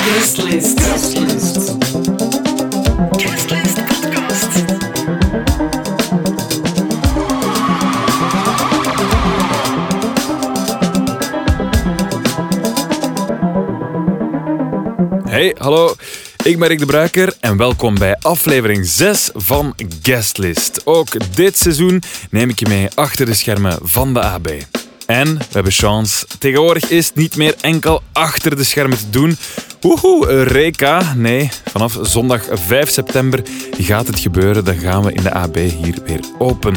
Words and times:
Guestlist. 0.00 0.80
Guestlist. 0.80 1.76
Guestlist 3.16 3.84
podcast. 3.84 4.62
Hey, 15.24 15.54
hallo. 15.58 15.94
Ik 16.42 16.58
ben 16.58 16.68
Rick 16.68 16.78
de 16.78 16.86
Bruiker 16.86 17.34
en 17.40 17.56
welkom 17.56 17.94
bij 17.94 18.16
aflevering 18.20 18.86
6 18.86 19.30
van 19.34 19.74
Guestlist. 20.02 20.80
Ook 20.84 21.36
dit 21.36 21.58
seizoen 21.58 22.02
neem 22.30 22.48
ik 22.48 22.58
je 22.58 22.66
mee 22.68 22.88
achter 22.94 23.26
de 23.26 23.34
schermen 23.34 23.78
van 23.82 24.14
de 24.14 24.20
AB. 24.20 24.48
En 25.06 25.38
we 25.38 25.44
hebben 25.50 25.72
chance. 25.72 26.26
Tegenwoordig 26.38 26.90
is 26.90 27.06
het 27.06 27.16
niet 27.16 27.36
meer 27.36 27.54
enkel 27.60 28.02
achter 28.12 28.56
de 28.56 28.64
schermen 28.64 28.98
te 28.98 29.10
doen. 29.10 29.36
Woehoe, 29.80 30.28
Eureka. 30.28 31.14
Nee, 31.16 31.50
vanaf 31.64 31.98
zondag 32.02 32.46
5 32.52 32.90
september 32.90 33.42
gaat 33.78 34.06
het 34.06 34.18
gebeuren. 34.18 34.64
Dan 34.64 34.74
gaan 34.74 35.04
we 35.04 35.12
in 35.12 35.22
de 35.22 35.32
AB 35.32 35.56
hier 35.56 35.98
weer 36.04 36.20
open. 36.38 36.74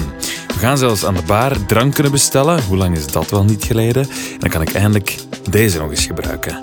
We 0.47 0.59
gaan 0.59 0.77
zelfs 0.77 1.05
aan 1.05 1.13
de 1.13 1.21
bar 1.21 1.65
drank 1.65 1.93
kunnen 1.93 2.11
bestellen. 2.11 2.63
Hoe 2.63 2.77
lang 2.77 2.95
is 2.95 3.07
dat 3.07 3.29
wel 3.29 3.43
niet 3.43 3.63
geleden? 3.63 4.03
En 4.09 4.39
dan 4.39 4.49
kan 4.49 4.61
ik 4.61 4.73
eindelijk 4.73 5.15
deze 5.49 5.79
nog 5.79 5.89
eens 5.89 6.05
gebruiken. 6.05 6.57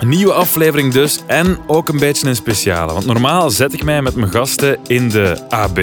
Een 0.00 0.08
nieuwe 0.08 0.32
aflevering 0.32 0.92
dus 0.92 1.20
en 1.26 1.58
ook 1.66 1.88
een 1.88 1.98
beetje 1.98 2.28
een 2.28 2.36
speciale. 2.36 2.92
Want 2.92 3.06
normaal 3.06 3.50
zet 3.50 3.72
ik 3.72 3.84
mij 3.84 4.02
met 4.02 4.14
mijn 4.14 4.30
gasten 4.30 4.78
in 4.86 5.08
de 5.08 5.38
AB, 5.48 5.80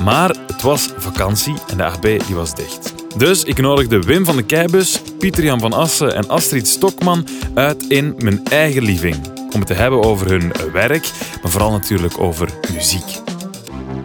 maar 0.00 0.28
het 0.46 0.62
was 0.62 0.88
vakantie 0.96 1.54
en 1.66 1.76
de 1.76 1.84
AB 1.84 2.02
die 2.02 2.34
was 2.34 2.54
dicht. 2.54 2.93
Dus 3.16 3.44
ik 3.44 3.58
nodigde 3.58 4.00
Wim 4.00 4.24
van 4.24 4.36
de 4.36 4.42
Keibus, 4.42 5.00
Pieter-Jan 5.18 5.60
van 5.60 5.72
Assen 5.72 6.14
en 6.14 6.28
Astrid 6.28 6.68
Stokman 6.68 7.26
uit 7.54 7.84
in 7.88 8.14
mijn 8.18 8.44
eigen 8.44 8.82
living. 8.82 9.16
Om 9.52 9.58
het 9.58 9.66
te 9.66 9.74
hebben 9.74 10.02
over 10.02 10.30
hun 10.30 10.52
werk, 10.72 11.10
maar 11.42 11.50
vooral 11.50 11.70
natuurlijk 11.70 12.20
over 12.20 12.48
muziek. 12.72 13.20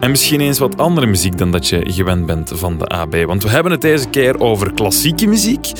En 0.00 0.10
misschien 0.10 0.40
eens 0.40 0.58
wat 0.58 0.78
andere 0.78 1.06
muziek 1.06 1.38
dan 1.38 1.50
dat 1.50 1.68
je 1.68 1.92
gewend 1.92 2.26
bent 2.26 2.52
van 2.54 2.78
de 2.78 2.86
AB. 2.86 3.16
Want 3.24 3.42
we 3.42 3.48
hebben 3.48 3.72
het 3.72 3.80
deze 3.80 4.08
keer 4.08 4.40
over 4.40 4.72
klassieke 4.72 5.26
muziek, 5.26 5.72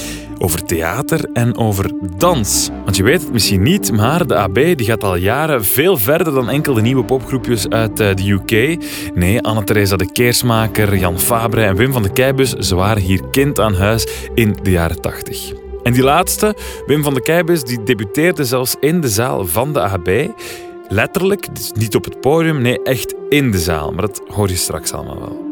over 0.43 0.65
theater 0.65 1.29
en 1.33 1.57
over 1.57 1.91
dans. 2.17 2.71
Want 2.85 2.97
je 2.97 3.03
weet 3.03 3.23
het 3.23 3.33
misschien 3.33 3.63
niet, 3.63 3.93
maar 3.93 4.27
de 4.27 4.37
AB 4.37 4.55
die 4.55 4.85
gaat 4.85 5.05
al 5.05 5.17
jaren 5.17 5.65
veel 5.65 5.97
verder 5.97 6.33
dan 6.33 6.49
enkel 6.49 6.75
de 6.75 6.81
nieuwe 6.81 7.05
popgroepjes 7.05 7.69
uit 7.69 8.01
eh, 8.01 8.15
de 8.15 8.31
UK. 8.31 8.85
Nee, 9.15 9.43
Anne-Theresa 9.43 9.97
de 9.97 10.13
Keersmaker, 10.13 10.97
Jan 10.97 11.19
Fabre 11.19 11.65
en 11.65 11.77
Wim 11.77 11.93
van 11.93 12.03
de 12.03 12.13
Keibus, 12.13 12.53
ze 12.53 12.75
waren 12.75 13.03
hier 13.03 13.23
kind 13.31 13.61
aan 13.61 13.75
huis 13.75 14.07
in 14.35 14.57
de 14.63 14.71
jaren 14.71 15.01
80. 15.01 15.53
En 15.83 15.93
die 15.93 16.03
laatste, 16.03 16.57
Wim 16.87 17.03
van 17.03 17.15
de 17.15 17.23
Keibus, 17.23 17.65
die 17.65 17.83
debuteerde 17.83 18.45
zelfs 18.45 18.77
in 18.81 19.01
de 19.01 19.09
zaal 19.09 19.47
van 19.47 19.73
de 19.73 19.81
AB. 19.81 20.09
Letterlijk, 20.89 21.55
dus 21.55 21.73
niet 21.73 21.95
op 21.95 22.05
het 22.05 22.21
podium, 22.21 22.61
nee, 22.61 22.83
echt 22.83 23.15
in 23.29 23.51
de 23.51 23.59
zaal. 23.59 23.93
Maar 23.93 24.07
dat 24.07 24.23
hoor 24.29 24.49
je 24.49 24.57
straks 24.57 24.93
allemaal 24.93 25.19
wel. 25.19 25.50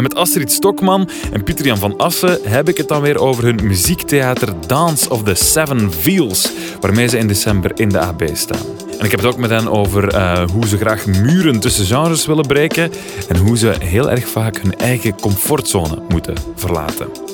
En 0.00 0.06
met 0.06 0.14
Astrid 0.14 0.52
Stokman 0.52 1.08
en 1.32 1.42
Pieter-Jan 1.42 1.78
van 1.78 1.96
Assen 1.96 2.38
heb 2.42 2.68
ik 2.68 2.76
het 2.76 2.88
dan 2.88 3.02
weer 3.02 3.18
over 3.18 3.44
hun 3.44 3.60
muziektheater 3.62 4.48
Dance 4.66 5.10
of 5.10 5.22
the 5.22 5.34
Seven 5.34 5.92
Veils, 5.92 6.52
waarmee 6.80 7.08
ze 7.08 7.18
in 7.18 7.26
december 7.26 7.70
in 7.74 7.88
de 7.88 7.98
AB 7.98 8.22
staan. 8.32 8.66
En 8.98 9.04
ik 9.04 9.10
heb 9.10 9.20
het 9.20 9.24
ook 9.24 9.36
met 9.36 9.50
hen 9.50 9.68
over 9.68 10.08
eh, 10.08 10.48
hoe 10.52 10.66
ze 10.66 10.76
graag 10.76 11.06
muren 11.06 11.60
tussen 11.60 11.84
genres 11.84 12.26
willen 12.26 12.46
breken 12.46 12.90
en 13.28 13.36
hoe 13.36 13.58
ze 13.58 13.74
heel 13.78 14.10
erg 14.10 14.28
vaak 14.28 14.56
hun 14.56 14.76
eigen 14.76 15.20
comfortzone 15.20 16.02
moeten 16.08 16.34
verlaten. 16.54 17.29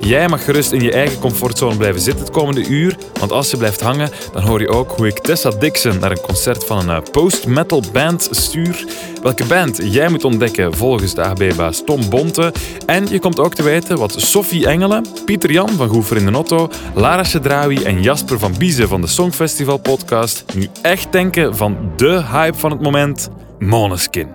Jij 0.00 0.28
mag 0.28 0.44
gerust 0.44 0.72
in 0.72 0.80
je 0.80 0.92
eigen 0.92 1.18
comfortzone 1.18 1.76
blijven 1.76 2.00
zitten 2.00 2.24
het 2.24 2.32
komende 2.32 2.66
uur, 2.68 2.96
want 3.18 3.32
als 3.32 3.50
je 3.50 3.56
blijft 3.56 3.80
hangen, 3.80 4.10
dan 4.32 4.42
hoor 4.42 4.60
je 4.60 4.68
ook 4.68 4.90
hoe 4.90 5.06
ik 5.06 5.18
Tessa 5.18 5.50
Dixon 5.50 5.98
naar 5.98 6.10
een 6.10 6.20
concert 6.20 6.64
van 6.64 6.88
een 6.88 7.02
eh, 7.02 7.10
post-metal 7.10 7.82
band 7.92 8.28
stuur. 8.30 8.84
Welke 9.22 9.44
band 9.44 9.80
jij 9.82 10.08
moet 10.08 10.24
ontdekken 10.24 10.74
volgens 10.74 11.14
de 11.14 11.22
AB-baas 11.22 11.82
Tom 11.84 12.08
Bonte. 12.08 12.52
En 12.86 13.06
je 13.08 13.18
komt 13.18 13.40
ook 13.40 13.54
te 13.54 13.62
weten 13.62 13.98
wat 13.98 14.14
Sophie 14.16 14.66
Engelen, 14.66 15.06
Pieter 15.24 15.52
Jan 15.52 15.68
van 15.68 15.88
Goefer 15.88 16.16
in 16.16 16.32
de 16.32 16.68
Lara 16.94 17.24
Chedraoui 17.24 17.82
en 17.82 18.02
Jasper 18.02 18.38
van 18.38 18.54
Biezen 18.58 18.88
van 18.88 19.00
de 19.00 19.06
Songfestival 19.06 19.78
podcast 19.78 20.44
nu 20.54 20.68
echt 20.82 21.12
denken 21.12 21.56
van 21.56 21.92
de 21.96 22.22
hype 22.32 22.58
van 22.58 22.70
het 22.70 22.80
moment, 22.80 23.28
Måneskin. 23.58 24.28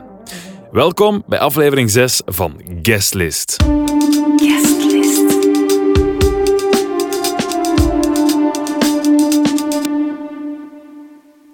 Welkom 0.72 1.24
bij 1.28 1.40
aflevering 1.40 1.92
6 1.92 2.22
van. 2.26 2.62
Guestlist. 2.82 3.64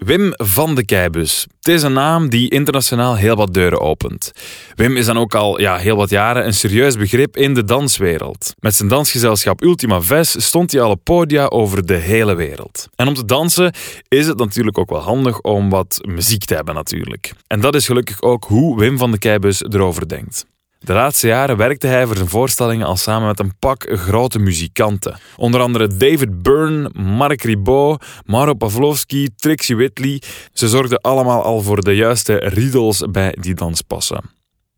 Wim 0.05 0.33
van 0.35 0.75
de 0.75 0.85
Keibus. 0.85 1.47
Het 1.57 1.67
is 1.67 1.83
een 1.83 1.93
naam 1.93 2.29
die 2.29 2.49
internationaal 2.49 3.15
heel 3.15 3.35
wat 3.35 3.53
deuren 3.53 3.79
opent. 3.79 4.31
Wim 4.75 4.97
is 4.97 5.05
dan 5.05 5.17
ook 5.17 5.35
al 5.35 5.59
ja, 5.59 5.77
heel 5.77 5.95
wat 5.95 6.09
jaren 6.09 6.45
een 6.45 6.53
serieus 6.53 6.97
begrip 6.97 7.37
in 7.37 7.53
de 7.53 7.63
danswereld. 7.63 8.53
Met 8.59 8.75
zijn 8.75 8.89
dansgezelschap 8.89 9.63
Ultima 9.63 10.01
Ves 10.01 10.45
stond 10.45 10.71
hij 10.71 10.81
al 10.81 10.89
op 10.89 11.03
podia 11.03 11.45
over 11.45 11.85
de 11.85 11.93
hele 11.93 12.35
wereld. 12.35 12.87
En 12.95 13.07
om 13.07 13.13
te 13.13 13.25
dansen 13.25 13.73
is 14.07 14.27
het 14.27 14.37
natuurlijk 14.37 14.77
ook 14.77 14.89
wel 14.89 15.01
handig 15.01 15.41
om 15.41 15.69
wat 15.69 15.99
muziek 16.01 16.45
te 16.45 16.55
hebben 16.55 16.75
natuurlijk. 16.75 17.31
En 17.47 17.59
dat 17.59 17.75
is 17.75 17.85
gelukkig 17.85 18.21
ook 18.21 18.43
hoe 18.43 18.79
Wim 18.79 18.97
van 18.97 19.11
de 19.11 19.17
Keibus 19.17 19.63
erover 19.63 20.07
denkt. 20.07 20.45
De 20.83 20.93
laatste 20.93 21.27
jaren 21.27 21.57
werkte 21.57 21.87
hij 21.87 22.05
voor 22.05 22.15
zijn 22.15 22.29
voorstellingen 22.29 22.87
al 22.87 22.95
samen 22.95 23.27
met 23.27 23.39
een 23.39 23.57
pak 23.59 23.85
grote 23.89 24.39
muzikanten. 24.39 25.19
Onder 25.35 25.61
andere 25.61 25.87
David 25.87 26.41
Byrne, 26.41 26.89
Mark 26.93 27.43
Ribot, 27.43 28.05
Maro 28.25 28.53
Pavlovski, 28.53 29.29
Trixie 29.35 29.75
Whitley. 29.75 30.21
Ze 30.53 30.67
zorgden 30.67 31.01
allemaal 31.01 31.43
al 31.43 31.61
voor 31.61 31.81
de 31.81 31.95
juiste 31.95 32.35
riedels 32.35 33.03
bij 33.11 33.35
die 33.39 33.53
danspassen. 33.53 34.21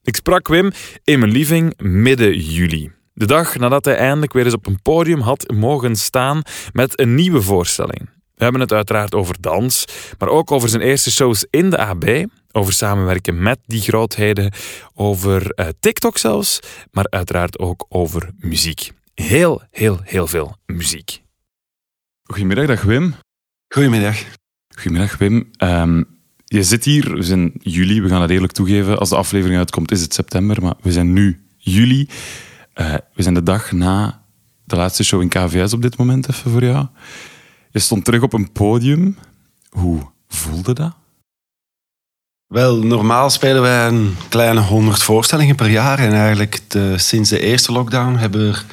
Ik 0.02 0.16
sprak 0.16 0.48
Wim 0.48 0.72
in 1.04 1.20
mijn 1.20 1.32
living 1.32 1.74
midden 1.78 2.40
juli. 2.40 2.92
De 3.14 3.26
dag 3.26 3.58
nadat 3.58 3.86
hij 3.86 3.96
eindelijk 3.96 4.34
weer 4.34 4.46
eens 4.46 4.54
op 4.54 4.68
een 4.68 4.82
podium 4.82 5.20
had 5.20 5.52
mogen 5.52 5.96
staan 5.96 6.42
met 6.74 7.00
een 7.00 7.16
nieuwe 7.16 7.42
voorstelling. 7.42 8.10
We 8.36 8.44
hebben 8.44 8.62
het 8.62 8.74
uiteraard 8.74 9.16
over 9.16 9.36
dans, 9.40 9.86
maar 10.18 10.30
ook 10.30 10.52
over 10.52 10.70
zijn 10.70 10.82
eerste 10.82 11.12
shows 11.12 11.46
in 11.50 11.70
de 11.70 11.78
AB, 11.78 12.26
over 12.54 12.74
samenwerken 12.74 13.42
met 13.42 13.60
die 13.66 13.82
grootheden, 13.82 14.52
over 14.94 15.50
eh, 15.50 15.68
TikTok 15.80 16.18
zelfs, 16.18 16.60
maar 16.92 17.08
uiteraard 17.10 17.60
ook 17.60 17.86
over 17.90 18.30
muziek. 18.38 18.92
Heel, 19.14 19.62
heel, 19.72 20.00
heel 20.04 20.28
veel 20.28 20.56
muziek. 20.66 21.22
Goedemiddag, 22.24 22.68
dag 22.68 22.82
Wim. 22.82 23.14
Goedemiddag. 23.68 24.24
Goedemiddag, 24.76 25.18
Wim. 25.18 25.50
Ehm, 25.58 26.04
je 26.46 26.64
zit 26.64 26.84
hier, 26.84 27.16
we 27.16 27.24
zijn 27.24 27.52
juli, 27.60 28.02
we 28.02 28.10
gaan 28.10 28.22
het 28.22 28.32
eerlijk 28.32 28.54
toegeven. 28.54 28.98
Als 29.00 29.10
de 29.10 29.16
aflevering 29.16 29.58
uitkomt 29.58 29.92
is 29.92 30.02
het 30.02 30.14
september, 30.14 30.62
maar 30.62 30.76
we 30.82 30.92
zijn 30.92 31.14
nu 31.14 31.46
juli. 31.58 32.08
Eh, 32.74 32.94
we 33.14 33.22
zijn 33.22 33.34
de 33.34 33.44
dag 33.44 33.72
na 33.72 34.26
de 34.64 34.76
laatste 34.76 35.04
show 35.04 35.22
in 35.22 35.30
KVS 35.30 35.74
op 35.74 35.82
dit 35.82 35.98
moment 35.98 36.30
even 36.30 36.52
voor 36.52 36.64
jou. 36.64 36.88
Je 37.72 37.80
stond 37.80 38.06
terug 38.06 38.22
op 38.22 38.34
een 38.34 38.52
podium. 38.52 39.18
Hoe 39.70 40.12
voelde 40.28 40.74
dat? 40.74 40.96
Wel, 42.54 42.78
normaal 42.78 43.30
spelen 43.30 43.62
wij 43.62 43.88
een 43.88 44.18
kleine 44.30 44.60
100 44.60 45.04
voorstellingen 45.04 45.56
per 45.56 45.70
jaar. 45.70 46.00
En 46.00 46.14
eigenlijk 46.14 46.60
de, 46.68 46.98
sinds 46.98 47.30
de 47.30 47.40
eerste 47.40 47.72
lockdown 47.72 48.16
hebben 48.16 48.42
we 48.42 48.48
er 48.48 48.66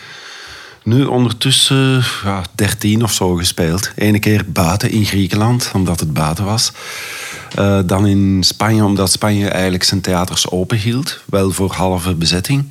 nu 0.82 1.04
ondertussen 1.04 2.02
ja, 2.24 2.42
13 2.54 3.02
of 3.02 3.12
zo 3.12 3.34
gespeeld. 3.34 3.92
Ene 3.96 4.18
keer 4.18 4.44
buiten 4.46 4.91
in 4.91 5.04
Griekenland, 5.04 5.70
omdat 5.74 6.00
het 6.00 6.12
buiten 6.12 6.44
was. 6.44 6.72
Eh, 7.54 7.78
dan 7.86 8.06
in 8.06 8.42
Spanje, 8.44 8.84
omdat 8.84 9.10
Spanje 9.10 9.48
eigenlijk 9.48 9.84
zijn 9.84 10.00
theaters 10.00 10.50
open 10.50 10.78
hield. 10.78 11.20
Wel 11.26 11.50
voor 11.50 11.72
halve 11.72 12.14
bezetting. 12.14 12.64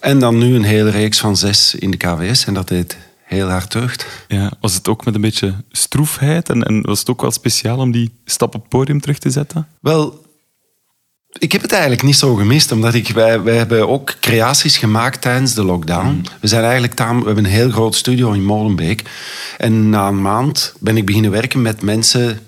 En 0.00 0.18
dan 0.18 0.38
nu 0.38 0.54
een 0.54 0.64
hele 0.64 0.90
reeks 0.90 1.18
van 1.18 1.36
zes 1.36 1.74
in 1.74 1.90
de 1.90 1.96
KWS. 1.96 2.44
En 2.44 2.54
dat 2.54 2.68
deed 2.68 2.96
heel 3.22 3.48
hard 3.48 3.72
deugd. 3.72 4.06
Ja, 4.28 4.52
was 4.60 4.74
het 4.74 4.88
ook 4.88 5.04
met 5.04 5.14
een 5.14 5.20
beetje 5.20 5.54
stroefheid? 5.70 6.48
En, 6.48 6.62
en 6.62 6.82
was 6.82 6.98
het 6.98 7.10
ook 7.10 7.20
wel 7.20 7.32
speciaal 7.32 7.78
om 7.78 7.90
die 7.90 8.12
stap 8.24 8.54
op 8.54 8.60
het 8.60 8.70
podium 8.70 9.00
terug 9.00 9.18
te 9.18 9.30
zetten? 9.30 9.68
Wel, 9.80 10.22
ik 11.38 11.52
heb 11.52 11.62
het 11.62 11.72
eigenlijk 11.72 12.02
niet 12.02 12.16
zo 12.16 12.34
gemist, 12.34 12.72
omdat 12.72 12.94
ik, 12.94 13.08
wij, 13.08 13.42
wij 13.42 13.56
hebben 13.56 13.88
ook 13.88 14.14
creaties 14.20 14.76
gemaakt 14.76 15.20
tijdens 15.20 15.54
de 15.54 15.64
lockdown. 15.64 16.24
We, 16.40 16.48
zijn 16.48 16.62
eigenlijk 16.62 16.94
tam, 16.94 17.20
we 17.20 17.26
hebben 17.26 17.44
een 17.44 17.50
heel 17.50 17.70
groot 17.70 17.94
studio 17.94 18.32
in 18.32 18.44
Molenbeek. 18.44 19.02
En 19.58 19.88
na 19.88 20.08
een 20.08 20.22
maand 20.22 20.74
ben 20.78 20.96
ik 20.96 21.06
beginnen 21.06 21.30
werken 21.30 21.62
met 21.62 21.82
mensen 21.82 22.40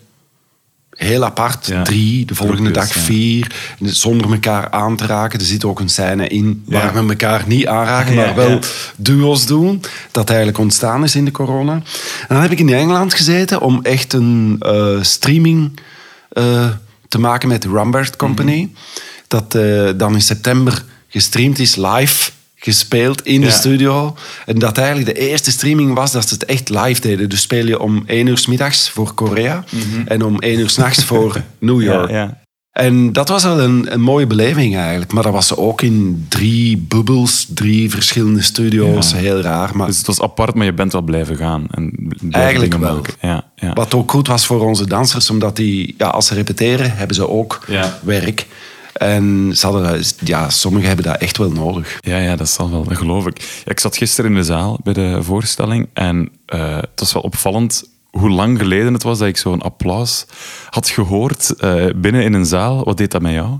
heel 0.91 1.25
apart. 1.25 1.67
Ja. 1.67 1.83
Drie, 1.83 2.25
de 2.25 2.35
volgende 2.35 2.62
Groepjes, 2.62 2.88
dag 2.88 2.94
ja. 2.94 3.00
vier. 3.00 3.55
Zonder 3.81 4.33
elkaar 4.33 4.71
aan 4.71 4.97
te 4.97 5.06
raken. 5.06 5.38
Er 5.38 5.44
zit 5.44 5.65
ook 5.65 5.81
een 5.81 5.88
scène 5.88 6.29
in 6.29 6.62
waar 6.67 6.94
Ja. 6.94 7.03
we 7.03 7.09
elkaar 7.09 7.44
niet 7.47 7.67
aanraken, 7.67 8.15
maar 8.15 8.35
wel 8.35 8.59
duo's 8.97 9.47
doen. 9.47 9.83
Dat 10.11 10.29
eigenlijk 10.29 10.59
ontstaan 10.59 11.05
is 11.05 11.15
in 11.15 11.25
de 11.25 11.31
corona. 11.31 11.73
En 11.73 11.83
dan 12.29 12.41
heb 12.43 12.50
ik 12.50 12.59
in 12.59 12.69
Engeland 12.69 13.15
gezeten 13.15 13.61
om 13.61 13.81
echt 13.83 14.12
een 14.12 14.56
eh, 14.59 15.03
streaming 15.03 15.81
eh, 16.29 16.69
te 17.08 17.19
maken 17.19 17.49
met 17.49 17.62
de 17.62 17.69
Rambert 17.69 18.17
Company. 18.17 18.61
Mhm. 18.61 18.81
Dat 19.29 19.55
eh, 19.55 19.91
dan 19.97 20.14
in 20.14 20.23
september 20.23 20.85
gestreamd 21.08 21.58
is 21.58 21.76
live 21.76 22.31
gespeeld 22.56 23.26
in 23.26 23.41
de 23.41 23.50
studio. 23.50 24.17
En 24.47 24.58
dat 24.58 24.79
eigenlijk 24.79 25.14
de 25.14 25.29
eerste 25.29 25.50
streaming 25.50 25.94
was 25.94 26.12
dat 26.12 26.29
ze 26.29 26.35
het 26.35 26.44
echt 26.44 26.69
live 26.69 27.00
deden. 27.00 27.29
Dus 27.29 27.41
speel 27.41 27.67
je 27.67 27.81
om 27.81 28.03
één 28.06 28.26
uur 28.26 28.38
's 28.38 28.47
middags 28.47 28.91
voor 28.91 29.14
Korea 29.14 29.64
en 30.06 30.25
om 30.25 30.41
één 30.41 30.58
uur 30.58 30.70
's 30.70 30.76
nachts 30.76 31.05
voor 31.05 31.43
New 31.58 31.82
York. 31.82 32.11
Ja, 32.11 32.17
ja. 32.17 32.45
En 32.76 33.12
dat 33.12 33.28
was 33.28 33.43
wel 33.43 33.61
een, 33.61 33.93
een 33.93 34.00
mooie 34.00 34.26
beleving 34.26 34.76
eigenlijk. 34.76 35.12
Maar 35.12 35.23
dat 35.23 35.32
was 35.32 35.56
ook 35.56 35.82
in 35.82 36.26
drie 36.28 36.76
bubbels, 36.78 37.46
drie 37.55 37.90
verschillende 37.90 38.43
studio's. 38.43 39.11
Ja. 39.11 39.17
Heel 39.17 39.40
raar. 39.40 39.76
Maar 39.76 39.87
Dus 39.87 39.96
het 39.96 40.06
was 40.06 40.20
apart, 40.20 40.55
maar 40.55 40.64
je 40.67 40.73
bent 40.73 40.93
wel 40.93 41.02
blijven 41.02 41.37
gaan. 41.37 41.67
En 41.70 41.90
blijven 41.99 42.31
Eigenlijk 42.31 42.76
wel. 42.76 42.94
maken. 42.94 43.14
Ja, 43.20 43.44
ja. 43.56 43.73
Wat 43.73 43.94
ook 43.94 44.11
goed 44.11 44.26
was 44.26 44.46
voor 44.46 44.61
onze 44.61 44.87
dansers, 44.87 45.31
omdat 45.31 45.56
die, 45.56 45.94
ja, 45.99 46.06
als 46.06 46.26
ze 46.26 46.34
repeteren, 46.34 46.96
hebben 46.96 47.17
ze 47.17 47.28
ook 47.28 47.67
werk. 48.02 48.46
En 48.93 49.50
ze 49.55 49.67
hadden, 49.67 49.82
dat- 49.82 50.14
ja, 50.25 50.50
sommigen 50.50 50.87
hebben 50.88 51.05
dat 51.06 51.17
echt 51.20 51.37
wel 51.38 51.50
nodig. 51.50 51.99
Ja, 52.00 52.19
ja, 52.19 52.37
dat 52.37 52.49
zal 52.49 52.70
wel, 52.70 52.84
dat 52.84 52.96
geloof 52.96 53.26
ik. 53.26 53.62
Ik 53.64 53.81
zat 53.81 53.96
gisteren 53.96 54.31
in 54.31 54.37
de 54.37 54.44
zaal 54.44 54.78
bij 54.82 54.93
de 54.93 55.19
voorstelling 55.23 55.88
en 55.93 56.28
eh, 56.46 56.76
het 56.76 56.88
was 57.00 57.12
wel 57.12 57.23
opvallend 57.23 57.84
hoe 58.18 58.30
lang 58.30 58.58
geleden 58.58 58.92
het 58.92 59.02
was 59.02 59.18
dat 59.18 59.28
ik 59.28 59.36
zo'n 59.36 59.62
applaus 59.62 60.26
had 60.70 60.88
gehoord 60.88 61.50
eh, 61.50 61.86
binnen 61.96 62.22
in 62.22 62.32
een 62.32 62.46
zaal. 62.46 62.84
Wat 62.84 62.96
deed 62.96 63.10
dat 63.10 63.22
met 63.22 63.32
jou? 63.32 63.58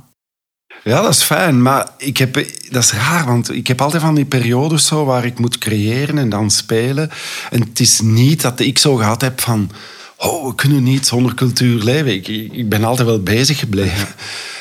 Ja, 0.84 1.02
dat 1.02 1.10
is 1.10 1.22
fijn. 1.22 1.62
Maar 1.62 1.88
ik 1.98 2.16
heb, 2.16 2.34
dat 2.70 2.82
is 2.82 2.92
raar, 2.92 3.26
want 3.26 3.52
ik 3.52 3.66
heb 3.66 3.80
altijd 3.80 4.02
van 4.02 4.14
die 4.14 4.24
periodes 4.24 4.86
zo 4.86 5.04
waar 5.04 5.24
ik 5.24 5.38
moet 5.38 5.58
creëren 5.58 6.18
en 6.18 6.28
dan 6.28 6.50
spelen. 6.50 7.10
En 7.50 7.60
het 7.60 7.80
is 7.80 8.00
niet 8.00 8.42
dat 8.42 8.60
ik 8.60 8.78
zo 8.78 8.96
gehad 8.96 9.20
heb 9.20 9.40
van... 9.40 9.70
Oh, 10.16 10.46
we 10.46 10.54
kunnen 10.54 10.82
niet 10.82 11.06
zonder 11.06 11.34
cultuur 11.34 11.82
leven. 11.82 12.12
Ik, 12.14 12.28
ik 12.52 12.68
ben 12.68 12.84
altijd 12.84 13.08
wel 13.08 13.22
bezig 13.22 13.58
gebleven. 13.58 14.08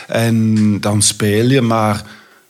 En 0.07 0.81
dan 0.81 1.01
speel 1.01 1.49
je, 1.49 1.61
maar 1.61 2.03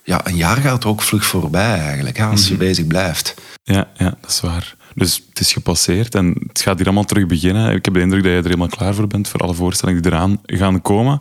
ja, 0.04 0.26
een 0.26 0.36
jaar 0.36 0.56
gaat 0.56 0.84
ook 0.84 1.02
vlug 1.02 1.26
voorbij 1.26 1.78
eigenlijk, 1.78 2.16
hè, 2.16 2.24
als 2.24 2.48
je 2.48 2.54
bezig 2.54 2.86
blijft. 2.86 3.34
Ja, 3.62 3.88
ja, 3.96 4.16
dat 4.20 4.30
is 4.30 4.40
waar. 4.40 4.75
Dus 4.96 5.24
het 5.28 5.40
is 5.40 5.52
gepasseerd 5.52 6.14
en 6.14 6.34
het 6.48 6.60
gaat 6.60 6.76
hier 6.76 6.86
allemaal 6.86 7.04
terug 7.04 7.26
beginnen. 7.26 7.74
Ik 7.74 7.84
heb 7.84 7.94
de 7.94 8.00
indruk 8.00 8.22
dat 8.22 8.32
je 8.32 8.38
er 8.38 8.44
helemaal 8.44 8.68
klaar 8.68 8.94
voor 8.94 9.06
bent 9.06 9.28
voor 9.28 9.40
alle 9.40 9.54
voorstellingen 9.54 10.02
die 10.02 10.12
eraan 10.12 10.40
gaan 10.46 10.82
komen. 10.82 11.20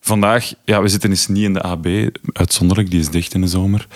Vandaag, 0.00 0.52
ja, 0.64 0.82
we 0.82 0.88
zitten 0.88 1.10
eens 1.10 1.28
niet 1.28 1.44
in 1.44 1.52
de 1.52 1.62
AB, 1.62 1.86
uitzonderlijk, 2.32 2.90
die 2.90 3.00
is 3.00 3.10
dicht 3.10 3.34
in 3.34 3.40
de 3.40 3.46
zomer. 3.46 3.86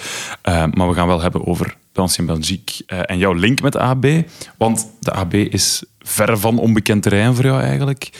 Eh, 0.43 0.65
maar 0.73 0.89
we 0.89 0.95
gaan 0.95 1.07
wel 1.07 1.21
hebben 1.21 1.47
over 1.47 1.77
de 1.93 2.01
Ancien 2.01 2.27
Belgique 2.27 2.85
eh, 2.87 3.01
en 3.05 3.19
jouw 3.19 3.33
link 3.33 3.63
met 3.63 3.73
de 3.73 3.79
AB. 3.79 4.07
Want 4.59 4.91
de 5.01 5.13
AB 5.13 5.35
is 5.35 5.85
verre 5.99 6.37
van 6.37 6.59
onbekend 6.59 7.03
terrein 7.03 7.35
voor 7.35 7.45
jou 7.45 7.61
eigenlijk. 7.61 8.11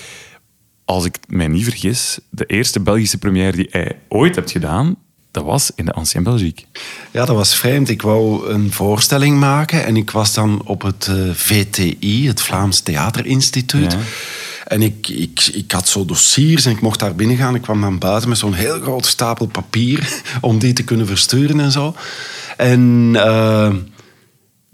Als 0.85 1.05
ik 1.05 1.19
mij 1.27 1.49
niet 1.49 1.65
vergis, 1.65 2.19
de 2.31 2.47
eerste 2.47 2.81
Belgische 2.81 3.19
première 3.19 3.57
die 3.57 3.69
jij 3.71 3.99
ooit 4.09 4.35
hebt 4.35 4.51
gedaan, 4.51 4.97
dat 5.35 5.45
was 5.45 5.71
in 5.75 5.85
de 5.85 5.93
Ancien 5.93 6.23
Belgique. 6.23 6.65
Ja, 7.11 7.25
dat 7.25 7.37
was 7.37 7.57
vreemd. 7.57 7.89
Ik 7.89 8.03
wou 8.03 8.49
een 8.49 8.73
voorstelling 8.73 9.39
maken 9.39 9.85
en 9.85 9.97
ik 9.97 10.11
was 10.11 10.35
dan 10.35 10.63
op 10.65 10.83
het 10.83 11.07
eh, 11.07 11.17
VTI, 11.33 12.27
het 12.27 12.43
Vlaams 12.43 12.81
Theaterinstituut. 12.81 13.93
Ja. 13.93 13.99
En 14.65 14.83
ik, 14.83 15.09
ik, 15.09 15.51
ik 15.53 15.73
had 15.73 15.89
zo 15.89 16.05
dossiers 16.05 16.65
en 16.65 16.73
ik 16.73 16.81
mocht 16.81 16.99
daar 16.99 17.15
binnen 17.15 17.37
gaan. 17.37 17.55
Ik 17.55 17.63
kwam 17.63 17.81
dan 17.81 17.99
buiten 17.99 18.29
met 18.29 18.39
zo'n 18.39 18.55
heel 18.55 18.81
grote 18.81 19.09
stapel 19.09 19.47
papier 19.47 20.23
om 20.41 20.59
die 20.59 20.73
te 20.73 20.85
kunnen 20.85 21.07
versturen 21.07 21.61
en 21.61 21.73
zo. 21.73 21.95
En 22.57 23.11
eh, 23.15 23.73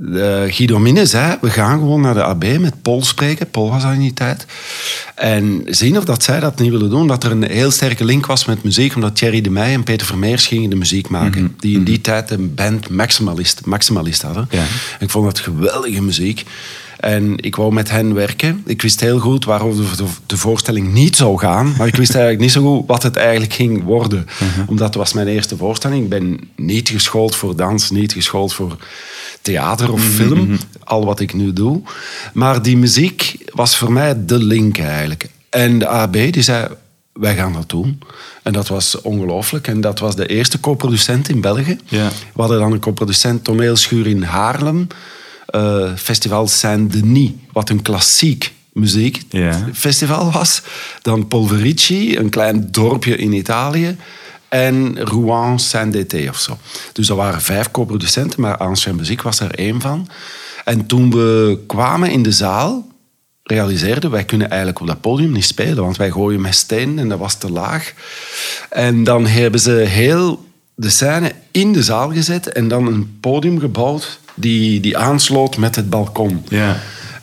eh, 0.00 0.43
Guido 0.47 1.05
zei, 1.05 1.38
we 1.41 1.50
gaan 1.50 1.79
gewoon 1.79 2.00
naar 2.00 2.14
de 2.14 2.23
AB 2.23 2.58
met 2.58 2.82
Paul 2.82 3.02
spreken. 3.02 3.50
Paul 3.50 3.70
was 3.70 3.85
in 3.85 3.99
die 3.99 4.12
tijd. 4.12 4.47
En 5.14 5.62
zien 5.67 5.99
of 5.99 6.05
dat 6.05 6.23
zij 6.23 6.41
dat 6.41 6.58
niet 6.58 6.70
willen 6.70 6.91
doen. 6.91 7.06
Dat 7.06 7.25
er 7.25 7.31
een 7.31 7.43
heel 7.43 7.70
sterke 7.70 8.05
link 8.05 8.26
was 8.26 8.44
met 8.44 8.62
muziek. 8.62 8.94
Omdat 8.94 9.17
Thierry 9.17 9.41
de 9.41 9.50
Meij 9.50 9.73
en 9.73 9.82
Peter 9.82 10.06
Vermeers 10.06 10.47
gingen 10.47 10.70
de 10.70 10.76
muziek 10.76 11.08
maken. 11.08 11.55
Die 11.58 11.76
in 11.76 11.85
die 11.85 12.00
tijd 12.00 12.31
een 12.31 12.55
band 12.55 12.88
Maximalist, 12.88 13.64
Maximalist 13.64 14.23
hadden. 14.23 14.49
Ja. 14.50 14.64
Ik 15.00 15.11
vond 15.11 15.25
dat 15.25 15.38
geweldige 15.38 16.03
muziek. 16.03 16.44
En 17.00 17.35
ik 17.37 17.56
wou 17.56 17.73
met 17.73 17.91
hen 17.91 18.14
werken. 18.14 18.62
Ik 18.67 18.82
wist 18.82 19.00
heel 19.00 19.19
goed 19.19 19.44
waarover 19.44 19.97
de, 19.97 20.05
de 20.26 20.37
voorstelling 20.37 20.93
niet 20.93 21.17
zou 21.17 21.38
gaan. 21.38 21.75
Maar 21.79 21.87
ik 21.87 21.97
wist 21.97 22.14
eigenlijk 22.14 22.43
niet 22.43 22.52
zo 22.52 22.62
goed 22.62 22.87
wat 22.87 23.02
het 23.02 23.17
eigenlijk 23.17 23.52
ging 23.52 23.85
worden. 23.85 24.26
Omdat 24.67 24.87
het 24.87 24.97
was 24.97 25.12
mijn 25.12 25.29
eerste 25.29 25.56
voorstelling. 25.56 26.02
Ik 26.02 26.08
ben 26.08 26.41
niet 26.56 26.88
geschoold 26.88 27.37
voor 27.37 27.56
dans, 27.56 27.91
niet 27.91 28.12
geschoold 28.12 28.55
voor 28.55 28.76
theater 29.43 29.93
of 29.93 30.02
film. 30.02 30.58
Al 30.85 31.05
wat 31.05 31.20
ik 31.20 31.35
nu 31.35 31.52
doe. 31.52 31.82
Maar 32.32 32.62
die 32.62 32.76
muziek 32.76 33.37
was 33.55 33.76
voor 33.76 33.93
mij 33.93 34.25
de 34.25 34.38
link 34.38 34.79
eigenlijk. 34.79 35.29
En 35.50 35.79
de 35.79 35.87
AB 35.87 36.12
die 36.12 36.43
zei, 36.43 36.67
wij 37.12 37.35
gaan 37.35 37.53
dat 37.53 37.69
doen. 37.69 37.99
En 38.43 38.53
dat 38.53 38.69
was 38.69 39.00
ongelooflijk. 39.00 39.67
En 39.67 39.81
dat 39.81 39.99
was 39.99 40.17
de 40.17 40.26
eerste 40.26 40.61
co-producent 40.61 41.29
in 41.29 41.41
België. 41.41 41.79
Ja. 41.85 42.08
We 42.08 42.41
hadden 42.41 42.58
dan 42.58 42.73
een 42.73 42.81
co-producent 42.81 43.44
toneelschuur 43.44 44.06
in 44.06 44.23
Haarlem. 44.23 44.87
Eh, 45.50 45.94
Festival 45.97 46.49
Saint-Denis, 46.49 47.31
wat 47.52 47.69
een 47.69 47.82
klassiek 47.82 48.52
muziekfestival 48.73 50.31
was. 50.31 50.62
Dan 51.02 51.29
Polverici, 51.29 52.17
een 52.17 52.31
klein 52.31 52.69
dorpje 52.70 53.17
in 53.17 53.32
Italië. 53.32 53.97
En 54.49 54.99
Rouen 55.05 55.58
Saint-Dété 55.58 56.29
of 56.29 56.38
zo. 56.38 56.58
Dus 56.93 57.06
dat 57.06 57.17
waren 57.17 57.41
vijf 57.41 57.70
co-producenten, 57.70 58.41
maar 58.41 58.56
Ancien 58.56 58.97
Muziek 58.97 59.23
was 59.23 59.41
er 59.41 59.55
één 59.55 59.81
van. 59.81 60.08
En 60.64 60.87
toen 60.87 61.11
we 61.11 61.58
kwamen 61.67 62.11
in 62.11 62.23
de 62.23 62.32
zaal, 62.32 62.88
realiseerden 63.43 64.11
wij 64.11 64.25
kunnen 64.25 64.49
eigenlijk 64.49 64.81
op 64.81 64.87
dat 64.87 65.00
podium 65.00 65.32
niet 65.32 65.44
spelen, 65.44 65.82
want 65.82 65.96
wij 65.96 66.11
gooien 66.11 66.41
met 66.41 66.55
stenen 66.55 66.99
en 66.99 67.08
dat 67.08 67.19
was 67.19 67.38
te 67.38 67.50
laag. 67.50 67.93
En 68.70 69.05
dan 69.05 69.26
hebben 69.26 69.61
ze 69.61 69.70
heel 69.70 70.44
de 70.75 70.91
scène 70.91 71.32
in 71.50 71.73
de 71.73 71.82
zaal 71.82 72.12
gezet 72.12 72.53
en 72.53 72.69
dan 72.69 72.87
een 72.87 73.19
podium 73.20 73.58
gebouwd 73.58 74.19
die, 74.35 74.81
die 74.81 74.97
aansloot 74.99 75.56
met 75.56 75.77
het 75.77 75.91
balkon. 75.91 76.44
Ja. 76.49 76.77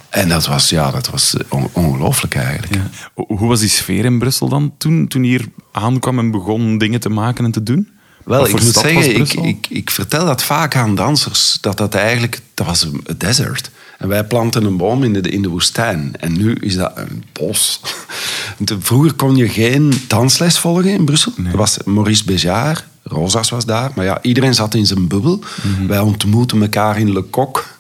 En 0.10 0.30
dat 0.30 0.46
was, 0.48 0.70
ja, 0.70 0.92
dat 0.92 1.10
was 1.10 1.36
on- 1.50 1.70
ongelooflijk 1.74 2.36
eigenlijk. 2.36 2.74
Ja. 2.76 2.90
Ho- 3.16 3.36
Hoe 3.38 3.48
was 3.48 3.60
die 3.60 3.70
sfeer 3.70 4.06
in 4.06 4.20
Brussel 4.20 4.50
dan 4.50 4.74
toen, 4.78 5.08
toen 5.08 5.24
je 5.24 5.30
hier 5.30 5.46
aankwam 5.72 6.20
en 6.20 6.32
begon 6.32 6.78
dingen 6.78 7.00
te 7.00 7.10
maken 7.10 7.46
en 7.46 7.52
te 7.52 7.64
doen? 7.64 7.90
Wel, 8.26 8.46
ik 8.48 8.52
moet 8.52 8.74
zeggen, 8.74 9.16
ik, 9.20 9.34
ik, 9.34 9.68
ik 9.70 9.92
vertel 9.92 10.26
dat 10.26 10.44
vaak 10.44 10.76
aan 10.76 10.96
dansers. 10.96 11.58
Dat 11.62 11.78
dat 11.78 11.96
eigenlijk, 11.96 12.42
dat 12.54 12.66
was 12.66 12.82
een 12.84 13.04
desert. 13.18 13.70
En 13.98 14.08
wij 14.08 14.24
planten 14.24 14.64
een 14.66 14.78
boom 14.78 15.04
in 15.04 15.14
de, 15.14 15.22
in 15.30 15.42
de 15.42 15.48
woestijn. 15.50 16.12
En 16.20 16.38
nu 16.38 16.54
is 16.54 16.76
dat 16.76 16.92
een 16.96 17.24
bos. 17.34 17.82
Vroeger 18.80 19.14
kon 19.14 19.36
je 19.36 19.50
geen 19.50 20.02
dansles 20.08 20.60
volgen 20.60 20.92
in 20.92 21.06
Brussel. 21.06 21.32
Er 21.52 21.58
was 21.58 21.78
Maurice 21.86 22.24
Béjart, 22.26 22.86
Rosas 23.08 23.50
was 23.50 23.66
daar. 23.66 23.92
Maar 23.96 24.06
ja, 24.06 24.20
iedereen 24.22 24.54
zat 24.54 24.74
in 24.74 24.86
zijn 24.86 25.08
bubbel. 25.08 25.40
Mhm. 25.64 25.88
Wij 25.88 26.00
ontmoetten 26.00 26.62
elkaar 26.62 27.00
in 27.00 27.14
Le 27.14 27.24
Coq. 27.26 27.76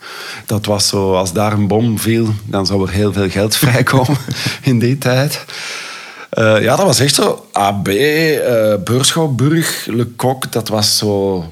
Dat 0.45 0.65
was 0.65 0.87
zo, 0.87 1.13
als 1.15 1.33
daar 1.33 1.53
een 1.53 1.67
bom 1.67 1.99
viel, 1.99 2.33
dan 2.45 2.65
zou 2.65 2.81
er 2.87 2.93
heel 2.93 3.13
veel 3.13 3.29
geld 3.29 3.55
vrijkomen 3.65 4.17
in 4.61 4.79
die 4.79 4.97
tijd. 4.97 5.45
Eh, 6.29 6.61
ja, 6.61 6.75
dat 6.75 6.85
was 6.85 6.99
echt 6.99 7.15
zo. 7.15 7.47
AB, 7.51 7.87
eh 7.87 8.73
Beurschouwburg, 8.83 9.85
Le 9.85 10.07
Coq, 10.15 10.49
dat 10.49 10.67
was 10.67 10.97
zo 10.97 11.45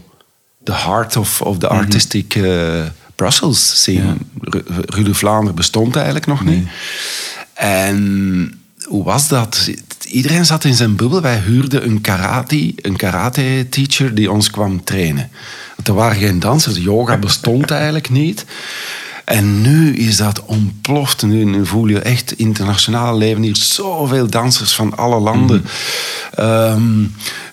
the 0.63 0.73
heart 0.73 1.15
of, 1.15 1.41
of 1.41 1.57
the 1.57 1.67
artistic 1.67 2.35
eh, 2.35 2.81
Brussels 3.15 3.81
scene. 3.81 4.15
Ru- 4.41 4.63
Rue 4.85 5.03
de 5.03 5.13
Vlaanderen 5.13 5.55
bestond 5.55 5.95
eigenlijk 5.95 6.25
nog 6.25 6.43
niet. 6.43 6.67
En 7.53 8.59
hoe 8.83 9.03
was 9.03 9.27
dat? 9.27 9.69
Iedereen 10.05 10.45
zat 10.45 10.63
in 10.63 10.75
zijn 10.75 10.95
bubbel. 10.95 11.21
Wij 11.21 11.39
huurden 11.39 11.85
een 11.85 12.01
karate, 12.01 12.73
een 12.75 12.95
karate 12.95 13.67
teacher 13.69 14.15
die 14.15 14.31
ons 14.31 14.49
kwam 14.49 14.83
trainen. 14.83 15.29
Want 15.75 15.87
er 15.87 15.93
waren 15.93 16.17
geen 16.17 16.39
dansers. 16.39 16.77
Yoga 16.77 17.17
bestond 17.17 17.71
eigenlijk 17.71 18.09
niet. 18.09 18.45
En 19.25 19.61
nu 19.61 19.95
is 19.95 20.17
dat 20.17 20.45
ontploft. 20.45 21.23
Nu, 21.23 21.43
nu 21.43 21.65
voel 21.65 21.87
je 21.87 21.99
echt 21.99 22.31
internationaal 22.31 23.17
leven 23.17 23.41
hier 23.41 23.55
zoveel 23.55 24.29
dansers 24.29 24.75
van 24.75 24.97
alle 24.97 25.19
landen. 25.19 25.65
Ehm, 26.35 27.03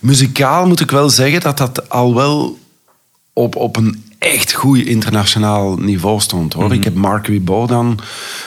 muzikaal 0.01 0.67
moet 0.67 0.79
ik 0.79 0.91
wel 0.91 1.09
zeggen 1.09 1.41
dat 1.41 1.57
dat 1.57 1.89
al 1.89 2.15
wel 2.15 2.59
op, 3.33 3.55
op 3.55 3.77
een 3.77 4.03
echt 4.17 4.53
goed 4.53 4.79
internationaal 4.79 5.75
niveau 5.75 6.19
stond. 6.19 6.53
Hoor. 6.53 6.73
Ik 6.73 6.83
heb 6.83 6.95
Mark 6.95 7.27
Ribot 7.27 7.69
dan 7.69 7.99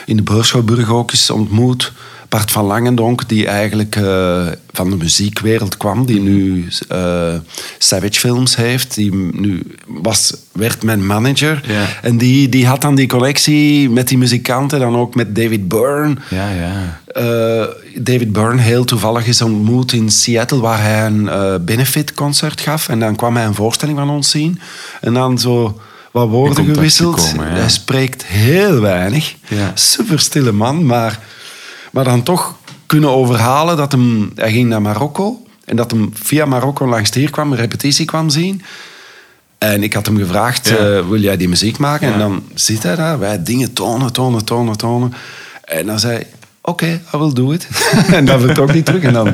in 0.05 0.15
de 0.15 0.23
Beurschouwburg 0.23 0.89
ook 0.89 1.11
eens 1.11 1.29
ontmoet. 1.29 1.93
Bart 2.29 2.51
van 2.51 2.65
Langendonk, 2.65 3.29
die 3.29 3.47
eigenlijk 3.47 3.95
eh, 3.95 4.45
van 4.71 4.89
de 4.89 4.95
muziekwereld 4.95 5.77
kwam, 5.77 6.05
die 6.05 6.19
nu 6.19 6.67
eh, 6.87 7.33
Savage 7.77 8.19
Films 8.19 8.55
heeft. 8.55 8.95
Die 8.95 9.15
nu 9.15 9.61
was, 9.85 10.33
werd 10.51 10.83
mijn 10.83 11.05
manager. 11.05 11.63
Ja. 11.67 11.85
En 12.01 12.17
die, 12.17 12.49
die 12.49 12.67
had 12.67 12.81
dan 12.81 12.95
die 12.95 13.07
connectie 13.07 13.89
met 13.89 14.07
die 14.07 14.17
muzikanten, 14.17 14.79
dan 14.79 14.95
ook 14.95 15.15
met 15.15 15.35
David 15.35 15.67
Byrne. 15.67 16.15
Ja, 16.29 16.49
ja. 16.49 16.99
Eh, 17.07 17.65
David 17.95 18.31
Byrne 18.31 18.61
heel 18.61 18.83
toevallig 18.83 19.25
is 19.25 19.41
ontmoet 19.41 19.93
in 19.93 20.09
Seattle, 20.09 20.59
waar 20.59 20.81
hij 20.81 21.05
een 21.05 21.29
benefit-concert 21.65 22.61
gaf. 22.61 22.89
En 22.89 22.99
dan 22.99 23.15
kwam 23.15 23.35
hij 23.35 23.45
een 23.45 23.55
voorstelling 23.55 23.97
van 23.97 24.09
ons 24.09 24.29
zien. 24.29 24.59
En 25.01 25.13
dan 25.13 25.39
zo 25.39 25.79
wat 26.11 26.29
woorden 26.29 26.65
gewisseld. 26.65 27.33
ja. 27.35 27.43
Hij 27.43 27.69
spreekt 27.69 28.25
heel 28.25 28.79
weinig. 28.79 29.35
Ja. 29.47 29.71
Super 29.73 30.19
stille 30.19 30.51
man, 30.51 30.85
maar, 30.85 31.19
maar 31.97 32.05
dan 32.05 32.23
toch 32.23 32.55
kunnen 32.85 33.09
overhalen 33.09 33.77
dat 33.77 33.91
hem... 33.91 34.31
Hij 34.35 34.51
ging 34.51 34.69
naar 34.69 34.81
Marokko 34.81 35.45
en 35.65 35.75
dat 35.75 35.91
hem 35.91 36.09
via 36.13 36.45
Marokko 36.45 36.87
langs 36.87 37.13
hier 37.13 37.29
kwam, 37.29 37.51
een 37.51 37.57
repetitie 37.57 38.05
kwam 38.05 38.29
zien. 38.29 38.61
En 39.57 39.83
ik 39.83 39.93
had 39.93 40.05
hem 40.05 40.17
gevraagd, 40.17 40.67
Ja. 40.67 40.75
eh, 40.75 41.07
wil 41.07 41.19
jij 41.19 41.37
die 41.37 41.49
muziek 41.49 41.77
maken? 41.77 42.07
Ja. 42.07 42.13
En 42.13 42.19
dan 42.19 42.43
zit 42.53 42.83
hij 42.83 42.95
daar, 42.95 43.19
wij 43.19 43.43
dingen 43.43 43.73
tonen, 43.73 44.13
tonen, 44.13 44.45
tonen, 44.45 44.77
tonen. 44.77 45.13
En 45.63 45.85
dan 45.85 45.99
zei 45.99 46.13
hij, 46.13 46.27
oké, 46.61 47.01
I 47.13 47.17
will 47.17 47.33
do 47.33 47.51
it. 47.51 47.67
en 48.17 48.25
dan 48.25 48.39
vertrok 48.39 48.69
hij 48.69 48.81
terug 48.81 49.03
en 49.03 49.13
dan 49.13 49.33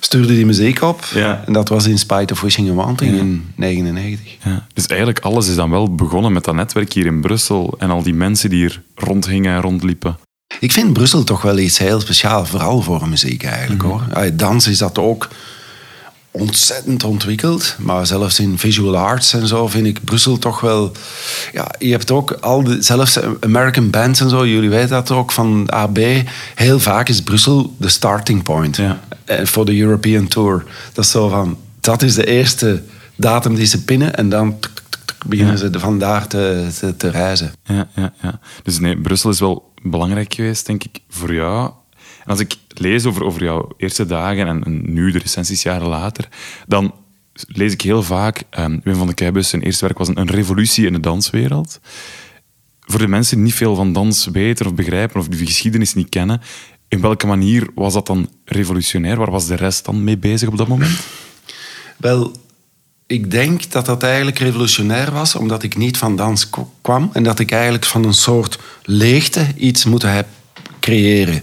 stuurde 0.00 0.34
hij 0.34 0.44
muziek 0.44 0.82
op. 0.82 1.04
Ja. 1.14 1.42
En 1.46 1.52
dat 1.52 1.68
was 1.68 1.86
In 1.86 1.98
Spite 1.98 2.32
of 2.32 2.40
Wishing 2.40 2.68
and 2.68 2.76
Wanting 2.76 3.18
in 3.18 3.52
99. 3.56 4.36
Ja. 4.44 4.66
Dus 4.74 4.86
eigenlijk 4.86 5.18
alles 5.20 5.48
is 5.48 5.54
dan 5.54 5.70
wel 5.70 5.94
begonnen 5.94 6.32
met 6.32 6.44
dat 6.44 6.54
netwerk 6.54 6.92
hier 6.92 7.06
in 7.06 7.20
Brussel 7.20 7.74
en 7.78 7.90
al 7.90 8.02
die 8.02 8.14
mensen 8.14 8.50
die 8.50 8.58
hier 8.58 8.82
rondhingen 8.94 9.54
en 9.54 9.60
rondliepen. 9.60 10.16
Ik 10.60 10.72
vind 10.72 10.92
Brussel 10.92 11.24
toch 11.24 11.42
wel 11.42 11.58
iets 11.58 11.78
heel 11.78 12.00
speciaals, 12.00 12.48
vooral 12.48 12.82
voor 12.82 13.08
muziek 13.08 13.42
eigenlijk 13.44 13.82
Mhm. 13.82 13.90
hoor. 13.92 14.30
Dans 14.36 14.66
is 14.66 14.78
dat 14.78 14.98
ook 14.98 15.28
ontzettend 16.30 17.04
ontwikkeld, 17.04 17.76
maar 17.78 18.06
zelfs 18.06 18.38
in 18.38 18.58
visual 18.58 18.96
arts 18.96 19.32
en 19.32 19.46
zo 19.46 19.68
vind 19.68 19.86
ik 19.86 20.04
Brussel 20.04 20.38
toch 20.38 20.60
wel. 20.60 20.92
Ja, 21.52 21.70
je 21.78 21.90
hebt 21.90 22.10
ook 22.10 22.30
al 22.32 22.62
de, 22.62 22.82
zelfs 22.82 23.18
American 23.40 23.90
bands 23.90 24.20
en 24.20 24.28
zo, 24.28 24.46
jullie 24.46 24.70
weten 24.70 24.88
dat 24.88 25.10
ook 25.10 25.32
van 25.32 25.66
AB. 25.72 25.98
Heel 26.54 26.80
vaak 26.80 27.08
is 27.08 27.22
Brussel 27.22 27.74
de 27.78 27.88
starting 27.88 28.42
point 28.42 28.76
Ja. 28.76 29.00
eh, 29.24 29.46
voor 29.46 29.64
de 29.64 29.78
European 29.80 30.28
Tour. 30.28 30.64
Dat 30.92 31.04
is 31.04 31.10
zo 31.10 31.28
van, 31.28 31.56
dat 31.80 32.02
is 32.02 32.14
de 32.14 32.26
eerste 32.26 32.82
datum 33.16 33.54
die 33.54 33.66
ze 33.66 33.84
pinnen 33.84 34.14
en 34.14 34.28
dan 34.28 34.58
tuk, 34.60 34.70
tuk, 34.74 34.84
tuk, 34.88 35.00
tuk, 35.04 35.16
beginnen 35.26 35.58
ze 35.58 35.70
vandaar 35.72 36.26
te, 36.26 36.66
te, 36.78 36.96
te 36.96 37.08
reizen. 37.10 37.52
Ja, 37.64 37.88
ja, 37.94 38.12
ja. 38.22 38.38
Dus 38.62 38.78
nee, 38.78 38.96
Brussel 38.96 39.30
is 39.30 39.40
wel 39.40 39.72
belangrijk 39.90 40.34
geweest, 40.34 40.66
denk 40.66 40.84
ik, 40.84 40.98
voor 41.08 41.34
jou. 41.34 41.72
En 42.24 42.30
als 42.30 42.40
ik 42.40 42.56
lees 42.68 43.04
over, 43.04 43.24
over 43.24 43.42
jouw 43.42 43.68
eerste 43.76 44.06
dagen 44.06 44.46
en, 44.46 44.82
nu 44.92 45.10
de 45.10 45.18
recensies 45.18 45.62
jaren 45.62 45.88
later, 45.88 46.28
dan 46.66 46.94
lees 47.46 47.72
ik 47.72 47.80
heel 47.80 48.02
vaak... 48.02 48.42
ehm 48.50 48.78
Wim 48.82 48.94
van 48.94 49.06
de 49.06 49.14
Keibus, 49.14 49.48
zijn 49.48 49.62
eerste 49.62 49.84
werk 49.84 49.98
was 49.98 50.08
een, 50.08 50.18
een 50.18 50.30
revolutie 50.30 50.86
in 50.86 50.92
de 50.92 51.00
danswereld. 51.00 51.80
Voor 52.80 52.98
de 52.98 53.08
mensen 53.08 53.36
die 53.36 53.44
niet 53.44 53.54
veel 53.54 53.74
van 53.74 53.92
dans 53.92 54.26
weten 54.26 54.66
of 54.66 54.74
begrijpen 54.74 55.20
of 55.20 55.28
die 55.28 55.46
geschiedenis 55.46 55.94
niet 55.94 56.08
kennen, 56.08 56.40
in 56.88 57.00
welke 57.00 57.26
manier 57.26 57.68
was 57.74 57.92
dat 57.92 58.06
dan 58.06 58.28
revolutionair? 58.44 59.16
Waar 59.16 59.30
was 59.30 59.46
de 59.46 59.54
rest 59.54 59.84
dan 59.84 60.04
mee 60.04 60.18
bezig 60.18 60.48
op 60.48 60.56
dat 60.56 60.68
moment? 60.68 61.00
Wel, 61.96 62.32
ik 63.06 63.30
denk 63.30 63.70
dat 63.70 63.86
dat 63.86 64.02
eigenlijk 64.02 64.38
revolutionair 64.38 65.12
was, 65.12 65.34
omdat 65.34 65.62
ik 65.62 65.76
niet 65.76 65.96
van 65.96 66.16
dans 66.16 66.50
kwam 66.80 67.10
en 67.12 67.22
dat 67.22 67.38
ik 67.38 67.50
eigenlijk 67.50 67.84
van 67.84 68.04
een 68.04 68.14
soort 68.14 68.58
leegte 68.82 69.46
iets 69.56 69.84
moet 69.84 70.02
hebben 70.02 70.32
creëren. 70.80 71.42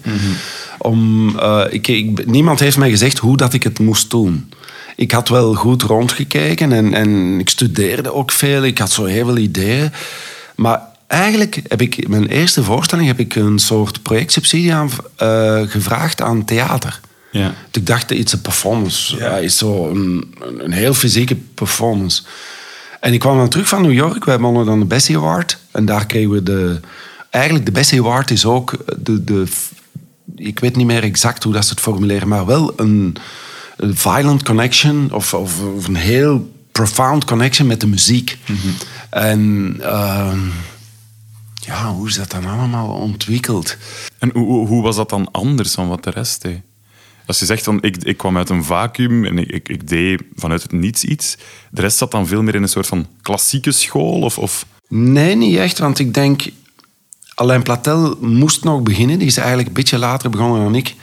Om, 0.78 1.40
eh, 1.40 1.64
ik, 1.70 1.88
ik, 1.88 2.26
niemand 2.26 2.60
heeft 2.60 2.78
mij 2.78 2.90
gezegd 2.90 3.18
hoe 3.18 3.38
dat 3.38 3.54
ik 3.54 3.64
het 3.64 3.80
moest 3.80 4.10
doen. 4.10 4.54
Ik 4.96 5.12
had 5.12 5.30
wel 5.30 5.54
goed 5.54 5.82
rondgekeken 5.82 6.72
en, 6.72 6.94
en 6.94 7.40
ik 7.40 7.50
studeerde 7.50 8.14
ook 8.14 8.32
veel. 8.32 8.64
Ik 8.64 8.78
had 8.78 8.92
zo 8.92 9.06
heel 9.06 9.26
veel 9.26 9.38
ideeën. 9.38 9.92
Maar 10.56 10.82
eigenlijk 11.08 11.62
heb 11.68 11.82
ik 11.82 12.08
mijn 12.08 12.28
eerste 12.28 12.64
voorstelling 12.64 13.08
heb 13.08 13.20
ik 13.20 13.36
een 13.36 13.60
soort 13.60 14.02
projectsubsidie 14.02 14.74
aan, 14.74 14.90
eh, 15.16 15.62
gevraagd 15.66 16.22
aan 16.22 16.46
theater. 16.46 17.00
Ja. 17.32 17.54
Ik 17.72 17.86
dacht, 17.86 18.12
iets 18.12 18.34
een 18.34 18.42
performance. 18.42 19.18
Ja. 19.18 19.38
is 19.38 19.58
zo 19.58 19.90
een, 19.90 20.34
een, 20.60 20.72
heel 20.72 20.94
fysieke 20.94 21.36
performance. 21.36 22.22
En 23.00 23.14
ik 23.14 23.20
kwam 23.20 23.38
dan 23.38 23.50
terug 23.50 23.68
van 23.68 23.82
New 23.82 23.94
York. 23.94 24.26
Wij 24.26 24.40
wonnen 24.40 24.66
dan 24.66 24.80
de 24.80 24.86
Bessie 24.86 25.18
Award. 25.18 25.58
En 25.72 25.86
daar 25.86 26.06
kregen 26.06 26.30
we 26.30 26.44
de... 26.44 26.80
Eigenlijk, 27.30 27.66
de 27.66 27.72
Bessie 27.72 28.00
Award 28.00 28.32
is 28.32 28.46
ook 28.46 28.78
de... 29.00 29.24
de 29.24 29.48
ik 30.36 30.60
weet 30.60 30.76
niet 30.76 30.86
meer 30.86 31.04
exact 31.04 31.44
hoe 31.44 31.54
dat 31.54 31.64
ze 31.66 31.70
het 31.70 31.80
formuleren, 31.80 32.28
maar 32.28 32.46
wel 32.46 32.74
een, 32.76 33.16
een 33.78 33.98
violent 33.98 34.44
connection 34.44 35.12
of, 35.14 35.34
of, 35.34 35.62
of 35.76 35.88
een 35.88 35.96
heel 35.96 36.52
profound 36.72 37.26
connection 37.26 37.68
met 37.68 37.80
de 37.82 37.88
muziek. 37.88 38.38
En 39.10 39.76
ehm, 39.82 40.40
ja, 41.54 41.94
hoe 41.94 42.08
is 42.08 42.16
dat 42.16 42.32
dan 42.32 42.46
allemaal 42.46 42.88
ontwikkeld? 42.88 43.78
En 44.20 44.30
hoe, 44.34 44.46
hoe- 44.46 44.68
hoe 44.68 44.84
was 44.84 44.96
dat 44.96 45.10
dan 45.10 45.32
anders 45.32 45.76
dan 45.76 45.88
wat 45.88 46.04
de 46.04 46.10
rest 46.10 46.42
deed? 46.42 46.62
Als 47.32 47.40
je 47.40 47.46
zegt 47.46 47.64
van 47.64 47.78
ik, 47.82 47.98
ik 48.04 48.18
kwam 48.18 48.38
uit 48.38 48.50
een 48.50 48.64
vacuüm 48.64 49.26
en 49.26 49.38
ik, 49.38 49.70
ik, 49.70 49.88
deed 49.88 50.22
vanuit 50.36 50.62
het 50.62 50.72
niets 50.72 51.04
iets, 51.04 51.38
de 51.70 51.82
rest 51.82 51.98
zat 51.98 52.12
dan 52.12 52.28
veel 52.28 52.42
meer 52.42 52.56
in 52.56 52.62
een 52.62 52.70
soort 52.70 52.88
van 52.88 53.08
klassieke 53.22 53.72
school? 53.72 54.22
Of, 54.22 54.38
of... 54.38 54.66
Nee, 54.88 55.36
niet 55.36 55.58
echt, 55.58 55.80
want 55.80 56.00
ik 56.00 56.14
denk... 56.14 56.50
Alain 57.36 57.64
Platel 57.64 58.18
moest 58.20 58.64
nog 58.64 58.82
beginnen. 58.82 59.18
Die 59.18 59.28
is 59.28 59.38
eigenlijk 59.38 59.68
een 59.68 59.74
beetje 59.74 59.98
later 59.98 60.30
begonnen 60.30 60.64
dan 60.64 60.76
ik. 60.76 60.96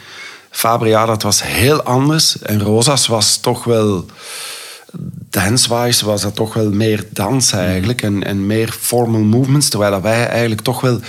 Fabria, 0.49 1.05
dat 1.05 1.23
was 1.23 1.43
heel 1.43 1.83
anders. 1.83 2.39
En 2.39 2.61
Rosas 2.61 3.07
was 3.07 3.37
toch 3.37 3.63
wel... 3.63 4.05
Dance-wise 5.29 6.05
was 6.05 6.21
dat 6.21 6.35
toch 6.35 6.53
wel 6.53 6.71
meer 6.71 7.07
dans 7.11 7.51
eigenlijk. 7.51 8.01
En, 8.01 8.23
en 8.23 8.45
meer 8.45 8.75
formal 8.79 9.21
movements. 9.21 9.69
Terwijl 9.69 10.01
wij 10.01 10.27
eigenlijk 10.27 10.61
toch 10.61 10.81
wel 10.81 10.99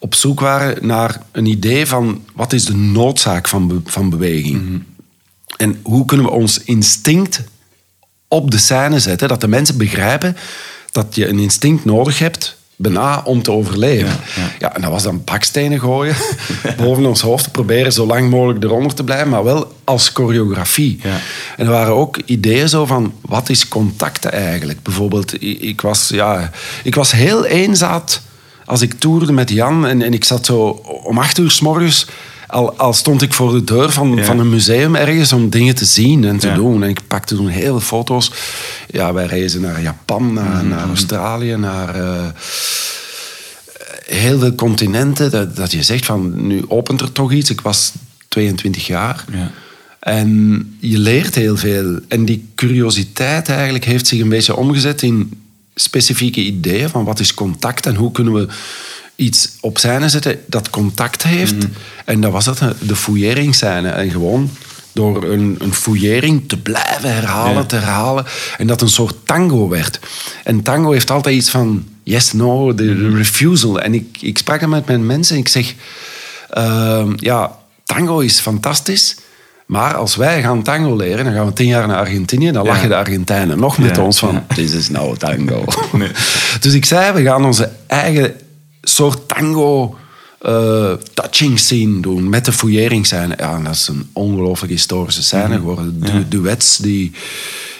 op 0.00 0.14
zoek 0.14 0.40
waren 0.40 0.86
naar 0.86 1.22
een 1.32 1.46
idee 1.46 1.86
van... 1.86 2.24
Wat 2.34 2.52
is 2.52 2.64
de 2.64 2.74
noodzaak 2.74 3.48
van, 3.48 3.68
be- 3.68 3.80
van 3.84 4.10
beweging? 4.10 4.82
En 5.56 5.80
hoe 5.82 6.04
kunnen 6.04 6.26
we 6.26 6.32
ons 6.32 6.62
instinct 6.62 7.42
op 8.28 8.50
de 8.50 8.58
scène 8.58 8.98
zetten, 8.98 9.28
dat 9.28 9.40
de 9.40 9.48
mensen 9.48 9.76
begrijpen 9.76 10.36
dat 10.90 11.14
je 11.14 11.28
een 11.28 11.38
instinct 11.38 11.84
nodig 11.84 12.18
hebt 12.18 12.58
bijna 12.80 13.20
om 13.24 13.42
te 13.42 13.52
overleven. 13.52 14.16
Ja, 14.58 14.74
en 14.74 14.80
dat 14.80 14.90
was 14.90 15.02
dan 15.02 15.22
bakstenen 15.24 15.80
gooien 15.80 16.14
boven 16.76 17.06
ons 17.06 17.20
hoofd, 17.20 17.44
te 17.44 17.50
proberen 17.50 17.92
zo 17.92 18.06
lang 18.06 18.30
mogelijk 18.30 18.64
eronder 18.64 18.94
te 18.94 19.04
blijven, 19.04 19.28
maar 19.28 19.44
wel 19.44 19.74
als 19.84 20.08
choreografie. 20.08 21.00
Ja. 21.02 21.20
En 21.56 21.66
er 21.66 21.72
waren 21.72 21.94
ook 21.94 22.18
ideeën 22.24 22.68
zo 22.68 22.86
van, 22.86 23.12
wat 23.20 23.48
is 23.48 23.68
contact 23.68 24.24
eigenlijk? 24.24 24.82
Bijvoorbeeld, 24.82 25.42
ik, 25.42 25.60
ik 25.60 25.80
was, 25.80 26.08
ja, 26.08 26.50
ik 26.82 26.94
was 26.94 27.12
heel 27.12 27.44
eenzaad 27.44 28.22
als 28.70 28.80
ik 28.82 28.94
toerde 28.94 29.32
met 29.32 29.50
Jan 29.50 29.86
en, 29.86 30.02
en 30.02 30.12
ik 30.12 30.24
zat 30.24 30.46
zo 30.46 30.60
om 31.04 31.18
acht 31.18 31.38
uur 31.38 31.50
s 31.50 31.60
morgens 31.60 32.06
al, 32.46 32.76
al 32.76 32.92
stond 32.92 33.22
ik 33.22 33.32
voor 33.32 33.52
de 33.52 33.64
deur 33.64 33.90
van, 33.90 34.14
Ja. 34.16 34.24
van 34.24 34.38
een 34.38 34.48
museum 34.48 34.94
ergens 34.94 35.32
om 35.32 35.48
dingen 35.50 35.74
te 35.74 35.84
zien 35.84 36.24
en 36.24 36.38
te 36.38 36.46
Ja. 36.46 36.54
doen. 36.54 36.82
En 36.82 36.88
ik 36.88 37.00
pakte 37.06 37.34
toen 37.36 37.48
heel 37.48 37.70
veel 37.70 37.80
foto's. 37.80 38.32
Ja, 38.88 39.12
wij 39.12 39.26
reizen 39.26 39.60
naar 39.60 39.82
Japan, 39.82 40.32
naar, 40.32 40.64
naar 40.64 40.86
Australië, 40.86 41.56
naar 41.56 41.94
eh, 41.94 42.26
heel 44.06 44.38
veel 44.38 44.54
continenten. 44.54 45.30
Dat, 45.30 45.56
dat 45.56 45.72
je 45.72 45.82
zegt 45.82 46.04
van, 46.06 46.46
nu 46.46 46.64
opent 46.68 47.00
er 47.00 47.12
toch 47.12 47.32
iets. 47.32 47.50
Ik 47.50 47.60
was 47.60 47.92
22 48.28 48.86
jaar. 48.86 49.24
Ja. 49.32 49.50
En 50.00 50.28
je 50.80 50.98
leert 50.98 51.34
heel 51.34 51.56
veel. 51.56 51.98
En 52.08 52.24
die 52.24 52.48
curiositeit 52.54 53.48
eigenlijk 53.48 53.84
heeft 53.84 54.06
zich 54.06 54.20
een 54.20 54.28
beetje 54.28 54.56
omgezet 54.56 55.02
in 55.02 55.30
specifieke 55.80 56.40
ideeën 56.40 56.88
van 56.88 57.04
wat 57.04 57.20
is 57.20 57.34
contact 57.34 57.86
en 57.86 57.94
hoe 57.94 58.12
kunnen 58.12 58.32
we 58.32 58.48
iets 59.16 59.50
op 59.60 59.78
scène 59.78 60.08
zetten 60.08 60.40
dat 60.46 60.70
contact 60.70 61.22
heeft. 61.22 61.54
En 62.04 62.20
dat 62.20 62.32
was 62.32 62.44
dat, 62.44 62.62
de 62.80 62.96
fouilleringsscène. 62.96 63.88
En 63.88 64.10
gewoon 64.10 64.50
door 64.92 65.24
een, 65.24 65.56
een 65.58 65.74
fouillering 65.74 66.48
te 66.48 66.58
blijven 66.58 67.14
herhalen, 67.14 67.54
Ja. 67.54 67.64
te 67.64 67.76
herhalen. 67.76 68.24
En 68.58 68.66
dat 68.66 68.80
een 68.82 68.88
soort 68.88 69.16
tango 69.24 69.68
werd. 69.68 70.00
En 70.44 70.62
tango 70.62 70.90
heeft 70.92 71.10
altijd 71.10 71.36
iets 71.36 71.50
van 71.50 71.84
yes, 72.02 72.32
no, 72.32 72.74
de 72.74 72.96
de 72.96 73.16
refusal. 73.16 73.80
En 73.80 73.94
ik, 73.94 74.18
ik 74.20 74.38
sprak 74.38 74.66
met 74.66 74.86
mijn 74.86 75.06
mensen 75.06 75.34
en 75.34 75.40
ik 75.40 75.48
zeg... 75.48 75.74
ehm, 76.50 77.12
ja, 77.16 77.56
tango 77.84 78.18
is 78.18 78.40
fantastisch... 78.40 79.16
Maar 79.70 79.94
als 79.94 80.16
wij 80.16 80.42
gaan 80.42 80.62
tango 80.62 80.96
leren, 80.96 81.24
dan 81.24 81.34
gaan 81.34 81.46
we 81.46 81.52
tien 81.52 81.66
jaar 81.66 81.86
naar 81.86 81.96
Argentinië. 81.98 82.50
Dan 82.52 82.64
Ja. 82.64 82.70
lachen 82.70 82.88
de 82.88 82.96
Argentijnen 82.96 83.58
nog 83.58 83.78
met 83.78 83.96
Ja, 83.96 84.02
ons 84.02 84.18
van... 84.18 84.32
ja. 84.34 84.54
This 84.54 84.72
is 84.72 84.88
no 84.88 85.14
tango. 85.14 85.64
Nee. 85.98 86.08
Dus 86.60 86.72
ik 86.74 86.84
zei, 86.84 87.12
we 87.12 87.22
gaan 87.22 87.44
onze 87.44 87.70
eigen 87.86 88.34
soort 88.82 89.28
tango 89.28 89.96
eh, 90.38 90.92
touching 91.14 91.58
scene 91.58 92.00
doen. 92.00 92.28
Met 92.28 92.44
de 92.44 92.52
fouilleringsscène. 92.52 93.34
Ja, 93.38 93.54
en 93.54 93.64
dat 93.64 93.74
is 93.74 93.88
een 93.88 94.08
ongelooflijk 94.12 94.72
historische 94.72 95.22
scène 95.22 95.54
geworden. 95.54 96.00
Du- 96.00 96.28
Duets 96.28 96.76
die, 96.76 97.12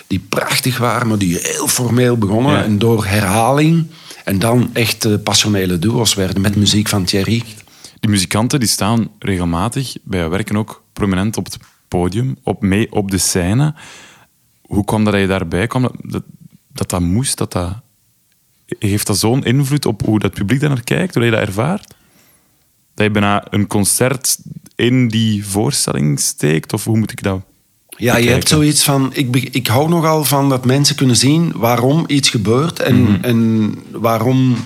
die 0.07 0.25
prachtig 0.29 0.79
waren, 0.79 1.09
maar 1.09 1.19
die 1.19 1.39
heel 1.43 1.69
formeel 1.69 2.17
begonnen. 2.19 2.53
Ja. 2.53 2.65
En 2.65 2.79
door 2.79 3.07
herhaling... 3.07 3.87
En 4.25 4.39
dan 4.39 4.71
echt 4.73 5.05
eh, 5.05 5.13
passionele 5.25 5.79
duo's 5.79 6.15
werden 6.15 6.41
met 6.41 6.57
muziek 6.57 6.89
van 6.89 7.05
Thierry. 7.05 7.43
Die 8.01 8.11
muzikanten 8.11 8.61
die 8.61 8.69
staan 8.69 9.09
regelmatig 9.19 9.93
bij 10.03 10.29
werken 10.29 10.57
ook 10.57 10.83
prominent 10.93 11.37
op 11.37 11.45
het 11.45 11.57
podium, 11.91 12.37
op, 12.43 12.63
mee 12.63 12.93
op 12.93 13.11
de 13.11 13.19
scène. 13.19 13.75
Hoe 14.63 14.85
kwam 14.85 15.05
dat 15.05 15.15
je 15.15 15.27
daarbij 15.27 15.67
kwam? 15.67 15.83
Dat 15.83 15.93
dat, 16.03 16.23
dat, 16.73 16.91
dat 16.91 17.01
moest, 17.01 17.39
dat 17.39 17.53
dat... 17.53 17.73
Heeft 18.79 19.07
dat 19.07 19.19
zo'n 19.19 19.45
invloed 19.45 19.87
op 19.87 20.03
hoe 20.05 20.19
dat 20.19 20.35
publiek 20.35 20.61
daar 20.61 20.69
naar 20.69 20.85
kijkt, 20.85 21.15
hoe 21.15 21.25
je 21.25 21.31
dat 21.31 21.41
ervaart? 21.41 21.95
Dat 22.95 23.07
je 23.07 23.11
bijna 23.11 23.47
een 23.51 23.67
concert 23.67 24.39
in 24.75 25.09
die 25.09 25.47
voorstelling 25.47 26.21
steekt? 26.21 26.73
Of 26.73 26.85
hoe 26.85 26.99
moet 26.99 27.13
ik 27.13 27.23
dat 27.23 27.41
Ja, 27.89 28.17
je 28.17 28.29
hebt 28.29 28.49
zoiets 28.49 28.83
van... 28.83 29.11
Ik, 29.13 29.37
ik 29.37 29.67
hou 29.67 29.89
nogal 29.89 30.25
van 30.25 30.49
dat 30.49 30.65
mensen 30.65 30.97
kunnen 30.97 31.17
zien 31.17 31.53
waarom 31.55 32.05
iets 32.07 32.31
gebeurt 32.31 32.81
en, 32.81 33.19
en 33.23 33.75
waarom... 33.93 34.57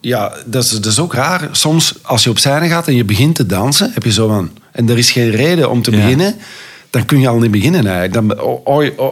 Ja, 0.00 0.32
dat 0.46 0.64
is, 0.64 0.70
dat 0.70 0.86
is 0.86 0.98
ook 0.98 1.14
raar. 1.14 1.48
Soms, 1.52 1.94
als 2.02 2.24
je 2.24 2.30
op 2.30 2.38
scène 2.38 2.68
gaat 2.68 2.88
en 2.88 2.94
je 2.94 3.04
begint 3.04 3.34
te 3.34 3.46
dansen, 3.46 3.90
heb 3.92 4.02
je 4.02 4.12
zo 4.12 4.28
van... 4.28 4.50
En 4.74 4.88
er 4.88 4.98
is 4.98 5.10
geen 5.10 5.30
reden 5.30 5.70
om 5.70 5.82
te 5.82 5.90
Ja. 5.90 5.96
beginnen. 5.96 6.34
dan 6.90 7.04
kun 7.04 7.20
je 7.20 7.28
al 7.28 7.38
niet 7.38 7.50
beginnen 7.50 7.86
eigenlijk. 7.86 8.12
Dan, 8.12 8.40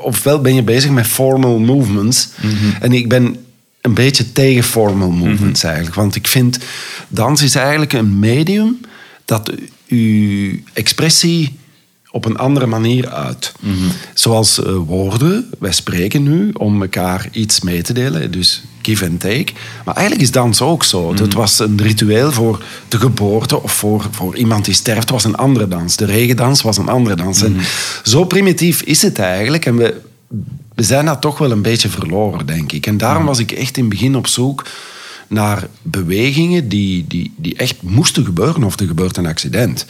ofwel 0.03 0.41
ben 0.41 0.55
je 0.55 0.63
bezig 0.63 0.91
met 0.91 1.07
formal 1.07 1.59
movements. 1.59 2.29
En 2.81 2.93
ik 2.93 3.09
ben 3.09 3.37
een 3.81 3.95
beetje 3.95 4.33
tegen 4.33 4.63
formal 4.63 5.11
movements 5.11 5.63
eigenlijk. 5.65 5.95
Want 5.95 6.15
ik 6.15 6.27
vind, 6.27 6.59
dans 7.09 7.43
is 7.43 7.55
eigenlijk 7.55 7.93
een 7.93 8.19
medium 8.19 8.81
dat 9.25 9.53
uw 9.89 10.53
expressie 10.73 11.59
op 12.11 12.25
een 12.25 12.37
andere 12.37 12.67
manier 12.67 13.09
uit. 13.11 13.53
Zoals 14.15 14.63
eh, 14.63 14.75
woorden, 14.87 15.51
wij 15.59 15.73
spreken 15.73 16.23
nu 16.23 16.51
om 16.53 16.83
elkaar 16.83 17.29
iets 17.33 17.61
mee 17.61 17.83
te 17.83 17.93
delen, 17.93 18.31
dus 18.31 18.63
give 18.83 19.07
and 19.07 19.21
take. 19.21 19.53
Maar 19.85 19.95
eigenlijk 19.95 20.27
is 20.27 20.31
dans 20.31 20.61
ook 20.61 20.85
zo. 20.85 21.15
Het 21.15 21.35
was 21.35 21.59
een 21.59 21.81
ritueel 21.83 22.33
voor 22.33 22.65
de 22.89 22.99
geboorte 22.99 23.63
of 23.63 23.73
voor, 23.73 24.07
voor 24.11 24.37
iemand 24.37 24.65
die 24.65 24.75
sterft, 24.75 25.11
was 25.11 25.25
een 25.25 25.37
andere 25.37 25.69
dans. 25.69 25.97
De 25.97 26.05
regendans 26.05 26.63
was 26.63 26.77
een 26.77 26.89
andere 26.89 27.17
dans. 27.17 27.43
En 27.43 27.57
zo 28.03 28.25
primitief 28.25 28.83
is 28.83 29.03
het 29.03 29.19
eigenlijk. 29.19 29.67
En 29.67 29.77
we, 29.77 30.01
we 30.75 30.83
zijn 30.83 31.07
dat 31.07 31.21
toch 31.21 31.39
wel 31.39 31.51
een 31.51 31.63
beetje 31.63 31.89
verloren, 31.89 32.47
denk 32.47 32.73
ik. 32.73 32.87
En 32.87 32.97
daarom 32.97 33.25
was 33.25 33.39
ik 33.39 33.53
echt 33.53 33.77
in 33.77 33.83
het 33.83 33.93
begin 33.93 34.17
op 34.17 34.27
zoek 34.27 34.65
naar 35.29 35.67
bewegingen 35.83 36.69
die, 36.69 37.05
die, 37.09 37.33
die 37.37 37.57
echt 37.57 37.83
moesten 37.83 38.25
gebeuren 38.25 38.65
of 38.65 38.81
er 38.81 38.87
gebeurt 38.87 39.17
een 39.17 39.27
accident. 39.27 39.87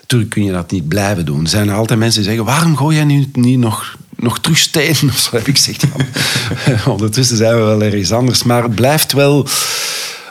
Natuurlijk 0.00 0.30
kun 0.30 0.44
je 0.44 0.52
dat 0.52 0.70
niet 0.70 0.88
blijven 0.88 1.24
doen. 1.24 1.42
Er 1.42 1.48
zijn 1.48 1.70
altijd 1.70 1.98
mensen 1.98 2.22
die 2.22 2.30
zeggen, 2.30 2.46
waarom 2.46 2.76
gooi 2.76 2.96
jij 2.96 3.04
nu 3.04 3.26
niet 3.32 3.58
nog, 3.58 3.96
nog 4.16 4.38
terug 4.40 4.58
stenen? 4.58 5.12
Of 5.12 5.18
zo 5.18 5.36
heb 5.36 5.48
ik 5.48 5.56
gezegd. 5.56 5.84
Ja, 6.66 6.90
ondertussen 6.92 7.36
zijn 7.36 7.54
we 7.54 7.62
wel 7.62 7.82
ergens 7.82 8.12
anders. 8.12 8.42
Maar 8.42 8.62
het 8.62 8.74
blijft 8.74 9.12
wel... 9.12 9.46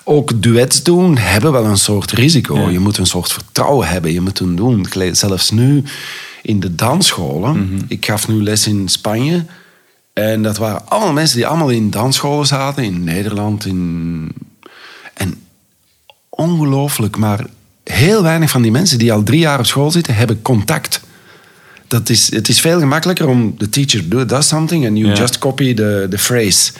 Ook 0.07 0.41
duets 0.41 0.83
doen 0.83 1.17
hebben 1.17 1.51
wel 1.51 1.65
een 1.65 1.77
soort 1.77 2.11
risico. 2.11 2.69
Je 2.69 2.79
moet 2.79 2.97
een 2.97 3.05
soort 3.05 3.31
vertrouwen 3.31 3.87
hebben. 3.87 4.13
Je 4.13 4.21
moet 4.21 4.39
het 4.39 4.57
doen. 4.57 4.85
Zelfs 5.11 5.51
nu 5.51 5.83
in 6.41 6.59
de 6.59 6.75
dansscholen. 6.75 7.81
Ik 7.87 8.05
gaf 8.05 8.27
nu 8.27 8.43
les 8.43 8.67
in 8.67 8.89
Spanje. 8.89 9.45
En 10.13 10.43
dat 10.43 10.57
waren 10.57 10.89
allemaal 10.89 11.13
mensen 11.13 11.37
die 11.37 11.47
allemaal 11.47 11.69
in 11.69 11.89
dansscholen 11.89 12.45
zaten. 12.45 12.83
In 12.83 13.03
Nederland. 13.03 13.65
In... 13.65 14.31
En 15.13 15.35
ongelooflijk, 16.29 17.17
maar 17.17 17.45
heel 17.83 18.23
weinig 18.23 18.49
van 18.49 18.61
die 18.61 18.71
mensen 18.71 18.97
die 18.97 19.13
al 19.13 19.23
drie 19.23 19.39
jaar 19.39 19.59
op 19.59 19.65
school 19.65 19.91
zitten, 19.91 20.15
hebben 20.15 20.41
contact. 20.41 21.01
Dat 21.87 22.09
is, 22.09 22.31
het 22.33 22.49
is 22.49 22.59
veel 22.61 22.79
gemakkelijker 22.79 23.27
om 23.27 23.55
de 23.57 23.69
teacher 23.69 24.09
do, 24.09 24.25
does 24.25 24.47
something 24.47 24.87
and 24.87 24.97
you 24.97 25.09
Ja. 25.09 25.17
just 25.17 25.37
copy 25.37 25.73
the, 25.73 26.07
the 26.09 26.17
phrase. 26.17 26.71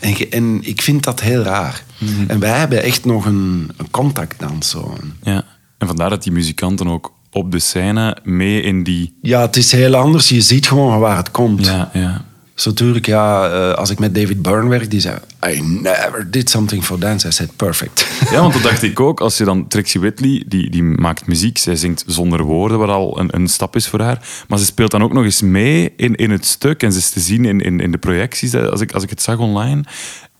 En, 0.00 0.08
ik- 0.10 0.20
en 0.20 0.58
ik 0.62 0.82
vind 0.82 1.02
dat 1.04 1.20
heel 1.20 1.42
raar. 1.42 1.84
En 2.26 2.38
wij 2.38 2.58
hebben 2.58 2.82
echt 2.82 3.04
nog 3.04 3.24
een, 3.26 3.70
een 3.76 3.90
contact 3.90 4.40
dan 4.40 4.62
zo. 4.62 4.96
Ja. 5.22 5.42
En 5.78 5.86
vandaar 5.86 6.10
dat 6.10 6.22
die 6.22 6.32
muzikanten 6.32 6.88
ook 6.88 7.12
op 7.30 7.52
de 7.52 7.58
scène 7.58 8.16
mee 8.22 8.62
in 8.62 8.82
die... 8.82 9.14
Ja, 9.22 9.40
het 9.40 9.56
is 9.56 9.72
heel 9.72 9.94
anders. 9.94 10.28
Je 10.28 10.40
ziet 10.40 10.68
gewoon 10.68 10.98
waar 10.98 11.16
het 11.16 11.30
komt. 11.30 11.66
Ja, 11.66 11.90
ja. 11.92 12.24
Zo 12.54 12.68
natuurlijk, 12.70 13.06
ja, 13.06 13.48
eh, 13.50 13.74
als 13.78 13.90
ik 13.90 13.98
met 13.98 14.14
David 14.14 14.42
Byrne 14.42 14.68
werk, 14.68 14.90
die 14.90 15.00
zei, 15.00 15.18
I 15.46 15.60
never 15.60 16.30
did 16.30 16.50
something 16.50 16.84
for 16.84 16.98
dance. 16.98 17.28
I 17.28 17.30
said, 17.32 17.56
perfect. 17.56 18.06
Ja, 18.32 18.40
want 18.40 18.52
dat 18.52 18.62
dacht 18.62 18.82
ik 18.82 19.00
ook. 19.00 19.20
Als 19.20 19.36
je 19.36 19.44
dan 19.44 19.68
Trixie 19.68 20.00
Whitley, 20.00 20.44
die, 20.46 20.70
die 20.70 20.82
maakt 20.82 21.26
muziek, 21.26 21.58
zij 21.58 21.76
zingt 21.76 22.04
zonder 22.06 22.42
woorden, 22.42 22.78
wat 22.78 22.88
al 22.88 23.18
een, 23.20 23.28
een 23.34 23.48
stap 23.48 23.76
is 23.76 23.88
voor 23.88 24.00
haar. 24.00 24.28
Maar 24.48 24.58
ze 24.58 24.64
speelt 24.64 24.90
dan 24.90 25.02
ook 25.02 25.12
nog 25.12 25.24
eens 25.24 25.42
mee 25.42 25.92
in, 25.96 26.14
in 26.14 26.30
het 26.30 26.46
stuk 26.46 26.82
en 26.82 26.92
ze 26.92 26.98
is 26.98 27.10
te 27.10 27.20
zien 27.20 27.44
in, 27.44 27.60
in, 27.60 27.80
in 27.80 27.90
de 27.90 27.98
projecties, 27.98 28.54
als 28.54 28.80
ik, 28.80 28.92
als 28.92 29.02
ik 29.02 29.10
het 29.10 29.22
zag 29.22 29.38
online. 29.38 29.82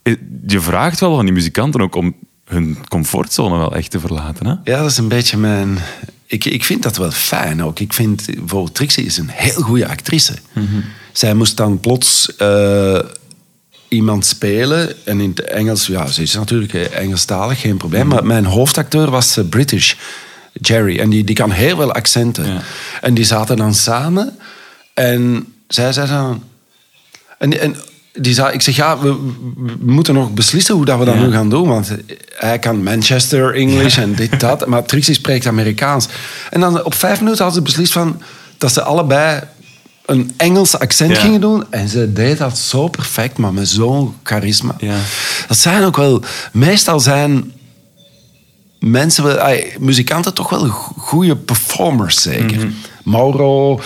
Eh, 0.02 0.14
Je 0.46 0.60
vraagt 0.60 1.00
wel 1.00 1.18
aan 1.18 1.24
die 1.24 1.34
muzikanten 1.34 1.80
ook 1.80 1.94
om 1.94 2.14
hun 2.44 2.78
comfortzone 2.88 3.56
wel 3.56 3.74
echt 3.74 3.90
te 3.90 4.00
verlaten. 4.00 4.46
Hè? 4.46 4.54
Ja, 4.72 4.80
dat 4.80 4.90
is 4.90 4.98
een 4.98 5.08
beetje 5.08 5.36
mijn... 5.36 5.78
Ik, 6.26 6.44
ik 6.44 6.64
vind 6.64 6.82
dat 6.82 6.96
wel 6.96 7.10
fijn 7.10 7.62
ook. 7.62 7.78
Ik 7.80 7.92
vind, 7.92 8.24
bijvoorbeeld 8.26 8.74
Trixie 8.74 9.04
is 9.04 9.16
een 9.18 9.28
heel 9.30 9.62
goede 9.62 9.88
actrice. 9.88 10.34
Zij 11.14 11.34
moest 11.34 11.56
dan 11.56 11.80
plots 11.80 12.36
eh, 12.36 12.98
iemand 13.88 14.26
spelen. 14.26 15.06
En 15.06 15.20
in 15.20 15.28
het 15.28 15.40
Engels, 15.44 15.86
ja, 15.86 16.06
ze 16.06 16.22
is 16.22 16.34
natuurlijk 16.34 16.74
eh, 16.74 16.98
Engelstalig, 16.98 17.60
geen 17.60 17.76
probleem. 17.76 18.06
Maar 18.06 18.26
mijn 18.26 18.44
hoofdacteur 18.44 19.10
was 19.10 19.36
eh, 19.36 19.44
British, 19.48 19.94
Jerry. 20.52 20.98
En 20.98 21.10
die, 21.10 21.24
die 21.24 21.34
kan 21.34 21.50
heel 21.50 21.76
veel 21.76 21.92
accenten. 21.92 22.46
Ja. 22.46 22.60
En 23.00 23.14
die 23.14 23.24
zaten 23.24 23.56
dan 23.56 23.74
samen. 23.74 24.36
En 24.94 25.46
zij 25.68 25.92
zei 25.92 26.08
dan... 26.08 26.42
En, 27.38 27.60
en 27.60 27.76
die 28.12 28.34
zei, 28.34 28.52
ik 28.52 28.62
zeg, 28.62 28.76
ja, 28.76 28.98
we, 28.98 29.12
we 29.56 29.76
moeten 29.92 30.14
nog 30.14 30.32
beslissen 30.32 30.74
hoe 30.74 30.84
dat 30.84 30.98
we 30.98 31.04
dat 31.04 31.14
Ja. 31.14 31.20
nu 31.20 31.32
gaan 31.32 31.50
doen. 31.50 31.68
Want 31.68 31.90
hij 32.34 32.58
kan 32.58 32.82
Manchester 32.82 33.54
English 33.54 33.98
en 33.98 34.14
dit, 34.14 34.40
dat. 34.40 34.66
Maar 34.66 34.84
Trixie 34.84 35.14
spreekt 35.14 35.46
Amerikaans. 35.46 36.08
En 36.50 36.60
dan 36.60 36.84
op 36.84 36.94
vijf 36.94 37.20
minuten 37.20 37.44
hadden 37.44 37.62
ze 37.62 37.70
beslist 37.70 37.92
van, 37.92 38.22
dat 38.58 38.72
ze 38.72 38.82
allebei 38.82 39.40
een 40.06 40.32
Engels 40.36 40.78
accent 40.78 41.10
Ja. 41.10 41.20
gingen 41.20 41.40
doen. 41.40 41.64
En 41.70 41.88
ze 41.88 42.12
deed 42.12 42.38
dat 42.38 42.58
zo 42.58 42.88
perfect, 42.88 43.38
maar 43.38 43.52
met 43.52 43.68
zo'n 43.68 44.14
charisma. 44.22 44.74
Ja. 44.78 44.96
Dat 45.48 45.56
zijn 45.58 45.84
ook 45.84 45.96
wel... 45.96 46.22
Meestal 46.52 47.00
zijn 47.00 47.52
mensen, 48.78 49.38
muzikanten 49.78 50.34
toch 50.34 50.50
wel 50.50 50.68
goede 50.96 51.36
performers 51.36 52.22
zeker. 52.22 52.56
Mhm. 52.56 52.68
Mauro, 53.04 53.80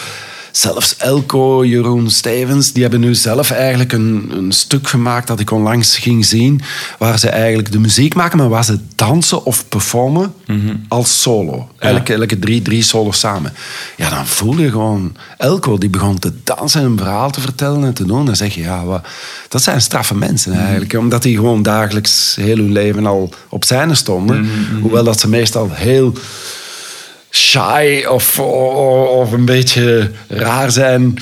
zelfs 0.53 0.97
Elko, 0.97 1.65
Jeroen 1.65 2.11
Stevens, 2.11 2.73
die 2.73 2.83
hebben 2.83 3.01
nu 3.01 3.15
zelf 3.15 3.51
eigenlijk 3.51 3.93
een, 3.93 4.31
een 4.37 4.53
stuk 4.53 4.89
gemaakt 4.89 5.27
dat 5.27 5.41
ik 5.41 5.51
onlangs 5.51 5.99
ging 5.99 6.25
zien, 6.25 6.61
waar 6.99 7.19
ze 7.19 7.29
eigenlijk 7.29 7.73
de 7.73 7.79
muziek 7.79 8.15
maken, 8.15 8.39
maar 8.39 8.49
waar 8.49 8.65
ze 8.65 8.79
dansen 8.95 9.45
of 9.45 9.69
performen 9.69 10.33
Mhm. 10.47 10.77
als 10.89 11.21
solo. 11.23 11.69
Elke, 11.79 12.15
elke 12.15 12.39
drie, 12.39 12.63
drie 12.63 12.83
solos 12.83 13.19
samen. 13.19 13.53
Ja, 13.97 14.11
dan 14.11 14.27
voel 14.27 14.59
je 14.59 14.71
gewoon... 14.71 15.17
Elko, 15.39 15.79
die 15.79 15.89
begon 15.89 16.19
te 16.19 16.33
dansen 16.45 16.81
en 16.81 16.87
een 16.87 16.97
verhaal 16.99 17.31
te 17.31 17.41
vertellen 17.41 17.85
en 17.85 17.95
te 17.95 18.05
doen. 18.05 18.27
Dan 18.27 18.37
zeg 18.37 18.55
je, 18.55 18.61
ja, 18.61 18.85
wat, 18.85 19.07
dat 19.49 19.63
zijn 19.63 19.81
straffe 19.81 20.15
mensen 20.15 20.53
eigenlijk. 20.53 20.93
Omdat 20.93 21.23
die 21.23 21.37
gewoon 21.37 21.63
dagelijks 21.63 22.37
heel 22.41 22.57
hun 22.57 22.73
leven 22.73 23.07
al 23.07 23.33
op 23.49 23.65
zijne 23.65 23.95
stonden. 23.95 24.49
Hoewel 24.81 25.05
dat 25.05 25.21
ze 25.21 25.29
meestal 25.29 25.71
heel 25.73 26.13
shy 27.39 28.05
of, 28.09 28.39
of 28.39 29.33
een 29.33 29.45
beetje 29.45 30.11
raar 30.29 30.71
zijn, 30.71 31.19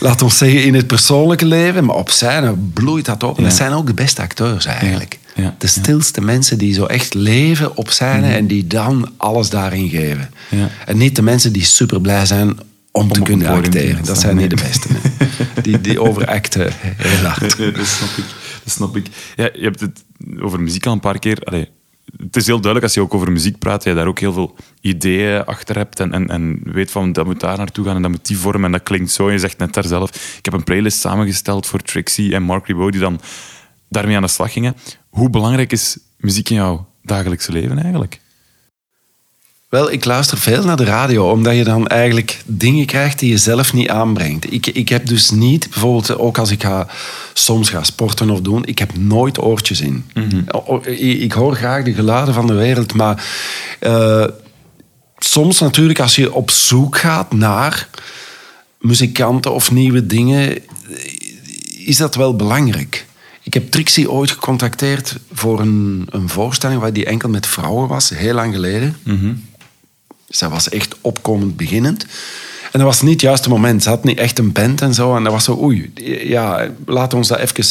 laten 0.00 0.26
we 0.26 0.32
zeggen, 0.32 0.64
in 0.64 0.74
het 0.74 0.86
persoonlijke 0.86 1.46
leven. 1.46 1.84
Maar 1.84 1.96
op 1.96 2.10
scène 2.10 2.54
bloeit 2.72 3.04
dat 3.04 3.22
op. 3.22 3.38
En 3.38 3.44
dat 3.44 3.52
zijn 3.52 3.72
ook 3.72 3.86
de 3.86 3.94
beste 3.94 4.22
acteurs 4.22 4.64
eigenlijk. 4.64 5.18
Ja, 5.34 5.54
De 5.58 5.66
stilste 5.66 6.20
mensen 6.20 6.58
die 6.58 6.74
zo 6.74 6.84
echt 6.84 7.14
leven 7.14 7.76
op 7.76 7.90
scène 7.90 8.32
en 8.32 8.46
die 8.46 8.66
dan 8.66 9.10
alles 9.16 9.50
daarin 9.50 9.88
geven. 9.88 10.30
En 10.86 10.96
niet 10.96 11.16
de 11.16 11.22
mensen 11.22 11.52
die 11.52 11.64
super 11.64 12.00
blij 12.00 12.26
zijn 12.26 12.56
om, 12.90 13.12
te 13.12 13.22
kunnen 13.22 13.48
acteren. 13.48 14.04
Dat 14.04 14.20
zijn 14.20 14.36
niet 14.36 14.50
de 14.50 14.56
beste. 14.56 14.88
nee. 14.92 15.28
Die, 15.62 15.80
die 15.80 16.00
overacten 16.00 16.72
heel 16.78 17.26
hard. 17.26 17.40
Dat 17.76 17.86
snap 17.86 18.16
ik. 18.16 18.24
Dat 18.64 18.72
snap 18.72 18.96
ik. 18.96 19.06
Ja, 19.36 19.50
je 19.52 19.62
hebt 19.62 19.80
het 19.80 20.04
over 20.40 20.60
muziek 20.60 20.86
al 20.86 20.92
een 20.92 21.00
paar 21.00 21.18
keer. 21.18 21.38
Allee, 21.44 21.68
het 22.16 22.36
is 22.36 22.46
heel 22.46 22.60
duidelijk 22.60 22.84
als 22.84 22.94
je 22.94 23.00
ook 23.00 23.14
over 23.14 23.32
muziek 23.32 23.58
praat, 23.58 23.84
dat 23.84 23.92
je 23.92 23.98
daar 23.98 24.06
ook 24.06 24.18
heel 24.18 24.32
veel 24.32 24.56
ideeën 24.80 25.44
achter 25.44 25.76
hebt 25.76 26.00
en, 26.00 26.12
en, 26.12 26.28
en 26.28 26.60
weet 26.64 26.90
van 26.90 27.12
dat 27.12 27.24
moet 27.24 27.40
daar 27.40 27.56
naartoe 27.56 27.84
gaan 27.84 27.96
en 27.96 28.02
dat 28.02 28.10
moet 28.10 28.26
die 28.26 28.38
vorm 28.38 28.64
en 28.64 28.72
dat 28.72 28.82
klinkt 28.82 29.10
zo. 29.10 29.26
En 29.26 29.32
je 29.32 29.38
zegt 29.38 29.58
net 29.58 29.74
daar 29.74 29.84
zelf, 29.84 30.36
ik 30.38 30.44
heb 30.44 30.54
een 30.54 30.64
playlist 30.64 30.98
samengesteld 30.98 31.66
voor 31.66 31.80
Trixie 31.80 32.34
en 32.34 32.42
Mark 32.42 32.66
Ribot 32.66 32.92
die 32.92 33.00
dan 33.00 33.20
daarmee 33.88 34.16
aan 34.16 34.22
de 34.22 34.28
slag 34.28 34.52
gingen. 34.52 34.76
Hoe 35.08 35.30
belangrijk 35.30 35.72
is 35.72 35.98
muziek 36.16 36.50
in 36.50 36.56
jouw 36.56 36.88
dagelijkse 37.02 37.52
leven 37.52 37.78
eigenlijk? 37.78 38.20
Wel, 39.72 39.92
ik 39.92 40.04
luister 40.04 40.38
veel 40.38 40.64
naar 40.64 40.76
de 40.76 40.84
radio, 40.84 41.30
omdat 41.30 41.56
je 41.56 41.64
dan 41.64 41.86
eigenlijk 41.86 42.42
dingen 42.46 42.86
krijgt 42.86 43.18
die 43.18 43.30
je 43.30 43.36
zelf 43.36 43.72
niet 43.72 43.88
aanbrengt. 43.88 44.52
Ik, 44.52 44.66
ik 44.66 44.88
heb 44.88 45.06
dus 45.06 45.30
niet, 45.30 45.70
bijvoorbeeld 45.70 46.18
ook 46.18 46.38
als 46.38 46.50
ik 46.50 46.62
ga, 46.62 46.86
soms 47.32 47.70
ga 47.70 47.82
sporten 47.82 48.30
of 48.30 48.40
doen, 48.40 48.64
ik 48.64 48.78
heb 48.78 48.96
nooit 48.98 49.38
oortjes 49.42 49.80
in. 49.80 50.04
O- 50.66 50.80
Ik, 50.84 51.20
ik 51.20 51.32
hoor 51.32 51.54
graag 51.56 51.84
de 51.84 51.92
geluiden 51.94 52.34
van 52.34 52.46
de 52.46 52.52
wereld, 52.52 52.94
maar 52.94 53.24
eh, 53.80 54.24
soms 55.18 55.58
natuurlijk 55.60 56.00
als 56.00 56.16
je 56.16 56.32
op 56.34 56.50
zoek 56.50 56.98
gaat 56.98 57.32
naar 57.32 57.88
muzikanten 58.80 59.52
of 59.54 59.70
nieuwe 59.70 60.06
dingen, 60.06 60.58
is 61.86 61.96
dat 61.96 62.14
wel 62.14 62.36
belangrijk. 62.36 63.06
Ik 63.42 63.54
heb 63.54 63.70
Trixie 63.70 64.10
ooit 64.10 64.30
gecontacteerd 64.30 65.16
voor 65.32 65.60
een, 65.60 66.06
een 66.10 66.28
voorstelling 66.28 66.80
waar 66.80 66.92
die 66.92 67.04
enkel 67.04 67.28
met 67.28 67.46
vrouwen 67.46 67.88
was, 67.88 68.08
heel 68.08 68.34
lang 68.34 68.54
geleden. 68.54 68.96
Zij 70.32 70.48
was 70.48 70.68
echt 70.68 70.94
opkomend 71.00 71.56
beginnend. 71.56 72.06
En 72.72 72.78
dat 72.78 72.82
was 72.82 73.02
niet 73.02 73.12
het 73.12 73.20
juiste 73.20 73.48
moment. 73.48 73.82
Ze 73.82 73.88
had 73.88 74.04
niet 74.04 74.18
echt 74.18 74.38
een 74.38 74.52
band 74.52 74.80
en 74.80 74.94
zo. 74.94 75.16
En 75.16 75.22
dat 75.22 75.32
was 75.32 75.44
zo, 75.44 75.58
oei, 75.62 75.92
ja, 76.24 76.68
laten 76.86 77.10
we 77.10 77.16
ons 77.16 77.28
dat 77.28 77.38
even 77.38 77.64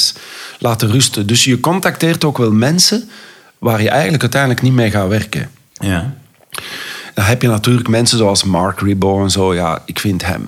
laten 0.60 0.92
rusten. 0.92 1.28
Dus 1.28 1.44
je 1.44 1.60
contacteert 1.60 2.24
ook 2.24 2.38
wel 2.38 2.52
mensen 2.52 3.10
waar 3.58 3.82
je 3.82 3.90
eigenlijk 3.90 4.22
uiteindelijk 4.22 4.62
niet 4.62 4.74
mee 4.74 4.92
gaat 4.92 5.08
werken. 5.08 5.50
Ja. 5.74 6.14
Dan 7.14 7.26
heb 7.26 7.42
je 7.42 7.48
natuurlijk 7.48 7.88
mensen 7.88 8.18
zoals 8.18 8.44
Mark 8.44 8.80
Ribot 8.80 9.24
en 9.24 9.32
zo. 9.32 9.54
Ja, 9.54 9.82
ik 9.86 10.00
vind 10.00 10.26
hem 10.26 10.48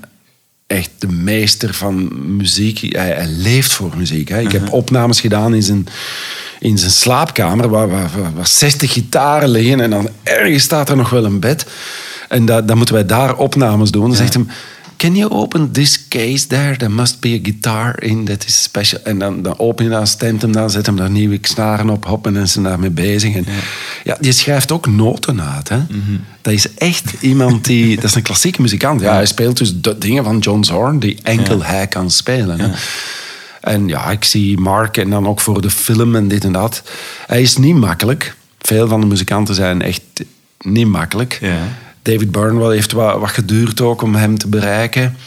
echt 0.74 0.90
de 0.98 1.08
meester 1.08 1.74
van 1.74 2.10
muziek. 2.36 2.96
Hij, 2.96 3.10
hij 3.10 3.28
leeft 3.28 3.74
voor 3.74 3.92
muziek. 3.98 4.30
Hè. 4.30 4.40
Ik 4.40 4.52
heb 4.52 4.72
opnames 4.72 5.22
gedaan 5.22 5.54
in 5.54 5.64
zijn, 5.64 5.88
in 6.60 6.78
zijn 6.78 6.92
slaapkamer... 6.92 7.70
Waar, 7.70 7.90
waar, 7.90 8.10
waar, 8.18 8.34
waar 8.34 8.48
60 8.48 8.94
gitaren 8.94 9.50
liggen 9.50 9.80
en 9.80 9.90
dan 9.90 10.10
ergens 10.24 10.64
staat 10.64 10.90
er 10.90 10.96
nog 10.96 11.10
wel 11.10 11.26
een 11.26 11.40
bed. 11.40 11.66
En 12.30 12.46
dat, 12.46 12.68
dan 12.68 12.78
moeten 12.78 12.96
wij 12.96 13.06
daar 13.06 13.36
opnames 13.36 13.92
doen. 13.92 14.08
Dan 14.08 14.16
zegt 14.16 14.34
hem... 14.34 14.48
Can 14.98 15.16
you 15.16 15.32
open 15.32 15.72
this 15.72 16.03
case 16.17 16.47
there? 16.47 16.78
There 16.78 16.91
must 16.91 17.19
be 17.19 17.34
a 17.34 17.39
guitar 17.41 18.04
in 18.04 18.26
that 18.26 18.45
is 18.45 18.63
special. 18.63 18.99
En 19.04 19.19
dan, 19.19 19.41
dan 19.41 19.60
open 19.60 19.86
je 19.86 19.91
dat, 19.91 20.08
stemt 20.08 20.41
hem 20.41 20.52
dan, 20.52 20.69
zet 20.69 20.86
hem 20.86 20.95
daar 20.95 21.10
nieuwe 21.10 21.39
snaren 21.41 21.89
op, 21.89 22.06
hop, 22.06 22.28
en 22.28 22.34
dan 22.34 22.47
hij 22.54 22.63
daarmee 22.63 22.89
bezig. 22.89 23.36
En, 23.36 23.45
ja. 24.04 24.17
die 24.19 24.32
schrijft 24.32 24.71
ook 24.71 24.88
noten 24.88 25.41
uit. 25.41 25.69
Hè? 25.69 25.80
Dat 26.41 26.54
is 26.54 26.73
echt 26.73 27.13
iemand 27.19 27.65
die... 27.65 27.95
Dat 28.04 28.04
is 28.04 28.15
een 28.15 28.21
klassieke 28.21 28.62
muzikant. 28.62 29.02
Ja, 29.02 29.13
hij 29.13 29.26
speelt 29.26 29.58
dus 29.58 29.82
de 29.82 29.97
dingen 29.97 30.23
van 30.23 30.38
John 30.38 30.63
Zorn 30.63 30.99
die 30.99 31.17
enkel 31.23 31.63
hij 31.63 31.88
kan 31.88 32.12
spelen. 32.12 32.60
Hè? 32.60 32.71
En 33.62 33.88
ja, 33.88 34.12
ik 34.12 34.23
zie 34.23 34.58
Mark 34.60 34.97
en 34.97 35.10
dan 35.10 35.28
ook 35.28 35.39
voor 35.39 35.62
de 35.62 35.69
film 35.69 36.15
en 36.15 36.28
dit 36.28 36.43
en 36.43 36.52
dat. 36.52 36.84
Hij 37.28 37.41
is 37.41 37.58
niet 37.58 37.76
makkelijk. 37.76 38.36
Veel 38.60 38.88
van 38.88 38.99
de 39.02 39.06
muzikanten 39.06 39.56
zijn 39.56 39.82
echt 39.82 40.02
niet 40.62 40.88
makkelijk. 40.88 41.38
Ja. 41.41 41.58
David 42.02 42.32
Byrne 42.32 42.60
wel 42.60 42.69
heeft 42.69 42.91
wat, 42.91 43.19
wat 43.19 43.30
geduurd 43.30 43.82
ook 43.82 44.02
om 44.02 44.15
hem 44.15 44.38
te 44.38 44.47
bereiken. 44.47 45.17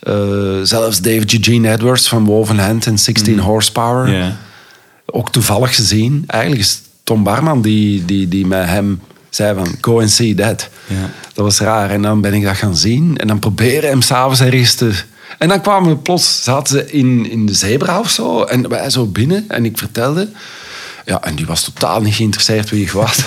Eh, 0.00 0.14
zelfs 0.62 1.00
David 1.00 1.32
Eugene 1.32 1.72
Edwards 1.72 2.08
van 2.08 2.24
Woven 2.24 2.58
Hand 2.58 2.86
en 2.86 2.98
16 2.98 3.38
Horsepower. 3.38 4.34
Ook 5.06 5.32
toevallig 5.32 5.74
gezien. 5.74 6.24
Eigenlijk 6.26 6.62
is 6.62 6.80
Tom 7.04 7.22
Barman 7.22 7.62
die, 7.62 8.04
die, 8.04 8.28
die 8.28 8.46
met 8.46 8.66
hem 8.66 9.00
zei 9.30 9.54
van 9.54 9.76
go 9.80 10.00
and 10.00 10.10
see 10.10 10.34
that. 10.34 10.68
Ja. 10.86 11.10
Dat 11.34 11.44
was 11.44 11.58
raar. 11.58 11.90
En 11.90 12.02
dan 12.02 12.20
ben 12.20 12.34
ik 12.34 12.44
dat 12.44 12.56
gaan 12.56 12.76
zien. 12.76 13.16
En 13.16 13.26
dan 13.26 13.38
proberen 13.38 13.90
hem 13.90 14.02
s'avonds 14.02 14.40
ergens 14.40 14.74
te... 14.74 14.92
En 15.38 15.48
dan 15.48 15.60
kwamen 15.60 15.90
we 15.90 15.96
plots, 15.96 16.42
zaten 16.42 16.78
ze 16.78 16.90
in, 16.90 17.30
in 17.30 17.46
de 17.46 17.54
zebra 17.54 17.98
of 17.98 18.10
zo. 18.10 18.42
En 18.42 18.68
wij 18.68 18.90
zo 18.90 19.06
binnen. 19.06 19.44
En 19.48 19.64
ik 19.64 19.78
vertelde... 19.78 20.28
Ja, 21.04 21.22
en 21.22 21.34
die 21.34 21.46
was 21.46 21.62
totaal 21.62 22.00
niet 22.00 22.14
geïnteresseerd 22.14 22.70
wie 22.70 22.82
ik 22.82 22.90
was. 22.90 23.18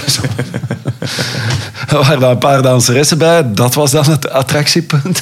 Er 1.87 1.97
waren 1.97 2.19
daar 2.19 2.31
een 2.31 2.37
paar 2.37 2.61
danseressen 2.61 3.17
bij. 3.17 3.53
Dat 3.53 3.73
was 3.73 3.91
dan 3.91 4.05
het 4.05 4.29
attractiepunt. 4.29 5.21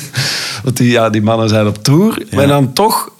Want 0.64 0.78
die, 0.78 0.92
ja, 0.92 1.10
die 1.10 1.22
mannen 1.22 1.50
zijn 1.50 1.68
op 1.68 1.84
tour. 1.84 2.26
Maar 2.32 2.48
dan 2.48 2.74
toch, 2.74 3.12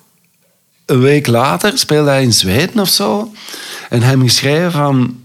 een 0.86 1.00
week 1.02 1.28
later, 1.28 1.78
speelde 1.78 2.10
hij 2.10 2.24
in 2.24 2.34
Zweden 2.34 2.80
of 2.80 2.90
zo. 2.90 3.32
En 3.90 4.02
hij 4.02 4.18
me 4.18 4.24
geschreven 4.24 4.72
van... 4.72 5.20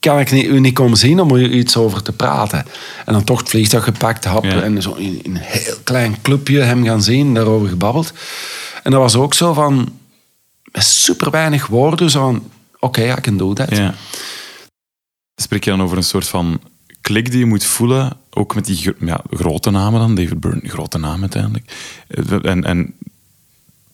Kan 0.00 0.18
ik 0.18 0.30
niet, 0.30 0.44
u 0.44 0.60
niet 0.60 0.74
komen 0.74 0.96
zien 0.98 1.20
om 1.20 1.34
er 1.34 1.50
iets 1.50 1.76
over 1.76 2.02
te 2.02 2.12
praten? 2.12 2.64
En 3.06 3.12
dan 3.12 3.24
toch 3.24 3.38
het 3.38 3.48
vliegtuig 3.48 3.84
gepakt, 3.84 4.24
hap, 4.24 4.44
Ja. 4.44 4.62
en 4.62 4.82
zo 4.82 4.92
in, 4.94 5.24
in 5.24 5.34
een 5.34 5.42
heel 5.42 5.76
klein 5.84 6.16
clubje 6.22 6.60
hem 6.60 6.84
gaan 6.84 7.02
zien, 7.02 7.34
daarover 7.34 7.68
gebabbeld. 7.68 8.12
En 8.82 8.90
dat 8.90 9.00
was 9.00 9.14
ook 9.16 9.34
zo 9.34 9.52
van... 9.52 9.98
Met 10.72 10.84
super 10.84 11.30
weinig 11.30 11.66
woorden, 11.66 12.10
zo 12.10 12.20
van... 12.20 12.50
Oké, 12.78 13.12
I 13.16 13.20
can 13.20 13.36
do 13.36 13.52
that. 13.52 13.76
Ja. 13.76 13.94
Spreek 15.36 15.64
je 15.64 15.70
dan 15.70 15.82
over 15.82 15.96
een 15.96 16.02
soort 16.02 16.28
van 16.28 16.60
klik 17.00 17.30
die 17.30 17.38
je 17.38 17.46
moet 17.46 17.64
voelen, 17.64 18.16
ook 18.30 18.54
met 18.54 18.64
die 18.64 18.94
ja, 19.00 19.20
grote 19.30 19.70
namen 19.70 20.00
dan, 20.00 20.14
David 20.14 20.40
Byrne, 20.40 20.68
grote 20.68 20.98
naam 20.98 21.20
uiteindelijk. 21.20 21.72
Eh, 22.08 22.44
En, 22.50 22.64
en 22.64 22.94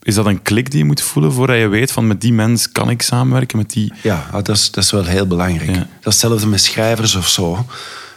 is 0.01 0.15
dat 0.15 0.25
een 0.25 0.41
klik 0.41 0.71
die 0.71 0.79
je 0.79 0.85
moet 0.85 1.01
voelen 1.01 1.31
voordat 1.33 1.57
je 1.57 1.67
weet 1.67 1.91
van 1.91 2.07
met 2.07 2.21
die 2.21 2.33
mens 2.33 2.71
kan 2.71 2.89
ik 2.89 3.01
samenwerken, 3.01 3.57
met 3.57 3.69
die... 3.69 3.93
Ja, 4.03 4.25
ah, 4.31 4.43
dat 4.43 4.49
is, 4.55 4.71
dat 4.71 4.83
is 4.83 4.91
wel 4.91 5.05
heel 5.05 5.27
belangrijk. 5.27 5.69
Ja. 5.69 5.75
Dat 5.75 6.13
is 6.13 6.21
hetzelfde 6.21 6.47
met 6.47 6.61
schrijvers 6.61 7.15
of 7.15 7.27
zo. 7.27 7.65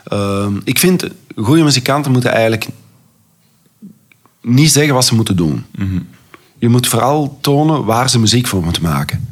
Ehm, 0.05 0.61
ik 0.64 0.79
vind, 0.79 1.09
goede 1.37 1.62
muzikanten 1.62 2.12
moeten 2.12 2.31
eigenlijk 2.31 2.68
niet 4.42 4.70
zeggen 4.70 4.94
wat 4.94 5.05
ze 5.05 5.14
moeten 5.14 5.37
doen. 5.37 5.64
Je 6.61 6.68
moet 6.68 6.88
vooral 6.88 7.38
tonen 7.40 7.85
waar 7.85 8.11
ze 8.11 8.18
muziek 8.18 8.46
voor 8.46 8.62
moeten 8.62 8.83
maken. 8.83 9.29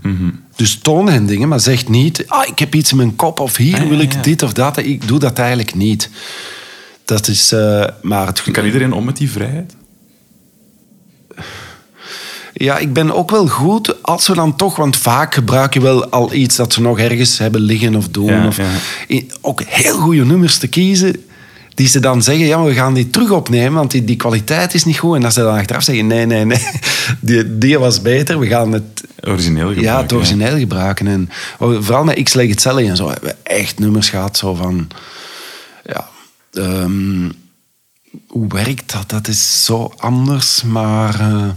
Dus 0.56 0.78
toon 0.78 1.08
hen 1.08 1.26
dingen, 1.26 1.48
maar 1.48 1.60
zeg 1.60 1.88
niet... 1.88 2.24
Ah, 2.26 2.48
ik 2.48 2.58
heb 2.58 2.74
iets 2.74 2.90
in 2.90 2.96
mijn 2.96 3.16
kop 3.16 3.40
of 3.40 3.56
hier 3.56 3.74
Ah, 3.74 3.82
ja, 3.82 3.88
wil 3.88 3.98
ik 3.98 4.12
ja. 4.12 4.22
dit 4.22 4.42
of 4.42 4.52
dat. 4.52 4.76
Ik 4.76 5.08
doe 5.08 5.18
dat 5.18 5.38
eigenlijk 5.38 5.74
niet. 5.74 6.10
Dat 7.04 7.28
is 7.28 7.52
eh, 7.52 7.84
maar 8.02 8.26
het... 8.26 8.42
Kan 8.50 8.64
iedereen 8.64 8.92
om 8.92 9.04
met 9.04 9.16
die 9.16 9.30
vrijheid? 9.30 9.76
Ja, 12.52 12.78
ik 12.78 12.92
ben 12.92 13.14
ook 13.14 13.30
wel 13.30 13.46
goed 13.48 14.02
als 14.02 14.28
we 14.28 14.34
dan 14.34 14.56
toch, 14.56 14.76
want 14.76 14.96
vaak 14.96 15.34
gebruik 15.34 15.74
je 15.74 15.80
wel 15.80 16.08
al 16.08 16.32
iets 16.32 16.56
dat 16.56 16.72
ze 16.72 16.80
nog 16.80 16.98
ergens 16.98 17.38
hebben 17.38 17.60
liggen 17.60 17.94
of 17.94 18.08
doen. 18.08 18.32
Ja, 18.32 18.46
of 18.46 18.56
ja. 18.56 19.20
ook 19.40 19.62
heel 19.66 19.98
goede 19.98 20.24
nummers 20.24 20.58
te 20.58 20.66
kiezen, 20.66 21.24
die 21.78 21.88
ze 21.88 22.00
dan 22.00 22.22
zeggen, 22.22 22.46
ja, 22.46 22.56
maar 22.58 22.66
we 22.66 22.74
gaan 22.74 22.94
die 22.94 23.10
terug 23.10 23.30
opnemen, 23.30 23.72
want 23.72 23.90
die, 23.90 24.04
die 24.04 24.16
kwaliteit 24.16 24.74
is 24.74 24.84
niet 24.84 24.98
goed. 24.98 25.14
En 25.14 25.20
dat 25.20 25.32
ze 25.32 25.40
dan 25.40 25.58
achteraf 25.58 25.82
zeggen, 25.82 26.06
nee, 26.06 26.26
nee, 26.26 26.44
nee, 26.44 26.58
die, 27.20 27.58
die 27.58 27.78
was 27.78 28.02
beter, 28.02 28.38
we 28.38 28.46
gaan 28.46 28.72
het, 28.72 29.04
Origineel 29.24 29.66
gebruiken. 29.66 29.82
ja, 29.82 30.02
het 30.02 30.12
origineel 30.12 30.58
gebruiken. 30.58 31.06
En 31.06 31.30
oh, 31.58 31.82
vooral 31.82 32.04
met 32.04 32.22
X 32.22 32.34
Leg 32.34 32.48
It 32.48 32.66
en 32.66 32.96
zo 32.96 33.10
hebben 33.10 33.28
we 33.28 33.36
echt 33.42 33.78
nummers 33.78 34.08
gehad, 34.10 34.36
zo 34.36 34.54
van, 34.54 34.88
ja, 35.84 36.08
ehm, 36.52 37.30
hoe 38.26 38.48
werkt 38.48 38.92
dat? 38.92 39.10
Dat 39.10 39.28
is 39.28 39.64
zo 39.64 39.92
anders, 39.96 40.62
maar... 40.62 41.20
eh, 41.20 41.48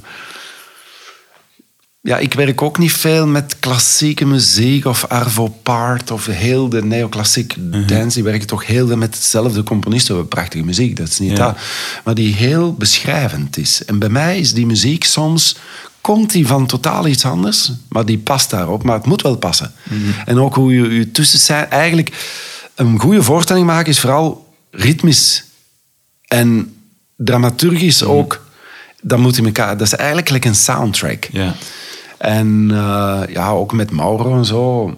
ja, 2.01 2.17
ik 2.17 2.33
werk 2.33 2.61
ook 2.61 2.77
niet 2.77 2.91
veel 2.91 3.27
met 3.27 3.59
klassieke 3.59 4.25
muziek 4.25 4.85
of 4.85 5.05
Arvo 5.07 5.47
Part 5.47 6.11
of 6.11 6.25
heel 6.25 6.69
de 6.69 6.83
neoclassiek 6.85 7.55
dance. 7.87 8.15
Die 8.15 8.23
werken 8.23 8.47
toch 8.47 8.65
heel 8.65 8.87
veel 8.87 8.97
met 8.97 9.15
hetzelfde 9.15 9.63
componisten. 9.63 10.13
We 10.13 10.19
hebben 10.19 10.37
prachtige 10.37 10.63
muziek, 10.63 10.95
dat 10.97 11.07
is 11.07 11.19
niet 11.19 11.37
Ja. 11.37 11.45
dat. 11.45 11.57
Maar 12.03 12.15
die 12.15 12.33
heel 12.35 12.73
beschrijvend 12.73 13.57
is. 13.57 13.85
En 13.85 13.99
bij 13.99 14.09
mij 14.09 14.39
is 14.39 14.53
die 14.53 14.65
muziek 14.65 15.03
soms... 15.03 15.55
Komt 16.01 16.31
die 16.31 16.47
van 16.47 16.65
totaal 16.65 17.07
iets 17.07 17.25
anders, 17.25 17.71
maar 17.89 18.05
die 18.05 18.17
past 18.17 18.49
daarop. 18.49 18.83
Maar 18.83 18.95
het 18.95 19.05
moet 19.05 19.21
wel 19.21 19.37
passen. 19.37 19.73
En 20.25 20.39
ook 20.39 20.55
hoe 20.55 20.73
je, 20.73 20.89
je 20.89 21.11
tussen 21.11 21.39
zijn... 21.39 21.69
Eigenlijk, 21.69 22.11
een 22.75 22.99
goede 22.99 23.23
voorstelling 23.23 23.65
maken 23.65 23.91
is 23.91 23.99
vooral 23.99 24.53
ritmisch 24.71 25.43
en 26.27 26.75
dramaturgisch 27.17 28.03
ook. 28.03 28.45
Dat 29.01 29.19
moet 29.19 29.37
in 29.37 29.45
elkaar... 29.45 29.77
Dat 29.77 29.87
is 29.87 29.95
eigenlijk 29.95 30.29
like 30.29 30.47
een 30.47 30.55
soundtrack. 30.55 31.27
Ja. 31.31 31.55
En 32.21 32.67
eh, 32.71 33.21
ja, 33.29 33.49
ook 33.49 33.73
met 33.73 33.91
Mauro 33.91 34.37
en 34.37 34.45
zo. 34.45 34.95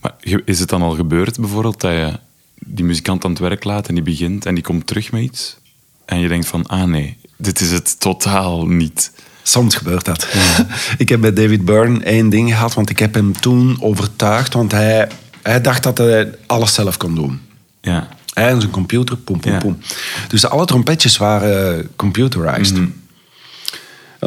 Maar 0.00 0.14
is 0.44 0.58
het 0.58 0.68
dan 0.68 0.82
al 0.82 0.94
gebeurd 0.94 1.40
bijvoorbeeld 1.40 1.80
dat 1.80 1.92
je 1.92 2.18
die 2.54 2.84
muzikant 2.84 3.24
aan 3.24 3.30
het 3.30 3.38
werk 3.38 3.64
laat 3.64 3.88
en 3.88 3.94
die 3.94 4.02
begint 4.02 4.46
en 4.46 4.54
die 4.54 4.64
komt 4.64 4.86
terug 4.86 5.12
met 5.12 5.22
iets 5.22 5.56
en 6.04 6.18
je 6.20 6.28
denkt 6.28 6.46
van, 6.46 6.66
ah 6.66 6.82
nee, 6.84 7.16
dit 7.36 7.60
is 7.60 7.70
het 7.70 8.00
totaal 8.00 8.66
niet. 8.66 9.12
Soms 9.42 9.74
gebeurt 9.74 10.04
dat. 10.04 10.26
ik 10.98 11.08
heb 11.08 11.20
bij 11.20 11.32
David 11.32 11.64
Byrne 11.64 12.04
één 12.04 12.28
ding 12.28 12.48
gehad, 12.50 12.74
want 12.74 12.90
ik 12.90 12.98
heb 12.98 13.14
hem 13.14 13.40
toen 13.40 13.76
overtuigd, 13.80 14.52
want 14.54 14.72
hij, 14.72 15.08
hij 15.42 15.60
dacht 15.60 15.82
dat 15.82 15.98
hij 15.98 16.34
alles 16.46 16.74
zelf 16.74 16.96
kon 16.96 17.14
doen. 17.14 17.40
Ja. 17.80 18.08
Hij 18.34 18.48
en 18.48 18.60
zijn 18.60 18.72
computer, 18.72 19.16
poem, 19.16 19.40
poem, 19.40 19.52
Ja. 19.52 19.58
poem. 19.58 19.78
Dus 20.28 20.46
alle 20.46 20.64
trompetjes 20.66 21.16
waren 21.16 21.88
computerized. 21.96 22.78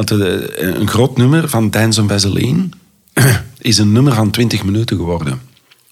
Want 0.06 0.10
eh, 0.20 0.66
een 0.78 0.88
groot 0.88 1.16
nummer 1.16 1.48
van 1.48 1.70
Dance 1.70 2.00
on 2.00 2.08
Vaseline 2.08 2.68
is 3.58 3.78
een 3.78 3.92
nummer 3.92 4.14
van 4.14 4.30
20 4.30 4.64
minuten 4.64 4.96
geworden. 4.96 5.40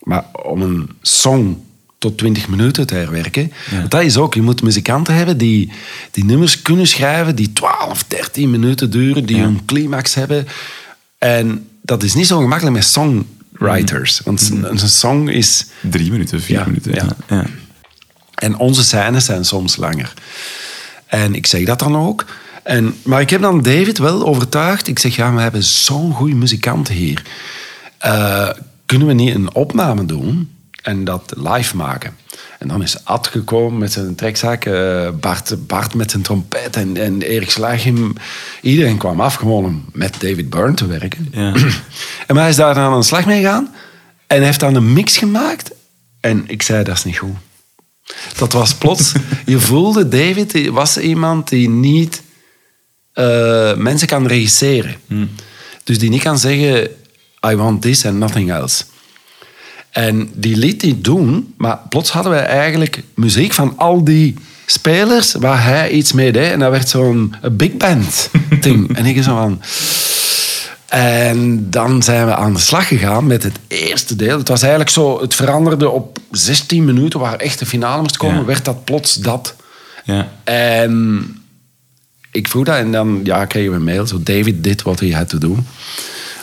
Maar 0.02 0.24
om 0.42 0.62
een 0.62 0.88
song 1.02 1.56
tot 1.98 2.18
20 2.18 2.48
minuten 2.48 2.86
te 2.86 2.94
herwerken, 2.94 3.52
want 3.70 3.90
dat 3.90 4.02
is 4.02 4.16
ook, 4.16 4.34
je 4.34 4.42
moet 4.42 4.62
muzikanten 4.62 5.14
hebben 5.14 5.38
die, 5.38 5.72
die 6.10 6.24
nummers 6.24 6.62
kunnen 6.62 6.86
schrijven 6.86 7.36
die 7.36 7.52
12, 7.52 8.04
13 8.08 8.50
minuten 8.50 8.90
duren, 8.90 9.26
die 9.26 9.36
een 9.36 9.64
climax 9.64 10.14
hebben. 10.14 10.46
En 11.18 11.66
dat 11.82 12.02
is 12.02 12.14
niet 12.14 12.26
zo 12.26 12.38
gemakkelijk 12.38 12.76
met 12.76 12.84
songwriters. 12.84 14.20
Want 14.24 14.50
een, 14.50 14.70
een 14.70 14.78
song 14.88 15.28
is... 15.28 15.66
Drie 15.90 16.10
minuten, 16.10 16.40
vier 16.40 16.58
Ja, 16.58 16.64
minuten. 16.64 16.94
ja. 16.94 17.06
Ja. 17.28 17.36
Ja. 17.36 17.46
En 18.34 18.56
onze 18.56 18.84
scènes 18.84 19.24
zijn 19.24 19.44
soms 19.44 19.76
langer. 19.76 20.12
En 21.06 21.34
ik 21.34 21.46
zeg 21.46 21.64
dat 21.64 21.78
dan 21.78 21.96
ook. 21.96 22.24
En, 22.68 22.94
maar 23.02 23.20
ik 23.20 23.30
heb 23.30 23.40
dan 23.40 23.62
David 23.62 23.98
wel 23.98 24.26
overtuigd. 24.26 24.88
Ik 24.88 24.98
zeg, 24.98 25.16
ja, 25.16 25.34
we 25.34 25.40
hebben 25.40 25.62
zo'n 25.62 26.12
goede 26.12 26.34
muzikant 26.34 26.88
hier. 26.88 27.22
Eh, 27.98 28.48
kunnen 28.86 29.06
we 29.06 29.12
niet 29.12 29.34
een 29.34 29.54
opname 29.54 30.06
doen 30.06 30.50
en 30.82 31.04
dat 31.04 31.32
live 31.36 31.76
maken? 31.76 32.16
En 32.58 32.68
dan 32.68 32.82
is 32.82 33.04
Ad 33.04 33.26
gekomen 33.26 33.78
met 33.78 33.92
zijn 33.92 34.14
trekzak, 34.14 34.64
eh, 34.64 35.08
Bart, 35.20 35.66
Bart 35.66 35.94
met 35.94 36.10
zijn 36.10 36.22
trompet 36.22 36.76
en, 36.76 36.96
en 36.96 37.22
Erik 37.22 37.50
Slagim. 37.50 38.12
Iedereen 38.62 38.96
kwam 38.96 39.20
af 39.20 39.34
gewoon 39.34 39.64
om 39.64 39.84
met 39.92 40.14
David 40.18 40.50
Byrne 40.50 40.74
te 40.74 40.86
werken. 40.86 41.28
Ja. 41.32 41.52
En 42.26 42.36
hij 42.36 42.48
is 42.48 42.56
daar 42.56 42.74
dan 42.74 42.92
aan 42.92 43.00
de 43.00 43.06
slag 43.06 43.26
mee 43.26 43.40
gegaan 43.40 43.74
en 44.26 44.42
heeft 44.42 44.60
dan 44.60 44.74
een 44.74 44.92
mix 44.92 45.16
gemaakt. 45.16 45.70
En 46.20 46.44
ik 46.46 46.62
zei, 46.62 46.84
dat 46.84 46.96
is 46.96 47.04
niet 47.04 47.18
goed. 47.18 47.36
Dat 48.36 48.52
was 48.52 48.74
plots, 48.74 49.12
je 49.46 49.60
voelde, 49.60 50.08
David 50.08 50.68
was 50.68 50.98
iemand 50.98 51.48
die 51.48 51.68
niet 51.68 52.26
eh, 53.18 53.74
mensen 53.76 54.08
kan 54.08 54.26
regisseren. 54.26 54.94
Dus 55.84 55.98
die 55.98 56.10
niet 56.10 56.22
kan 56.22 56.38
zeggen, 56.38 56.88
I 57.50 57.54
want 57.56 57.82
this 57.82 58.06
and 58.06 58.16
nothing 58.18 58.50
else. 58.52 58.84
En 59.90 60.30
die 60.34 60.56
liet 60.56 60.80
die 60.80 61.00
doen, 61.00 61.54
maar 61.56 61.80
plots 61.88 62.10
hadden 62.10 62.32
we 62.32 62.38
eigenlijk 62.38 63.02
muziek 63.14 63.52
van 63.52 63.72
al 63.76 64.04
die 64.04 64.34
spelers 64.66 65.32
waar 65.32 65.64
hij 65.64 65.90
iets 65.90 66.12
mee 66.12 66.32
deed. 66.32 66.50
En 66.52 66.58
dat 66.58 66.70
werd 66.70 66.88
zo'n 66.88 67.34
big 67.52 67.76
band 67.76 68.30
ding. 68.60 68.96
en 68.96 69.06
ik 69.06 69.22
zo 69.22 69.36
van... 69.36 69.60
En 70.88 71.70
dan 71.70 72.02
zijn 72.02 72.26
we 72.26 72.34
aan 72.34 72.52
de 72.54 72.58
slag 72.60 72.88
gegaan 72.88 73.26
met 73.26 73.42
het 73.42 73.58
eerste 73.68 74.16
deel. 74.16 74.38
Het 74.38 74.48
was 74.48 74.60
eigenlijk 74.60 74.90
zo, 74.90 75.20
het 75.20 75.34
veranderde 75.34 75.88
op 75.88 76.18
16 76.30 76.84
minuten, 76.84 77.20
waar 77.20 77.36
echt 77.36 77.58
de 77.58 77.66
finale 77.66 78.00
moest 78.02 78.16
komen, 78.16 78.38
Ja. 78.38 78.44
werd 78.44 78.64
dat 78.64 78.84
plots 78.84 79.14
dat. 79.14 79.54
Ja. 80.04 80.28
En 80.44 81.37
ik 82.32 82.48
vroeg 82.48 82.64
dat 82.64 82.76
en 82.76 82.92
dan 82.92 83.20
ja, 83.24 83.44
kregen 83.44 83.70
we 83.70 83.76
een 83.76 83.84
mail. 83.84 84.06
Zo, 84.06 84.20
David 84.22 84.64
did 84.64 84.82
what 84.82 85.00
he 85.00 85.14
had 85.14 85.28
to 85.28 85.38
do. 85.38 85.56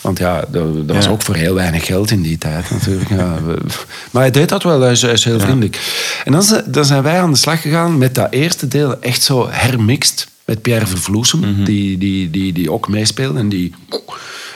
Want 0.02 0.18
ja, 0.20 0.46
dat, 0.52 0.88
dat 0.88 0.96
was 0.96 1.06
Ja. 1.06 1.12
ook 1.12 1.22
voor 1.22 1.36
heel 1.36 1.54
weinig 1.54 1.86
geld 1.86 2.12
in 2.12 2.22
die 2.22 2.38
tijd 2.38 2.70
natuurlijk. 2.72 3.10
Ja, 3.10 3.42
we- 3.44 3.58
maar 4.12 4.22
hij 4.22 4.32
deed 4.32 4.50
dat 4.50 4.64
wel, 4.64 4.82
hij 4.82 4.92
is, 4.92 5.02
hij 5.02 5.12
is 5.14 5.24
heel 5.24 5.40
vriendelijk. 5.40 5.80
En 6.26 6.32
dan, 6.32 6.46
dan 6.66 6.86
zijn 6.86 7.04
wij 7.04 7.20
aan 7.22 7.32
de 7.32 7.38
slag 7.38 7.62
gegaan 7.62 7.98
met 7.98 8.16
dat 8.16 8.32
eerste 8.32 8.68
deel, 8.68 9.02
echt 9.02 9.22
zo 9.24 9.48
hermixed. 9.52 10.28
Met 10.46 10.62
Pierre 10.62 10.88
Vervloesem, 10.88 11.40
Mhm. 11.40 11.64
die, 11.64 11.98
die, 11.98 12.30
die, 12.30 12.54
die 12.54 12.72
ook 12.72 12.88
meespeelde. 12.90 13.40
En 13.40 13.50
die 13.50 13.74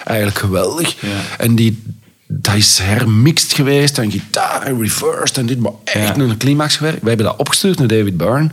eigenlijk 0.05 0.37
geweldig. 0.39 0.95
En 1.37 1.55
die, 1.55 1.83
dat 2.27 2.55
is 2.55 2.79
hermixed 2.81 3.53
geweest. 3.53 3.97
En 3.97 4.11
gitaar 4.11 4.61
en 4.61 4.81
reversed 4.81 5.37
en 5.37 5.45
dit. 5.45 5.59
Maar 5.59 5.71
echt 5.83 6.15
Ja. 6.15 6.21
een 6.23 6.37
climax 6.37 6.75
gewerkt. 6.77 7.01
We 7.01 7.07
hebben 7.07 7.25
dat 7.25 7.37
opgestuurd 7.37 7.77
naar 7.79 7.87
David 7.87 8.17
Byrne. 8.17 8.49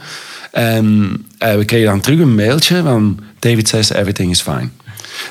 En 0.56 1.16
eh, 1.38 1.54
we 1.54 1.64
kregen 1.64 1.86
dan 1.86 2.00
terug 2.00 2.18
een 2.18 2.34
mailtje 2.34 2.82
van 2.82 3.18
David 3.38 3.68
says 3.68 3.90
everything 3.90 4.30
is 4.30 4.40
fine. 4.40 4.68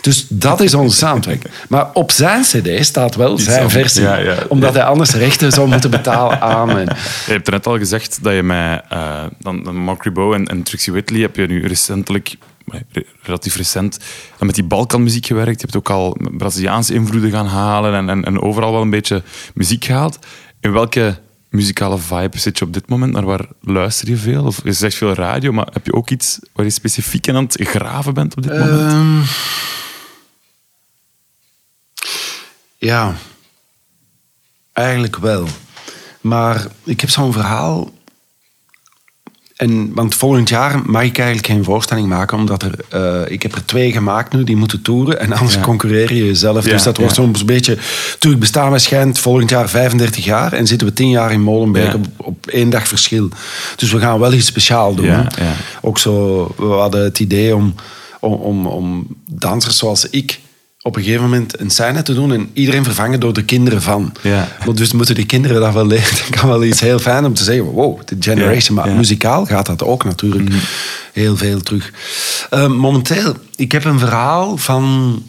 Dus 0.01 0.25
dat 0.29 0.61
is 0.61 0.73
onze 0.73 0.97
soundtrack. 0.97 1.41
Maar 1.69 1.89
op 1.93 2.11
zijn 2.11 2.41
cd 2.41 2.85
staat 2.85 3.15
wel 3.15 3.37
zijn 3.37 3.69
versie. 3.69 4.01
Ja, 4.01 4.17
ja. 4.17 4.37
Omdat 4.47 4.73
hij 4.73 4.83
anders 4.83 5.11
rechten 5.11 5.51
zou 5.51 5.67
moeten 5.67 5.89
betalen 5.89 6.41
aan. 6.55 6.69
Je 6.69 6.85
hebt 7.25 7.47
er 7.47 7.53
net 7.53 7.67
al 7.67 7.77
gezegd 7.77 8.19
dat 8.23 8.33
je 8.33 8.43
met 8.43 8.81
eh, 8.89 9.23
dan, 9.39 9.75
Mark 9.75 10.03
Ribot 10.03 10.33
en, 10.33 10.45
en 10.45 10.63
Trixie 10.63 10.93
Whitley 10.93 11.21
heb 11.21 11.35
je 11.35 11.47
nu 11.47 11.67
recentelijk, 11.67 12.35
eh, 12.67 12.79
re- 12.91 13.05
relatief 13.21 13.55
recent, 13.55 13.97
met 14.39 14.55
die 14.55 14.63
Balkanmuziek 14.63 15.25
gewerkt. 15.25 15.61
Je 15.61 15.67
hebt 15.71 15.77
ook 15.77 15.89
al 15.89 16.17
Braziliaanse 16.37 16.93
invloeden 16.93 17.31
gaan 17.31 17.47
halen 17.47 17.93
en, 17.93 18.09
en, 18.09 18.25
en 18.25 18.41
overal 18.41 18.71
wel 18.71 18.81
een 18.81 18.89
beetje 18.89 19.21
muziek 19.53 19.85
gehaald. 19.85 20.19
In 20.59 20.71
welke 20.71 21.15
muzikale 21.55 21.97
vibe 21.97 22.39
zit 22.39 22.57
je 22.57 22.65
op 22.65 22.73
dit 22.73 22.89
moment? 22.89 23.11
Naar 23.11 23.25
waar 23.25 23.45
luister 23.61 24.09
je 24.09 24.17
veel? 24.17 24.45
Of 24.45 24.61
je 24.63 24.73
zegt 24.73 24.95
veel 24.95 25.13
radio, 25.13 25.51
maar 25.51 25.67
heb 25.71 25.85
je 25.85 25.93
ook 25.93 26.09
iets 26.09 26.39
waar 26.53 26.65
je 26.65 26.71
specifiek 26.71 27.27
in 27.27 27.35
aan 27.35 27.43
het 27.43 27.57
graven 27.59 28.13
bent 28.13 28.35
op 28.35 28.43
dit 28.43 28.51
moment? 28.51 28.91
Ehm, 28.91 29.21
ja, 32.77 33.15
eigenlijk 34.73 35.17
wel. 35.17 35.47
Maar 36.21 36.67
ik 36.83 37.01
heb 37.01 37.09
zo'n 37.09 37.33
verhaal. 37.33 37.91
En, 39.55 39.93
want 39.93 40.15
volgend 40.15 40.49
jaar 40.49 40.81
mag 40.85 41.03
ik 41.03 41.17
eigenlijk 41.17 41.47
geen 41.47 41.63
voorstelling 41.63 42.07
maken, 42.07 42.37
omdat 42.37 42.63
er, 42.63 42.79
eh, 42.89 43.31
ik 43.31 43.41
heb 43.41 43.55
er 43.55 43.65
twee 43.65 43.91
gemaakt 43.91 44.33
nu, 44.33 44.43
die 44.43 44.55
moeten 44.55 44.81
toeren. 44.81 45.19
En 45.19 45.33
anders 45.33 45.53
Ja. 45.53 45.61
concurreer 45.61 46.13
je 46.13 46.25
jezelf. 46.25 46.65
Ja, 46.65 46.71
dus 46.71 46.83
dat 46.83 46.97
wordt 46.97 47.15
ja. 47.15 47.21
zo'n 47.21 47.45
beetje... 47.45 47.77
Natuurlijk 48.11 48.41
bestaan 48.41 48.69
wij 48.69 48.79
schijnt 48.79 49.19
volgend 49.19 49.49
jaar 49.49 49.69
35 49.69 50.25
jaar 50.25 50.53
en 50.53 50.67
zitten 50.67 50.87
we 50.87 50.93
10 50.93 51.09
jaar 51.09 51.31
in 51.31 51.41
Molenbeek 51.41 51.93
op, 51.93 52.05
op 52.17 52.47
één 52.47 52.69
dag 52.69 52.87
verschil. 52.87 53.29
Dus 53.75 53.91
we 53.91 53.99
gaan 53.99 54.19
wel 54.19 54.33
iets 54.33 54.45
speciaals 54.45 54.95
doen. 54.95 55.27
Ook 55.81 55.99
zo, 55.99 56.45
we 56.57 56.65
hadden 56.65 57.03
het 57.03 57.19
idee 57.19 57.55
om, 57.55 57.75
om, 58.19 58.33
om, 58.33 58.67
om 58.67 59.07
dansers 59.29 59.77
zoals 59.77 60.09
ik 60.09 60.39
op 60.85 60.95
een 60.95 61.03
gegeven 61.03 61.23
moment 61.23 61.59
een 61.59 61.69
scène 61.69 62.01
te 62.01 62.13
doen 62.13 62.31
en 62.33 62.49
iedereen 62.53 62.83
vervangen 62.83 63.19
door 63.19 63.33
de 63.33 63.43
kinderen 63.43 63.81
van. 63.81 64.13
Ja. 64.21 64.47
Maar 64.65 64.75
dus 64.75 64.93
moeten 64.93 65.15
die 65.15 65.25
kinderen 65.25 65.61
dat 65.61 65.73
wel 65.73 65.87
leren. 65.87 66.15
Dat 66.29 66.39
kan 66.39 66.49
wel 66.49 66.63
iets 66.63 66.79
heel 66.79 66.99
fijn 66.99 67.25
om 67.25 67.33
te 67.33 67.43
zeggen, 67.43 67.63
wow, 67.63 67.99
de 68.05 68.15
generation. 68.19 68.75
Ja, 68.75 68.81
Maar 68.81 68.91
ja. 68.91 68.97
muzikaal 68.97 69.45
gaat 69.45 69.65
dat 69.65 69.83
ook 69.83 70.03
natuurlijk 70.03 70.49
heel 71.13 71.37
veel 71.37 71.61
terug. 71.61 71.91
Eh, 72.49 72.67
momenteel, 72.67 73.35
ik 73.55 73.71
heb 73.71 73.85
een 73.85 73.99
verhaal 73.99 74.57
van 74.57 75.23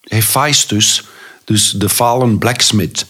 Hephaestus, 0.00 1.04
dus 1.44 1.70
de 1.70 1.88
fallen 1.88 2.38
blacksmith. 2.38 3.06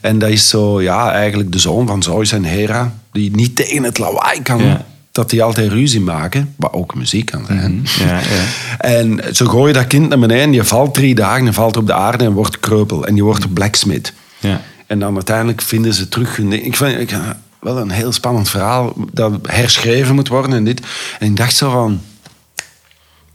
En 0.00 0.18
dat 0.18 0.30
is 0.30 0.48
zo, 0.48 0.82
ja, 0.82 1.12
eigenlijk 1.12 1.52
de 1.52 1.58
zoon 1.58 1.86
van 1.86 2.02
Zeus 2.02 2.32
en 2.32 2.44
Hera, 2.44 2.94
die 3.12 3.36
niet 3.36 3.56
tegen 3.56 3.82
het 3.82 3.98
lawaai 3.98 4.42
kan. 4.42 4.64
Ja. 4.64 4.86
Dat 5.20 5.30
die 5.30 5.42
altijd 5.42 5.72
ruzie 5.72 6.00
maken, 6.00 6.54
wat 6.56 6.72
ook 6.72 6.94
muziek 6.94 7.26
kan 7.26 7.44
zijn. 7.46 7.86
Ja, 7.98 8.18
ja. 8.18 8.44
En 8.78 9.20
ze 9.32 9.48
gooien 9.48 9.74
dat 9.74 9.86
kind 9.86 10.08
naar 10.08 10.18
beneden, 10.18 10.52
je 10.52 10.64
valt 10.64 10.94
drie 10.94 11.14
dagen 11.14 11.46
en 11.46 11.54
valt 11.54 11.76
op 11.76 11.86
de 11.86 11.92
aarde 11.92 12.24
en 12.24 12.32
wordt 12.32 12.60
kreupel. 12.60 13.06
En 13.06 13.16
je 13.16 13.22
wordt 13.22 13.44
een 13.44 13.52
blacksmith. 13.52 14.12
Ja. 14.38 14.60
En 14.86 14.98
dan 14.98 15.14
uiteindelijk 15.14 15.62
vinden 15.62 15.94
ze 15.94 16.08
terug 16.08 16.36
hun 16.36 16.50
ding. 16.50 16.64
Ik 16.64 16.76
vind 16.76 16.98
ik, 16.98 17.16
wel 17.60 17.78
een 17.78 17.90
heel 17.90 18.12
spannend 18.12 18.48
verhaal 18.48 18.94
dat 19.12 19.32
herschreven 19.46 20.14
moet 20.14 20.28
worden 20.28 20.52
en 20.52 20.64
dit. 20.64 20.80
En 21.18 21.26
ik 21.26 21.36
dacht 21.36 21.56
zo 21.56 21.70
van, 21.70 22.00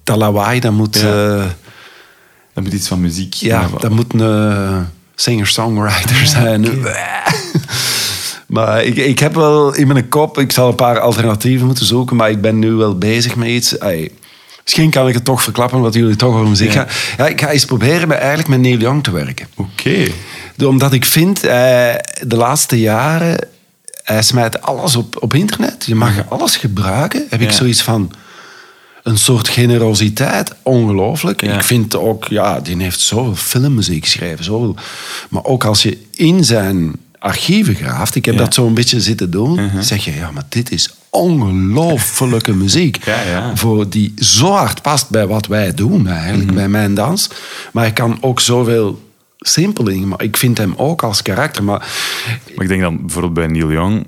dat 0.04 0.18
lawaai, 0.18 0.60
dat 0.60 0.72
moet, 0.72 0.96
eh, 0.96 1.46
Dat 2.54 2.64
moet 2.64 2.74
iets 2.74 2.88
van 2.88 3.02
muziek. 3.02 3.34
ja, 3.34 3.70
dat 3.80 3.92
moet 3.92 4.14
een 4.14 4.52
eh, 4.52 4.78
singer-songwriter 5.16 6.28
zijn. 6.28 6.66
Maar 8.46 8.84
ik, 8.84 8.96
ik 8.96 9.20
heb 9.20 9.34
wel 9.36 9.74
in 9.76 9.88
mijn 9.88 10.10
kop, 10.10 10.38
ik 10.38 10.52
zal 10.52 10.68
een 10.68 10.76
paar 10.76 11.00
alternatieven 11.00 11.66
moeten 11.66 11.86
zoeken, 11.86 12.16
maar 12.16 12.30
ik 12.30 12.42
ben 12.42 12.60
nu 12.60 12.72
wel 12.72 12.98
bezig 12.98 13.36
met 13.36 13.48
iets. 13.48 13.76
Misschien 14.64 14.90
kan 14.90 15.08
ik 15.08 15.14
het 15.14 15.26
toch 15.26 15.44
verklappen, 15.44 15.80
wat 15.82 15.94
jullie 15.94 16.16
toch 16.16 16.34
over 16.36 16.48
muziek 16.48 16.74
Ja. 16.74 16.80
gaan. 16.82 16.88
Ja, 17.18 17.28
ik 17.28 17.42
ga 17.42 17.50
eens 17.50 17.66
proberen 17.66 18.08
met, 18.08 18.18
eigenlijk 18.18 18.48
met 18.48 18.60
Neil 18.60 18.78
Young 18.78 19.04
te 19.04 19.12
werken. 19.12 19.48
Oké. 19.56 20.08
Omdat 20.66 20.94
ik 20.94 21.06
vind, 21.06 21.44
eh, 21.44 21.50
de 22.28 22.36
laatste 22.36 22.80
jaren, 22.80 23.48
hij 24.04 24.22
smijt 24.24 24.62
alles 24.62 24.96
op, 24.96 25.18
op 25.24 25.34
internet. 25.34 25.84
Je 25.86 25.96
mag 25.96 26.30
alles 26.30 26.58
gebruiken. 26.58 27.26
Heb 27.30 27.42
ik 27.42 27.50
Ja. 27.50 27.56
zoiets 27.56 27.82
van 27.82 28.12
een 29.04 29.18
soort 29.18 29.48
generositeit. 29.50 30.56
Ongelooflijk. 30.64 31.42
Ja. 31.42 31.56
Ik 31.56 31.64
vind 31.64 31.96
ook, 31.96 32.26
ja, 32.28 32.60
die 32.60 32.82
heeft 32.84 33.00
zoveel 33.00 33.36
filmmuziek 33.36 34.04
geschreven. 34.04 34.44
Zoveel. 34.44 34.76
Maar 35.30 35.44
ook 35.44 35.64
als 35.64 35.84
je 35.84 35.98
in 36.12 36.44
zijn 36.44 36.96
archieven 37.20 37.76
graaft, 37.76 38.16
ik 38.16 38.26
heb 38.26 38.34
Ja. 38.34 38.40
dat 38.40 38.54
zo 38.54 38.68
een 38.68 38.74
beetje 38.74 39.02
zitten 39.02 39.32
doen, 39.32 39.60
zeg 39.80 40.06
je, 40.06 40.14
ja, 40.14 40.32
maar 40.32 40.44
dit 40.50 40.72
is 40.72 40.94
ongelofelijke 41.10 42.54
muziek. 42.64 43.04
Ja, 43.06 43.22
ja. 43.22 43.56
Voor 43.56 43.90
die 43.90 44.14
zo 44.18 44.52
hard 44.52 44.82
past 44.82 45.10
bij 45.10 45.28
wat 45.28 45.48
wij 45.48 45.74
doen 45.74 46.08
eigenlijk, 46.08 46.46
Mhm. 46.46 46.56
bij 46.56 46.68
mijn 46.70 46.94
dans. 46.94 47.30
Maar 47.74 47.84
hij 47.84 47.94
kan 47.94 48.18
ook 48.22 48.40
zoveel 48.40 49.04
simpeling, 49.38 50.06
maar 50.06 50.22
ik 50.22 50.38
vind 50.38 50.58
hem 50.58 50.74
ook 50.78 51.04
als 51.04 51.22
karakter. 51.22 51.64
Maar 51.64 51.80
Maar 52.56 52.64
ik 52.64 52.68
denk 52.68 52.82
dan 52.82 53.00
bijvoorbeeld 53.02 53.34
bij 53.34 53.48
Neil 53.48 53.72
Young, 53.72 54.08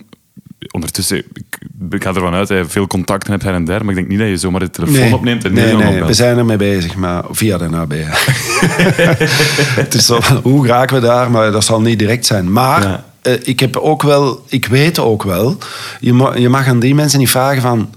ondertussen, 0.72 1.18
ik, 1.18 1.58
ik 1.90 2.04
ga 2.04 2.14
ervan 2.14 2.34
uit 2.34 2.48
dat 2.48 2.58
je 2.58 2.66
veel 2.66 2.88
contacten 2.88 3.32
hebt 3.32 3.44
her 3.44 3.54
en 3.54 3.66
der, 3.66 3.80
maar 3.82 3.90
ik 3.90 3.96
denk 3.96 4.08
niet 4.08 4.20
dat 4.20 4.28
je 4.28 4.38
zomaar 4.38 4.60
de 4.60 4.70
telefoon 4.70 5.14
opneemt 5.14 5.46
en 5.46 5.54
nee, 5.54 5.76
nee, 5.76 6.04
we 6.04 6.14
zijn 6.14 6.38
ermee 6.38 6.58
bezig, 6.58 6.96
maar 6.96 7.24
via 7.32 7.58
de 7.58 7.76
AB. 7.78 7.94
het 9.82 9.94
is 9.94 10.06
zo, 10.06 10.20
hoe 10.44 10.68
raken 10.68 10.96
we 10.96 11.02
daar? 11.08 11.32
Maar 11.32 11.52
dat 11.52 11.64
zal 11.64 11.82
niet 11.82 12.00
direct 12.00 12.26
zijn. 12.26 12.52
Maar 12.52 12.82
Ja. 12.82 13.06
eh, 13.22 13.34
ik 13.44 13.60
heb 13.60 13.78
ook 13.78 14.02
wel, 14.04 14.44
ik 14.48 14.66
weet 14.66 15.00
ook 15.00 15.24
wel, 15.24 15.58
je, 16.00 16.14
ma- 16.14 16.36
je 16.36 16.50
mag 16.50 16.68
aan 16.68 16.80
die 16.80 16.96
mensen 16.96 17.20
niet 17.20 17.30
vragen 17.30 17.62
van, 17.62 17.90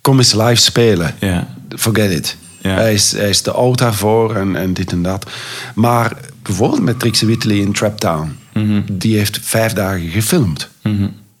kom 0.00 0.18
eens 0.18 0.34
live 0.34 0.56
spelen. 0.56 1.14
Ja. 1.20 1.46
Forget 1.76 2.10
it. 2.10 2.36
Ja. 2.60 2.74
Hij, 2.74 2.94
is, 2.94 3.12
hij 3.12 3.28
is 3.28 3.40
te 3.40 3.50
oud 3.52 3.78
daarvoor 3.78 4.34
en, 4.36 4.56
en 4.56 4.72
dit 4.72 4.92
en 4.92 5.02
dat. 5.02 5.30
Maar 5.74 6.12
bijvoorbeeld 6.42 6.82
met 6.82 6.98
Trixie 6.98 7.26
Whitley 7.28 7.56
in 7.56 7.72
Traptown. 7.72 8.36
Mhm. 8.52 8.80
Die 8.92 9.16
heeft 9.16 9.38
vijf 9.42 9.72
dagen 9.72 10.08
gefilmd. 10.08 10.68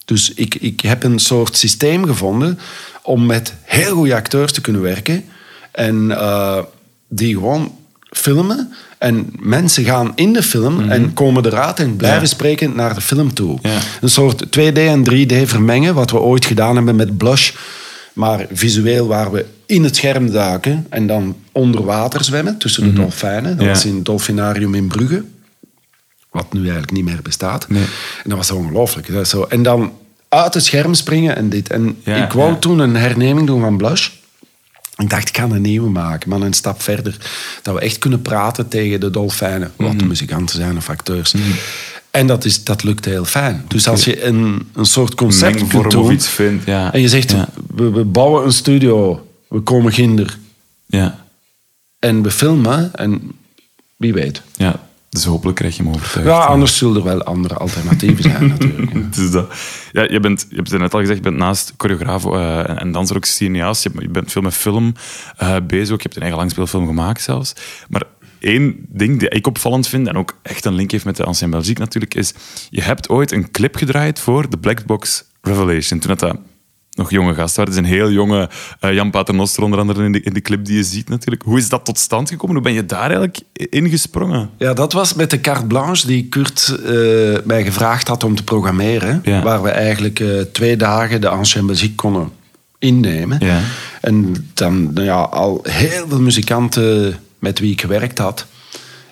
Dus 0.06 0.32
ik, 0.34 0.54
ik 0.54 0.80
heb 0.80 1.02
een 1.02 1.18
soort 1.18 1.56
systeem 1.56 2.04
gevonden 2.06 2.58
om 3.02 3.26
met 3.26 3.54
heel 3.62 3.94
goede 3.94 4.14
acteurs 4.14 4.52
te 4.52 4.60
kunnen 4.60 4.82
werken. 4.82 5.24
En 5.72 6.10
eh, 6.10 6.58
die 7.08 7.34
gewoon 7.34 7.72
filmen. 8.10 8.72
En 8.98 9.30
mensen 9.38 9.84
gaan 9.84 10.12
in 10.14 10.32
de 10.32 10.42
film 10.42 10.80
en 10.90 11.12
komen 11.14 11.46
eruit 11.46 11.78
en 11.78 11.96
blijven 11.96 12.18
Mhm. 12.18 12.28
Ja. 12.28 12.34
spreken 12.34 12.74
naar 12.76 12.94
de 12.94 13.00
film 13.00 13.34
toe. 13.34 13.58
Ja. 13.62 13.78
Een 14.00 14.10
soort 14.10 14.46
2D 14.50 14.78
en 14.78 15.04
3D 15.04 15.32
vermengen, 15.48 15.94
wat 15.94 16.10
we 16.10 16.18
ooit 16.20 16.44
gedaan 16.44 16.76
hebben 16.76 16.96
met 16.96 17.16
Blush. 17.16 17.50
Maar 18.12 18.46
visueel 18.52 19.06
waar 19.06 19.32
we 19.32 19.44
in 19.66 19.84
het 19.84 19.96
scherm 19.96 20.30
duiken 20.30 20.86
en 20.88 21.06
dan 21.06 21.36
onder 21.52 21.84
water 21.84 22.24
zwemmen 22.24 22.58
tussen 22.58 22.82
de 22.84 22.92
dolfijnen. 22.92 23.44
Dat 23.50 23.54
Mhm. 23.56 23.64
Ja. 23.64 23.70
was 23.70 23.84
in 23.84 23.94
het 23.94 24.04
dolfinarium 24.04 24.74
in 24.74 24.86
Brugge. 24.86 25.24
Wat 26.36 26.52
nu 26.52 26.60
eigenlijk 26.60 26.92
niet 26.92 27.04
meer 27.04 27.22
bestaat. 27.22 27.68
Nee. 27.68 27.82
En 28.22 28.28
dat 28.30 28.38
was 28.38 28.50
ongelooflijk. 28.50 29.12
Dat 29.12 29.22
is 29.22 29.28
zo. 29.30 29.42
En 29.42 29.62
dan 29.62 29.92
uit 30.28 30.54
het 30.54 30.64
scherm 30.64 30.94
springen 30.94 31.36
en 31.36 31.48
dit. 31.48 31.70
En 31.70 31.96
Ja, 32.04 32.24
ik 32.24 32.32
wou 32.32 32.50
ja. 32.52 32.56
toen 32.58 32.78
een 32.78 32.96
herneming 32.96 33.46
doen 33.46 33.60
van 33.60 33.76
Blush. 33.76 34.08
Ik 34.96 35.10
dacht, 35.10 35.28
ik 35.28 35.36
ga 35.36 35.42
een 35.44 35.62
nieuwe 35.62 35.90
maken, 35.90 36.28
maar 36.28 36.40
een 36.40 36.52
stap 36.52 36.82
verder. 36.82 37.16
Dat 37.62 37.74
we 37.74 37.80
echt 37.80 37.98
kunnen 37.98 38.22
praten 38.22 38.68
tegen 38.68 39.00
de 39.00 39.10
dolfijnen. 39.10 39.72
Wat 39.76 39.88
Mhm. 39.88 39.98
de 39.98 40.04
muzikanten 40.04 40.56
zijn 40.56 40.76
of 40.76 40.88
acteurs. 40.90 41.34
En 42.10 42.26
dat, 42.26 42.44
is, 42.44 42.64
dat 42.64 42.82
lukt 42.82 43.04
heel 43.04 43.24
fijn. 43.24 43.64
Dus 43.68 43.88
als 43.88 44.04
je 44.04 44.24
een, 44.24 44.68
een 44.74 44.84
soort 44.86 45.14
concept 45.14 45.66
kunt 45.66 45.90
doen... 45.90 46.12
iets 46.12 46.28
vindt, 46.28 46.64
ja. 46.66 46.92
En 46.92 47.00
je 47.00 47.08
zegt, 47.08 47.30
Ja. 47.30 47.48
we, 47.74 47.90
we 47.90 48.04
bouwen 48.04 48.44
een 48.44 48.52
studio. 48.52 49.26
We 49.48 49.60
komen 49.60 49.92
ginder. 49.92 50.38
Ja. 50.86 51.24
En 51.98 52.22
we 52.22 52.30
filmen. 52.30 52.90
En 52.94 53.32
wie 53.96 54.12
weet. 54.12 54.42
ja, 54.56 54.85
dus 55.16 55.24
hopelijk 55.24 55.56
krijg 55.56 55.76
je 55.76 55.82
hem 55.82 55.92
overtuigd. 55.92 56.28
Ja, 56.28 56.38
anders 56.38 56.76
zullen 56.76 56.96
er 56.96 57.02
wel 57.02 57.22
andere 57.22 57.54
alternatieven 57.54 58.22
zijn 58.22 58.48
natuurlijk. 58.58 59.16
Is 59.16 59.30
dat. 59.30 59.52
Ja, 59.92 60.02
je, 60.02 60.20
bent, 60.20 60.46
je 60.48 60.56
hebt 60.56 60.70
het 60.70 60.80
net 60.80 60.94
al 60.94 61.00
gezegd, 61.00 61.18
je 61.18 61.24
bent 61.24 61.36
naast 61.36 61.74
choreograaf 61.76 62.24
eh, 62.24 62.58
en, 62.58 62.78
en 62.78 62.92
danser 62.92 63.16
ook 63.16 63.24
cineast. 63.24 63.82
Je, 63.82 64.08
bent 64.08 64.32
veel 64.32 64.42
met 64.42 64.54
film 64.54 64.94
eh, 65.36 65.56
bezig. 65.66 65.92
ook. 65.92 66.02
Je 66.02 66.02
hebt 66.02 66.16
een 66.16 66.22
eigen 66.22 66.38
langspeelfilm 66.38 66.86
gemaakt 66.86 67.22
zelfs. 67.22 67.52
Maar 67.88 68.02
één 68.38 68.86
ding 68.88 69.18
die 69.18 69.28
ik 69.28 69.46
opvallend 69.46 69.88
vind, 69.88 70.06
en 70.06 70.16
ook 70.16 70.38
echt 70.42 70.64
een 70.64 70.74
link 70.74 70.90
heeft 70.90 71.04
met 71.04 71.16
de 71.16 71.24
Ancien 71.24 71.50
Belgique 71.50 71.80
natuurlijk, 71.80 72.14
is 72.14 72.34
je 72.70 72.82
hebt 72.82 73.08
ooit 73.08 73.32
een 73.32 73.50
clip 73.50 73.76
gedraaid 73.76 74.20
voor 74.20 74.50
de 74.50 74.58
Black 74.58 74.84
Box 74.84 75.24
Revelation. 75.42 75.98
Toen 75.98 76.16
dat, 76.16 76.18
dat 76.18 76.38
nog 76.96 77.10
jonge 77.10 77.34
gasten 77.34 77.64
waren. 77.64 77.74
Het 77.74 77.84
is 77.84 77.90
een 77.90 77.96
heel 77.98 78.10
jonge 78.10 78.48
eh, 78.80 78.92
Jan 78.92 79.10
Paternoster 79.10 79.62
onder 79.62 79.78
andere 79.78 80.04
in 80.04 80.12
de, 80.12 80.20
in 80.20 80.32
de 80.32 80.40
clip 80.40 80.64
die 80.64 80.76
je 80.76 80.84
ziet 80.84 81.08
natuurlijk. 81.08 81.42
Hoe 81.42 81.58
is 81.58 81.68
dat 81.68 81.84
tot 81.84 81.98
stand 81.98 82.28
gekomen? 82.28 82.54
Hoe 82.54 82.64
ben 82.64 82.72
je 82.72 82.86
daar 82.86 83.00
eigenlijk 83.00 83.38
ingesprongen? 83.52 84.50
Ja, 84.58 84.74
dat 84.74 84.92
was 84.92 85.14
met 85.14 85.30
de 85.30 85.40
carte 85.40 85.66
blanche 85.66 86.06
die 86.06 86.24
Kurt 86.28 86.78
eh, 86.84 86.92
mij 87.44 87.64
gevraagd 87.64 88.08
had 88.08 88.24
om 88.24 88.34
te 88.34 88.44
programmeren. 88.44 89.20
Ja. 89.24 89.42
Waar 89.42 89.62
we 89.62 89.70
eigenlijk 89.70 90.20
eh, 90.20 90.28
twee 90.52 90.76
dagen 90.76 91.20
de 91.20 91.28
ancien 91.28 91.64
muziek 91.64 91.96
konden 91.96 92.30
innemen. 92.78 93.38
Ja. 93.40 93.60
En 94.00 94.46
dan 94.54 94.92
nou 94.92 95.06
ja, 95.06 95.20
al 95.20 95.60
heel 95.62 96.08
veel 96.08 96.20
muzikanten 96.20 97.18
met 97.38 97.58
wie 97.58 97.72
ik 97.72 97.80
gewerkt 97.80 98.18
had, 98.18 98.46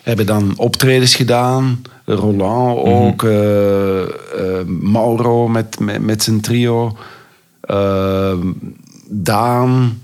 hebben 0.03 0.25
dan 0.25 0.53
optredens 0.57 1.15
gedaan. 1.15 1.81
Roland 2.05 2.79
ook, 2.79 3.23
eh, 3.23 4.01
Mauro 4.65 5.47
met, 5.47 5.79
met, 5.79 6.01
met 6.01 6.23
zijn 6.23 6.41
trio, 6.41 6.97
Daan, 9.09 10.01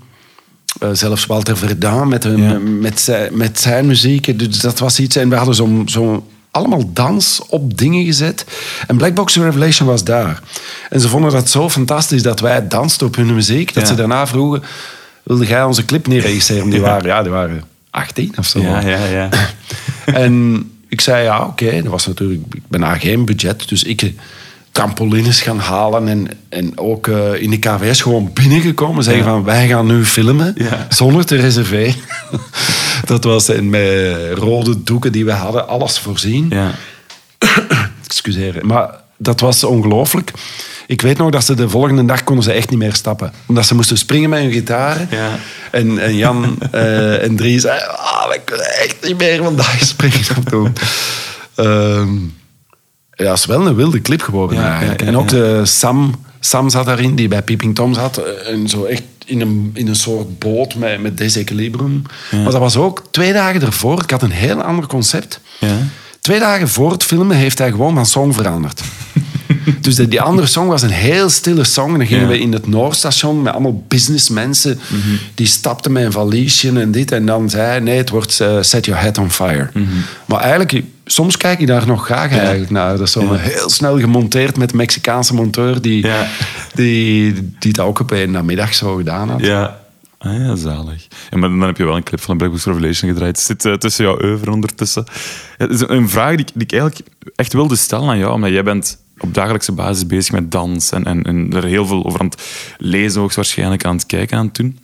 eh, 0.80 0.88
zelfs 0.92 1.26
Walter 1.26 1.56
Verdaan 1.56 2.08
met, 2.08 2.24
Ja. 2.24 2.58
met, 2.58 3.00
zijn, 3.00 3.36
met 3.36 3.60
zijn 3.60 3.86
muziek. 3.86 4.38
Dus 4.38 4.60
dat 4.60 4.78
was 4.78 4.98
iets. 5.00 5.16
En 5.16 5.28
we 5.28 5.36
hadden 5.36 5.54
zo'n 5.54 5.82
zo 5.88 6.26
allemaal 6.50 6.92
dans 6.92 7.40
op 7.48 7.78
dingen 7.78 8.04
gezet. 8.04 8.44
En 8.86 8.96
Black 8.96 9.14
Box 9.14 9.36
Revelation 9.36 9.88
was 9.88 10.04
daar. 10.04 10.42
En 10.90 11.00
ze 11.00 11.08
vonden 11.08 11.30
dat 11.30 11.50
zo 11.50 11.70
fantastisch 11.70 12.22
dat 12.22 12.40
wij 12.40 12.68
dansten 12.68 13.06
op 13.06 13.16
hun 13.16 13.34
muziek. 13.34 13.74
Dat 13.74 13.82
Ja. 13.82 13.88
ze 13.88 13.94
daarna 13.94 14.26
vroegen, 14.26 14.62
wilde 15.22 15.46
jij 15.46 15.64
onze 15.64 15.84
clip 15.84 16.06
niet 16.06 16.22
regisseren? 16.22 16.70
Die 16.70 16.80
waren, 16.80 17.06
ja, 17.06 17.22
die 17.22 17.32
waren 17.32 17.64
18 17.90 18.32
of 18.38 18.46
zo. 18.46 18.60
ja, 18.60 18.80
ja. 19.06 19.28
En 20.06 20.64
ik 20.88 21.00
zei, 21.00 21.22
ja, 21.24 21.44
oké. 21.46 21.82
Dat 21.82 21.90
was 21.92 22.06
natuurlijk... 22.06 22.40
Ik 22.54 22.62
ben 22.68 22.80
daar 22.80 23.00
geen 23.00 23.24
budget, 23.24 23.68
dus 23.68 23.82
ik... 23.82 24.12
trampolines 24.72 25.40
gaan 25.40 25.58
halen 25.58 26.08
en, 26.08 26.28
en 26.48 26.78
ook 26.78 27.08
eh, 27.08 27.42
in 27.42 27.50
de 27.50 27.58
KVS 27.58 28.00
gewoon 28.00 28.30
binnengekomen. 28.32 29.04
Zeggen 29.04 29.24
Ja. 29.24 29.30
van, 29.30 29.44
wij 29.44 29.68
gaan 29.68 29.86
nu 29.86 30.04
filmen, 30.04 30.52
Ja. 30.56 30.86
zonder 30.88 31.24
te 31.24 31.36
reserveren. 31.36 31.94
dat 33.04 33.24
was 33.24 33.48
en 33.48 33.70
met 33.70 34.16
rode 34.34 34.82
doeken 34.82 35.12
die 35.12 35.24
we 35.24 35.32
hadden, 35.32 35.68
alles 35.68 35.98
voorzien. 35.98 36.46
ja. 36.50 36.70
Excuseer. 38.04 38.66
Maar 38.66 38.90
dat 39.16 39.40
was 39.40 39.64
ongelooflijk. 39.64 40.30
Ik 40.86 41.00
weet 41.02 41.18
nog 41.18 41.30
dat 41.30 41.44
ze 41.44 41.54
de 41.54 41.68
volgende 41.68 42.04
dag 42.04 42.24
konden 42.24 42.44
ze 42.44 42.52
echt 42.52 42.70
niet 42.70 42.78
meer 42.78 42.94
stappen. 42.94 43.32
Omdat 43.46 43.66
ze 43.66 43.74
moesten 43.74 43.98
springen 43.98 44.30
met 44.30 44.40
hun 44.42 44.52
gitaar. 44.52 45.06
Ja. 45.10 45.28
En, 45.70 45.98
en 45.98 46.16
Jan 46.16 46.58
eh, 46.70 47.22
en 47.22 47.36
Drie 47.36 47.60
zeiden... 47.60 47.98
Ah, 47.98 48.28
we 48.28 48.40
kunnen 48.44 48.66
echt 48.66 48.96
niet 49.02 49.18
meer 49.18 49.42
vandaag 49.42 49.78
springen. 49.84 50.72
Ehm, 51.54 52.08
ja, 53.22 53.30
het 53.30 53.38
is 53.38 53.46
wel 53.46 53.66
een 53.66 53.74
wilde 53.74 54.00
clip 54.00 54.22
geworden 54.22 54.58
Ja, 54.58 54.70
eigenlijk. 54.70 55.02
en 55.02 55.16
ook 55.16 55.28
de 55.28 55.60
Sam, 55.64 56.14
Sam 56.40 56.68
zat 56.70 56.86
daarin, 56.86 57.14
die 57.14 57.28
bij 57.28 57.42
Peeping 57.42 57.74
Tom 57.74 57.94
zat. 57.94 58.16
eh, 58.18 58.52
En 58.52 58.68
zo 58.68 58.84
echt 58.84 59.02
in 59.26 59.40
een, 59.40 59.70
in 59.74 59.88
een 59.88 59.96
soort 59.96 60.38
boot 60.38 60.74
met, 60.74 61.00
met 61.02 61.16
desequilibrium. 61.18 62.02
Maar 62.30 62.44
dat 62.44 62.58
was 62.58 62.76
ook 62.76 63.02
twee 63.10 63.32
dagen 63.32 63.62
ervoor. 63.62 64.02
Ik 64.02 64.10
had 64.10 64.22
een 64.22 64.30
heel 64.30 64.62
ander 64.62 64.86
concept. 64.86 65.40
Ja. 65.58 65.76
Twee 66.20 66.38
dagen 66.38 66.68
voor 66.68 66.90
het 66.92 67.04
filmen 67.04 67.36
heeft 67.36 67.58
hij 67.58 67.70
gewoon 67.70 67.94
van 67.94 68.06
song 68.06 68.32
veranderd. 68.32 68.80
dus 69.80 69.94
de- 69.94 70.08
die 70.08 70.20
andere 70.20 70.46
song 70.46 70.68
was 70.68 70.82
een 70.82 70.90
heel 70.90 71.28
stille 71.30 71.64
song. 71.64 71.96
Dan 71.96 72.06
gingen 72.06 72.22
Ja. 72.22 72.28
we 72.28 72.38
in 72.38 72.52
het 72.52 72.66
Noordstation 72.66 73.42
met 73.42 73.52
allemaal 73.52 73.84
businessmensen. 73.88 74.80
Mhm. 74.88 75.00
Die 75.34 75.46
stapten 75.46 75.92
met 75.92 76.04
een 76.04 76.12
valiesje 76.12 76.80
en 76.80 76.90
dit. 76.92 77.12
En 77.12 77.26
dan 77.26 77.50
zei 77.50 77.62
hij, 77.62 77.80
nee, 77.80 77.96
het 77.96 78.10
wordt 78.10 78.40
eh, 78.40 78.56
Set 78.60 78.84
Your 78.86 79.00
Head 79.02 79.18
on 79.18 79.30
Fire. 79.30 79.70
Mhm. 79.74 79.84
Maar 80.26 80.40
eigenlijk, 80.40 80.82
soms 81.04 81.36
kijk 81.36 81.60
ik 81.60 81.66
daar 81.66 81.86
nog 81.86 82.04
graag 82.04 82.30
eigenlijk 82.30 82.70
naar. 82.70 82.96
Dat 82.96 83.06
is 83.06 83.12
zo 83.12 83.32
heel 83.32 83.70
snel 83.70 83.98
gemonteerd 83.98 84.56
met 84.56 84.70
een 84.70 84.76
Mexicaanse 84.76 85.34
monteur... 85.34 85.80
die, 85.82 86.06
die, 86.74 87.32
die 87.58 87.72
dat 87.72 87.86
ook 87.86 88.00
op 88.00 88.10
een 88.10 88.30
namiddag 88.30 88.74
zo 88.74 88.94
gedaan 88.96 89.28
had. 89.30 89.40
Ja. 89.40 89.80
Ah 90.18 90.38
ja, 90.38 90.54
zalig. 90.56 91.06
Ja, 91.30 91.38
maar 91.38 91.48
dan 91.48 91.60
heb 91.60 91.76
je 91.76 91.84
wel 91.84 91.96
een 91.96 92.02
clip 92.02 92.20
van 92.20 92.38
de 92.38 92.44
Black 92.44 92.52
Box 92.52 92.64
Revelation 92.64 93.10
gedraaid. 93.10 93.36
Het 93.36 93.46
zit 93.46 93.64
eh, 93.64 93.72
tussen 93.72 94.04
jouw 94.04 94.22
oeuvre 94.24 94.50
ondertussen. 94.50 95.04
Ja, 95.58 95.66
Het 95.66 95.70
is 95.70 95.88
een 95.88 96.08
vraag 96.08 96.30
die, 96.36 96.38
ik- 96.46 96.52
die 96.54 96.62
ik 96.62 96.72
eigenlijk 96.72 97.08
echt 97.36 97.52
wilde 97.52 97.76
stellen 97.76 98.08
aan 98.08 98.18
jou, 98.18 98.32
omdat 98.32 98.50
jij 98.50 98.62
bent 98.62 98.98
op 99.18 99.34
dagelijkse 99.34 99.72
basis 99.72 100.06
bezig 100.06 100.32
met 100.32 100.50
dans 100.50 100.90
en, 100.92 101.04
en, 101.04 101.22
en 101.22 101.52
er 101.52 101.64
heel 101.64 101.86
veel 101.86 102.04
over 102.04 102.20
aan 102.20 102.26
het 102.26 102.42
lezen, 102.78 103.20
hoogstwaarschijnlijk 103.20 103.84
aan 103.84 103.96
het 103.96 104.06
kijken 104.06 104.38
aan 104.38 104.46
het 104.46 104.54
doen. 104.54 104.78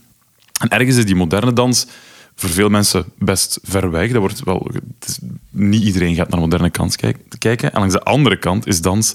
En 0.60 0.68
ergens 0.68 0.96
is 0.96 1.04
die 1.06 1.14
moderne 1.14 1.52
dans 1.52 1.86
voor 2.34 2.50
veel 2.50 2.68
mensen 2.68 3.04
best 3.18 3.58
ver 3.62 3.90
weg. 3.90 4.10
Dat 4.10 4.20
wordt 4.20 4.44
wel, 4.44 4.70
is- 5.06 5.18
niet 5.50 5.82
iedereen 5.82 6.14
gaat 6.14 6.28
naar 6.28 6.40
moderne 6.40 6.70
kijk- 6.70 7.18
kijken. 7.38 7.72
En 7.72 7.78
langs 7.78 7.94
de 7.94 8.02
andere 8.02 8.38
kant 8.38 8.66
is 8.66 8.80
dans 8.80 9.14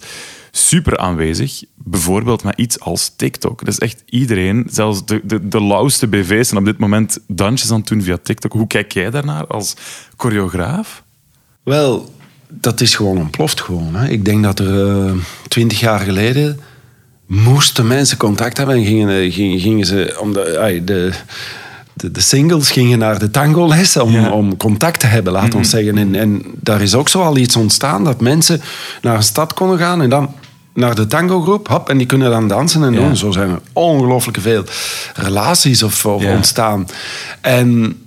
super 0.51 0.97
aanwezig. 0.97 1.63
Bijvoorbeeld 1.75 2.43
met 2.43 2.57
iets 2.57 2.79
als 2.79 3.13
TikTok. 3.15 3.61
Is 3.61 3.79
echt 3.79 4.03
iedereen, 4.05 4.67
zelfs 4.71 5.05
de, 5.05 5.21
de, 5.23 5.47
de 5.47 5.63
lauwste 5.63 6.07
BV's, 6.07 6.47
zijn 6.47 6.59
op 6.59 6.65
dit 6.65 6.77
moment 6.77 7.19
dansjes 7.27 7.71
aan 7.71 7.79
het 7.79 7.87
doen 7.87 8.01
via 8.01 8.17
TikTok. 8.23 8.51
Hoe 8.53 8.67
kijk 8.67 8.91
jij 8.91 9.09
daarnaar 9.09 9.47
als 9.47 9.75
choreograaf? 10.17 11.03
Wel, 11.63 12.13
dat 12.61 12.81
is 12.81 12.95
gewoon 12.95 13.17
ontploft 13.17 13.61
gewoon. 13.61 13.95
Hè. 13.95 14.07
Ik 14.07 14.25
denk 14.25 14.43
dat 14.43 14.59
er 14.59 15.13
twintig 15.47 15.79
jaar 15.79 15.99
geleden 15.99 16.59
moesten 17.25 17.87
mensen 17.87 18.17
contact 18.17 18.57
hebben 18.57 18.75
en 18.75 18.85
gingen, 18.85 19.09
eh, 19.09 19.33
gingen, 19.33 19.59
gingen 19.59 19.85
ze 19.85 20.17
om 20.19 20.33
de, 20.33 20.57
ai, 20.59 20.83
de, 20.83 21.11
de, 21.93 22.11
de 22.11 22.21
singles 22.21 22.71
gingen 22.71 22.99
naar 22.99 23.19
de 23.19 23.31
tango-les 23.31 23.97
om, 23.97 24.11
Ja. 24.11 24.21
Mhm. 24.21 24.31
om 24.31 24.57
contact 24.57 24.99
te 24.99 25.07
hebben, 25.07 25.33
laat 25.33 25.55
ons 25.55 25.69
zeggen. 25.69 25.97
En, 25.97 26.15
en 26.15 26.43
daar 26.55 26.81
is 26.81 26.95
ook 26.95 27.09
zo 27.09 27.21
al 27.21 27.37
iets 27.37 27.55
ontstaan 27.55 28.03
dat 28.03 28.21
mensen 28.21 28.61
naar 29.01 29.15
een 29.15 29.23
stad 29.23 29.53
konden 29.53 29.77
gaan 29.77 30.01
en 30.01 30.09
dan 30.09 30.33
naar 30.73 30.95
de 30.95 31.07
tango-groep, 31.07 31.67
hop, 31.67 31.89
en 31.89 31.97
die 31.97 32.07
kunnen 32.07 32.31
dan 32.31 32.47
dansen 32.47 32.83
en 32.83 32.93
Ja. 32.93 32.99
doen. 32.99 33.15
Zo 33.17 33.31
zijn 33.31 33.49
er 33.49 33.59
ongelooflijk 33.73 34.37
veel 34.41 34.63
relaties 35.15 35.83
of, 35.83 36.05
of 36.05 36.21
Ja. 36.23 36.35
ontstaan. 36.35 36.87
En 37.41 37.97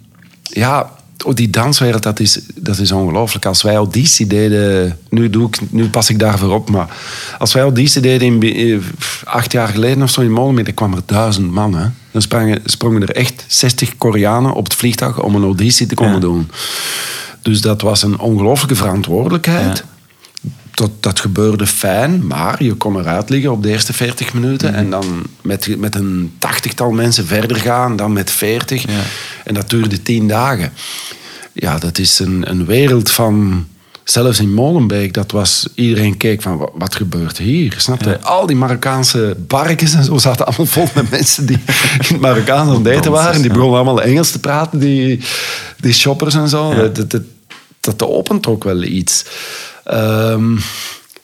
ja, 0.43 0.91
die 1.35 1.51
danswereld, 1.51 2.03
dat 2.03 2.21
is, 2.21 2.41
dat 2.55 2.79
is 2.79 2.93
ongelooflijk. 2.93 3.47
Als 3.47 3.63
wij 3.63 3.75
auditie 3.77 4.27
deden, 4.27 4.99
nu, 5.09 5.31
doe 5.31 5.47
ik, 5.47 5.59
nu 5.71 5.89
pas 5.89 6.11
ik 6.11 6.19
daarvoor 6.19 6.53
op, 6.55 6.71
maar 6.71 6.97
als 7.39 7.53
wij 7.53 7.63
auditie 7.63 8.01
deden 8.01 8.43
in, 8.43 8.43
eh, 8.75 8.79
acht 9.25 9.53
jaar 9.53 9.69
geleden 9.69 10.03
of 10.03 10.11
zo 10.11 10.21
in 10.21 10.33
Molenbeek, 10.33 10.65
dan 10.65 10.75
kwamen 10.75 10.97
er 10.99 11.03
duizend 11.07 11.51
man. 11.51 11.75
Hè. 11.75 11.87
Dan 12.11 12.23
sprongen, 12.23 12.63
sprongen 12.65 13.03
er 13.03 13.17
echt 13.17 13.45
60 13.47 13.99
Koreanen 13.99 14.53
op 14.53 14.65
het 14.65 14.75
vliegtuig 14.75 15.23
om 15.23 15.35
een 15.35 15.43
auditie 15.43 15.87
te 15.87 15.95
komen 15.95 16.15
Ja. 16.15 16.21
doen. 16.21 16.51
Dus 17.43 17.61
dat 17.61 17.81
was 17.83 18.03
een 18.03 18.19
ongelooflijke 18.19 18.75
verantwoordelijkheid. 18.77 19.77
Ja. 19.77 19.95
Dat, 20.77 20.91
dat 21.01 21.21
gebeurde 21.21 21.67
fijn, 21.67 22.27
maar 22.27 22.63
je 22.63 22.75
kon 22.75 22.99
eruit 22.99 23.31
liggen 23.31 23.53
op 23.53 23.63
de 23.63 23.69
eerste 23.69 23.93
40 23.93 24.35
minuten 24.35 24.69
Mhm. 24.71 24.79
en 24.79 24.91
dan 24.91 25.23
met, 25.43 25.79
met 25.79 25.95
een 25.95 26.33
tachtigtal 26.39 26.91
mensen 26.91 27.27
verder 27.27 27.57
gaan, 27.57 27.97
dan 27.97 28.13
met 28.13 28.31
40. 28.31 28.83
Ja. 28.83 29.01
En 29.45 29.55
dat 29.55 29.71
duurde 29.71 30.03
tien 30.03 30.29
dagen. 30.29 30.73
Ja, 31.53 31.79
dat 31.79 31.99
is 31.99 32.19
een, 32.19 32.51
een 32.51 32.67
wereld 32.67 33.11
van... 33.11 33.67
Zelfs 34.05 34.41
in 34.41 34.55
Molenbeek, 34.55 35.15
dat 35.15 35.31
was... 35.31 35.69
Iedereen 35.75 36.17
keek 36.17 36.43
van, 36.43 36.57
wat, 36.57 36.71
wat 36.75 36.95
gebeurt 36.95 37.39
hier? 37.39 37.75
Snap 37.77 38.03
je? 38.03 38.21
Al 38.21 38.47
die 38.47 38.57
Marokkaanse 38.57 39.37
barkjes 39.47 39.95
en 39.95 40.05
zo 40.05 40.19
zaten 40.19 40.47
allemaal 40.47 40.67
vol 40.67 40.89
met 40.95 41.11
mensen 41.11 41.47
die 41.47 41.57
in 42.09 42.15
het 42.15 42.21
Marokkaans 42.21 42.69
aan 42.71 42.77
het 42.77 42.87
eten 42.87 43.11
waren. 43.11 43.41
Die 43.43 43.51
begonnen 43.51 43.75
allemaal 43.77 44.03
Engels 44.03 44.31
te 44.31 44.41
praten, 44.41 44.79
die, 44.79 45.21
die 45.81 45.93
shoppers 45.93 46.35
en 46.35 46.49
zo. 46.49 46.75
Ja. 46.75 46.89
Dat, 46.89 47.11
dat, 47.11 47.23
dat, 47.97 48.03
opent 48.09 48.47
ook 48.47 48.65
wel 48.65 48.83
iets. 48.83 49.25
Ehm, 49.85 50.57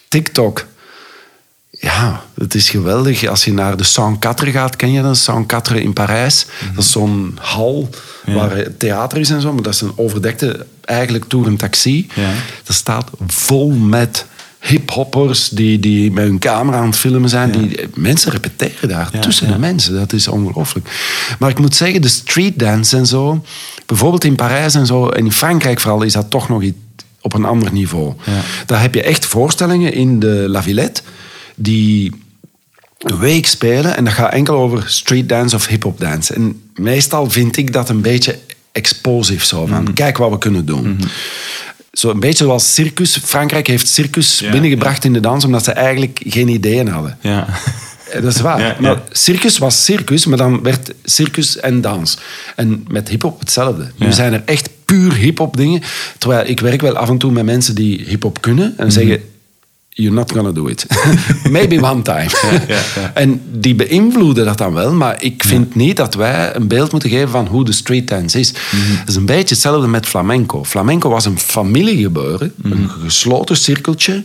TikTok. 0.08 0.66
Ja, 1.70 2.22
het 2.34 2.54
is 2.54 2.70
geweldig. 2.70 3.26
Als 3.26 3.44
je 3.44 3.52
naar 3.52 3.76
de 3.76 3.84
Saint-Quatre 3.84 4.50
gaat, 4.50 4.76
ken 4.76 4.92
je 4.92 5.02
dat? 5.02 5.16
Saint-Quatre 5.16 5.82
in 5.82 5.92
Parijs. 5.92 6.46
Dat 6.74 6.84
is 6.84 6.90
zo'n 6.90 7.38
hal 7.40 7.88
Ja. 8.26 8.32
waar 8.34 8.76
theater 8.78 9.18
is 9.18 9.30
en 9.30 9.40
zo. 9.40 9.52
Maar 9.52 9.62
dat 9.62 9.74
is 9.74 9.80
een 9.80 9.92
overdekte, 9.96 10.66
eigenlijk 10.84 11.30
door 11.30 11.46
een 11.46 11.56
taxi. 11.56 12.08
Ja. 12.14 12.30
Dat 12.64 12.76
staat 12.76 13.10
vol 13.26 13.70
met 13.70 14.26
hiphoppers 14.62 15.48
die, 15.48 15.78
die 15.78 16.10
met 16.12 16.24
hun 16.24 16.38
camera 16.38 16.76
aan 16.78 16.86
het 16.86 16.96
filmen 16.96 17.28
zijn. 17.28 17.50
Die, 17.50 17.78
mensen 17.94 18.32
repeteren 18.32 18.88
daar 18.88 19.08
Ja, 19.12 19.18
tussen 19.20 19.46
ja. 19.46 19.52
de 19.52 19.58
mensen. 19.58 19.94
Dat 19.94 20.12
is 20.12 20.28
ongelooflijk. 20.28 20.88
Maar 21.38 21.50
ik 21.50 21.58
moet 21.58 21.74
zeggen, 21.76 22.02
de 22.02 22.08
street 22.08 22.58
dance 22.58 22.96
en 22.96 23.06
zo... 23.06 23.44
Bijvoorbeeld 23.86 24.24
in 24.24 24.34
Parijs 24.34 24.74
en 24.74 24.86
zo, 24.86 25.08
en 25.08 25.24
in 25.24 25.32
Frankrijk 25.32 25.80
vooral, 25.80 26.02
is 26.02 26.12
dat 26.12 26.30
toch 26.30 26.48
nog 26.48 26.62
iets 26.62 26.76
op 27.20 27.34
een 27.34 27.44
ander 27.44 27.72
niveau. 27.72 28.14
Daar 28.66 28.80
heb 28.80 28.94
je 28.94 29.02
echt 29.02 29.24
voorstellingen 29.26 29.92
in 29.92 30.18
de 30.20 30.44
La 30.48 30.62
Villette 30.62 31.02
die 31.54 32.12
een 32.98 33.18
week 33.18 33.46
spelen 33.46 33.96
en 33.96 34.04
dat 34.04 34.12
gaat 34.12 34.32
enkel 34.32 34.54
over 34.56 34.82
street 34.86 35.28
dance 35.28 35.56
of 35.56 35.66
hip-hop 35.66 36.00
dance. 36.00 36.34
En 36.34 36.62
meestal 36.74 37.30
vind 37.30 37.56
ik 37.56 37.72
dat 37.72 37.88
een 37.88 38.00
beetje 38.00 38.38
explosief 38.72 39.44
zo 39.44 39.66
van, 39.66 39.82
Mhm. 39.82 39.92
kijk 39.92 40.16
wat 40.18 40.30
we 40.30 40.38
kunnen 40.38 40.66
doen. 40.66 41.00
Zo 41.92 42.10
een 42.10 42.20
beetje 42.20 42.44
zoals 42.44 42.74
circus. 42.74 43.18
Frankrijk 43.24 43.66
heeft 43.66 43.88
circus 43.88 44.38
Ja, 44.38 44.50
binnengebracht 44.50 45.04
in 45.04 45.12
de 45.12 45.20
dans 45.20 45.44
omdat 45.44 45.64
ze 45.64 45.72
eigenlijk 45.72 46.20
geen 46.26 46.48
ideeën 46.48 46.88
hadden. 46.88 47.18
Ja. 47.20 47.46
Eh, 48.10 48.22
Dat 48.22 48.34
is 48.34 48.40
waar. 48.40 48.60
Ja. 48.66 48.76
Maar 48.80 49.00
circus 49.10 49.58
was 49.58 49.84
circus, 49.84 50.26
maar 50.26 50.38
dan 50.38 50.62
werd 50.62 50.92
circus 51.04 51.56
en 51.60 51.80
dans. 51.80 52.18
En 52.56 52.84
met 52.88 53.08
hip-hop 53.08 53.40
hetzelfde. 53.40 53.90
Nu 53.96 54.12
zijn 54.12 54.32
er 54.32 54.42
echt 54.44 54.68
puur 54.84 55.14
hip-hop 55.14 55.56
dingen. 55.56 55.82
Terwijl 56.18 56.48
ik 56.48 56.60
werk 56.60 56.80
wel 56.80 56.96
af 56.96 57.08
en 57.08 57.18
toe 57.18 57.32
met 57.32 57.44
mensen 57.44 57.74
die 57.74 58.04
hip-hop 58.06 58.40
kunnen 58.40 58.70
Mhm. 58.72 58.82
en 58.82 58.92
zeggen: 58.92 59.20
you're 59.94 60.14
not 60.14 60.32
gonna 60.32 60.52
do 60.52 60.68
it. 60.68 60.86
Maybe 61.50 61.82
one 61.82 62.02
time. 62.02 62.30
En 63.14 63.42
die 63.52 63.74
beïnvloeden 63.74 64.44
dat 64.44 64.58
dan 64.58 64.72
wel, 64.72 64.92
maar 64.92 65.22
ik 65.22 65.44
vind 65.46 65.74
niet 65.74 65.96
dat 65.96 66.14
wij 66.14 66.54
een 66.56 66.68
beeld 66.68 66.92
moeten 66.92 67.10
geven 67.10 67.28
van 67.28 67.46
hoe 67.46 67.64
de 67.64 67.72
street 67.72 68.08
dance 68.08 68.38
is. 68.38 68.48
Het 68.76 69.08
is 69.08 69.14
een 69.14 69.26
beetje 69.26 69.54
hetzelfde 69.54 69.88
met 69.88 70.06
flamenco. 70.06 70.64
Flamenco 70.64 71.08
was 71.08 71.24
een 71.24 71.38
familiegebeuren, 71.38 72.52
een 72.62 72.90
gesloten 72.90 73.56
cirkeltje, 73.56 74.24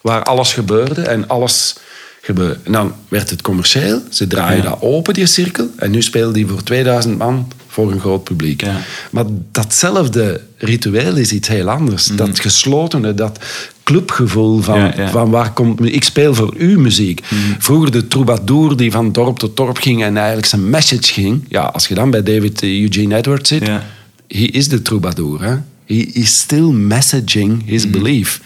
waar 0.00 0.22
alles 0.22 0.52
gebeurde 0.52 1.02
en 1.02 1.28
alles 1.28 1.76
gebeurde. 2.20 2.58
En 2.62 2.72
dan 2.72 2.94
werd 3.08 3.30
het 3.30 3.42
commercieel, 3.42 4.02
ze 4.10 4.26
draaien 4.26 4.64
dat 4.64 4.80
open, 4.80 5.14
die 5.14 5.26
cirkel, 5.26 5.70
en 5.76 5.90
nu 5.90 6.02
spelen 6.02 6.32
die 6.32 6.46
voor 6.46 6.62
2000 6.62 7.18
man 7.18 7.48
voor 7.68 7.92
een 7.92 8.00
groot 8.00 8.24
publiek. 8.24 8.60
Ja. 8.60 8.80
Maar 9.10 9.24
datzelfde 9.52 10.40
ritueel 10.56 11.16
is 11.16 11.32
iets 11.32 11.48
heel 11.48 11.70
anders. 11.70 12.06
Dat 12.06 12.40
geslotene, 12.40 13.14
dat 13.14 13.38
clubgevoel 13.84 14.60
van, 14.60 14.78
Ja, 14.78 14.92
ja. 14.96 15.10
van 15.10 15.30
waar 15.30 15.52
komt... 15.52 15.84
Ik 15.84 16.04
speel 16.04 16.34
voor 16.34 16.54
u 16.56 16.78
muziek. 16.80 17.20
Vroeger 17.58 17.90
de 17.90 18.06
troubadour 18.08 18.76
die 18.76 18.90
van 18.90 19.12
dorp 19.12 19.38
tot 19.38 19.56
dorp 19.56 19.76
ging 19.78 20.02
en 20.02 20.16
eigenlijk 20.16 20.46
zijn 20.46 20.70
message 20.70 21.12
ging. 21.12 21.44
Ja, 21.48 21.62
als 21.62 21.86
je 21.88 21.94
dan 21.94 22.10
bij 22.10 22.22
David 22.22 22.62
eh, 22.62 22.80
Eugene 22.80 23.16
Edwards 23.16 23.48
zit, 23.48 23.66
Ja. 23.66 23.82
he 24.28 24.44
is 24.44 24.68
de 24.68 24.82
troubadour. 24.82 25.42
Hè? 25.42 25.54
He 25.86 25.94
is 26.12 26.38
still 26.38 26.70
messaging 26.72 27.62
his 27.66 27.90
belief. 27.90 28.40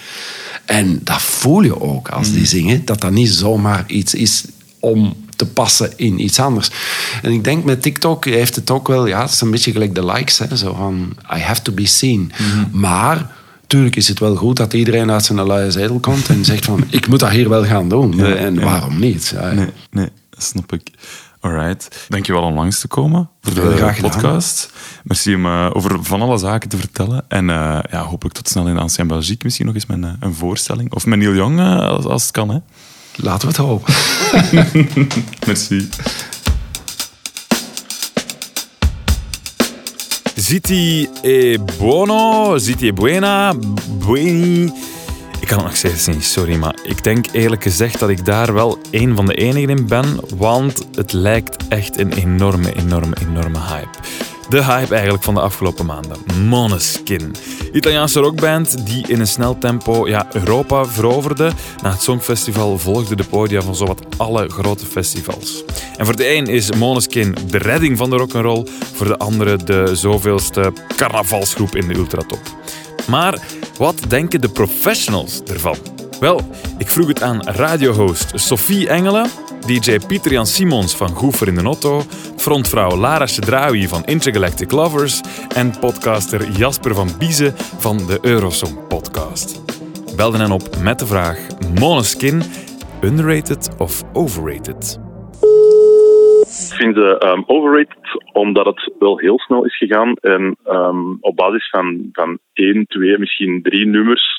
En 0.64 1.00
dat 1.04 1.22
voel 1.22 1.62
je 1.62 1.80
ook 1.80 2.08
als 2.08 2.32
die 2.32 2.46
zingen, 2.46 2.84
dat 2.84 3.00
dat 3.00 3.10
niet 3.12 3.30
zomaar 3.30 3.84
iets 3.86 4.14
is 4.14 4.44
om 4.80 5.14
te 5.36 5.46
passen 5.46 5.92
in 5.96 6.24
iets 6.24 6.40
anders. 6.40 6.70
En 7.22 7.32
ik 7.32 7.44
denk 7.44 7.64
met 7.64 7.82
TikTok 7.82 8.24
heeft 8.24 8.54
het 8.56 8.70
ook 8.70 8.88
wel, 8.88 9.06
ja, 9.06 9.20
het 9.22 9.30
is 9.30 9.40
een 9.40 9.50
beetje 9.50 9.72
gelijk 9.72 9.94
de 9.94 10.04
likes, 10.04 10.38
hè, 10.38 10.56
zo 10.56 10.74
van 10.74 11.12
I 11.36 11.40
have 11.40 11.62
to 11.62 11.72
be 11.72 11.86
seen. 11.86 12.32
Maar 12.70 13.30
Tuurlijk 13.68 13.96
is 13.96 14.08
het 14.08 14.18
wel 14.18 14.36
goed 14.36 14.56
dat 14.56 14.72
iedereen 14.72 15.10
uit 15.10 15.24
zijn 15.24 15.46
luie 15.46 15.70
zetel 15.70 15.98
komt 15.98 16.28
en 16.28 16.44
zegt 16.44 16.64
van 16.64 16.84
ik 16.90 17.08
moet 17.08 17.20
dat 17.20 17.30
hier 17.30 17.48
wel 17.48 17.64
gaan 17.64 17.88
doen. 17.88 18.20
en 18.20 18.60
waarom 18.60 18.98
niet? 18.98 19.28
Ja, 19.34 19.52
Nee, 19.52 19.68
nee, 19.90 20.08
dat 20.30 20.42
snap 20.42 20.72
ik. 20.72 20.90
Alright. 21.40 22.06
Dankjewel 22.08 22.42
om 22.42 22.54
langs 22.54 22.80
te 22.80 22.88
komen 22.88 23.28
voor 23.42 23.54
de 23.54 23.76
graag 23.76 24.00
podcast. 24.00 24.70
Merci 25.04 25.34
om 25.34 25.46
eh, 25.46 25.70
over 25.72 26.04
van 26.04 26.22
alle 26.22 26.38
zaken 26.38 26.68
te 26.68 26.76
vertellen. 26.76 27.24
En 27.28 27.50
eh, 27.50 27.78
ja, 27.90 28.02
hopelijk 28.02 28.34
tot 28.34 28.48
snel 28.48 28.68
in 28.68 28.78
Ancien 28.78 29.06
Belgique. 29.06 29.40
Misschien 29.42 29.66
nog 29.66 29.74
eens 29.74 29.86
met 29.86 30.02
een, 30.02 30.16
een 30.20 30.34
voorstelling. 30.34 30.92
Of 30.92 31.06
met 31.06 31.18
Neil 31.18 31.34
Young, 31.34 31.58
eh, 31.58 31.78
als, 31.78 32.04
als 32.04 32.22
het 32.22 32.30
kan. 32.30 32.48
Hè. 32.48 32.58
Laten 33.16 33.40
we 33.40 33.54
het 33.54 33.56
hopen. 33.56 33.94
Merci. 35.46 35.88
Ziti 40.38 41.08
e 41.22 41.58
buono, 41.78 42.58
ziti 42.58 42.86
e 42.86 42.92
buena, 42.92 43.54
bueni. 43.98 44.72
Ik 45.40 45.46
kan 45.48 45.56
het 45.56 45.66
nog 45.66 45.76
steeds 45.76 46.06
niet, 46.06 46.24
sorry, 46.24 46.56
maar 46.56 46.78
ik 46.82 47.04
denk 47.04 47.26
eerlijk 47.32 47.62
gezegd 47.62 47.98
dat 47.98 48.08
ik 48.08 48.24
daar 48.24 48.54
wel 48.54 48.78
een 48.90 49.16
van 49.16 49.26
de 49.26 49.34
enigen 49.34 49.68
in 49.68 49.86
ben, 49.86 50.20
want 50.36 50.86
het 50.94 51.12
lijkt 51.12 51.68
echt 51.68 51.98
een 51.98 52.12
enorme, 52.12 52.74
enorme, 52.74 53.16
enorme 53.20 53.58
hype. 53.58 53.98
De 54.48 54.64
hype 54.64 54.94
eigenlijk 54.94 55.24
van 55.24 55.34
de 55.34 55.40
afgelopen 55.40 55.86
maanden. 55.86 56.16
Måneskin. 56.46 57.34
Italiaanse 57.72 58.20
rockband 58.20 58.86
die 58.86 59.06
in 59.08 59.20
een 59.20 59.26
snel 59.26 59.58
tempo 59.58 60.08
ja, 60.08 60.26
Europa 60.32 60.84
veroverde. 60.84 61.52
Na 61.82 61.90
het 61.90 62.02
Songfestival 62.02 62.78
volgde 62.78 63.16
de 63.16 63.24
podia 63.24 63.62
van 63.62 63.74
zowat 63.74 64.02
alle 64.16 64.48
grote 64.48 64.86
festivals. 64.86 65.64
En 65.96 66.04
voor 66.04 66.16
de 66.16 66.34
een 66.34 66.46
is 66.46 66.72
Måneskin 66.72 67.36
de 67.50 67.58
redding 67.58 67.98
van 67.98 68.10
de 68.10 68.16
rock'n'roll, 68.16 68.66
voor 68.94 69.06
de 69.06 69.18
andere 69.18 69.56
de 69.56 69.94
zoveelste 69.94 70.72
carnavalsgroep 70.96 71.76
in 71.76 71.88
de 71.88 71.94
ultratop. 71.94 72.40
Maar 73.06 73.38
wat 73.76 74.02
denken 74.08 74.40
de 74.40 74.48
professionals 74.48 75.42
ervan? 75.42 75.97
Wel, 76.20 76.40
ik 76.78 76.86
vroeg 76.86 77.08
het 77.08 77.22
aan 77.22 77.42
radiohost 77.42 78.40
Sophie 78.40 78.88
Engelen, 78.88 79.26
DJ 79.66 79.98
Pieter 80.06 80.32
Jan 80.32 80.46
Simons 80.46 80.96
van 80.96 81.08
Goefer 81.08 81.48
in 81.48 81.54
de 81.54 81.62
Notto, 81.62 82.00
frontvrouw 82.36 82.96
Lara 82.96 83.26
Chedraoui 83.26 83.88
van 83.88 84.04
Intergalactic 84.04 84.70
Lovers 84.70 85.20
en 85.56 85.78
podcaster 85.80 86.50
Jasper 86.50 86.94
van 86.94 87.08
Biezen 87.18 87.52
van 87.56 87.96
de 87.96 88.18
Eurosong 88.22 88.88
podcast. 88.88 89.64
Belden 90.16 90.40
hen 90.40 90.50
op 90.50 90.62
met 90.82 90.98
de 90.98 91.06
vraag 91.06 91.38
Måneskin, 91.80 92.42
underrated 93.02 93.76
of 93.78 94.02
overrated? 94.12 95.00
Ik 96.40 96.84
vind 96.84 96.94
ze 96.94 97.18
ehm, 97.18 97.42
overrated 97.46 98.22
omdat 98.32 98.66
het 98.66 98.92
wel 98.98 99.18
heel 99.18 99.38
snel 99.38 99.64
is 99.64 99.76
gegaan. 99.76 100.14
En 100.14 100.56
ehm, 100.64 101.12
op 101.20 101.36
basis 101.36 101.68
van, 101.70 102.08
van 102.12 102.38
één, 102.52 102.86
twee, 102.86 103.18
misschien 103.18 103.62
drie 103.62 103.86
nummers 103.86 104.38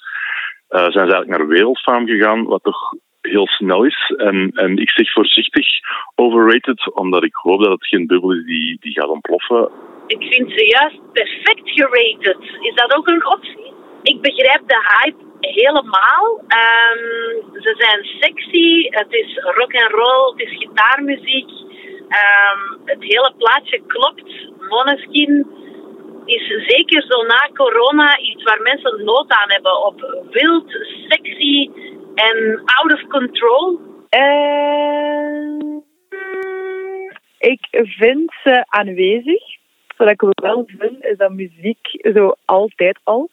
eh, 0.70 0.80
zijn 0.80 1.08
ze 1.08 1.14
eigenlijk 1.14 1.38
naar 1.38 1.48
wereldfaam 1.48 2.08
gegaan, 2.08 2.44
wat 2.46 2.64
toch 2.64 2.94
heel 3.22 3.48
snel 3.48 3.84
is. 3.84 4.14
En, 4.18 4.78
ik 4.78 4.90
zeg 4.90 5.12
voorzichtig 5.12 5.68
overrated, 6.16 6.94
omdat 6.94 7.24
ik 7.24 7.36
hoop 7.36 7.64
dat 7.64 7.72
het 7.72 7.88
geen 7.88 8.08
bubbel 8.08 8.32
is 8.34 8.46
die, 8.46 8.78
die 8.80 8.92
gaat 8.92 9.10
ontploffen. 9.10 9.70
Ik 10.08 10.24
vind 10.34 10.52
ze 10.52 10.66
juist 10.66 11.12
perfect 11.14 11.70
gerated. 11.70 12.38
Is 12.62 12.76
dat 12.76 12.96
ook 12.96 13.08
een 13.08 13.26
optie? 13.26 13.74
Ik 14.04 14.22
begrijp 14.22 14.62
de 14.68 14.82
hype 14.88 15.24
helemaal. 15.40 16.44
Ehm, 16.48 17.62
ze 17.62 17.76
zijn 17.78 18.04
sexy, 18.20 18.88
het 18.90 19.14
is 19.14 19.40
rock 19.44 19.74
and 19.76 19.92
roll, 19.92 20.32
het 20.32 20.48
is 20.48 20.58
gitaarmuziek. 20.58 21.50
Ehm, 22.10 22.62
het 22.86 23.04
hele 23.04 23.34
plaatje 23.38 23.82
klopt. 23.88 24.52
Måneskin 24.70 25.48
is 26.30 26.48
zeker 26.68 27.02
zo 27.02 27.24
na 27.24 27.50
corona 27.54 28.20
iets 28.20 28.44
waar 28.44 28.62
mensen 28.62 29.04
nood 29.04 29.32
aan 29.32 29.52
hebben 29.52 29.86
op 29.86 30.26
wild, 30.32 30.72
sexy 31.08 31.70
en 32.16 32.62
out 32.66 32.94
of 32.94 33.08
control. 33.08 33.80
Eh, 34.10 35.80
ik 37.40 37.68
vind 37.72 38.32
ze 38.44 38.66
aanwezig. 38.68 39.44
Wat 39.98 40.10
ik 40.10 40.22
wel 40.22 40.70
vind, 40.78 41.06
is 41.06 41.18
dat 41.18 41.32
muziek 41.32 42.12
zo 42.14 42.34
altijd 42.46 43.00
al 43.04 43.30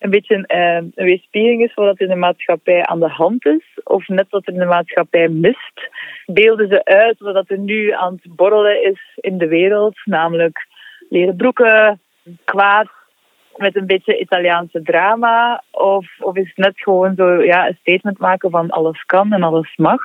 een 0.00 0.10
beetje 0.10 0.34
een, 0.34 0.46
eh, 0.46 0.74
een 0.74 0.92
weerspiegeling 0.94 1.62
is 1.62 1.72
van 1.72 1.84
wat 1.84 2.00
in 2.00 2.08
de 2.08 2.14
maatschappij 2.14 2.86
aan 2.86 3.00
de 3.00 3.08
hand 3.08 3.46
is. 3.46 3.64
Of 3.84 4.08
net 4.08 4.26
wat 4.30 4.46
er 4.46 4.52
in 4.52 4.58
de 4.58 4.64
maatschappij 4.64 5.28
mist. 5.28 5.90
Beelden 6.26 6.68
ze 6.68 6.84
uit 6.84 7.18
wat 7.18 7.50
er 7.50 7.58
nu 7.58 7.90
aan 7.90 8.18
het 8.22 8.36
borrelen 8.36 8.84
is 8.84 9.00
in 9.14 9.38
de 9.38 9.48
wereld. 9.48 10.00
Namelijk 10.04 10.66
leren 11.08 11.36
broeken, 11.36 12.00
kwaad, 12.44 12.88
met 13.56 13.76
een 13.76 13.86
beetje 13.86 14.20
Italiaanse 14.20 14.82
drama? 14.82 15.62
Of, 15.70 16.06
of 16.18 16.36
is 16.36 16.46
het 16.46 16.56
net 16.56 16.80
gewoon 16.80 17.14
zo 17.16 17.42
ja, 17.42 17.66
een 17.66 17.78
statement 17.80 18.18
maken 18.18 18.50
van 18.50 18.70
alles 18.70 19.04
kan 19.04 19.32
en 19.32 19.42
alles 19.42 19.76
mag? 19.76 20.00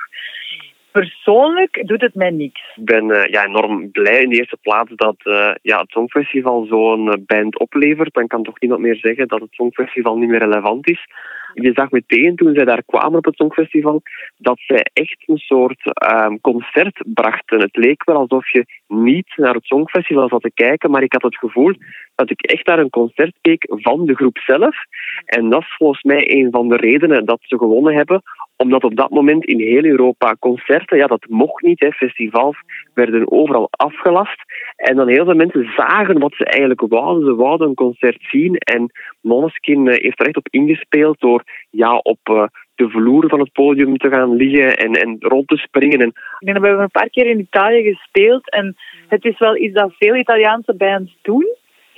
Persoonlijk 1.02 1.82
doet 1.86 2.00
het 2.00 2.14
mij 2.14 2.30
niks. 2.30 2.60
Ik 2.76 2.84
ben 2.84 3.10
eh, 3.10 3.30
ja, 3.32 3.44
enorm 3.44 3.90
blij 3.90 4.20
in 4.20 4.28
de 4.28 4.36
eerste 4.36 4.58
plaats 4.60 4.90
dat 4.94 5.16
eh, 5.18 5.50
ja, 5.62 5.80
het 5.80 5.90
Songfestival 5.90 6.64
zo'n 6.64 7.12
eh, 7.12 7.18
band 7.26 7.58
oplevert. 7.58 8.14
Dan 8.14 8.26
kan 8.26 8.42
toch 8.42 8.60
niemand 8.60 8.80
meer 8.80 8.96
zeggen 8.96 9.28
dat 9.28 9.40
het 9.40 9.52
Songfestival 9.52 10.16
niet 10.16 10.28
meer 10.28 10.38
relevant 10.38 10.88
is. 10.88 11.06
Je 11.54 11.72
zag 11.74 11.90
meteen 11.90 12.36
toen 12.36 12.54
zij 12.54 12.64
daar 12.64 12.82
kwamen 12.86 13.18
op 13.18 13.24
het 13.24 13.36
Songfestival 13.36 14.02
dat 14.36 14.58
zij 14.66 14.86
echt 14.92 15.22
een 15.26 15.38
soort 15.38 15.92
ehm, 15.92 16.36
concert 16.40 17.02
brachten. 17.04 17.60
Het 17.60 17.76
leek 17.76 18.04
wel 18.04 18.16
alsof 18.16 18.52
je 18.52 18.64
niet 18.88 19.32
naar 19.36 19.54
het 19.54 19.64
Songfestival 19.64 20.28
zat 20.28 20.42
te 20.42 20.50
kijken, 20.54 20.90
maar 20.90 21.02
ik 21.02 21.12
had 21.12 21.22
het 21.22 21.36
gevoel 21.36 21.74
dat 22.16 22.30
ik 22.30 22.42
echt 22.42 22.66
naar 22.66 22.78
een 22.78 22.90
concert 22.90 23.36
keek 23.40 23.66
van 23.68 24.06
de 24.06 24.14
groep 24.14 24.38
zelf. 24.38 24.76
En 25.24 25.48
dat 25.48 25.60
is 25.60 25.74
volgens 25.76 26.02
mij 26.02 26.30
een 26.30 26.48
van 26.50 26.68
de 26.68 26.76
redenen 26.76 27.24
dat 27.24 27.38
ze 27.40 27.58
gewonnen 27.58 27.94
hebben 27.94 28.22
omdat 28.56 28.84
op 28.84 28.96
dat 28.96 29.10
moment 29.10 29.44
in 29.44 29.60
heel 29.60 29.84
Europa 29.84 30.36
concerten, 30.38 30.98
ja, 30.98 31.06
dat 31.06 31.26
mocht 31.28 31.62
niet, 31.62 31.80
hè, 31.80 31.92
festivals 31.92 32.56
werden 32.94 33.30
overal 33.30 33.68
afgelast. 33.70 34.42
En 34.76 34.96
dan 34.96 35.08
heel 35.08 35.24
veel 35.24 35.34
mensen 35.34 35.72
zagen 35.76 36.18
wat 36.18 36.34
ze 36.34 36.44
eigenlijk 36.44 36.80
wouden. 36.88 37.24
Ze 37.24 37.34
wouden 37.34 37.68
een 37.68 37.74
concert 37.74 38.18
zien. 38.20 38.56
En 38.56 38.90
Måneskin 39.20 39.88
eh, 39.88 40.02
heeft 40.02 40.20
er 40.20 40.26
echt 40.26 40.36
op 40.36 40.48
ingespeeld 40.50 41.20
door 41.20 41.42
ja, 41.70 41.96
op 41.96 42.18
eh, 42.22 42.44
de 42.74 42.88
vloer 42.88 43.28
van 43.28 43.40
het 43.40 43.52
podium 43.52 43.96
te 43.96 44.08
gaan 44.08 44.36
liggen 44.36 44.76
en, 44.76 44.92
en 44.92 45.16
rond 45.18 45.48
te 45.48 45.56
springen. 45.56 46.00
En 46.00 46.12
we 46.38 46.50
hebben 46.50 46.78
een 46.78 46.90
paar 46.90 47.10
keer 47.10 47.26
in 47.26 47.40
Italië 47.40 47.82
gespeeld. 47.82 48.50
En 48.50 48.76
het 49.08 49.24
is 49.24 49.38
wel 49.38 49.56
iets 49.56 49.74
dat 49.74 49.94
veel 49.98 50.16
Italiaanse 50.16 50.74
bands 50.74 51.18
doen. 51.22 51.46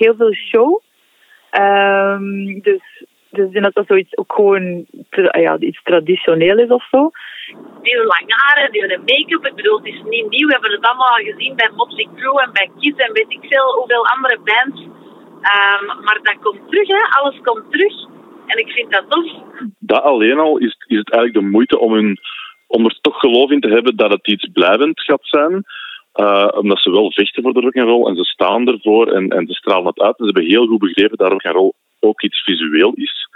Heel 0.01 0.15
veel 0.15 0.33
show. 0.33 0.81
Ehm, 1.49 2.59
dus, 2.67 2.83
dus 3.29 3.45
ik 3.45 3.51
denk 3.51 3.63
dat 3.63 3.73
dat 3.73 3.87
zoiets 3.87 4.17
ook 4.17 4.33
gewoon 4.33 4.85
tra- 5.09 5.39
ja, 5.39 5.57
iets 5.59 5.81
traditioneel 5.83 6.57
is 6.57 6.69
of 6.69 6.87
zo. 6.91 7.11
die 7.81 7.93
hebben 7.93 8.07
lange 8.17 8.35
haren, 8.43 8.71
die 8.71 8.81
hebben 8.81 8.99
make-up. 8.99 9.45
Ik 9.45 9.55
bedoel, 9.55 9.77
het 9.77 9.85
is 9.93 10.01
niet 10.09 10.29
nieuw. 10.29 10.47
We 10.47 10.53
hebben 10.53 10.71
het 10.71 10.85
allemaal 10.85 11.07
al 11.17 11.23
gezien 11.31 11.55
bij 11.55 11.69
Motley 11.75 12.07
Crue 12.15 12.41
en 12.41 12.51
bij 12.53 12.69
Kiss 12.79 12.97
en 13.05 13.13
weet 13.13 13.31
ik 13.37 13.43
veel 13.49 13.73
hoeveel 13.77 14.05
andere 14.07 14.37
bands. 14.49 14.81
Ehm, 15.41 15.85
maar 16.03 16.19
dat 16.23 16.37
komt 16.41 16.69
terug, 16.69 16.87
hè. 16.87 17.01
Alles 17.17 17.39
komt 17.43 17.71
terug. 17.71 17.93
En 18.45 18.57
ik 18.57 18.69
vind 18.71 18.91
dat 18.91 19.05
tof. 19.09 19.31
Dat 19.79 20.03
alleen 20.03 20.39
al 20.39 20.57
is, 20.57 20.75
is 20.87 20.97
het 20.97 21.11
eigenlijk 21.11 21.43
de 21.43 21.51
moeite 21.51 21.79
om, 21.79 21.93
hun, 21.93 22.19
om 22.67 22.85
er 22.85 22.97
toch 23.01 23.19
geloof 23.19 23.49
in 23.51 23.59
te 23.59 23.69
hebben 23.69 23.95
dat 23.95 24.11
het 24.11 24.27
iets 24.27 24.49
blijvend 24.53 25.01
gaat 25.01 25.27
zijn. 25.27 25.63
Eh, 26.19 26.47
omdat 26.51 26.79
ze 26.79 26.91
wel 26.91 27.11
vechten 27.11 27.43
voor 27.43 27.53
de 27.53 27.59
rock'n'roll 27.59 28.07
en 28.07 28.15
ze 28.15 28.23
staan 28.23 28.67
ervoor 28.67 29.07
en, 29.07 29.29
en 29.29 29.47
ze 29.47 29.53
stralen 29.53 29.87
het 29.87 29.99
uit. 29.99 30.15
Ze 30.17 30.23
hebben 30.23 30.45
heel 30.45 30.67
goed 30.67 30.79
begrepen 30.79 31.17
dat 31.17 31.31
rock'n'roll 31.31 31.71
ook 31.99 32.21
iets 32.21 32.43
visueel 32.43 32.91
is. 32.93 33.29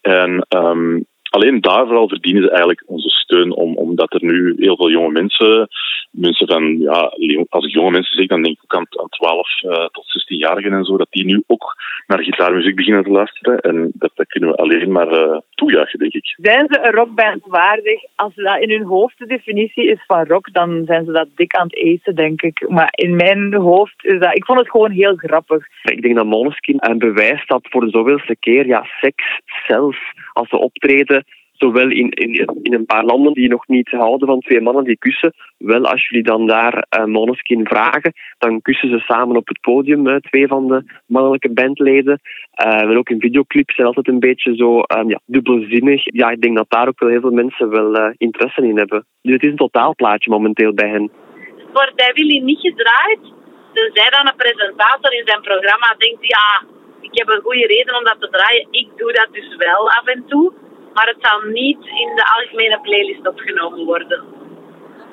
En 0.00 0.46
ehm, 0.48 1.00
alleen 1.34 1.60
daar 1.60 1.86
vooral 1.86 2.08
verdienen 2.08 2.42
ze 2.42 2.48
eigenlijk 2.48 2.82
onze 2.86 3.08
steun, 3.08 3.54
om, 3.54 3.76
omdat 3.76 4.12
er 4.12 4.24
nu 4.24 4.54
heel 4.58 4.76
veel 4.76 4.90
jonge 4.90 5.10
mensen, 5.10 5.68
mensen 6.10 6.46
van, 6.46 6.78
ja, 6.78 7.12
als 7.48 7.66
ik 7.66 7.72
jonge 7.72 7.90
mensen 7.90 8.16
zeg, 8.16 8.26
dan 8.26 8.42
denk 8.42 8.56
ik 8.56 8.64
ook 8.64 8.74
aan, 8.74 8.86
aan 9.02 9.08
12 9.08 9.62
uh, 9.62 9.70
tot 9.70 10.04
16-jarigen 10.04 10.72
en 10.72 10.84
zo, 10.84 10.96
dat 10.96 11.10
die 11.10 11.24
nu 11.24 11.42
ook 11.46 11.76
naar 12.06 12.22
gitaarmuziek 12.22 12.76
beginnen 12.76 13.04
te 13.04 13.10
luisteren. 13.10 13.58
En 13.60 13.90
dat, 13.94 14.10
dat 14.14 14.26
kunnen 14.26 14.50
we 14.50 14.56
alleen 14.56 14.92
maar 14.92 15.12
uh, 15.12 15.38
toejuichen, 15.54 15.98
denk 15.98 16.12
ik. 16.12 16.34
Zijn 16.36 16.66
ze 16.70 16.78
een 16.82 16.92
rockband 16.92 17.42
waardig? 17.46 18.02
Als 18.14 18.34
dat 18.34 18.60
in 18.60 18.70
hun 18.70 18.84
hoofd 18.84 19.18
de 19.18 19.26
definitie 19.26 19.90
is 19.90 20.04
van 20.06 20.24
rock, 20.26 20.52
dan 20.52 20.82
zijn 20.86 21.04
ze 21.04 21.12
dat 21.12 21.28
dik 21.34 21.54
aan 21.54 21.66
het 21.66 21.76
eten, 21.76 22.14
denk 22.14 22.42
ik. 22.42 22.68
Maar 22.68 22.88
in 22.90 23.16
mijn 23.16 23.54
hoofd 23.54 24.04
is 24.04 24.20
dat... 24.20 24.36
Ik 24.36 24.44
vond 24.44 24.58
het 24.58 24.70
gewoon 24.70 24.90
heel 24.90 25.16
grappig. 25.16 25.66
Ik 25.82 26.02
denk 26.02 26.16
dat 26.16 26.26
Måneskin 26.26 26.76
een 26.78 26.98
bewijs 26.98 27.46
dat 27.46 27.66
voor 27.70 27.80
de 27.80 27.90
zoveelste 27.90 28.36
keer, 28.36 28.66
ja, 28.66 28.86
seks, 29.00 29.24
zelfs 29.66 29.98
als 30.32 30.48
ze 30.48 30.56
optreden, 30.56 31.23
zowel 31.56 31.90
in, 31.90 32.10
in, 32.10 32.34
in 32.62 32.74
een 32.74 32.86
paar 32.86 33.04
landen 33.04 33.32
die 33.32 33.48
nog 33.48 33.66
niet 33.66 33.90
houden 33.90 34.28
van 34.28 34.40
twee 34.40 34.60
mannen 34.60 34.84
die 34.84 34.98
kussen, 34.98 35.34
wel 35.58 35.86
als 35.86 36.08
jullie 36.08 36.24
dan 36.24 36.46
daar 36.46 36.86
uh, 36.98 37.04
Måneskin 37.04 37.66
vragen, 37.66 38.12
dan 38.38 38.62
kussen 38.62 38.88
ze 38.88 38.98
samen 38.98 39.36
op 39.36 39.48
het 39.48 39.60
podium, 39.60 40.06
uh, 40.06 40.16
twee 40.16 40.46
van 40.46 40.68
de 40.68 40.82
mannelijke 41.06 41.52
bandleden. 41.52 42.20
Uh, 42.64 42.80
en 42.80 42.96
ook 42.96 43.08
in 43.08 43.20
videoclips 43.20 43.74
zijn 43.74 43.86
altijd 43.86 44.08
een 44.08 44.18
beetje 44.18 44.56
zo 44.56 44.82
um, 44.98 45.08
ja, 45.08 45.20
dubbelzinnig. 45.26 46.02
Ja, 46.04 46.30
ik 46.30 46.40
denk 46.40 46.56
dat 46.56 46.70
daar 46.70 46.88
ook 46.88 47.00
wel 47.00 47.10
heel 47.10 47.20
veel 47.20 47.30
mensen 47.42 47.70
wel 47.70 48.12
interesse 48.16 48.62
in 48.62 48.78
hebben. 48.78 49.06
Dus 49.22 49.32
het 49.32 49.42
is 49.42 49.50
een 49.50 49.56
totaalplaatje 49.56 50.30
momenteel 50.30 50.74
bij 50.74 50.88
hen. 50.88 51.10
Wordt 51.72 51.94
bij 51.96 52.12
Willy 52.14 52.38
niet 52.38 52.60
gedraaid, 52.60 53.20
tenzij 53.72 54.10
dan 54.10 54.26
een 54.26 54.36
presentator 54.36 55.12
in 55.12 55.26
zijn 55.26 55.40
programma 55.40 55.94
denkt, 55.98 56.26
ja, 56.26 56.64
ik 57.00 57.18
heb 57.18 57.28
een 57.28 57.42
goede 57.42 57.66
reden 57.66 57.98
om 57.98 58.04
dat 58.04 58.20
te 58.20 58.28
draaien. 58.28 58.66
Ik 58.70 58.88
doe 58.96 59.12
dat 59.12 59.28
dus 59.32 59.56
wel 59.56 59.90
af 59.90 60.06
en 60.06 60.24
toe. 60.26 60.52
Maar 60.94 61.06
het 61.06 61.16
zal 61.20 61.40
niet 61.40 61.82
in 62.02 62.10
de 62.14 62.24
algemene 62.36 62.80
playlist 62.80 63.28
opgenomen 63.28 63.84
worden. 63.84 64.24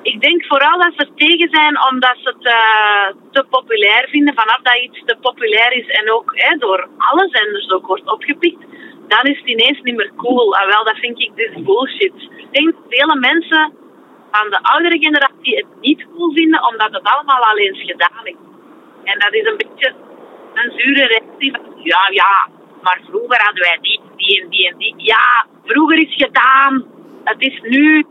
Ik 0.02 0.20
denk 0.20 0.44
vooral 0.46 0.78
dat 0.78 0.92
ze 0.96 1.08
tegen 1.14 1.48
zijn 1.50 1.74
omdat 1.90 2.16
ze 2.22 2.28
het 2.28 2.46
uh, 2.46 3.22
te 3.30 3.44
populair 3.50 4.08
vinden. 4.10 4.34
Vanaf 4.34 4.60
dat 4.62 4.82
iets 4.82 5.02
te 5.06 5.16
populair 5.20 5.72
is 5.72 5.86
en 5.86 6.12
ook 6.12 6.32
hè, 6.34 6.56
door 6.56 6.88
alle 6.96 7.28
zenders 7.30 7.70
ook 7.70 7.86
wordt 7.86 8.12
opgepikt, 8.12 8.64
dan 9.08 9.22
is 9.22 9.38
het 9.38 9.48
ineens 9.48 9.80
niet 9.80 9.96
meer 9.96 10.12
cool. 10.16 10.56
En 10.56 10.66
wel, 10.66 10.84
dat 10.84 10.96
vind 10.96 11.20
ik 11.20 11.36
dus 11.36 11.62
bullshit. 11.62 12.12
Ik 12.36 12.48
denk 12.50 12.66
dat 12.66 12.84
vele 12.88 13.18
mensen 13.18 13.72
van 14.30 14.50
de 14.50 14.58
oudere 14.62 14.98
generatie 14.98 15.56
het 15.56 15.80
niet 15.80 16.06
cool 16.14 16.32
vinden 16.32 16.66
omdat 16.66 16.92
het 16.92 17.02
allemaal 17.02 17.42
al 17.42 17.58
eens 17.58 17.80
gedaan 17.80 18.24
is. 18.24 18.42
En 19.04 19.18
dat 19.18 19.32
is 19.32 19.46
een 19.46 19.56
beetje 19.56 19.94
een 20.54 20.72
zure 20.76 21.06
reactie 21.06 21.52
van, 21.52 21.82
ja, 21.82 22.08
ja, 22.10 22.48
maar 22.82 23.00
vroeger 23.08 23.42
hadden 23.42 23.62
wij 23.62 23.78
die, 23.80 24.00
die 24.16 24.42
en 24.42 24.48
die 24.50 24.68
en 24.68 24.78
die. 24.78 24.94
Ja, 24.96 25.46
vroeger 25.64 25.98
is 25.98 26.14
gedaan. 26.14 26.84
Het 27.24 27.40
is 27.40 27.60
nu. 27.62 28.06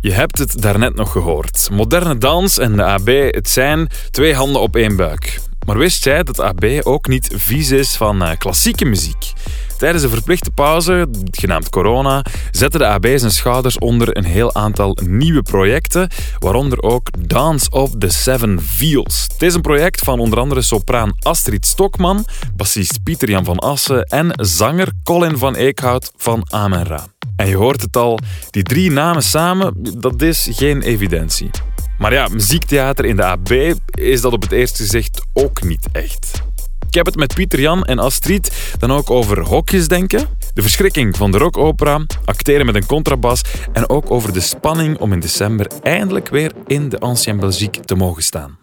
Je 0.00 0.12
hebt 0.12 0.38
het 0.38 0.62
daarnet 0.62 0.94
nog 0.94 1.12
gehoord. 1.12 1.68
Moderne 1.72 2.18
dans 2.18 2.58
en 2.58 2.76
de 2.76 2.84
AB, 2.84 3.06
het 3.30 3.48
zijn 3.48 3.88
twee 4.10 4.34
handen 4.34 4.60
op 4.60 4.76
één 4.76 4.96
buik. 4.96 5.38
Maar 5.66 5.78
wist 5.78 6.04
jij 6.04 6.22
dat 6.22 6.40
AB 6.40 6.64
ook 6.82 7.08
niet 7.08 7.30
vies 7.36 7.70
is 7.70 7.96
van 7.96 8.22
uh, 8.22 8.30
klassieke 8.38 8.84
muziek? 8.84 9.32
Tijdens 9.78 10.04
een 10.04 10.10
verplichte 10.10 10.50
pauze, 10.50 11.08
genaamd 11.30 11.68
corona, 11.68 12.24
zette 12.50 12.78
de 12.78 12.86
AB 12.86 13.06
zijn 13.14 13.30
schouders 13.30 13.78
onder 13.78 14.16
een 14.16 14.24
heel 14.24 14.54
aantal 14.54 14.98
nieuwe 15.02 15.42
projecten, 15.42 16.08
waaronder 16.38 16.82
ook 16.82 17.28
Dance 17.28 17.70
of 17.70 17.90
the 17.98 18.08
Seven 18.08 18.60
Vials. 18.62 19.26
Het 19.32 19.42
is 19.42 19.54
een 19.54 19.60
project 19.60 20.00
van 20.00 20.20
onder 20.20 20.38
andere 20.38 20.62
sopraan 20.62 21.12
Astrid 21.18 21.66
Stokman, 21.66 22.26
bassist 22.56 23.02
Pieter-Jan 23.02 23.44
van 23.44 23.58
Assen 23.58 24.02
en 24.02 24.30
zanger 24.34 24.88
Colin 25.02 25.38
van 25.38 25.54
Eekhout 25.54 26.12
van 26.16 26.46
Amen 26.50 26.84
Ra. 26.84 27.06
En 27.36 27.48
je 27.48 27.56
hoort 27.56 27.80
het 27.80 27.96
al, 27.96 28.18
die 28.50 28.62
drie 28.62 28.90
namen 28.90 29.22
samen, 29.22 29.74
dat 29.98 30.22
is 30.22 30.48
geen 30.52 30.82
evidentie. 30.82 31.50
Maar 31.98 32.12
ja, 32.12 32.28
muziektheater 32.28 33.04
in 33.04 33.16
de 33.16 33.24
AB 33.24 33.50
is 33.90 34.20
dat 34.20 34.32
op 34.32 34.42
het 34.42 34.52
eerste 34.52 34.82
gezicht 34.82 35.26
ook 35.32 35.62
niet 35.62 35.88
echt. 35.92 36.42
Ik 36.88 36.94
heb 36.94 37.06
het 37.06 37.16
met 37.16 37.34
Pieter 37.34 37.60
Jan 37.60 37.84
en 37.84 37.98
Astrid 37.98 38.74
dan 38.78 38.92
ook 38.92 39.10
over 39.10 39.40
hokjes 39.40 39.88
denken, 39.88 40.28
de 40.54 40.62
verschrikking 40.62 41.16
van 41.16 41.30
de 41.30 41.38
rockopera, 41.38 42.06
acteren 42.24 42.66
met 42.66 42.74
een 42.74 42.86
contrabas 42.86 43.42
en 43.72 43.88
ook 43.88 44.10
over 44.10 44.32
de 44.32 44.40
spanning 44.40 44.98
om 44.98 45.12
in 45.12 45.20
december 45.20 45.66
eindelijk 45.82 46.28
weer 46.28 46.52
in 46.66 46.88
de 46.88 46.98
Ancien 46.98 47.40
Belgique 47.40 47.84
te 47.84 47.94
mogen 47.94 48.22
staan. 48.22 48.58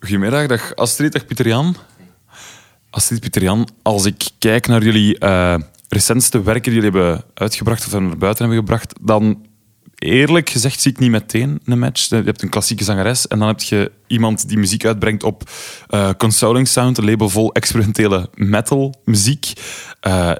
Goedemiddag, 0.00 0.46
dag 0.46 0.74
Astrid, 0.74 1.12
dag 1.12 1.26
Pieter 1.26 1.46
Jan. 1.46 1.76
Astrid, 2.90 3.20
Pieter 3.20 3.42
Jan, 3.42 3.68
als 3.82 4.04
ik 4.04 4.28
kijk 4.38 4.66
naar 4.66 4.82
jullie 4.82 5.16
uh, 5.20 5.54
recentste 5.88 6.42
werken 6.42 6.72
die 6.72 6.80
jullie 6.82 6.98
hebben 6.98 7.24
uitgebracht 7.34 7.86
of 7.86 7.92
naar 7.92 8.18
buiten 8.18 8.44
hebben 8.44 8.64
gebracht, 8.64 8.94
dan 9.00 9.46
eerlijk 10.02 10.50
gezegd 10.50 10.80
zie 10.80 10.92
ik 10.92 10.98
niet 10.98 11.10
meteen 11.10 11.60
een 11.64 11.78
match. 11.78 12.08
Je 12.08 12.14
hebt 12.14 12.42
een 12.42 12.48
klassieke 12.48 12.84
zangeres 12.84 13.28
en 13.28 13.38
dan 13.38 13.48
heb 13.48 13.60
je 13.60 13.92
iemand 14.06 14.48
die 14.48 14.58
muziek 14.58 14.84
uitbrengt 14.84 15.22
op 15.22 15.50
uh, 15.90 16.10
Consoling 16.18 16.68
Sound, 16.68 16.98
een 16.98 17.04
label 17.04 17.28
vol 17.28 17.52
experimentele 17.52 18.30
metal 18.34 18.94
muziek. 19.04 19.52
Uh, 20.06 20.32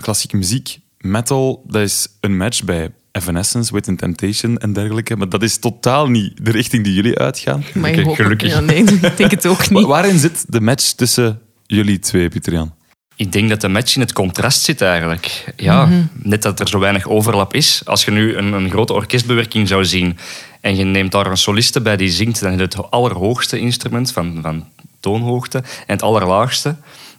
klassieke 0.00 0.36
muziek, 0.36 0.78
metal, 0.98 1.64
dat 1.66 1.82
is 1.82 2.08
een 2.20 2.36
match 2.36 2.64
bij 2.64 2.90
Evanescence, 3.12 3.72
Wit 3.72 3.88
and 3.88 3.98
Temptation 3.98 4.58
en 4.58 4.72
dergelijke. 4.72 5.16
Maar 5.16 5.28
dat 5.28 5.42
is 5.42 5.58
totaal 5.58 6.08
niet 6.08 6.44
de 6.44 6.50
richting 6.50 6.84
die 6.84 6.94
jullie 6.94 7.18
uitgaan. 7.18 7.64
Maar 7.74 7.94
gelukkig. 7.94 8.48
Ja, 8.48 8.60
nee, 8.60 8.84
ik 8.84 9.16
denk 9.16 9.30
het 9.30 9.46
ook 9.46 9.70
niet. 9.70 9.86
Waarin 9.86 10.18
zit 10.18 10.44
de 10.48 10.60
match 10.60 10.92
tussen 10.92 11.40
jullie 11.66 11.98
twee, 11.98 12.28
Pieter 12.28 12.52
Jan? 12.52 12.74
Ik 13.18 13.32
denk 13.32 13.48
dat 13.48 13.60
de 13.60 13.68
match 13.68 13.94
in 13.94 14.00
het 14.00 14.12
contrast 14.12 14.62
zit 14.62 14.80
eigenlijk. 14.80 15.44
Ja, 15.56 15.86
Mhm. 15.86 16.02
Net 16.22 16.42
dat 16.42 16.60
er 16.60 16.68
zo 16.68 16.78
weinig 16.78 17.06
overlap 17.08 17.54
is. 17.54 17.82
Als 17.84 18.04
je 18.04 18.10
nu 18.10 18.36
een, 18.36 18.52
een 18.52 18.70
grote 18.70 18.92
orkestbewerking 18.92 19.68
zou 19.68 19.84
zien 19.84 20.18
en 20.60 20.76
je 20.76 20.84
neemt 20.84 21.12
daar 21.12 21.26
een 21.26 21.36
soliste 21.36 21.80
bij 21.80 21.96
die 21.96 22.10
zingt, 22.10 22.40
dan 22.40 22.52
is 22.52 22.60
het 22.60 22.72
het 22.76 22.90
allerhoogste 22.90 23.58
instrument 23.58 24.12
van, 24.12 24.38
van 24.42 24.66
toonhoogte 25.00 25.58
en 25.58 25.64
het 25.86 26.02
allerlaagste. 26.02 26.76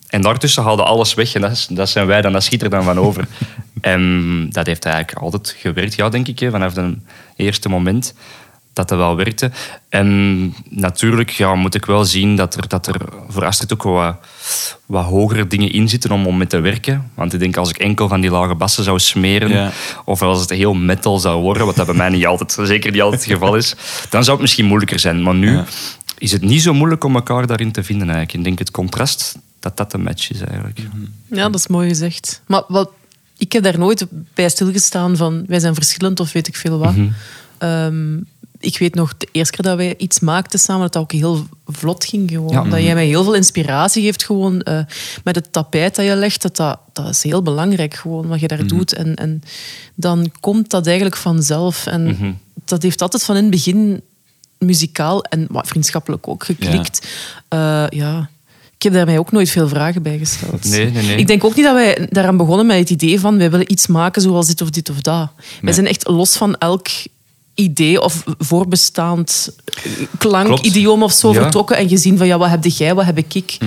En 0.10 0.22
daartussen 0.22 0.64
haalde 0.64 0.84
alles 0.84 1.14
weg 1.14 1.34
en 1.34 1.42
dat, 1.42 1.52
is- 1.52 1.68
dat 1.70 1.90
zijn 1.90 2.08
wij 2.08 2.22
dan, 2.22 2.32
dat 2.34 2.44
schiet 2.44 2.62
er 2.62 2.70
dan 2.70 2.84
van 2.84 3.00
over. 3.00 3.28
en 3.82 4.50
dat 4.50 4.66
heeft 4.66 4.86
eigenlijk 4.86 5.18
altijd 5.22 5.56
gewerkt, 5.60 5.96
ja, 5.96 6.10
denk 6.10 6.28
ik, 6.28 6.40
hè, 6.40 6.50
vanaf 6.50 6.76
het 6.76 6.96
eerste 7.36 7.70
moment 7.70 8.14
dat 8.74 8.90
dat 8.90 8.98
wel 8.98 9.16
werkte. 9.16 9.52
En 9.90 10.54
natuurlijk 10.70 11.30
ja, 11.30 11.56
moet 11.56 11.76
ik 11.76 11.86
wel 11.86 12.06
zien 12.06 12.36
dat 12.36 12.56
er, 12.56 12.68
dat 12.68 12.88
er 12.88 12.96
voor 13.28 13.46
Astrid 13.46 13.74
ook 13.74 13.84
wat, 13.84 14.16
wat 14.86 15.06
hogere 15.06 15.48
dingen 15.48 15.72
in 15.72 15.90
zitten 15.90 16.12
om, 16.12 16.28
om 16.28 16.38
mee 16.38 16.48
te 16.48 16.60
werken. 16.60 17.12
Want 17.14 17.34
ik 17.34 17.40
denk 17.40 17.58
als 17.58 17.70
ik 17.70 17.78
enkel 17.78 18.08
van 18.08 18.22
die 18.22 18.30
lage 18.32 18.56
bassen 18.56 18.84
zou 18.84 19.00
smeren, 19.00 19.50
Ja. 19.50 19.72
of 20.06 20.22
als 20.22 20.42
het 20.42 20.50
heel 20.50 20.74
metal 20.74 21.20
zou 21.20 21.42
worden, 21.42 21.66
wat 21.66 21.76
dat 21.76 21.86
bij 21.86 21.96
mij 21.96 22.10
niet 22.10 22.26
altijd, 22.26 22.58
zeker 22.68 22.92
niet 22.92 23.02
altijd 23.02 23.24
het 23.24 23.32
geval 23.34 23.56
is, 23.56 23.76
dan 24.10 24.22
zou 24.24 24.32
het 24.32 24.42
misschien 24.42 24.66
moeilijker 24.66 25.00
zijn. 25.00 25.24
Maar 25.24 25.36
nu 25.36 25.52
Ja. 25.52 25.66
is 26.18 26.32
het 26.32 26.42
niet 26.42 26.62
zo 26.62 26.74
moeilijk 26.74 27.04
om 27.04 27.16
elkaar 27.16 27.48
daarin 27.48 27.72
te 27.72 27.84
vinden 27.84 28.08
eigenlijk. 28.08 28.38
Ik 28.38 28.44
denk 28.44 28.60
het 28.60 28.72
contrast, 28.72 29.38
dat 29.60 29.78
dat 29.78 29.94
een 29.94 30.04
match 30.04 30.30
is 30.32 30.40
eigenlijk. 30.42 30.80
Ja, 31.30 31.44
dat 31.50 31.56
is 31.56 31.68
mooi 31.68 31.88
gezegd. 31.88 32.42
Maar 32.48 32.64
wat, 32.68 32.90
ik 33.38 33.52
heb 33.52 33.64
daar 33.64 33.78
nooit 33.80 34.06
bij 34.34 34.50
stilgestaan 34.50 35.18
van 35.18 35.44
wij 35.48 35.60
zijn 35.60 35.74
verschillend 35.74 36.20
of 36.20 36.32
weet 36.32 36.48
ik 36.48 36.56
veel 36.56 36.78
wat. 36.80 36.94
Ehm, 37.58 38.18
ik 38.60 38.78
weet 38.78 38.96
nog, 38.96 39.18
de 39.18 39.28
eerste 39.32 39.56
keer 39.56 39.66
dat 39.66 39.78
wij 39.78 39.98
iets 39.98 40.20
maakten 40.20 40.60
samen, 40.60 40.82
dat 40.82 40.94
dat 40.94 41.02
ook 41.02 41.12
heel 41.12 41.48
vlot 41.66 42.06
ging. 42.06 42.30
Gewoon. 42.30 42.52
Ja. 42.52 42.64
Dat 42.64 42.82
jij 42.82 42.94
mij 42.94 43.06
heel 43.06 43.24
veel 43.24 43.36
inspiratie 43.36 44.04
geeft 44.04 44.24
gewoon, 44.24 44.62
eh, 44.62 44.80
met 45.24 45.36
het 45.36 45.52
tapijt 45.52 45.96
dat 45.96 46.06
je 46.06 46.16
legt. 46.16 46.42
Dat, 46.42 46.56
dat, 46.56 46.80
dat 46.94 47.10
is 47.10 47.24
heel 47.24 47.42
belangrijk, 47.42 47.94
gewoon, 47.94 48.28
wat 48.28 48.40
je 48.40 48.48
daar 48.48 48.68
doet. 48.68 48.94
En, 48.94 49.16
en 49.16 49.44
dan 49.96 50.32
komt 50.40 50.70
dat 50.70 50.86
eigenlijk 50.86 51.16
vanzelf. 51.16 51.86
En 51.86 52.40
dat 52.66 52.84
heeft 52.84 53.02
altijd 53.02 53.24
van 53.24 53.36
in 53.36 53.42
het 53.42 53.52
begin 53.52 54.02
muzikaal 54.58 55.24
en 55.24 55.48
wat, 55.50 55.68
vriendschappelijk 55.68 56.28
ook 56.28 56.44
geklikt. 56.44 57.08
Ja. 57.50 57.88
ja. 57.90 58.30
Ik 58.76 58.86
heb 58.86 58.94
daar 58.94 59.06
mij 59.06 59.18
ook 59.18 59.32
nooit 59.32 59.50
veel 59.50 59.68
vragen 59.68 60.02
bij 60.02 60.18
gesteld. 60.18 60.64
Nee, 60.64 60.92
nee, 60.92 61.04
nee. 61.04 61.18
Ik 61.18 61.28
denk 61.28 61.44
ook 61.44 61.56
niet 61.56 61.66
dat 61.66 61.74
wij 61.74 62.08
daaraan 62.10 62.38
begonnen 62.38 62.66
met 62.66 62.78
het 62.78 62.90
idee 62.90 63.20
van 63.20 63.38
wij 63.38 63.52
willen 63.52 63.72
iets 63.72 63.88
maken 63.88 64.22
zoals 64.22 64.48
dit 64.48 64.62
of 64.62 64.70
dit 64.70 64.90
of 64.90 65.02
dat. 65.02 65.30
Wij 65.62 65.74
zijn 65.74 65.88
echt 65.88 66.08
los 66.08 66.38
van 66.38 66.58
elk 66.58 66.88
idee 67.60 68.02
of 68.02 68.24
voorbestaand 68.38 69.52
klankidioom 70.18 71.04
of 71.04 71.12
zo 71.12 71.34
Ja. 71.34 71.42
Vertrokken 71.42 71.78
en 71.78 71.90
gezien 71.90 72.18
van 72.18 72.28
ja, 72.28 72.38
wat 72.38 72.50
heb 72.50 72.64
jij, 72.66 72.96
wat 72.96 73.06
heb 73.06 73.18
ik, 73.18 73.58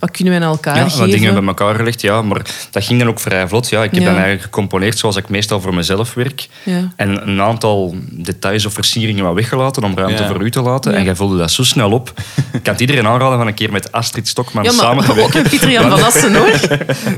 wat 0.00 0.10
kunnen 0.10 0.32
wij 0.34 0.42
aan 0.42 0.50
elkaar 0.52 0.76
Ja, 0.76 0.82
geven. 0.82 0.98
wat 0.98 1.10
dingen 1.10 1.34
bij 1.34 1.44
elkaar 1.44 1.74
gelegd, 1.74 2.00
ja. 2.00 2.22
Maar 2.22 2.42
dat 2.70 2.84
ging 2.84 2.98
dan 2.98 3.08
ook 3.08 3.20
vrij 3.20 3.48
vlot. 3.48 3.68
Ja. 3.68 3.82
Ik 3.82 3.90
heb 3.90 4.00
Ja. 4.00 4.04
dan 4.04 4.14
eigenlijk 4.14 4.42
gecomponeerd 4.42 4.98
zoals 4.98 5.16
ik 5.16 5.28
meestal 5.28 5.60
voor 5.60 5.74
mezelf 5.74 6.14
werk. 6.14 6.48
Ja. 6.62 6.92
En 6.96 7.28
een 7.28 7.40
aantal 7.40 7.94
details 8.10 8.66
of 8.66 8.72
versieringen 8.72 9.24
wat 9.24 9.34
weggelaten 9.34 9.84
om 9.84 9.96
ruimte 9.96 10.22
Ja. 10.22 10.28
voor 10.28 10.42
u 10.42 10.50
te 10.50 10.60
laten. 10.62 10.92
Ja. 10.92 10.98
En 10.98 11.04
jij 11.04 11.16
vulde 11.16 11.36
dat 11.36 11.50
zo 11.50 11.62
snel 11.64 11.90
op. 11.90 12.12
Ik 12.52 12.62
kan 12.62 12.72
het 12.72 12.80
iedereen 12.80 13.06
aanraden 13.06 13.38
van 13.38 13.46
een 13.46 13.54
keer 13.54 13.72
met 13.72 13.92
Astrid 13.92 14.28
Stokman 14.28 14.64
Ja, 14.64 14.70
samen 14.70 15.04
te 15.04 15.08
maar 15.14 15.18
ook 15.24 15.32
werken. 15.32 15.40
met 15.42 15.50
Pieter 15.50 15.70
Jan 15.70 15.90
van 15.90 16.02
Assen 16.02 16.34
hoor. 16.34 16.50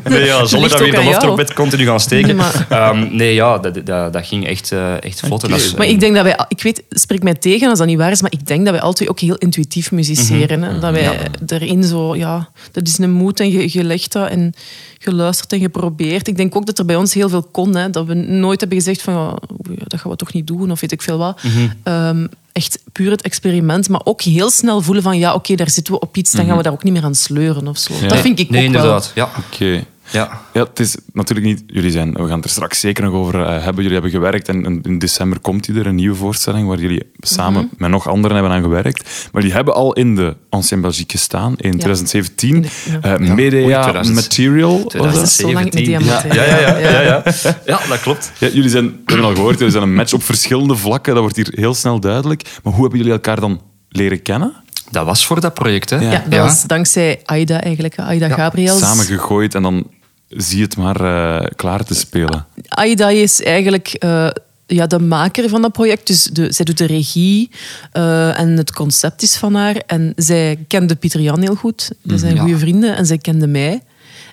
Nee, 0.09 0.25
ja, 0.25 0.45
zonder 0.45 0.69
dat 0.71 0.79
we 0.79 0.85
ook 0.85 0.91
hier 0.91 1.01
de 1.01 1.05
loft 1.07 1.21
jou. 1.21 1.31
op 1.31 1.37
bed 1.37 1.53
continu 1.55 1.85
gaan 1.87 2.01
steken. 2.01 2.27
Nee, 2.27 2.35
maar- 2.37 2.67
Ehm, 2.69 3.17
nee, 3.17 3.35
ja, 3.35 3.59
dat, 3.59 3.75
dat, 3.87 4.13
dat 4.13 4.27
ging 4.27 4.47
echt, 4.47 4.73
eh, 4.73 5.03
echt 5.03 5.21
vlot. 5.21 5.43
En 5.45 5.51
dat 5.51 5.61
is, 5.61 5.75
Maar 5.75 5.87
ik 5.87 6.01
denk 6.01 6.15
dat 6.15 6.24
dat 6.25 6.37
wij, 6.37 6.45
ik 6.49 6.63
weet, 6.63 6.83
spreek 6.91 7.23
mij 7.23 7.35
tegen 7.35 7.69
als 7.69 7.79
dat 7.79 7.87
niet 7.87 7.99
waar 7.99 8.11
is, 8.11 8.23
maar 8.23 8.33
ik 8.33 8.47
denk 8.47 8.65
dat 8.65 8.73
wij 8.75 8.83
altijd 8.83 9.09
ook 9.09 9.21
heel 9.21 9.37
intuïtief 9.37 9.93
musiceren. 9.93 10.59
Mhm. 10.61 10.73
hè. 10.73 10.79
Dat 10.79 10.93
wij 10.93 11.19
erin 11.47 11.85
zo, 11.85 12.17
ja, 12.17 12.49
dat 12.73 12.87
is 12.89 12.99
een 12.99 13.11
moed 13.13 13.41
en 13.41 13.51
je, 13.51 13.69
je 13.73 13.85
legt 13.85 14.13
dat 14.13 14.29
en 14.29 14.53
geluisterd 14.99 15.53
en 15.53 15.61
geprobeerd. 15.61 16.29
Ik 16.29 16.37
denk 16.37 16.57
ook 16.57 16.67
dat 16.67 16.79
er 16.79 16.85
bij 16.85 16.97
ons 16.97 17.15
heel 17.15 17.29
veel 17.29 17.43
kon. 17.43 17.77
Hè, 17.77 17.91
dat 17.91 18.07
we 18.07 18.15
nooit 18.15 18.61
hebben 18.61 18.79
gezegd 18.79 19.03
van, 19.03 19.15
ja, 19.15 19.39
oei, 19.69 19.79
dat 19.85 20.01
gaan 20.01 20.11
we 20.11 20.17
toch 20.17 20.33
niet 20.33 20.47
doen 20.47 20.71
of 20.71 20.81
weet 20.81 20.93
ik 20.93 21.03
veel 21.03 21.19
wat. 21.19 21.43
Mhm. 21.43 21.69
Ehm, 21.83 22.27
echt 22.53 22.79
puur 22.93 23.11
het 23.11 23.23
experiment, 23.23 23.89
maar 23.89 24.01
ook 24.05 24.23
heel 24.23 24.51
snel 24.51 24.81
voelen 24.81 25.03
van, 25.03 25.19
ja, 25.19 25.35
oké, 25.35 25.55
daar 25.55 25.71
zitten 25.71 25.93
we 25.95 26.01
op 26.01 26.17
iets, 26.17 26.31
dan 26.33 26.47
gaan 26.47 26.57
we 26.57 26.63
daar 26.63 26.73
ook 26.73 26.83
niet 26.83 26.93
meer 26.93 27.05
aan 27.05 27.15
sleuren 27.15 27.69
of 27.69 27.79
zo. 27.79 27.93
Dat 28.07 28.19
vind 28.19 28.39
ik 28.39 28.51
Nee, 28.51 28.67
ook 28.67 28.73
wel. 28.73 28.83
inderdaad. 28.83 29.13
Ja. 29.15 29.31
Oké. 29.53 29.85
Ja. 30.11 30.41
Ja, 30.53 30.63
het 30.65 30.81
is 30.81 30.97
natuurlijk 31.13 31.47
niet... 31.47 31.63
Jullie 31.67 31.91
zijn... 31.91 32.13
We 32.13 32.27
gaan 32.27 32.37
het 32.37 32.45
er 32.45 32.51
straks 32.51 32.81
zeker 32.81 33.05
nog 33.05 33.13
over 33.13 33.41
eh, 33.43 33.49
hebben. 33.49 33.75
Jullie 33.83 33.93
hebben 33.93 34.11
gewerkt 34.11 34.49
en 34.49 34.65
in- 34.65 34.81
in 34.83 34.99
december 34.99 35.39
komt 35.41 35.65
die 35.65 35.79
er, 35.79 35.87
een 35.87 35.95
nieuwe 35.95 36.17
voorstelling 36.17 36.69
waar 36.69 36.79
jullie 36.81 37.03
samen 37.19 37.65
Mhm. 37.65 37.75
met 37.79 37.91
nog 37.91 38.09
anderen 38.09 38.37
hebben 38.37 38.55
aan 38.55 38.63
gewerkt. 38.63 39.29
Maar 39.33 39.43
die 39.43 39.53
hebben 39.53 39.75
al 39.75 39.93
in 39.93 40.15
de 40.17 40.37
Ancien 40.51 40.81
Belgique 40.81 41.17
gestaan 41.19 41.53
in 41.57 41.71
2017. 41.79 42.67
Ja. 43.03 43.15
Eh, 43.19 43.35
Media 43.35 43.61
Oei, 43.63 43.83
2000. 43.83 44.15
Material. 44.17 44.83
was 44.83 44.93
Dat 44.93 45.15
dat? 45.15 45.23
is 45.23 45.37
zo 45.37 45.53
lang 45.53 45.65
met 45.65 45.73
2017. 45.73 45.85
diamanten. 45.85 46.35
Ja, 46.35 46.45
ja, 46.45 46.79
ja, 46.79 46.91
ja, 46.91 47.01
ja. 47.01 47.23
ja, 47.79 47.81
dat 47.89 48.01
klopt. 48.01 48.33
Ja, 48.39 48.49
jullie 48.49 48.71
zijn, 48.71 48.85
we 48.87 48.93
hebben 49.05 49.27
al 49.27 49.35
gehoord, 49.35 49.57
jullie 49.59 49.73
zijn 49.73 49.83
een 49.85 49.95
match 49.95 50.13
op 50.13 50.23
verschillende 50.23 50.77
vlakken. 50.77 51.13
Dat 51.13 51.23
wordt 51.23 51.37
hier 51.37 51.49
heel 51.55 51.75
snel 51.75 52.01
duidelijk. 52.01 52.43
Maar 52.63 52.73
hoe 52.73 52.81
hebben 52.83 52.99
jullie 52.99 53.15
elkaar 53.15 53.41
dan 53.41 53.61
leren 53.89 54.23
kennen? 54.23 54.53
Dat 54.91 55.07
was 55.07 55.27
voor 55.27 55.41
dat 55.41 55.55
project, 55.55 55.91
hè? 55.91 55.97
Ja. 55.97 56.11
Ja, 56.11 56.23
dat 56.29 56.39
was 56.41 56.63
dankzij 56.63 57.21
Aida 57.25 57.61
eigenlijk, 57.61 57.99
Aida 57.99 58.29
Gabriels. 58.29 58.79
Samen 58.79 59.05
gegooid 59.05 59.55
en 59.55 59.63
dan 59.63 59.87
zie 60.29 60.57
je 60.59 60.65
het 60.65 60.77
maar 60.77 61.01
eh, 61.41 61.47
klaar 61.57 61.85
te 61.85 61.95
spelen. 61.95 62.47
Aida 62.69 63.09
is 63.09 63.43
eigenlijk 63.43 63.89
eh, 63.89 64.29
ja, 64.67 64.87
de 64.87 64.99
maker 64.99 65.49
van 65.49 65.63
dat 65.63 65.73
project. 65.73 66.07
Dus 66.07 66.23
de, 66.23 66.53
zij 66.53 66.65
doet 66.65 66.79
de 66.79 66.87
regie 66.87 67.51
eh, 67.93 68.39
en 68.39 68.49
het 68.49 68.73
concept 68.73 69.23
is 69.23 69.37
van 69.37 69.55
haar. 69.55 69.77
En 69.87 70.13
zij 70.17 70.59
kende 70.69 70.95
Pieter 70.95 71.21
Jan 71.21 71.41
heel 71.41 71.55
goed. 71.55 71.91
Dat 72.03 72.21
zijn 72.21 72.35
Ja. 72.35 72.41
goede 72.41 72.59
vrienden. 72.59 72.97
En 72.97 73.07
zij 73.07 73.19
kende 73.19 73.47
mij. 73.47 73.83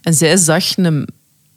En 0.01 0.13
zij 0.13 0.37
zag 0.37 0.77
een, 0.77 1.07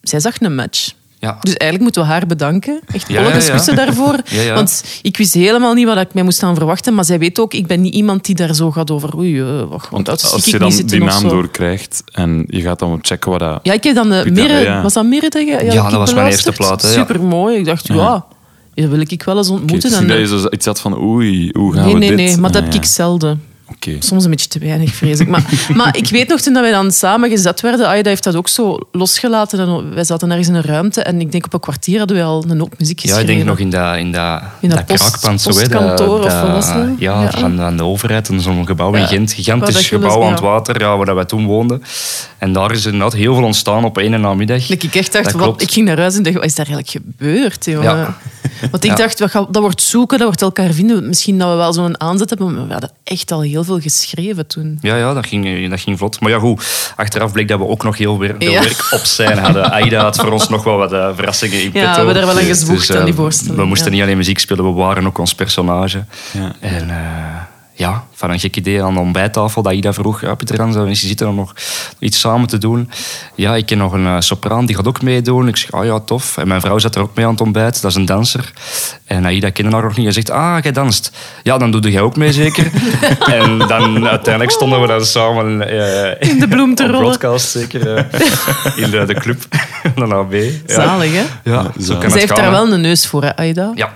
zij 0.02 0.20
zag 0.20 0.40
een 0.40 0.54
match. 0.54 0.92
Ja. 1.24 1.36
Dus 1.40 1.54
eigenlijk 1.54 1.82
moeten 1.82 2.02
we 2.02 2.08
haar 2.08 2.26
bedanken. 2.26 2.80
Echt 2.92 3.08
Ja, 3.08 3.20
alle 3.20 3.42
ja, 3.42 3.74
daarvoor. 3.74 4.20
Ja, 4.24 4.40
ja. 4.40 4.54
Want 4.54 4.84
ik 5.02 5.16
wist 5.16 5.34
helemaal 5.34 5.74
niet 5.74 5.86
wat 5.86 5.98
ik 5.98 6.14
mij 6.14 6.22
moest 6.22 6.42
aan 6.42 6.54
verwachten. 6.54 6.94
Maar 6.94 7.04
zij 7.04 7.18
weet 7.18 7.38
ook, 7.38 7.54
ik 7.54 7.66
ben 7.66 7.80
niet 7.80 7.94
iemand 7.94 8.24
die 8.24 8.34
daar 8.34 8.54
zo 8.54 8.70
gaat 8.70 8.90
over... 8.90 9.16
Oei, 9.16 9.40
eh, 9.40 9.46
wat 9.68 9.82
gaat 9.82 9.90
Want 9.90 10.20
zie 10.20 10.30
als 10.32 10.44
je 10.44 10.58
dan 10.58 10.70
die 10.70 11.04
naam 11.04 11.28
doorkrijgt 11.28 12.02
en 12.12 12.44
je 12.46 12.60
gaat 12.60 12.78
dan 12.78 12.98
checken 13.02 13.30
wat 13.30 13.40
dat... 13.40 13.60
Ja, 13.62 13.72
ik 13.72 13.84
heb 13.84 13.94
dan 13.94 14.08
de 14.08 14.20
Pieter, 14.22 14.42
Mirre, 14.42 14.58
ja. 14.60 14.82
was 14.82 14.92
dat 14.92 15.04
Mirre 15.04 15.30
ja, 15.44 15.82
dat 15.82 15.98
was 15.98 16.14
mijn 16.14 16.26
eerste 16.26 16.52
plaat, 16.52 16.82
hè, 16.82 16.88
ja. 16.88 16.94
Super 16.94 17.22
mooi. 17.22 17.56
Ik 17.56 17.64
dacht, 17.64 17.86
ja, 17.86 18.26
dat 18.74 18.88
wil 18.88 19.00
ik 19.00 19.22
wel 19.22 19.36
eens 19.36 19.48
ontmoeten. 19.48 19.90
is 19.90 19.98
niet 19.98 20.10
En, 20.10 20.20
dat 20.20 20.30
je 20.30 20.38
zo 20.38 20.48
iets 20.50 20.66
had 20.66 20.80
van 20.80 20.98
oei, 20.98 21.50
hoe 21.52 21.72
gaan 21.72 21.84
nee, 21.84 21.92
we 21.92 21.98
nee, 21.98 22.08
dit? 22.08 22.16
nee, 22.16 22.36
maar 22.36 22.52
dat 22.52 22.62
Ah, 22.62 22.68
heb 22.68 22.82
ik 22.82 22.84
zelden. 22.84 23.42
Soms 23.98 24.24
een 24.24 24.30
beetje 24.30 24.48
te 24.48 24.58
weinig, 24.58 24.94
vrees 24.94 25.20
ik. 25.20 25.28
Maar, 25.28 25.44
maar 25.74 25.96
ik 25.96 26.08
weet 26.08 26.28
nog, 26.28 26.40
toen 26.40 26.52
dat 26.52 26.62
wij 26.62 26.70
dan 26.72 26.90
samen 26.92 27.30
gezet 27.30 27.60
werden, 27.60 27.86
Aida 27.86 28.08
heeft 28.08 28.24
dat 28.24 28.36
ook 28.36 28.48
zo 28.48 28.78
losgelaten. 28.92 29.58
En 29.60 29.94
wij 29.94 30.04
zaten 30.04 30.28
ergens 30.30 30.48
in 30.48 30.54
een 30.54 30.62
ruimte 30.62 31.02
en 31.02 31.20
ik 31.20 31.32
denk 31.32 31.44
op 31.46 31.52
een 31.54 31.60
kwartier 31.60 31.98
hadden 31.98 32.16
wij 32.16 32.26
al 32.26 32.44
een 32.48 32.58
hoop 32.58 32.74
muziek 32.78 32.98
Ja, 32.98 33.02
geschreven. 33.08 33.30
ik 33.30 33.36
denk 33.36 33.48
nog 33.48 33.58
in 33.58 33.70
dat, 33.70 33.96
in 33.96 34.12
dat, 34.12 34.42
In 34.60 34.68
dat 34.68 34.86
post- 34.86 35.00
kraakpand. 35.10 35.40
zo, 35.40 35.50
hè, 35.58 35.68
dat- 35.68 36.00
of 36.00 36.06
wat 36.06 36.22
dat? 36.22 36.88
Ja, 36.98 37.22
Ja. 37.22 37.30
Van, 37.30 37.56
van 37.56 37.76
de 37.76 37.84
overheid. 37.84 38.28
En 38.28 38.40
zo'n 38.40 38.66
gebouw 38.66 38.94
in 38.94 39.00
Ja. 39.00 39.06
Gent. 39.06 39.32
Gigantisch 39.32 39.74
dat 39.74 39.84
gebouw 39.84 40.16
dus- 40.16 40.24
aan 40.24 40.30
het 40.32 40.40
ja. 40.40 40.44
water, 40.46 40.80
ja, 40.80 40.96
waar 40.96 41.14
wij 41.14 41.24
toen 41.24 41.46
woonden. 41.46 41.82
En 42.44 42.52
daar 42.52 42.70
is 42.72 42.84
inderdaad 42.84 43.12
heel 43.12 43.34
veel 43.34 43.44
ontstaan 43.44 43.84
op 43.84 43.98
één 43.98 44.20
namiddag. 44.20 44.66
Dat 44.66 44.82
ik 44.82 44.94
echt 44.94 45.12
dacht, 45.12 45.24
Dat 45.24 45.34
wat, 45.34 45.62
ik 45.62 45.70
ging 45.70 45.86
naar 45.86 45.98
huis 45.98 46.16
en 46.16 46.22
dacht, 46.22 46.34
wat 46.36 46.44
is 46.44 46.54
daar 46.54 46.66
eigenlijk 46.66 47.06
gebeurd? 47.16 47.64
Ja. 47.64 48.16
Want 48.70 48.84
ik 48.84 48.90
Ja. 48.90 48.96
dacht, 48.96 49.18
dat 49.18 49.56
wordt 49.56 49.82
zoeken, 49.82 50.18
dat 50.18 50.26
wordt 50.26 50.42
elkaar 50.42 50.72
vinden. 50.72 51.08
Misschien 51.08 51.38
dat 51.38 51.48
we 51.50 51.54
wel 51.56 51.72
zo'n 51.72 52.00
aanzet 52.00 52.28
hebben, 52.30 52.54
maar 52.54 52.66
we 52.66 52.72
hadden 52.72 52.90
echt 53.04 53.32
al 53.32 53.40
heel 53.40 53.64
veel 53.64 53.80
geschreven 53.80 54.46
toen. 54.46 54.78
Ja, 54.80 54.96
ja 54.96 55.14
dat, 55.14 55.26
ging, 55.26 55.70
dat 55.70 55.80
ging 55.80 55.98
vlot. 55.98 56.20
Maar 56.20 56.30
ja, 56.30 56.38
goed. 56.38 56.92
Achteraf 56.96 57.32
bleek 57.32 57.48
dat 57.48 57.58
we 57.58 57.66
ook 57.66 57.82
nog 57.82 57.98
heel 57.98 58.16
veel 58.18 58.34
Ja. 58.38 58.60
werk 58.60 58.86
op 58.90 59.04
zijn 59.04 59.38
hadden. 59.38 59.70
Aida 59.72 60.02
had 60.02 60.16
voor 60.16 60.32
ons 60.32 60.48
nog 60.48 60.64
wel 60.64 60.76
wat 60.76 60.92
eh, 60.92 61.08
verrassingen 61.14 61.58
in 61.62 61.64
Ja, 61.64 61.70
petto. 61.72 61.88
we 61.90 61.96
hebben 61.96 62.14
daar 62.14 62.26
wel 62.26 62.36
aan 62.38 62.44
gezwoegd, 62.48 62.86
Dus, 62.86 62.96
aan 62.96 63.04
die 63.04 63.14
eh, 63.14 63.18
voorstelling, 63.20 63.56
We 63.56 63.64
moesten 63.64 63.86
ja. 63.90 63.92
niet 63.94 64.02
alleen 64.02 64.16
muziek 64.16 64.38
spelen, 64.38 64.64
we 64.64 64.70
waren 64.70 65.06
ook 65.06 65.18
ons 65.18 65.34
personage. 65.34 66.04
Ja. 66.32 66.52
En 66.60 66.90
eh, 66.90 66.96
ja, 67.76 68.04
van 68.12 68.30
een 68.30 68.40
gek 68.40 68.56
idee 68.56 68.82
aan 68.82 68.94
de 68.94 69.00
ontbijttafel 69.00 69.62
dat 69.62 69.72
Ida 69.72 69.92
vroeg, 69.92 70.20
ja, 70.20 70.34
Pieter 70.34 70.60
Hans, 70.60 70.76
we 70.76 70.94
zitten 70.94 71.26
er 71.26 71.32
nog 71.34 71.54
iets 71.98 72.20
samen 72.20 72.48
te 72.48 72.58
doen. 72.58 72.90
Ja, 73.34 73.56
ik 73.56 73.66
ken 73.66 73.78
nog 73.78 73.92
een 73.92 74.06
eh, 74.06 74.16
sopraan, 74.18 74.66
die 74.66 74.76
gaat 74.76 74.86
ook 74.86 75.02
meedoen. 75.02 75.48
Ik 75.48 75.56
zeg, 75.56 75.72
ah 75.72 75.84
ja, 75.84 76.00
tof. 76.00 76.36
En 76.36 76.48
mijn 76.48 76.60
vrouw 76.60 76.78
zat 76.78 76.94
er 76.94 77.02
ook 77.02 77.14
mee 77.14 77.24
aan 77.24 77.30
het 77.32 77.40
ontbijt, 77.40 77.82
dat 77.82 77.90
is 77.90 77.96
een 77.96 78.04
danser. 78.04 78.52
En 79.04 79.24
Aida 79.24 79.50
kende 79.50 79.70
haar 79.72 79.82
nog 79.82 79.96
niet. 79.96 80.04
Hij 80.04 80.12
zegt, 80.14 80.30
ah, 80.30 80.56
jij 80.62 80.72
danst. 80.72 81.10
Ja, 81.42 81.58
dan 81.58 81.70
doe 81.70 81.90
jij 81.90 82.00
ook 82.00 82.16
mee 82.16 82.32
zeker. 82.32 82.70
en 83.40 83.58
dan 83.58 84.08
uiteindelijk 84.08 84.50
stonden 84.52 84.80
we 84.80 84.86
dan 84.86 85.04
samen... 85.04 85.68
eh, 86.20 86.28
In 86.30 86.38
de 86.38 86.48
bloem 86.48 86.74
te 86.74 86.82
rollen. 86.86 87.00
broadcast 87.00 87.50
zeker, 87.50 87.94
eh, 87.96 88.04
in 88.84 88.90
de, 88.90 89.04
de 89.04 89.14
club, 89.14 89.42
de 89.96 90.14
AB. 90.14 90.32
Ja. 90.32 90.48
Zalig, 90.66 91.12
hè? 91.12 91.50
Ja, 91.50 91.62
zo 91.80 91.94
kan 91.94 92.02
het 92.02 92.14
heeft 92.14 92.32
gaan, 92.32 92.36
daar 92.42 92.50
wel 92.50 92.72
een 92.72 92.80
neus 92.80 93.06
voor, 93.06 93.22
hè, 93.22 93.36
Aida? 93.36 93.72
Ja, 93.74 93.92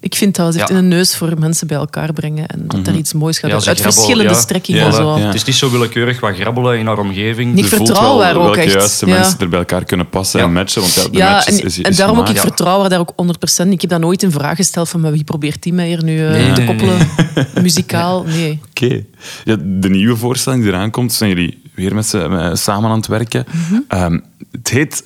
Ik 0.00 0.14
vind 0.14 0.36
dat. 0.36 0.52
Ze 0.52 0.58
heeft 0.58 0.70
Ja. 0.70 0.76
een 0.78 0.88
neus 0.88 1.16
voor 1.16 1.38
mensen 1.38 1.66
bij 1.66 1.76
elkaar 1.76 2.12
brengen 2.12 2.46
en 2.46 2.64
dat 2.66 2.86
er 2.86 2.94
iets 2.94 3.12
moois 3.12 3.38
gaat 3.38 3.50
Ja, 3.50 3.56
uit. 3.56 3.64
grabbel- 3.64 3.92
verschillende 3.92 4.32
ja. 4.32 4.38
strekkingen. 4.38 4.84
Ja, 4.84 4.90
zo. 4.90 5.18
ja. 5.18 5.24
Het 5.26 5.34
is 5.34 5.44
niet 5.44 5.54
zo 5.54 5.70
willekeurig 5.70 6.20
wat 6.20 6.34
grabbelen 6.34 6.78
in 6.78 6.86
haar 6.86 6.98
omgeving. 6.98 7.52
Voelt 7.54 7.68
vertrouw 7.68 8.02
wel 8.16 8.22
haar 8.24 8.36
ook 8.36 8.42
welke 8.42 8.60
echt. 8.60 8.72
juiste 8.72 9.06
Ja. 9.06 9.18
mensen 9.18 9.38
er 9.38 9.48
bij 9.48 9.58
elkaar 9.58 9.84
kunnen 9.84 10.08
passen 10.08 10.40
Ja. 10.40 10.46
en 10.46 10.52
matchen. 10.52 10.80
Want 10.80 10.94
ja, 10.94 11.02
de 11.08 11.16
Ja, 11.16 11.30
match 11.30 11.46
is, 11.46 11.60
en, 11.60 11.66
is, 11.66 11.78
is 11.78 11.84
en 11.84 11.94
daarom 11.94 12.18
ook, 12.18 12.28
ik 12.28 12.38
vertrouw 12.38 12.80
haar 12.80 12.88
daar 12.88 12.98
ook 13.00 13.12
100%. 13.16 13.72
Ik 13.72 13.80
heb 13.80 13.90
dat 13.90 14.00
nooit 14.00 14.22
in 14.22 14.30
vraag 14.30 14.56
gesteld 14.56 14.88
van 14.88 15.00
maar 15.00 15.12
wie 15.12 15.24
probeert 15.24 15.62
die 15.62 15.72
mij 15.72 15.86
hier 15.86 16.04
nu 16.04 16.24
eh, 16.26 16.30
Nee, 16.30 16.52
te 16.52 16.60
nee, 16.60 16.66
koppelen. 16.66 17.08
Muzikaal, 17.62 18.22
nee. 18.24 18.60
Oké. 18.70 19.04
Ja, 19.44 19.56
de 19.64 19.88
nieuwe 19.90 20.16
voorstelling 20.16 20.62
die 20.62 20.72
eraan 20.72 20.90
komt, 20.90 21.12
zijn 21.12 21.30
jullie 21.30 21.62
weer 21.74 21.94
met 21.94 22.06
ze 22.06 22.18
met- 22.28 22.58
samen 22.58 22.90
aan 22.90 22.96
het 22.96 23.06
werken. 23.06 23.44
Mhm. 23.50 23.80
Ehm, 23.88 24.18
het 24.52 24.68
heet 24.70 25.04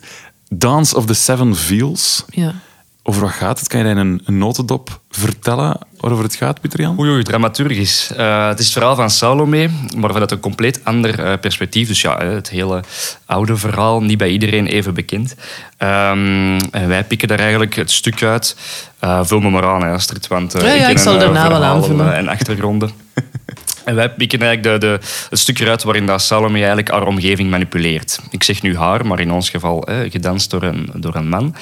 Dance 0.48 0.96
of 0.96 1.06
the 1.06 1.14
Seven 1.14 1.56
Feels. 1.56 2.24
Ja. 2.30 2.54
Over 3.04 3.20
wat 3.22 3.30
gaat 3.30 3.58
het? 3.58 3.68
Kan 3.68 3.78
je 3.78 3.84
daar 3.84 3.94
in 3.94 4.00
een, 4.06 4.20
een 4.24 4.38
notendop 4.38 5.00
vertellen 5.10 5.78
waarover 6.00 6.24
het 6.24 6.34
gaat, 6.34 6.60
Pieter 6.60 6.80
Jan? 6.80 6.98
Oei, 6.98 7.10
oei, 7.10 7.22
dramaturgisch. 7.22 8.12
Eh, 8.16 8.48
het 8.48 8.58
is 8.58 8.64
het 8.64 8.72
verhaal 8.74 8.94
van 8.94 9.10
Salome, 9.10 9.68
maar 9.96 10.10
vanuit 10.12 10.30
een 10.30 10.40
compleet 10.40 10.80
ander 10.84 11.24
eh, 11.24 11.38
perspectief. 11.40 11.88
Dus 11.88 12.00
ja, 12.00 12.18
het 12.24 12.50
hele 12.50 12.82
oude 13.26 13.56
verhaal, 13.56 14.02
niet 14.02 14.18
bij 14.18 14.28
iedereen 14.28 14.66
even 14.66 14.94
bekend. 14.94 15.34
Ehm, 15.76 16.58
en 16.70 16.88
wij 16.88 17.04
pikken 17.04 17.28
daar 17.28 17.38
eigenlijk 17.40 17.74
het 17.74 17.90
stuk 17.90 18.22
uit. 18.22 18.56
Eh 18.98 19.20
vul 19.22 19.40
me 19.40 19.50
maar 19.50 19.64
aan, 19.66 19.82
hè, 19.82 19.92
Astrid, 19.92 20.26
want 20.26 20.54
eh, 20.54 20.62
Ja, 20.62 20.72
ja, 20.74 20.88
ik 20.88 20.98
zal 20.98 21.14
een, 21.14 21.20
eh, 21.20 21.24
daarna 21.24 21.48
wel 21.48 21.62
aanvullen. 21.64 22.12
eh, 22.12 22.18
En 22.18 22.28
achtergronden. 22.28 22.90
En 23.84 23.94
wij 23.94 24.10
pikken 24.10 24.40
eigenlijk 24.42 24.80
de, 24.80 24.86
de, 24.86 24.98
het 25.30 25.38
stuk 25.38 25.58
eruit 25.58 25.82
waarin 25.82 26.06
dat 26.06 26.22
Salome 26.22 26.56
eigenlijk 26.58 26.90
haar 26.90 27.06
omgeving 27.06 27.50
manipuleert. 27.50 28.18
Ik 28.30 28.42
zeg 28.42 28.62
nu 28.62 28.76
haar, 28.76 29.06
maar 29.06 29.20
in 29.20 29.30
ons 29.32 29.50
geval 29.50 29.86
eh, 29.86 30.10
gedanst 30.10 30.50
door 30.50 30.62
een, 30.62 30.90
door 30.94 31.14
een 31.14 31.28
man. 31.28 31.54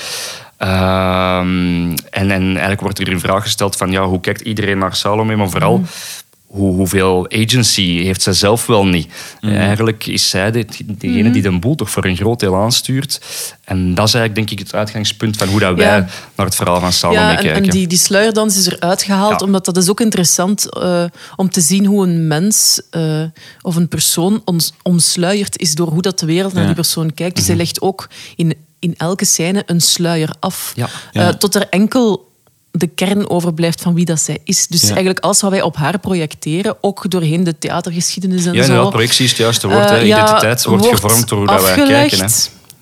Ehm, 0.61 1.91
en, 2.11 2.31
en 2.31 2.43
eigenlijk 2.47 2.81
wordt 2.81 2.99
er 2.99 3.13
een 3.13 3.21
vraag 3.21 3.43
gesteld 3.43 3.77
van 3.77 3.91
ja, 3.91 4.05
hoe 4.05 4.21
kijkt 4.21 4.41
iedereen 4.41 4.79
naar 4.79 4.95
Salome, 4.95 5.37
maar 5.37 5.51
vooral 5.51 5.83
hoe, 6.47 6.75
hoeveel 6.75 7.31
agency 7.31 8.03
heeft 8.03 8.23
zij 8.23 8.33
zelf 8.33 8.67
wel 8.67 8.87
niet. 8.87 9.13
Eigenlijk 9.41 10.07
is 10.07 10.29
zij 10.29 10.51
de, 10.51 10.67
degene 10.85 11.31
die 11.31 11.43
de 11.43 11.59
boel 11.59 11.75
toch 11.75 11.91
voor 11.91 12.05
een 12.05 12.17
groot 12.17 12.41
deel 12.41 12.57
aanstuurt. 12.57 13.21
En 13.65 13.95
dat 13.95 14.09
is 14.09 14.15
eigenlijk 14.15 14.35
denk 14.35 14.61
ik 14.61 14.67
het 14.67 14.75
uitgangspunt 14.79 15.37
van 15.37 15.49
hoe 15.49 15.61
dat 15.61 15.77
wij 15.77 15.87
Ja. 15.87 16.07
naar 16.37 16.47
het 16.47 16.55
verhaal 16.55 16.81
van 16.81 16.93
Salome 16.93 17.21
Ja, 17.21 17.31
en, 17.31 17.43
kijken. 17.43 17.63
en 17.63 17.71
die, 17.71 17.87
die 17.87 17.99
sluierdans 17.99 18.57
is 18.59 18.67
eruit 18.67 19.03
gehaald, 19.03 19.41
Ja. 19.41 19.47
omdat 19.47 19.65
dat 19.65 19.77
is 19.77 19.89
ook 19.91 20.01
interessant 20.01 20.73
eh, 20.75 21.05
om 21.37 21.51
te 21.51 21.61
zien 21.61 21.85
hoe 21.87 22.07
een 22.07 22.27
mens 22.27 22.81
eh, 22.91 23.23
of 23.63 23.77
een 23.77 23.89
persoon 23.89 24.43
ons, 24.45 24.73
omsluierd 24.83 25.59
is 25.59 25.75
door 25.75 25.89
hoe 25.89 26.03
dat 26.03 26.19
de 26.19 26.27
wereld 26.27 26.53
naar 26.53 26.67
die 26.67 26.75
persoon 26.75 27.15
kijkt. 27.15 27.37
Dus 27.37 27.47
hij 27.47 27.57
legt 27.57 27.81
ook 27.81 28.09
in, 28.37 28.55
in 28.81 28.95
elke 28.97 29.25
scène 29.25 29.63
een 29.67 29.81
sluier 29.81 30.35
af, 30.41 30.73
Ja. 30.77 30.85
Eh, 30.85 31.23
Ja. 31.23 31.35
tot 31.35 31.55
er 31.55 31.67
enkel 31.69 32.29
de 32.73 32.87
kern 32.87 33.29
overblijft 33.31 33.81
van 33.81 33.95
wie 33.95 34.05
dat 34.05 34.21
zij 34.21 34.39
is. 34.45 34.67
Dus 34.67 34.81
Ja. 34.81 34.89
eigenlijk 34.89 35.19
alles 35.19 35.41
wat 35.41 35.51
wij 35.51 35.63
op 35.63 35.77
haar 35.77 35.99
projecteren, 35.99 36.77
ook 36.81 37.11
doorheen 37.11 37.45
de 37.45 37.59
theatergeschiedenis 37.59 38.47
en 38.47 38.53
ja, 38.53 38.59
zo. 38.63 38.67
inderdaad, 38.69 38.91
projectie 38.93 39.25
is 39.25 39.31
het 39.31 39.39
juiste 39.41 39.69
woord. 39.69 39.91
Eh, 39.91 40.07
ja, 40.07 40.17
Identiteit 40.23 40.65
wordt, 40.65 40.85
wordt 40.85 41.01
gevormd 41.01 41.29
door 41.29 41.39
hoe 41.39 41.47
dat 41.47 41.63
wij 41.63 41.75
kijken. 41.87 42.19
Hè. 42.19 42.27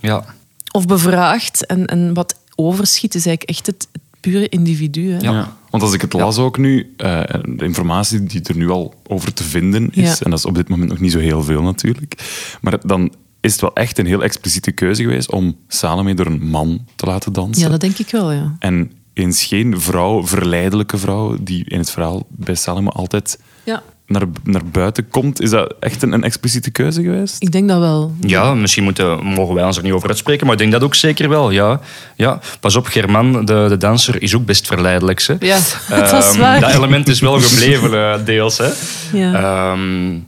Ja. 0.00 0.24
Of 0.72 0.86
bevraagd. 0.86 1.66
En, 1.66 1.86
en 1.86 2.14
wat 2.14 2.34
overschiet 2.54 3.14
is 3.14 3.26
eigenlijk 3.26 3.56
echt 3.58 3.66
het, 3.66 3.88
het 3.92 4.02
pure 4.20 4.48
individu. 4.48 5.12
Hè? 5.12 5.18
Ja. 5.18 5.56
Want 5.70 5.82
als 5.82 5.92
ik 5.92 6.00
het 6.00 6.12
las 6.12 6.38
ook 6.38 6.58
nu, 6.58 6.94
eh, 6.96 7.20
de 7.44 7.64
informatie 7.64 8.24
die 8.24 8.42
er 8.42 8.56
nu 8.56 8.70
al 8.70 8.94
over 9.06 9.32
te 9.32 9.44
vinden 9.44 9.90
is, 9.92 10.08
Ja. 10.18 10.24
en 10.24 10.30
dat 10.30 10.38
is 10.38 10.44
op 10.44 10.54
dit 10.54 10.68
moment 10.68 10.88
nog 10.88 10.98
niet 10.98 11.12
zo 11.12 11.18
heel 11.18 11.42
veel 11.42 11.62
natuurlijk, 11.62 12.14
maar 12.60 12.78
dan 12.86 13.12
is 13.40 13.52
het 13.52 13.60
wel 13.60 13.74
echt 13.74 13.98
een 13.98 14.06
heel 14.06 14.22
expliciete 14.22 14.72
keuze 14.72 15.02
geweest 15.02 15.30
om 15.30 15.56
Salome 15.68 16.14
door 16.14 16.26
een 16.26 16.48
man 16.48 16.86
te 16.96 17.06
laten 17.06 17.32
dansen. 17.32 17.62
Ja, 17.64 17.68
dat 17.70 17.80
denk 17.80 17.98
ik 17.98 18.10
wel, 18.10 18.32
ja. 18.32 18.56
En 18.58 18.92
eens 19.12 19.44
geen 19.44 19.80
vrouw, 19.80 20.26
verleidelijke 20.26 20.98
vrouw, 20.98 21.36
die 21.40 21.64
in 21.64 21.78
het 21.78 21.90
verhaal 21.90 22.26
bij 22.28 22.54
Salome 22.54 22.90
altijd 22.90 23.38
Ja, 23.64 23.82
naar, 24.06 24.22
naar 24.44 24.64
buiten 24.64 25.08
komt. 25.08 25.40
Is 25.40 25.50
dat 25.50 25.74
echt 25.80 26.02
een, 26.02 26.12
een 26.12 26.24
expliciete 26.24 26.70
keuze 26.70 27.02
geweest? 27.02 27.36
Ik 27.38 27.52
denk 27.52 27.68
dat 27.68 27.78
wel. 27.78 28.12
Ja, 28.20 28.54
misschien 28.54 28.84
moeten, 28.84 29.24
mogen 29.24 29.54
wij 29.54 29.64
ons 29.64 29.76
er 29.76 29.82
niet 29.82 29.92
over 29.92 30.08
uitspreken, 30.08 30.44
maar 30.44 30.54
ik 30.54 30.60
denk 30.60 30.72
dat 30.72 30.82
ook 30.82 30.94
zeker 30.94 31.28
wel. 31.28 31.50
Ja. 31.50 31.80
Ja. 32.16 32.40
Pas 32.60 32.76
op, 32.76 32.86
German, 32.86 33.44
de, 33.44 33.66
de 33.68 33.76
danser, 33.76 34.22
is 34.22 34.34
ook 34.34 34.44
best 34.44 34.66
verleidelijk. 34.66 35.22
Hè. 35.26 35.34
Ja, 35.40 35.58
dat 35.88 36.12
is 36.24 36.30
Ehm, 36.30 36.38
waar. 36.38 36.60
Dat 36.60 36.70
element 36.74 37.08
is 37.08 37.20
wel 37.20 37.40
gebleven, 37.40 38.12
eh, 38.12 38.24
deels. 38.24 38.58
Hè. 38.58 38.70
Ja. 39.12 39.32
Ehm, 39.72 40.18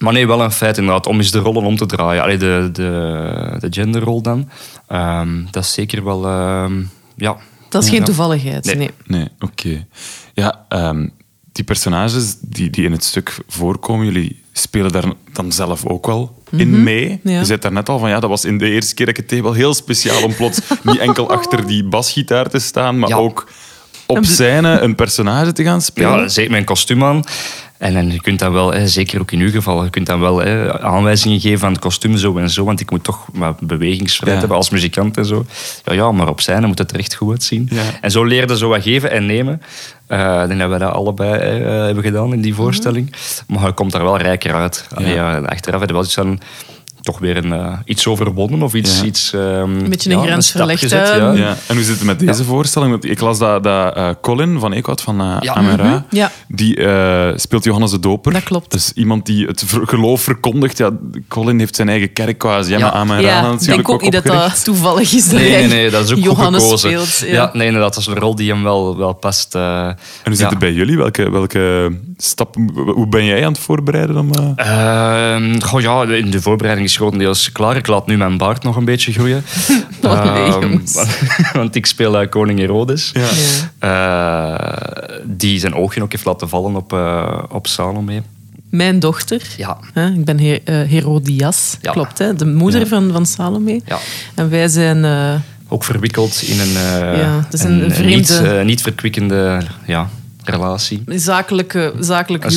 maar 0.00 0.12
nee, 0.12 0.26
wel 0.26 0.42
een 0.42 0.52
feit 0.52 0.78
inderdaad, 0.78 1.06
om 1.06 1.16
eens 1.16 1.30
de 1.30 1.38
rollen 1.38 1.62
om 1.64 1.76
te 1.76 1.86
draaien. 1.86 2.22
Allee, 2.22 2.36
de, 2.36 2.68
de, 2.72 3.56
de 3.58 3.66
genderrol 3.70 4.22
dan. 4.22 4.48
Ehm, 4.88 5.44
dat 5.50 5.62
is 5.64 5.72
zeker 5.72 6.04
wel... 6.04 6.26
ehm, 6.26 6.82
ja. 7.16 7.36
Dat 7.68 7.82
is 7.82 7.88
geen 7.88 7.98
Ja. 7.98 8.04
toevalligheid. 8.04 8.64
Nee. 8.64 8.76
Nee. 8.76 8.90
Nee, 9.06 9.28
oké. 9.40 9.86
Ja, 10.34 10.64
ehm, 10.68 11.08
die 11.52 11.64
personages 11.64 12.36
die, 12.40 12.70
die 12.70 12.84
in 12.84 12.92
het 12.92 13.04
stuk 13.04 13.38
voorkomen, 13.48 14.04
jullie 14.06 14.42
spelen 14.52 14.92
daar 14.92 15.12
dan 15.32 15.52
zelf 15.52 15.86
ook 15.86 16.06
wel 16.06 16.42
in 16.50 16.82
mee. 16.82 17.20
ja. 17.24 17.38
Je 17.38 17.44
zei 17.44 17.58
daar 17.58 17.72
net 17.72 17.88
al 17.88 17.98
van, 17.98 18.08
ja, 18.08 18.20
dat 18.20 18.30
was 18.30 18.44
in 18.44 18.58
de 18.58 18.70
eerste 18.70 18.94
keer 18.94 19.06
dat 19.06 19.14
ik 19.16 19.20
het 19.20 19.30
deed 19.30 19.42
wel 19.42 19.52
heel 19.52 19.74
speciaal 19.74 20.22
om 20.24 20.34
plots 20.34 20.60
niet 20.82 20.98
enkel 20.98 21.30
achter 21.30 21.66
die 21.66 21.84
basgitaar 21.84 22.48
te 22.48 22.58
staan, 22.58 22.98
maar 22.98 23.08
Ja. 23.08 23.16
ook 23.16 23.48
op 24.10 24.24
scène 24.24 24.80
een 24.80 24.94
personage 24.94 25.52
te 25.52 25.62
gaan 25.64 25.80
spelen. 25.82 26.18
Ja, 26.18 26.28
zeker 26.28 26.50
mijn 26.50 26.64
kostuum 26.64 27.04
aan. 27.04 27.22
En, 27.78 27.96
en 27.96 28.12
je 28.12 28.20
kunt 28.20 28.38
dan 28.38 28.52
wel, 28.52 28.72
hè, 28.72 28.88
zeker 28.88 29.20
ook 29.20 29.30
in 29.30 29.40
uw 29.40 29.50
geval, 29.50 29.84
je 29.84 29.90
kunt 29.90 30.06
dan 30.06 30.20
wel 30.20 30.38
hè, 30.38 30.80
aanwijzingen 30.82 31.40
geven 31.40 31.58
van 31.58 31.70
het 31.72 31.80
kostuum 31.80 32.16
zo 32.16 32.36
en 32.38 32.50
zo, 32.50 32.64
want 32.64 32.80
ik 32.80 32.90
moet 32.90 33.04
toch 33.04 33.26
wat 33.32 33.60
bewegingsvrijheid 33.60 34.34
Ja. 34.34 34.38
hebben 34.38 34.56
als 34.56 34.70
muzikant 34.70 35.16
en 35.16 35.24
zo. 35.24 35.44
Ja, 35.84 35.92
ja, 35.92 36.12
maar 36.12 36.28
op 36.28 36.40
scène 36.40 36.66
moet 36.66 36.78
het 36.78 36.92
er 36.92 36.98
echt 36.98 37.14
goed 37.14 37.30
uitzien. 37.30 37.68
Ja. 37.72 37.82
En 38.00 38.10
zo 38.10 38.24
leerde 38.24 38.56
zo 38.56 38.68
wat 38.68 38.82
geven 38.82 39.10
en 39.10 39.26
nemen. 39.26 39.62
Eh, 40.06 40.40
ik 40.42 40.48
denk 40.48 40.60
dat 40.60 40.70
we 40.70 40.78
dat 40.78 40.92
allebei 40.92 41.62
hebben 41.62 42.04
gedaan 42.04 42.32
in 42.32 42.40
die 42.40 42.54
voorstelling. 42.54 43.14
Maar 43.46 43.66
je 43.66 43.72
komt 43.72 43.92
daar 43.92 44.02
wel 44.02 44.18
rijker 44.18 44.54
uit. 44.54 44.86
Allee, 44.94 45.20
achteraf 45.20 45.80
heb 45.80 45.88
je 45.88 45.94
wel 45.94 46.04
iets 46.04 46.14
van 46.14 46.40
toch 47.00 47.18
weer 47.18 47.36
een, 47.36 47.52
eh, 47.52 47.72
iets 47.84 48.06
overwonnen 48.06 48.62
of 48.62 48.74
iets... 48.74 48.98
Ja. 49.00 49.04
iets 49.04 49.32
ehm, 49.32 49.42
Een 49.62 49.88
beetje 49.88 50.10
een 50.10 50.18
ja, 50.18 50.24
grens 50.24 50.50
verlegd, 50.50 50.80
gezet, 50.80 51.08
hè. 51.08 51.16
ja. 51.16 51.32
Ja. 51.32 51.56
En 51.66 51.74
hoe 51.74 51.84
zit 51.84 51.94
het 51.94 52.04
met 52.04 52.18
deze 52.18 52.44
voorstelling? 52.44 52.90
Want 52.90 53.04
ik 53.04 53.20
las 53.20 53.38
dat, 53.38 53.62
dat 53.62 53.94
eh, 53.96 54.08
Colin 54.20 54.58
van 54.58 54.72
Eekhout 54.72 55.00
van 55.00 55.20
eh 55.20 55.36
Ja. 55.40 55.54
Amera, 55.54 56.04
Ja. 56.10 56.30
die 56.48 56.76
eh, 56.76 57.28
speelt 57.36 57.64
Johannes 57.64 57.90
de 57.90 57.98
Doper. 58.00 58.32
Dat 58.32 58.42
klopt. 58.42 58.70
Dus 58.70 58.92
iemand 58.94 59.26
die 59.26 59.46
het 59.46 59.62
ver- 59.66 59.86
geloof 59.88 60.22
verkondigt. 60.22 60.78
Ja, 60.78 60.90
Colin 61.28 61.58
heeft 61.58 61.76
zijn 61.76 61.88
eigen 61.88 62.12
kerk 62.12 62.38
quasi. 62.38 62.70
Ja, 62.72 62.78
Ja. 62.78 62.84
maar 62.84 62.92
Amera 62.94 63.20
Ja, 63.20 63.36
ik 63.38 63.42
natuurlijk 63.42 63.66
denk 63.76 63.88
ook 63.88 64.02
niet 64.02 64.12
dat 64.12 64.24
opgericht. 64.24 64.54
dat 64.54 64.64
toevallig 64.64 65.12
is. 65.12 65.26
Nee, 65.30 65.50
nee, 65.50 65.66
nee, 65.68 65.90
dat 65.90 66.04
is 66.04 66.12
ook 66.12 66.18
Johannes 66.18 66.62
goed 66.62 66.80
gekozen. 66.80 67.06
speelt. 67.06 67.30
ja. 67.32 67.50
nee, 67.52 67.66
inderdaad, 67.66 67.92
dat 67.94 68.02
is 68.02 68.06
een 68.08 68.18
rol 68.18 68.34
die 68.34 68.50
hem 68.50 68.62
wel, 68.62 68.96
wel 68.96 69.12
past. 69.12 69.54
eh. 69.54 69.86
En 69.86 69.96
hoe 70.24 70.34
zit 70.34 70.50
het 70.50 70.58
bij 70.58 70.72
jullie? 70.72 70.96
Welke, 70.96 71.30
welke 71.30 71.92
stap, 72.16 72.54
hoe 72.94 73.06
ben 73.08 73.24
jij 73.24 73.44
aan 73.46 73.52
het 73.52 73.60
voorbereiden? 73.60 74.16
Om, 74.18 74.30
eh, 74.56 75.34
Ehm, 75.34 75.60
goh, 75.60 75.80
ja, 75.80 76.06
de 76.06 76.28
de 76.28 76.40
voorbereiding 76.42 76.89
is 76.90 76.96
grotendeels 76.96 77.52
klaar. 77.52 77.76
Ik 77.76 77.86
laat 77.86 78.06
nu 78.06 78.16
mijn 78.16 78.38
baard 78.38 78.62
nog 78.62 78.76
een 78.76 78.84
beetje 78.84 79.12
groeien. 79.12 79.44
Oh, 80.02 80.34
nee, 80.34 80.80
want 81.52 81.74
ik 81.74 81.86
speel 81.86 82.18
eh, 82.20 82.28
koning 82.28 82.58
Herodes. 82.58 83.12
Ja. 83.12 83.28
Eh, 83.78 85.16
die 85.24 85.58
zijn 85.58 85.74
oogje 85.74 86.02
ook 86.02 86.12
heeft 86.12 86.24
laten 86.24 86.48
vallen 86.48 86.76
op, 86.76 86.92
eh, 86.92 87.42
op 87.48 87.66
Salome. 87.66 88.22
Mijn 88.70 88.98
dochter. 88.98 89.42
Ja. 89.56 89.78
Hè, 89.94 90.06
ik 90.08 90.24
ben 90.24 90.40
Her- 90.40 90.60
eh, 90.64 90.74
Herodias, 90.88 91.76
Ja. 91.80 91.92
klopt. 91.92 92.18
Hè, 92.18 92.34
de 92.34 92.46
moeder 92.46 92.86
van, 92.86 93.12
van 93.12 93.26
Salome. 93.26 93.80
Ja. 93.86 93.98
En 94.34 94.50
wij 94.50 94.68
zijn... 94.68 95.04
eh, 95.04 95.34
Ook 95.68 95.84
verwikkeld 95.84 96.42
in 96.42 96.60
een, 96.60 96.76
eh, 96.76 97.18
Ja, 97.18 97.46
een 97.50 97.80
niet, 97.82 97.92
vreemde- 97.92 98.58
eh, 98.58 98.64
niet 98.64 98.82
verkwikkende 98.82 99.60
ja, 99.86 100.08
relatie. 100.50 101.02
zakelijke, 101.06 101.92
zakelijk 101.98 102.44
Een 102.44 102.50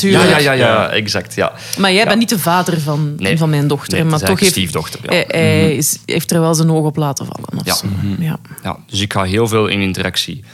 huwelijk. 0.00 0.30
Ja, 0.30 0.38
ja, 0.38 0.38
ja, 0.38 0.52
ja, 0.52 0.88
exact. 0.88 1.34
Ja. 1.34 1.52
Maar 1.78 1.92
jij 1.92 2.04
bent 2.04 2.18
niet 2.18 2.28
de 2.28 2.38
vader 2.38 2.80
van, 2.80 3.20
van 3.36 3.50
mijn 3.50 3.66
dochter. 3.68 4.06
Maar 4.06 4.18
toch 4.20 4.40
heeft, 4.40 4.52
stiefdochter, 4.52 5.00
ja. 5.02 5.24
hij, 5.26 5.74
is- 5.76 5.98
heeft 6.06 6.30
er 6.32 6.40
wel 6.40 6.54
zijn 6.54 6.70
oog 6.70 6.84
op 6.86 6.96
laten 6.96 7.26
vallen. 7.26 7.64
Ja. 7.64 7.74
zo. 7.74 7.86
Ja. 8.18 8.38
Ja, 8.62 8.76
dus 8.86 9.00
ik 9.00 9.12
ga 9.12 9.22
heel 9.22 9.48
veel 9.48 9.66
in 9.66 9.80
interactie 9.80 10.44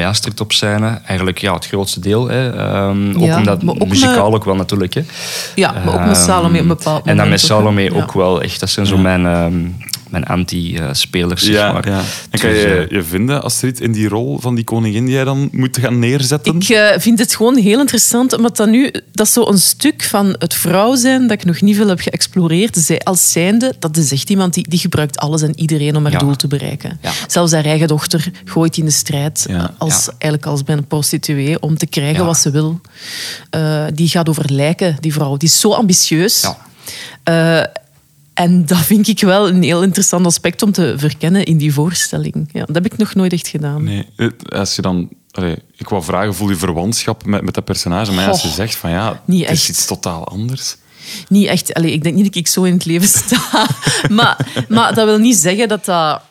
Astrid 0.00 0.40
op 0.40 0.52
scène. 0.52 1.00
Eigenlijk 1.06 1.38
ja, 1.38 1.54
het 1.54 1.66
grootste 1.66 2.00
deel. 2.00 2.28
Hè. 2.28 2.50
Ehm, 2.56 3.14
ook 3.16 3.22
Ja, 3.22 3.36
omdat 3.38 3.60
ook 3.66 3.88
muzikaal 3.88 4.34
ook 4.34 4.44
wel 4.44 4.54
natuurlijk. 4.54 4.94
Hè. 4.94 5.02
ja, 5.54 5.72
maar 5.84 5.94
ook 5.94 6.06
met 6.06 6.16
Ehm, 6.16 6.24
Salome 6.24 6.54
op 6.54 6.62
een 6.62 6.68
bepaald 6.68 7.06
En 7.06 7.16
dan 7.16 7.28
met 7.28 7.40
ook. 7.42 7.46
Salome 7.46 7.82
Ja. 7.82 7.90
ook 8.02 8.12
wel 8.12 8.42
echt. 8.42 8.60
Dat 8.60 8.70
zijn 8.70 8.86
zo 8.86 8.96
mijn, 8.96 9.26
ehm, 9.26 9.54
mijn 10.12 10.24
anti-spelers, 10.24 11.42
zeg 11.42 11.54
ja, 11.54 11.72
maar. 11.72 11.88
ja. 11.88 12.02
En 12.30 12.38
kan 12.40 12.50
Dus, 12.50 12.60
je 12.62 12.74
eh, 12.74 12.90
je 12.90 13.02
vinden, 13.02 13.42
Astrid, 13.42 13.80
in 13.80 13.92
die 13.92 14.08
rol 14.08 14.38
van 14.38 14.54
die 14.54 14.64
koningin 14.64 15.04
die 15.04 15.14
jij 15.14 15.24
dan 15.24 15.48
moet 15.52 15.78
gaan 15.78 15.98
neerzetten? 15.98 16.54
Ik 16.56 16.68
eh, 16.68 16.98
vind 16.98 17.18
het 17.18 17.34
gewoon 17.36 17.56
heel 17.56 17.80
interessant, 17.80 18.32
omdat 18.36 18.56
dat 18.56 18.68
nu... 18.68 18.90
Dat 19.12 19.26
is 19.26 19.32
zo 19.32 19.46
een 19.48 19.58
stuk 19.58 20.02
van 20.02 20.34
het 20.38 20.54
vrouw 20.54 20.94
zijn 20.94 21.22
dat 21.22 21.30
ik 21.30 21.44
nog 21.44 21.60
niet 21.60 21.76
veel 21.76 21.88
heb 21.88 22.00
geëxploreerd. 22.00 22.76
Zij 22.76 22.98
als 23.00 23.32
zijnde, 23.32 23.74
dat 23.78 23.96
is 23.96 24.12
echt 24.12 24.30
iemand 24.30 24.54
die, 24.54 24.68
die 24.68 24.78
gebruikt 24.78 25.18
alles 25.18 25.42
en 25.42 25.58
iedereen 25.60 25.96
om 25.96 26.02
haar 26.02 26.12
Ja. 26.12 26.18
doel 26.18 26.36
te 26.36 26.46
bereiken. 26.46 26.98
Ja. 27.02 27.10
Zelfs 27.26 27.52
haar 27.52 27.64
eigen 27.64 27.88
dochter 27.88 28.30
gooit 28.44 28.76
in 28.76 28.84
de 28.84 28.90
strijd, 28.90 29.44
Ja. 29.48 29.74
als, 29.78 30.04
Ja. 30.04 30.10
eigenlijk 30.10 30.46
als 30.46 30.62
bij 30.64 30.76
een 30.76 30.86
prostituee, 30.86 31.60
om 31.60 31.78
te 31.78 31.86
krijgen 31.86 32.20
Ja. 32.20 32.24
wat 32.24 32.38
ze 32.38 32.50
wil. 32.50 32.80
Eh, 33.50 33.84
die 33.94 34.08
gaat 34.08 34.28
over 34.28 34.52
lijken, 34.52 34.96
die 35.00 35.12
vrouw. 35.12 35.36
Die 35.36 35.48
is 35.48 35.60
zo 35.60 35.72
ambitieus. 35.72 36.40
Ja. 36.42 36.56
En 38.34 38.66
dat 38.66 38.78
vind 38.78 39.08
ik 39.08 39.20
wel 39.20 39.48
een 39.48 39.62
heel 39.62 39.82
interessant 39.82 40.26
aspect 40.26 40.62
om 40.62 40.72
te 40.72 40.94
verkennen 40.96 41.44
in 41.44 41.56
die 41.56 41.72
voorstelling. 41.72 42.48
Ja, 42.52 42.64
dat 42.64 42.74
heb 42.74 42.86
ik 42.86 42.96
nog 42.96 43.14
nooit 43.14 43.32
echt 43.32 43.48
gedaan. 43.48 43.84
Nee, 43.84 44.06
als 44.48 44.76
je 44.76 44.82
dan... 44.82 45.08
allee, 45.30 45.56
ik 45.76 45.88
wou 45.88 46.02
vragen, 46.02 46.34
voel 46.34 46.48
je 46.48 46.56
verwantschap 46.56 47.24
met, 47.24 47.42
met 47.42 47.54
dat 47.54 47.64
personage? 47.64 48.12
Maar 48.12 48.24
ja, 48.24 48.30
als 48.30 48.42
je 48.42 48.48
zegt 48.48 48.74
van 48.74 48.90
ja, 48.90 49.22
het 49.26 49.50
is 49.50 49.68
iets 49.68 49.86
totaal 49.86 50.28
anders. 50.28 50.76
Niet 51.28 51.46
echt. 51.46 51.74
Allee, 51.74 51.92
ik 51.92 52.02
denk 52.02 52.14
niet 52.14 52.24
dat 52.24 52.34
ik 52.34 52.46
zo 52.48 52.62
in 52.62 52.72
het 52.72 52.84
leven 52.84 53.08
sta. 53.08 53.68
maar, 54.10 54.64
maar 54.68 54.94
dat 54.94 55.04
wil 55.04 55.18
niet 55.18 55.36
zeggen 55.36 55.68
dat 55.68 55.84
dat 55.84 56.22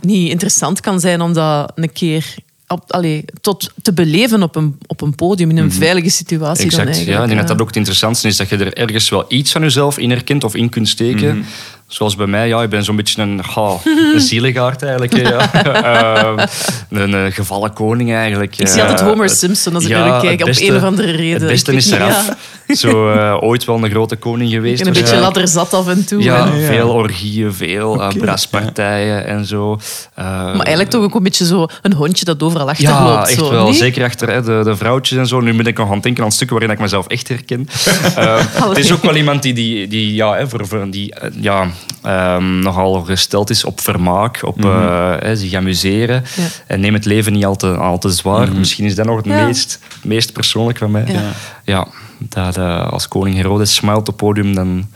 niet 0.00 0.30
interessant 0.30 0.80
kan 0.80 1.00
zijn 1.00 1.20
om 1.20 1.32
dat 1.32 1.72
een 1.74 1.92
keer 1.92 2.34
op, 2.68 2.92
allee, 2.92 3.24
tot 3.40 3.72
te 3.82 3.92
beleven 3.92 4.42
op 4.42 4.56
een, 4.56 4.78
op 4.86 5.00
een 5.00 5.14
podium 5.14 5.50
in 5.50 5.56
een 5.56 5.72
veilige 5.72 6.10
situatie. 6.10 6.70
Dan 6.70 6.80
Exact, 6.80 7.06
ja. 7.06 7.22
Ik 7.22 7.28
denk 7.28 7.40
dat 7.40 7.48
ja. 7.48 7.54
dat 7.54 7.60
ook 7.60 7.66
het 7.66 7.76
interessantste 7.76 8.28
is, 8.28 8.36
dat 8.36 8.48
je 8.48 8.56
er 8.56 8.74
ergens 8.74 9.08
wel 9.08 9.24
iets 9.28 9.52
van 9.52 9.62
jezelf 9.62 9.98
in 9.98 10.10
herkent 10.10 10.44
of 10.44 10.54
in 10.54 10.68
kunt 10.68 10.88
steken. 10.88 11.44
Zoals 11.88 12.16
bij 12.16 12.26
mij, 12.26 12.48
ja, 12.48 12.62
ik 12.62 12.68
ben 12.70 12.84
zo'n 12.84 12.96
beetje 12.96 13.22
een, 13.22 13.44
ga, 13.44 13.76
een 14.14 14.20
zieligaard 14.30 14.82
eigenlijk. 14.82 15.16
Ja. 15.16 15.52
Ehm, 16.26 16.46
een, 16.90 17.14
eh, 17.14 17.32
gevallen 17.32 17.72
koning 17.72 18.12
eigenlijk. 18.14 18.58
Ik 18.58 18.68
zie 18.68 18.80
altijd 18.82 19.00
Eh, 19.00 19.06
Homer 19.06 19.26
het- 19.26 19.36
Simpson 19.38 19.74
als 19.74 19.84
ik 19.84 19.90
ja, 19.90 20.06
naar 20.06 20.20
kijk, 20.20 20.40
op 20.40 20.48
een 20.56 20.76
of 20.76 20.82
andere 20.82 21.10
reden. 21.10 21.40
Het 21.40 21.50
beste 21.50 21.72
is 21.74 21.90
eraf. 21.90 22.28
Zo 22.68 23.12
eh, 23.12 23.36
ooit 23.42 23.64
wel 23.64 23.84
een 23.84 23.90
grote 23.90 24.16
koning 24.16 24.50
geweest. 24.50 24.80
En 24.80 24.86
een 24.86 24.92
beetje 24.92 25.08
waarschijnlijk. 25.16 25.36
ladderzat 25.36 25.74
af 25.74 25.88
en 25.88 26.04
toe. 26.06 26.22
Ja, 26.22 26.36
ja. 26.46 26.66
veel 26.66 26.88
orgieën, 26.88 27.52
veel 27.54 28.02
eh, 28.02 28.08
braspartijen 28.18 29.26
en 29.26 29.44
zo. 29.44 29.78
Eh, 30.14 30.24
Maar 30.24 30.52
eigenlijk 30.60 30.90
toch 30.90 31.02
ook 31.02 31.14
een 31.14 31.22
beetje 31.22 31.46
zo 31.46 31.66
een 31.82 31.92
hondje 31.92 32.24
dat 32.24 32.42
overal 32.42 32.68
achter 32.68 32.84
ja, 32.88 33.04
loopt. 33.04 33.28
echt 33.28 33.38
zo, 33.38 33.50
wel. 33.50 33.72
Zeker 33.72 34.04
achter 34.04 34.28
hè, 34.30 34.42
de, 34.42 34.60
de 34.64 34.76
vrouwtjes 34.76 35.18
en 35.18 35.26
zo. 35.26 35.40
Nu 35.40 35.54
ben 35.56 35.66
ik 35.66 35.78
nog 35.78 35.86
aan 35.88 35.94
het 35.94 36.02
denken 36.02 36.24
aan 36.24 36.32
stukken 36.32 36.56
waarin 36.58 36.74
ik 36.76 36.82
mezelf 36.82 37.06
echt 37.06 37.28
herken. 37.28 37.68
Eh, 38.16 38.38
het 38.68 38.78
is 38.78 38.92
ook 38.92 39.02
wel 39.02 39.16
iemand 39.16 39.42
die, 39.42 39.52
die, 39.52 39.88
die, 39.88 40.14
ja, 40.14 40.34
hè, 40.34 40.48
voor, 40.48 40.66
voor 40.66 40.90
die, 40.90 41.14
eh, 41.14 41.30
ja, 41.40 41.66
ehm, 42.02 42.58
nogal 42.58 42.94
gesteld 43.02 43.50
is 43.50 43.64
op 43.64 43.80
vermaak, 43.80 44.38
op 44.42 44.64
eh, 44.64 45.14
hè, 45.18 45.36
zich 45.36 45.52
amuseren. 45.54 46.24
Ja. 46.36 46.42
En 46.66 46.80
neem 46.80 46.94
het 46.94 47.04
leven 47.04 47.32
niet 47.32 47.44
al 47.44 47.56
te, 47.56 47.74
al 47.76 47.98
te 47.98 48.10
zwaar. 48.10 48.52
Misschien 48.52 48.84
is 48.84 48.94
dat 48.94 49.06
nog 49.06 49.16
het 49.16 49.26
Ja. 49.26 49.44
meest, 49.46 49.78
meest 50.02 50.32
persoonlijk 50.32 50.78
van 50.78 50.90
mij. 50.90 51.04
Ja. 51.06 51.22
Ja, 51.64 51.86
dat, 52.18 52.56
eh, 52.56 52.92
als 52.92 53.08
koning 53.08 53.36
Herodes 53.36 53.74
smilt 53.74 53.98
op 53.98 54.06
het 54.06 54.16
podium, 54.16 54.54
dan... 54.54 54.88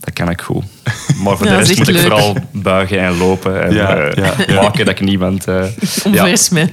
Dat 0.00 0.14
kan 0.14 0.30
ik 0.30 0.40
goed. 0.40 0.64
Maar 1.22 1.36
voor 1.36 1.46
Ja, 1.46 1.52
de 1.52 1.58
rest 1.58 1.78
moet 1.78 1.88
ik 1.88 1.98
vooral 1.98 2.36
buigen 2.52 3.00
en 3.00 3.16
lopen. 3.18 3.62
En 3.62 3.72
Ja, 3.74 3.96
eh, 3.96 4.24
ja, 4.24 4.34
ja. 4.46 4.62
maken 4.62 4.84
dat 4.84 4.94
ik 4.94 5.00
niemand... 5.00 5.46
eh. 5.48 5.64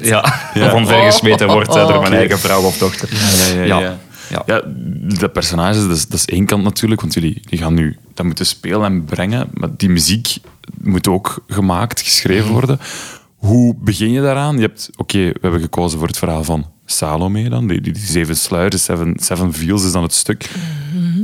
Ja, 0.02 0.26
Ja. 0.54 0.66
of 0.66 0.74
omvergesmeten 0.74 1.48
wordt 1.48 1.76
eh, 1.76 1.82
Oh. 1.84 1.88
door 1.88 2.02
mijn 2.02 2.14
eigen 2.14 2.40
vrouw 2.40 2.62
of 2.62 2.78
dochter. 2.78 3.10
Ja, 3.66 3.98
ja, 4.46 4.62
de 5.18 5.30
personages, 5.34 5.82
dat 5.88 5.98
is, 5.98 6.08
dat 6.08 6.20
is 6.20 6.26
één 6.26 6.46
kant 6.46 6.64
natuurlijk, 6.64 7.02
want 7.02 7.14
jullie 7.14 7.42
die 7.50 7.60
gaan 7.60 7.74
nu 7.74 7.98
dat 8.14 8.26
moeten 8.26 8.46
spelen 8.46 8.84
en 8.84 9.06
brengen, 9.06 9.48
maar 9.54 9.70
die 9.78 9.90
muziek 9.90 10.38
moet 10.82 11.08
ook 11.08 11.44
gemaakt, 11.48 12.02
geschreven 12.02 12.52
worden. 12.52 12.80
Hoe 13.36 13.76
begin 13.80 14.12
je 14.12 14.22
daaraan? 14.22 14.56
Je 14.56 14.62
hebt, 14.62 14.90
oké, 14.96 15.18
we 15.18 15.38
hebben 15.42 15.62
gekozen 15.62 15.98
voor 16.00 16.08
het 16.08 16.18
verhaal 16.18 16.44
van 16.44 16.66
Salome 16.86 17.50
dan, 17.50 17.68
die, 17.68 17.82
die, 17.82 17.94
die 17.94 18.06
zeven 18.06 18.36
sluiers, 18.36 18.84
seven, 18.84 19.16
seven 19.20 19.54
Veils 19.54 19.84
is 19.86 19.92
dan 19.92 20.04
het 20.04 20.14
stuk. 20.14 20.50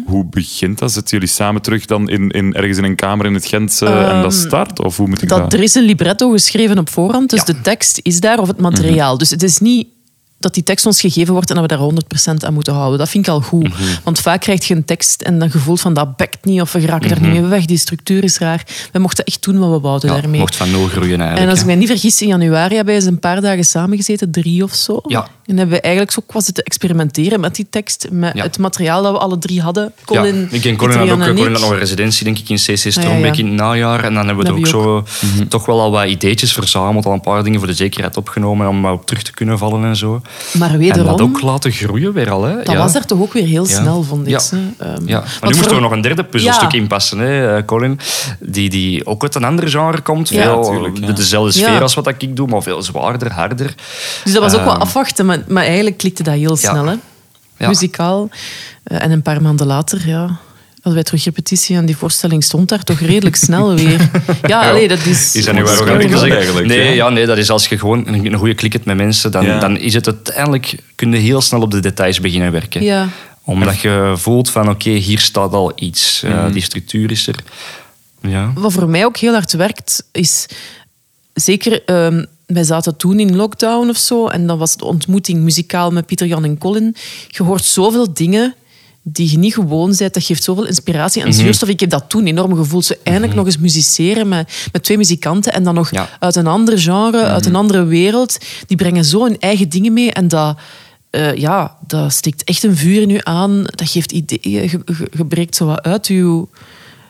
Hoe 0.06 0.26
begint 0.26 0.80
dat? 0.80 0.92
Zitten 0.92 1.18
jullie 1.18 1.34
samen 1.34 1.62
terug 1.62 1.86
dan 1.86 2.10
in, 2.10 2.30
in, 2.30 2.54
ergens 2.54 2.78
in 2.78 2.84
een 2.84 2.96
kamer 2.96 3.26
in 3.26 3.34
het 3.34 3.46
Gentse 3.46 3.86
en 3.86 4.22
dat 4.22 4.34
start? 4.34 4.80
Of 4.84 4.98
hoe 4.98 5.08
moet 5.08 5.22
ik 5.22 5.30
dat? 5.30 5.40
dat, 5.40 5.54
er 5.54 5.64
is 5.64 5.76
een 5.76 5.84
libretto 5.84 6.32
geschreven 6.32 6.78
op 6.78 6.90
voorhand, 6.90 7.30
dus 7.30 7.40
Ja. 7.40 7.46
de 7.46 7.62
tekst 7.62 8.00
is 8.02 8.20
daar, 8.20 8.40
of 8.40 8.48
het 8.48 8.60
materiaal. 8.60 9.18
Dus 9.18 9.30
het 9.30 9.44
is 9.44 9.58
niet 9.60 9.88
dat 10.40 10.54
die 10.54 10.64
tekst 10.64 10.86
ons 10.86 11.02
gegeven 11.02 11.34
wordt 11.34 11.50
en 11.50 11.56
dat 11.56 11.72
we 11.72 11.78
daar 11.78 12.34
100% 12.42 12.46
aan 12.46 12.54
moeten 12.54 12.74
houden. 12.74 13.00
Dat 13.00 13.10
vind 13.10 13.28
ik 13.28 13.34
al 13.34 13.42
goed. 13.42 13.70
Want 14.04 14.20
vaak 14.20 14.42
krijg 14.42 14.68
je 14.68 14.76
een 14.76 14.86
tekst 14.86 15.22
en 15.22 15.40
dan 15.40 15.52
gevoel 15.52 15.76
van 15.76 15.94
dat 15.94 16.16
bekt 16.16 16.46
niet 16.46 16.62
of 16.62 16.72
we 16.72 16.80
geraken 16.80 17.10
er 17.10 17.22
niet 17.22 17.32
mee 17.32 17.42
weg, 17.42 17.66
die 17.66 17.78
structuur 17.78 18.24
is 18.24 18.38
raar. 18.38 18.64
We 18.92 19.00
mochten 19.00 19.24
echt 19.26 19.44
doen 19.44 19.60
wat 19.60 19.70
we 19.72 19.80
wouden 19.80 20.10
Ja, 20.14 20.22
daarmee. 20.22 20.40
mocht 20.40 20.56
van 20.56 20.72
nul 20.72 20.88
groeien 20.88 21.20
eigenlijk. 21.20 21.40
En 21.42 21.50
als 21.50 21.60
ik 21.60 21.66
mij 21.66 21.76
niet 21.76 21.88
vergis, 21.88 22.22
in 22.22 22.28
januari 22.28 22.76
hebben 22.76 22.86
wij 22.86 22.96
eens 22.96 23.06
een 23.12 23.20
paar 23.20 23.42
dagen 23.42 23.66
samengezeten, 23.66 24.32
drie 24.32 24.64
of 24.64 24.74
zo. 24.76 25.00
Ja. 25.08 25.28
En 25.50 25.58
hebben 25.58 25.76
we 25.76 25.82
eigenlijk 25.82 26.14
zo 26.14 26.22
qua 26.26 26.40
zitten 26.40 26.64
experimenteren 26.64 27.40
met 27.40 27.56
die 27.56 27.68
tekst, 27.70 28.08
met 28.12 28.36
Ja. 28.36 28.44
het 28.44 28.58
materiaal 28.58 29.04
dat 29.04 29.12
we 29.12 29.18
alle 29.18 29.38
drie 29.38 29.62
hadden. 29.62 29.94
Colin, 30.06 30.48
ja, 30.52 30.58
ik 30.58 30.66
en 30.66 30.76
Colin 30.76 30.98
had 30.98 31.10
ook 31.10 31.20
en 31.22 31.36
Colin 31.36 31.52
had 31.52 31.62
nog 31.62 31.72
een 31.72 31.78
residentie 31.78 32.24
denk 32.24 32.38
ik, 32.38 32.50
in 32.50 32.56
CC 32.56 32.68
ja, 32.84 32.92
Strombeek 32.92 33.34
ja. 33.36 33.40
in 33.44 33.46
het 33.48 33.56
najaar. 33.56 34.04
En 34.04 34.14
dan 34.14 34.26
hebben 34.28 34.46
we 34.46 34.52
Dat 34.52 34.74
er 34.74 34.78
ook 34.78 34.86
zo 34.86 35.04
toch 35.48 35.66
wel 35.66 35.82
al 35.82 35.92
wat 35.92 36.08
ideetjes 36.08 36.54
verzameld, 36.54 37.06
al 37.06 37.14
een 37.14 37.22
paar 37.22 37.44
dingen 37.44 37.60
voor 37.60 37.68
de 37.68 37.74
zekerheid 37.74 38.18
opgenomen 38.18 38.68
om 38.68 38.80
maar 38.82 38.92
op 38.92 39.06
terug 39.06 39.24
te 39.24 39.32
kunnen 39.32 39.58
vallen 39.58 39.84
en 39.84 39.96
zo. 39.96 40.22
Maar 40.52 40.72
En 40.72 40.78
wederom, 40.78 41.06
dat 41.06 41.22
ook 41.22 41.42
laten 41.42 41.72
groeien 41.72 42.14
weer 42.14 42.32
al. 42.32 42.44
Hè? 42.44 42.56
dat 42.56 42.72
ja. 42.72 42.78
was 42.78 42.96
er 42.96 43.06
toch 43.06 43.20
ook 43.20 43.34
weer 43.34 43.46
heel 43.46 43.68
Ja. 43.68 43.82
snel, 43.82 44.04
vond 44.04 44.28
ik. 44.28 44.30
Ja. 44.30 44.40
Ehm, 44.78 45.08
Ja, 45.08 45.20
maar 45.20 45.30
nu 45.42 45.48
moest 45.56 45.60
voor- 45.68 45.76
er 45.76 45.82
nog 45.82 45.92
een 45.92 46.02
derde 46.02 46.24
puzzelstuk 46.24 46.72
Ja. 46.72 46.78
inpassen, 46.78 47.18
hè, 47.20 47.58
eh, 47.58 47.66
Colin. 47.66 48.00
Die, 48.40 48.70
die 48.70 49.06
ook 49.06 49.24
uit 49.24 49.36
een 49.36 49.44
ander 49.44 49.70
genre 49.70 50.02
komt. 50.02 50.30
Ja. 50.30 50.44
Veel, 50.44 50.56
Natuurlijk, 50.62 50.98
ja. 50.98 51.06
de- 51.06 51.14
Dezelfde 51.14 51.52
sfeer 51.52 51.72
Ja. 51.74 51.80
als 51.80 51.94
wat 51.94 52.08
ik 52.08 52.36
doe, 52.36 52.48
maar 52.48 52.62
veel 52.62 52.82
zwaarder, 52.82 53.32
harder. 53.32 53.74
Dus 54.24 54.34
dat 54.34 54.42
was 54.42 54.54
ook 54.56 54.64
wel 54.64 54.74
Ehm, 54.74 54.82
afwachten, 54.82 55.26
maar, 55.26 55.38
maar 55.48 55.64
eigenlijk 55.66 55.98
klikte 55.98 56.24
dat 56.24 56.34
heel 56.34 56.56
snel. 56.56 56.86
Hè? 56.86 56.96
Ja. 57.58 57.68
Muzikaal. 57.68 58.30
Eh, 58.84 59.04
en 59.04 59.12
een 59.12 59.22
paar 59.22 59.42
maanden 59.42 59.68
later, 59.68 60.08
ja, 60.08 60.40
hadden 60.74 60.94
wij 60.94 61.04
terug 61.04 61.24
repetitie 61.24 61.76
en 61.76 61.86
die 61.86 61.98
voorstelling 61.98 62.44
stond 62.44 62.70
daar 62.70 62.84
toch 62.84 63.00
redelijk 63.00 63.36
snel 63.46 63.74
weer. 63.76 64.10
Ja, 64.48 64.70
allee, 64.70 64.88
dat 64.88 65.06
is... 65.06 65.36
Is 65.36 65.46
dat 65.46 65.54
nu 65.54 65.60
te 65.64 65.66
wel 65.66 65.98
zeggen? 66.20 66.32
eigenlijk, 66.38 66.68
nee, 66.68 66.84
ja. 66.84 66.92
ja, 66.92 67.10
nee, 67.10 67.26
dat 67.26 67.38
is 67.38 67.50
als 67.50 67.68
je 67.68 67.78
gewoon 67.80 68.08
een, 68.08 68.26
een 68.26 68.38
goede 68.38 68.54
klik 68.54 68.74
hebt 68.74 68.86
met 68.86 68.98
mensen, 68.98 69.32
dan, 69.32 69.46
Ja. 69.46 69.60
dan 69.60 69.78
is 69.78 69.94
het 69.94 70.06
uiteindelijk, 70.08 70.76
kun 70.96 71.12
je 71.12 71.18
heel 71.18 71.42
snel 71.42 71.62
op 71.62 71.72
de 71.72 71.80
details 71.80 72.20
beginnen 72.20 72.52
werken. 72.52 72.84
Ja. 72.84 73.08
Omdat 73.44 73.80
je 73.80 74.14
voelt 74.16 74.50
van, 74.50 74.70
oké, 74.70 74.90
hier 74.90 75.20
staat 75.20 75.54
al 75.54 75.72
iets. 75.76 76.24
Eh, 76.24 76.32
Mhm. 76.44 76.52
die 76.52 76.62
structuur 76.62 77.12
is 77.12 77.28
er. 77.28 77.36
Ja. 78.22 78.52
Wat 78.56 78.74
voor 78.74 78.90
mij 78.90 79.06
ook 79.06 79.18
heel 79.18 79.34
hard 79.34 79.52
werkt, 79.54 80.04
is 80.12 80.46
zeker. 81.34 81.84
ehm, 81.86 82.26
wij 82.50 82.64
zaten 82.64 82.98
toen 82.98 83.20
in 83.20 83.36
lockdown 83.36 83.90
of 83.90 83.98
zo, 83.98 84.28
en 84.28 84.48
dan 84.48 84.58
was 84.58 84.76
de 84.76 84.86
ontmoeting 84.86 85.40
muzikaal 85.42 85.92
met 85.92 86.06
Pieter, 86.06 86.28
Jan 86.28 86.44
en 86.44 86.58
Colin. 86.58 86.96
Je 87.28 87.44
hoort 87.44 87.64
zoveel 87.64 88.14
dingen 88.14 88.54
die 89.04 89.32
je 89.32 89.38
niet 89.38 89.54
gewoon 89.54 89.94
bent. 89.98 90.14
Dat 90.14 90.24
geeft 90.24 90.44
zoveel 90.44 90.66
inspiratie 90.66 91.24
en 91.24 91.34
zuurstof. 91.34 91.70
Ik 91.70 91.80
heb 91.80 91.90
dat 91.90 92.06
toen 92.10 92.26
enorm 92.26 92.56
gevoeld. 92.56 92.86
Zo 92.86 92.94
eindelijk 93.04 93.34
nog 93.36 93.46
eens 93.46 93.58
musiceren 93.58 94.28
met, 94.28 94.68
met 94.72 94.84
twee 94.84 94.98
muzikanten 94.98 95.54
en 95.54 95.64
dan 95.64 95.74
nog 95.74 95.92
Ja. 95.92 96.10
uit 96.20 96.36
een 96.36 96.48
ander 96.48 96.80
genre, 96.80 97.24
uit 97.24 97.46
een 97.46 97.56
andere 97.56 97.84
wereld. 97.84 98.38
Die 98.68 98.78
brengen 98.78 99.06
zo 99.06 99.24
hun 99.24 99.40
eigen 99.40 99.70
dingen 99.70 99.94
mee 99.94 100.12
en 100.12 100.28
dat... 100.28 100.58
eh, 101.10 101.36
ja, 101.36 101.78
dat 101.88 102.14
steekt 102.14 102.44
echt 102.44 102.64
een 102.64 102.76
vuur 102.78 103.02
in 103.02 103.10
u 103.10 103.20
aan. 103.24 103.64
Dat 103.64 103.90
geeft 103.90 104.12
ideeën. 104.12 104.42
Je, 104.52 104.80
je, 104.86 105.08
je 105.18 105.26
breekt 105.26 105.56
zo 105.56 105.66
wat 105.66 105.82
uit 105.82 106.08
je 106.08 106.46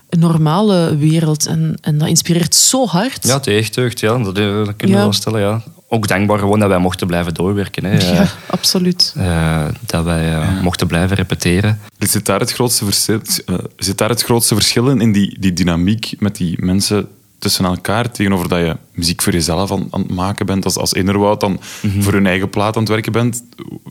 normale 0.09 0.97
wereld. 0.97 1.45
En, 1.45 1.77
en 1.81 1.97
dat 1.97 2.07
inspireert 2.07 2.55
zo 2.55 2.85
hard. 2.87 3.27
Ja, 3.27 3.39
deugd, 3.39 3.99
ja. 3.99 4.17
Dat, 4.17 4.37
eh, 4.37 4.55
dat 4.65 4.75
kunnen 4.75 4.95
Ja. 4.95 4.95
we 4.95 5.09
wel 5.09 5.13
stellen, 5.13 5.41
ja. 5.41 5.61
Ook 5.91 6.07
dankbaar 6.07 6.39
gewoon 6.39 6.59
dat 6.59 6.69
wij 6.69 6.77
mochten 6.79 7.07
blijven 7.07 7.33
doorwerken. 7.33 7.85
Hè. 7.85 7.91
Ja, 7.97 8.21
Eh, 8.21 8.29
absoluut. 8.49 9.13
eh, 9.17 9.65
dat 9.85 10.03
wij 10.03 10.39
mochten 10.61 10.87
blijven 10.87 11.15
repeteren. 11.15 11.79
Zit 11.99 12.25
daar 12.25 12.39
het 12.39 12.51
grootste 12.53 12.85
verschil, 12.85 13.19
eh, 13.45 13.55
zit 13.77 13.97
daar 13.97 14.09
het 14.09 14.21
grootste 14.23 14.53
verschil 14.55 14.89
in, 14.89 15.01
in 15.01 15.11
die, 15.11 15.37
die 15.39 15.53
dynamiek 15.53 16.13
met 16.19 16.35
die 16.35 16.55
mensen 16.65 17.07
tussen 17.39 17.65
elkaar, 17.65 18.11
tegenover 18.11 18.49
dat 18.49 18.59
je 18.59 18.77
muziek 18.93 19.21
voor 19.21 19.33
jezelf 19.33 19.71
aan, 19.71 19.87
aan 19.89 20.01
het 20.01 20.11
maken 20.11 20.45
bent, 20.45 20.65
als, 20.65 20.75
als 20.77 20.93
innerwoud 20.93 21.39
dan 21.39 21.59
Mhm. 21.81 22.01
voor 22.01 22.13
hun 22.13 22.25
eigen 22.27 22.49
plaat 22.49 22.75
aan 22.75 22.81
het 22.81 22.91
werken 22.91 23.11
bent? 23.11 23.43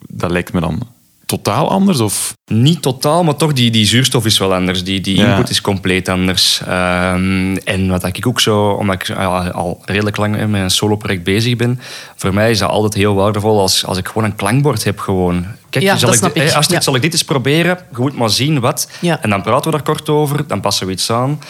Dat 0.08 0.30
lijkt 0.30 0.52
me 0.52 0.60
dan 0.60 0.82
totaal 1.28 1.70
anders? 1.70 2.00
Of? 2.00 2.36
Niet 2.46 2.82
totaal, 2.82 3.24
maar 3.24 3.36
toch, 3.36 3.52
die, 3.52 3.70
die 3.70 3.86
zuurstof 3.86 4.24
is 4.24 4.38
wel 4.38 4.54
anders. 4.54 4.84
Die, 4.84 5.00
die 5.00 5.16
Ja. 5.16 5.30
input 5.30 5.50
is 5.50 5.60
compleet 5.60 6.08
anders. 6.08 6.60
Ehm, 6.66 7.56
en 7.64 7.88
wat 7.88 8.04
ik 8.04 8.26
ook 8.26 8.40
zo, 8.40 8.68
omdat 8.68 9.08
ik 9.08 9.16
al 9.52 9.82
redelijk 9.84 10.16
lang 10.16 10.36
hè, 10.36 10.46
met 10.48 10.60
een 10.62 10.70
solo-project 10.70 11.22
bezig 11.24 11.56
ben, 11.56 11.80
voor 12.16 12.34
mij 12.34 12.50
is 12.50 12.58
dat 12.58 12.70
altijd 12.70 12.94
heel 12.94 13.14
waardevol 13.14 13.60
als, 13.60 13.84
als 13.86 13.98
ik 13.98 14.06
gewoon 14.08 14.24
een 14.24 14.36
klankbord 14.36 14.84
heb. 14.84 14.98
Gewoon. 14.98 15.46
Kijk, 15.70 15.84
Ja, 15.84 15.96
zal, 15.96 16.00
dat 16.06 16.14
ik, 16.14 16.18
snap 16.24 16.36
ik. 16.36 16.42
hè, 16.50 16.56
als 16.56 16.66
ik, 16.66 16.72
Ja. 16.72 16.80
zal 16.80 16.94
ik 16.94 17.02
dit 17.02 17.12
eens 17.12 17.24
proberen? 17.24 17.78
Je 17.90 17.96
moet 18.00 18.16
maar 18.16 18.30
zien 18.30 18.60
wat. 18.60 18.88
Ja. 19.00 19.22
En 19.22 19.30
dan 19.30 19.42
praten 19.42 19.70
we 19.70 19.76
daar 19.76 19.86
kort 19.86 20.08
over, 20.08 20.46
dan 20.46 20.60
passen 20.60 20.86
we 20.86 20.92
iets 20.92 21.10
aan. 21.10 21.40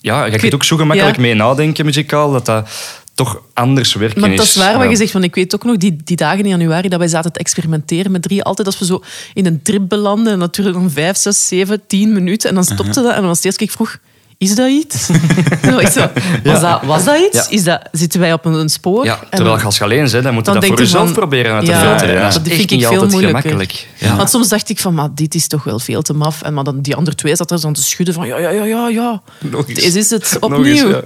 Ja, 0.00 0.24
je 0.24 0.38
kunt 0.38 0.54
ook 0.54 0.64
zo 0.64 0.76
gemakkelijk 0.76 1.16
ja. 1.16 1.22
mee 1.22 1.34
nadenken 1.34 1.84
muzikaal, 1.84 2.32
dat 2.32 2.46
dat 2.46 2.68
toch 3.14 3.40
anders 3.54 3.94
werken 3.94 4.20
Maar 4.20 4.30
is. 4.30 4.36
dat 4.36 4.46
is 4.46 4.56
waar 4.56 4.78
wat 4.78 4.90
je 4.90 4.96
zegt. 4.96 5.12
Want 5.12 5.24
ik 5.24 5.34
weet 5.34 5.54
ook 5.54 5.64
nog 5.64 5.76
die, 5.76 5.96
die 6.04 6.16
dagen 6.16 6.38
in 6.38 6.48
januari 6.48 6.88
dat 6.88 6.98
wij 6.98 7.08
zaten 7.08 7.32
te 7.32 7.38
experimenteren 7.38 8.10
met 8.12 8.22
drie. 8.22 8.42
Altijd 8.42 8.66
als 8.66 8.78
we 8.78 8.84
zo 8.84 9.02
in 9.34 9.46
een 9.46 9.62
trip 9.62 9.88
belanden. 9.88 10.32
En 10.32 10.38
natuurlijk 10.38 10.76
dan 10.76 10.90
vijf, 10.90 11.16
zes, 11.16 11.48
zeven, 11.48 11.82
tien 11.86 12.12
minuten. 12.12 12.48
En 12.48 12.54
dan 12.54 12.64
stopte 12.64 13.02
dat. 13.02 13.10
En 13.12 13.18
dan 13.18 13.26
was 13.26 13.36
het 13.36 13.44
eerst 13.46 13.58
keer 13.58 13.66
ik 13.66 13.72
vroeg... 13.72 13.98
Is 14.38 14.54
dat 14.54 14.68
iets? 14.68 15.06
Zo, 15.64 15.78
ik 15.78 15.88
zo, 15.88 16.08
was, 16.44 16.60
dat, 16.60 16.82
was 16.82 17.04
dat 17.04 17.18
iets? 17.18 17.36
Ja. 17.36 17.46
Is 17.48 17.64
dat, 17.64 17.88
zitten 17.92 18.20
wij 18.20 18.32
op 18.32 18.44
een, 18.44 18.52
een 18.52 18.68
spoor? 18.68 19.04
Ja, 19.04 19.18
terwijl 19.30 19.56
dan- 19.56 19.64
als 19.64 19.78
je 19.78 19.84
alleen 19.84 20.10
bent, 20.10 20.24
dan 20.24 20.34
moet 20.34 20.46
je 20.46 20.52
dan 20.52 20.60
dat 20.60 20.70
voor 20.70 20.78
jezelf 20.78 21.04
van- 21.04 21.12
proberen 21.14 21.52
uit 21.54 21.64
te 21.64 21.70
Ja, 21.70 21.80
filteren. 21.80 22.14
ja, 22.14 22.30
Dat 22.30 22.46
is 22.46 22.52
vind 22.54 22.62
ik 22.62 22.70
niet 22.70 22.80
veel 22.80 22.90
altijd 22.90 23.10
moeilijker. 23.10 23.40
gemakkelijk. 23.40 23.88
Ja. 23.98 24.16
Want 24.16 24.30
soms 24.30 24.48
dacht 24.48 24.68
ik 24.68 24.78
van, 24.78 24.94
maar 24.94 25.08
dit 25.14 25.34
is 25.34 25.46
toch 25.46 25.64
wel 25.64 25.78
veel 25.78 26.02
te 26.02 26.12
maf. 26.12 26.42
En 26.42 26.54
maar 26.54 26.64
dan 26.64 26.80
die 26.80 26.94
andere 26.96 27.16
twee 27.16 27.36
zat 27.36 27.50
er 27.50 27.58
zo 27.58 27.70
te 27.72 27.82
schudden 27.82 28.14
van, 28.14 28.26
ja, 28.26 28.38
ja, 28.38 28.50
ja, 28.50 28.64
ja, 28.64 28.88
ja. 28.88 29.22
Nog 29.38 29.68
eens. 29.68 29.78
Deze 29.80 29.98
is 29.98 30.10
het, 30.10 30.36
Nog 30.40 30.50
opnieuw. 30.50 30.64
eens, 30.94 31.02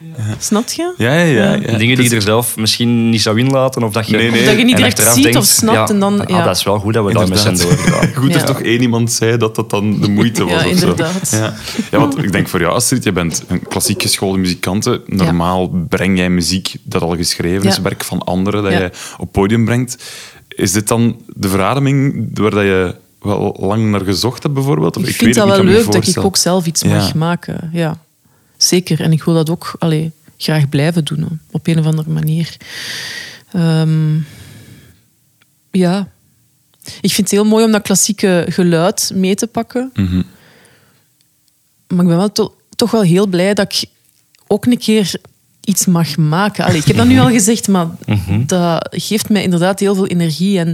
ja. 0.00 0.34
Snap 0.38 0.68
je? 0.68 0.92
Ja, 0.96 1.12
ja, 1.12 1.22
ja. 1.22 1.52
ja. 1.52 1.58
Dingen 1.58 1.78
die 1.78 1.96
Dus- 1.96 2.08
je 2.08 2.14
er 2.16 2.22
zelf 2.22 2.56
misschien 2.56 3.10
niet 3.10 3.22
zou 3.22 3.38
inlaten. 3.38 3.82
Of 3.82 3.92
dat 3.92 4.08
je, 4.08 4.16
Nee, 4.16 4.30
nee. 4.30 4.40
Of 4.40 4.46
dat 4.46 4.58
je 4.58 4.64
niet 4.64 4.76
direct 4.76 4.98
ziet 5.12 5.22
denkt, 5.22 5.38
of 5.38 5.44
snapt 5.44 5.76
ja, 5.76 5.94
en 5.94 6.00
dan- 6.00 6.26
ah, 6.26 6.44
dat 6.44 6.56
is 6.56 6.62
wel 6.62 6.78
goed 6.78 6.94
dat 6.94 7.04
we 7.04 7.12
daarmee 7.12 7.38
zijn 7.38 7.52
Inderdaad. 7.54 7.78
doorgegaan. 7.86 8.14
Goed 8.22 8.32
Ja. 8.32 8.38
dat 8.38 8.46
toch 8.46 8.60
één 8.62 8.80
iemand 8.80 9.12
zei 9.12 9.36
dat 9.36 9.54
dat 9.54 9.70
dan 9.70 10.00
de 10.00 10.08
moeite 10.10 10.44
was. 10.48 10.50
Ja, 10.52 10.56
of 10.58 10.62
zo. 10.64 10.68
inderdaad. 10.68 11.30
Ja. 11.30 11.54
ja, 11.90 11.98
want 11.98 12.18
ik 12.18 12.32
denk 12.32 12.48
voor 12.48 12.60
jou, 12.60 12.72
Astrid, 12.74 13.04
je 13.04 13.12
bent 13.12 13.44
een 13.48 13.62
klassiek 13.68 14.02
geschoolde 14.02 14.38
muzikante. 14.38 15.02
Normaal 15.06 15.68
breng 15.88 16.18
jij 16.18 16.30
muziek 16.30 16.74
dat 16.82 17.02
al 17.02 17.16
geschreven 17.16 17.68
is, 17.68 17.78
werk 17.78 18.04
van 18.04 18.22
anderen 18.24 18.62
dat 18.62 18.72
Ja. 18.72 18.78
je 18.78 18.90
op 19.18 19.32
podium 19.32 19.64
brengt. 19.64 19.96
Is 20.48 20.72
dit 20.72 20.88
dan 20.88 21.16
de 21.26 21.48
verademing 21.48 22.28
waar 22.38 22.50
dat 22.50 22.62
je 22.62 22.94
wel 23.20 23.56
lang 23.60 23.90
naar 23.90 24.00
gezocht 24.00 24.42
hebt, 24.42 24.54
bijvoorbeeld? 24.54 24.96
Of 24.96 25.02
Ik 25.02 25.08
weet 25.08 25.16
vind 25.16 25.34
dat 25.34 25.42
het 25.44 25.46
wel 25.46 25.56
kan 25.64 25.66
me 25.66 25.72
leuk 25.80 25.92
dat 25.92 26.06
ik 26.16 26.24
ook 26.24 26.36
zelf 26.36 26.66
iets 26.66 26.82
Ja. 26.82 26.88
mag 26.88 27.14
maken. 27.14 27.70
Ja, 27.72 27.98
zeker. 28.58 29.00
En 29.00 29.12
ik 29.12 29.22
wil 29.22 29.34
dat 29.34 29.50
ook 29.50 29.74
allee, 29.78 30.10
graag 30.36 30.68
blijven 30.68 31.04
doen, 31.04 31.40
op 31.50 31.66
een 31.66 31.78
of 31.78 31.86
andere 31.86 32.10
manier. 32.10 32.56
Ehm, 33.52 34.14
ja. 35.70 36.08
Ik 37.00 37.12
vind 37.12 37.16
het 37.16 37.30
heel 37.30 37.44
mooi 37.44 37.64
om 37.64 37.72
dat 37.72 37.82
klassieke 37.82 38.46
geluid 38.48 39.10
mee 39.14 39.34
te 39.34 39.46
pakken. 39.46 39.90
Mhm. 39.94 40.22
Maar 41.88 42.00
ik 42.00 42.06
ben 42.06 42.16
wel 42.16 42.32
to- 42.32 42.54
toch 42.76 42.90
wel 42.90 43.02
heel 43.02 43.26
blij 43.26 43.54
dat 43.54 43.72
ik 43.72 43.88
ook 44.46 44.66
een 44.66 44.78
keer 44.78 45.14
iets 45.64 45.86
mag 45.86 46.16
maken. 46.16 46.64
Allee, 46.64 46.78
ik 46.78 46.84
heb 46.86 46.96
dat 46.96 47.06
nu 47.06 47.18
al 47.18 47.30
gezegd, 47.30 47.68
maar 47.68 47.86
dat 48.46 48.88
geeft 48.90 49.28
mij 49.28 49.42
inderdaad 49.42 49.80
heel 49.80 49.94
veel 49.94 50.06
energie. 50.06 50.58
En, 50.58 50.66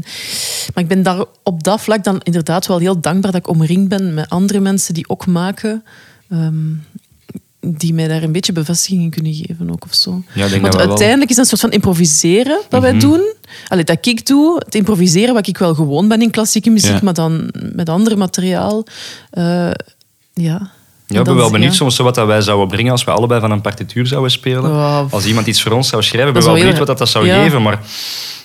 maar 0.74 0.82
ik 0.82 0.89
ben 0.89 1.03
daar 1.03 1.24
op 1.43 1.62
dat 1.62 1.80
vlak 1.80 2.05
dan 2.05 2.20
inderdaad 2.22 2.66
wel 2.66 2.78
heel 2.78 3.01
dankbaar 3.01 3.32
dat 3.32 3.41
ik 3.41 3.49
omringd 3.49 3.89
ben 3.89 4.14
met 4.14 4.28
andere 4.30 4.61
mensen 4.61 4.95
die 4.95 5.09
ook 5.09 5.26
maken. 5.26 5.85
ehm, 6.28 6.72
die 7.67 7.95
mij 7.95 8.09
daar 8.09 8.23
een 8.23 8.33
beetje 8.33 8.53
bevestiging 8.53 9.03
in 9.03 9.11
kunnen 9.11 9.35
geven 9.35 9.71
ook 9.71 9.85
of 9.85 9.95
zo. 9.95 10.23
Ja, 10.35 10.45
ik 10.45 10.51
denk 10.51 10.62
Want 10.62 10.75
wel- 10.75 10.89
uiteindelijk 10.89 11.31
is 11.31 11.37
dat 11.37 11.45
een 11.45 11.51
soort 11.59 11.61
van 11.61 11.71
improviseren 11.73 12.61
dat 12.69 12.81
wij 12.83 12.99
doen. 12.99 13.33
Allee, 13.69 13.85
dat 13.85 14.07
ik 14.07 14.27
doe, 14.27 14.57
het 14.65 14.75
improviseren 14.75 15.35
wat 15.35 15.47
ik 15.47 15.59
wel 15.59 15.75
gewoon 15.75 16.09
ben 16.09 16.23
in 16.23 16.31
klassieke 16.31 16.71
muziek, 16.71 16.91
Ja. 16.91 17.01
maar 17.03 17.15
dan 17.15 17.51
met 17.75 17.89
ander 17.89 18.19
materiaal. 18.19 18.85
Eh, 19.31 19.71
ja. 20.35 20.71
Ja, 21.15 21.21
ik 21.21 21.25
ben 21.27 21.37
wel 21.37 21.51
benieuwd 21.51 21.71
ja. 21.71 21.77
soms 21.77 21.97
zo 21.97 22.03
wat 22.05 22.15
dat 22.15 22.27
wij 22.27 22.41
zouden 22.41 22.69
brengen 22.69 22.93
als 22.93 23.05
we 23.05 23.11
allebei 23.11 23.41
van 23.41 23.51
een 23.51 23.61
partituur 23.61 24.07
zouden 24.07 24.31
spelen. 24.31 24.73
Als 25.11 25.27
iemand 25.27 25.47
iets 25.47 25.62
voor 25.62 25.73
ons 25.73 25.89
zou 25.89 26.03
schrijven, 26.03 26.29
ik 26.29 26.35
ben 26.35 26.43
Dat 26.43 26.51
wel 26.53 26.61
benieuwd 26.61 26.79
wat 26.79 26.87
dat, 26.87 26.99
dat 26.99 27.09
zou 27.09 27.27
ja. 27.27 27.43
geven. 27.43 27.62
Maar 27.62 27.79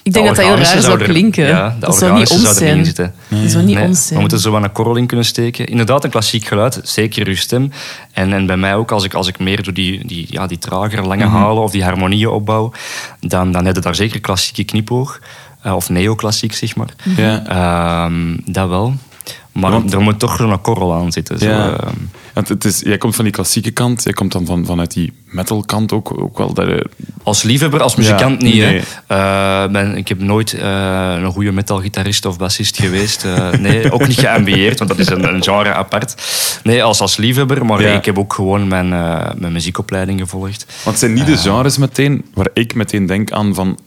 Ik 0.04 0.14
denk 0.14 0.26
dat 0.26 0.36
dat 0.36 0.46
heel 0.46 0.56
raar 0.56 0.66
zou 0.66 0.82
zouden 0.82 1.08
er- 1.08 1.14
klinken. 1.14 1.46
Ja, 1.48 1.70
de 1.70 1.76
dat 1.86 1.98
zou 1.98 2.14
niet 2.20 2.30
ons 2.30 2.44
erin 2.44 2.56
zijn. 2.56 2.86
zitten. 2.86 3.14
Dat 3.28 3.52
zou 3.52 3.64
niet 3.64 3.76
Nee, 3.76 3.88
ons 3.88 4.10
We 4.10 4.20
moeten 4.20 4.40
zo 4.40 4.52
wat 4.52 4.64
een 4.64 4.72
korrel 4.72 4.96
in 4.96 5.06
kunnen 5.08 5.26
steken. 5.26 5.66
Inderdaad, 5.68 6.04
een 6.04 6.10
klassiek 6.10 6.46
geluid, 6.46 6.80
zeker 6.84 7.28
uw 7.28 7.36
stem. 7.36 7.72
En, 8.14 8.34
en 8.34 8.46
bij 8.46 8.58
mij 8.58 8.76
ook, 8.76 8.92
als 8.92 9.04
ik, 9.04 9.14
als 9.14 9.28
ik 9.28 9.40
meer 9.40 9.64
doe 9.64 9.74
die, 9.74 10.08
die, 10.08 10.26
ja, 10.30 10.48
die 10.48 10.58
trager, 10.58 11.08
lange 11.08 11.26
Mhm. 11.26 11.36
halen 11.36 11.64
of 11.64 11.72
die 11.72 11.84
harmonieën 11.84 12.30
opbouw, 12.30 12.72
dan, 13.20 13.52
dan 13.52 13.66
heb 13.66 13.76
je 13.76 13.82
daar 13.82 13.96
zeker 13.96 14.20
klassieke 14.20 14.64
knipoog. 14.64 15.20
Eh, 15.62 15.76
of 15.76 15.90
neoclassiek, 15.90 16.54
zeg 16.54 16.76
maar. 16.76 16.88
Ja. 17.18 17.44
Ehm, 17.48 18.38
dat 18.46 18.70
wel. 18.70 18.94
Maar 19.52 19.72
Want- 19.72 19.94
er 19.94 20.02
moet 20.02 20.20
toch 20.20 20.40
een 20.40 20.62
korrel 20.62 20.94
aan 20.94 21.12
zitten. 21.12 21.40
Zo, 21.40 21.46
Ja. 21.50 21.72
ehm. 21.78 21.94
Want 22.34 22.48
het 22.50 22.66
is, 22.66 22.80
jij 22.80 22.98
komt 22.98 23.16
van 23.16 23.24
die 23.24 23.34
klassieke 23.34 23.72
kant, 23.72 24.04
jij 24.04 24.14
komt 24.14 24.32
dan 24.32 24.46
van, 24.46 24.66
vanuit 24.66 24.94
die 24.94 25.14
metal 25.26 25.64
kant 25.66 25.92
ook, 25.94 26.22
ook 26.22 26.38
wel. 26.38 26.54
Dat 26.54 26.68
je, 26.68 26.86
Als 27.24 27.44
liefhebber, 27.44 27.82
als 27.82 27.96
muzikant 27.96 28.42
Ja, 28.42 28.48
niet. 28.48 28.56
nee. 28.64 28.82
Hè. 29.08 29.16
Eh, 29.66 29.72
ben, 29.72 29.98
ik 29.98 30.08
heb 30.08 30.20
nooit 30.20 30.54
eh, 30.54 31.16
een 31.22 31.32
goede 31.32 31.52
metalgitarist 31.52 32.26
of 32.26 32.38
bassist 32.38 32.78
geweest. 32.80 33.26
Eh, 33.26 33.50
nee, 33.52 33.92
ook 33.92 34.08
niet 34.08 34.20
geambieerd, 34.20 34.78
want 34.78 34.90
dat 34.90 35.00
is 35.00 35.10
een, 35.10 35.34
een 35.34 35.44
genre 35.44 35.74
apart. 35.74 36.16
Nee, 36.64 36.84
als, 36.84 37.02
als 37.02 37.18
liefhebber, 37.18 37.66
maar 37.66 37.82
Ja. 37.82 37.94
ik 37.94 38.06
heb 38.06 38.18
ook 38.18 38.34
gewoon 38.34 38.68
mijn, 38.68 38.94
eh, 38.94 39.30
mijn 39.38 39.54
muziekopleiding 39.54 40.20
gevolgd. 40.20 40.66
Want 40.68 40.86
het 40.86 41.00
zijn 41.00 41.14
niet 41.14 41.26
de 41.26 41.38
genres 41.38 41.78
meteen 41.78 42.26
waar 42.34 42.50
ik 42.54 42.74
meteen 42.76 43.06
denk 43.06 43.32
aan 43.32 43.54
van. 43.56 43.80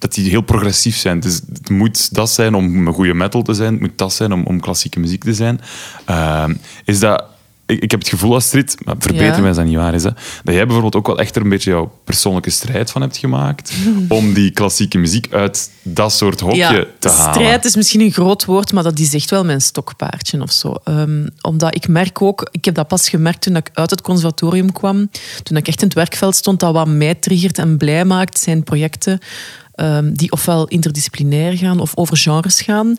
Dat 0.00 0.14
die 0.14 0.30
heel 0.30 0.40
progressief 0.40 0.96
zijn. 0.96 1.20
Dus 1.20 1.40
het 1.52 1.70
moet 1.70 2.14
dat 2.14 2.30
zijn 2.30 2.54
om 2.54 2.86
een 2.86 2.94
goede 2.94 3.14
metal 3.14 3.42
te 3.42 3.54
zijn. 3.54 3.72
Het 3.72 3.80
moet 3.80 3.98
dat 3.98 4.12
zijn 4.12 4.32
om, 4.32 4.44
om 4.44 4.60
klassieke 4.60 5.00
muziek 5.00 5.24
te 5.24 5.34
zijn. 5.34 5.60
Eh, 6.04 6.44
is 6.84 6.98
dat 6.98 7.24
ik, 7.70 7.82
ik 7.82 7.90
heb 7.90 8.00
het 8.00 8.08
gevoel, 8.08 8.34
Astrid, 8.34 8.76
maar 8.84 8.94
verbeter 8.98 9.26
Ja. 9.26 9.38
mij 9.38 9.48
als 9.48 9.56
dat 9.56 9.66
niet 9.66 9.76
waar 9.76 9.94
is, 9.94 10.02
hè, 10.02 10.10
dat 10.44 10.54
jij 10.54 10.64
bijvoorbeeld 10.64 10.96
ook 10.96 11.06
wel 11.06 11.18
echt 11.18 11.36
er 11.36 11.42
een 11.42 11.48
beetje 11.48 11.70
jouw 11.70 11.92
persoonlijke 12.04 12.50
strijd 12.50 12.90
van 12.90 13.00
hebt 13.00 13.16
gemaakt 13.16 13.72
om 14.08 14.32
die 14.32 14.50
klassieke 14.50 14.98
muziek 14.98 15.32
uit 15.32 15.70
dat 15.82 16.12
soort 16.12 16.40
hokje 16.40 16.88
te 16.98 17.08
halen. 17.08 17.34
strijd 17.34 17.64
is 17.64 17.76
misschien 17.76 18.00
een 18.00 18.12
groot 18.12 18.44
woord, 18.44 18.72
maar 18.72 18.82
dat 18.82 18.98
is 18.98 19.14
echt 19.14 19.30
wel 19.30 19.44
mijn 19.44 19.60
stokpaardje 19.60 20.42
of 20.42 20.52
zo. 20.52 20.74
Ehm, 20.84 21.26
omdat 21.40 21.74
ik 21.74 21.88
merk 21.88 22.22
ook, 22.22 22.48
ik 22.50 22.64
heb 22.64 22.74
dat 22.74 22.88
pas 22.88 23.08
gemerkt 23.08 23.42
toen 23.42 23.56
ik 23.56 23.70
uit 23.72 23.90
het 23.90 24.00
conservatorium 24.00 24.72
kwam, 24.72 25.10
toen 25.42 25.56
ik 25.56 25.68
echt 25.68 25.80
in 25.80 25.86
het 25.86 25.96
werkveld 25.96 26.36
stond, 26.36 26.60
dat 26.60 26.72
wat 26.72 26.88
mij 26.88 27.14
triggert 27.14 27.58
en 27.58 27.76
blij 27.76 28.04
maakt, 28.04 28.38
zijn 28.38 28.62
projecten 28.62 29.18
ehm, 29.80 30.12
die 30.12 30.32
ofwel 30.32 30.66
interdisciplinair 30.66 31.56
gaan 31.56 31.80
of 31.80 31.96
over 31.96 32.16
genres 32.16 32.60
gaan, 32.60 32.96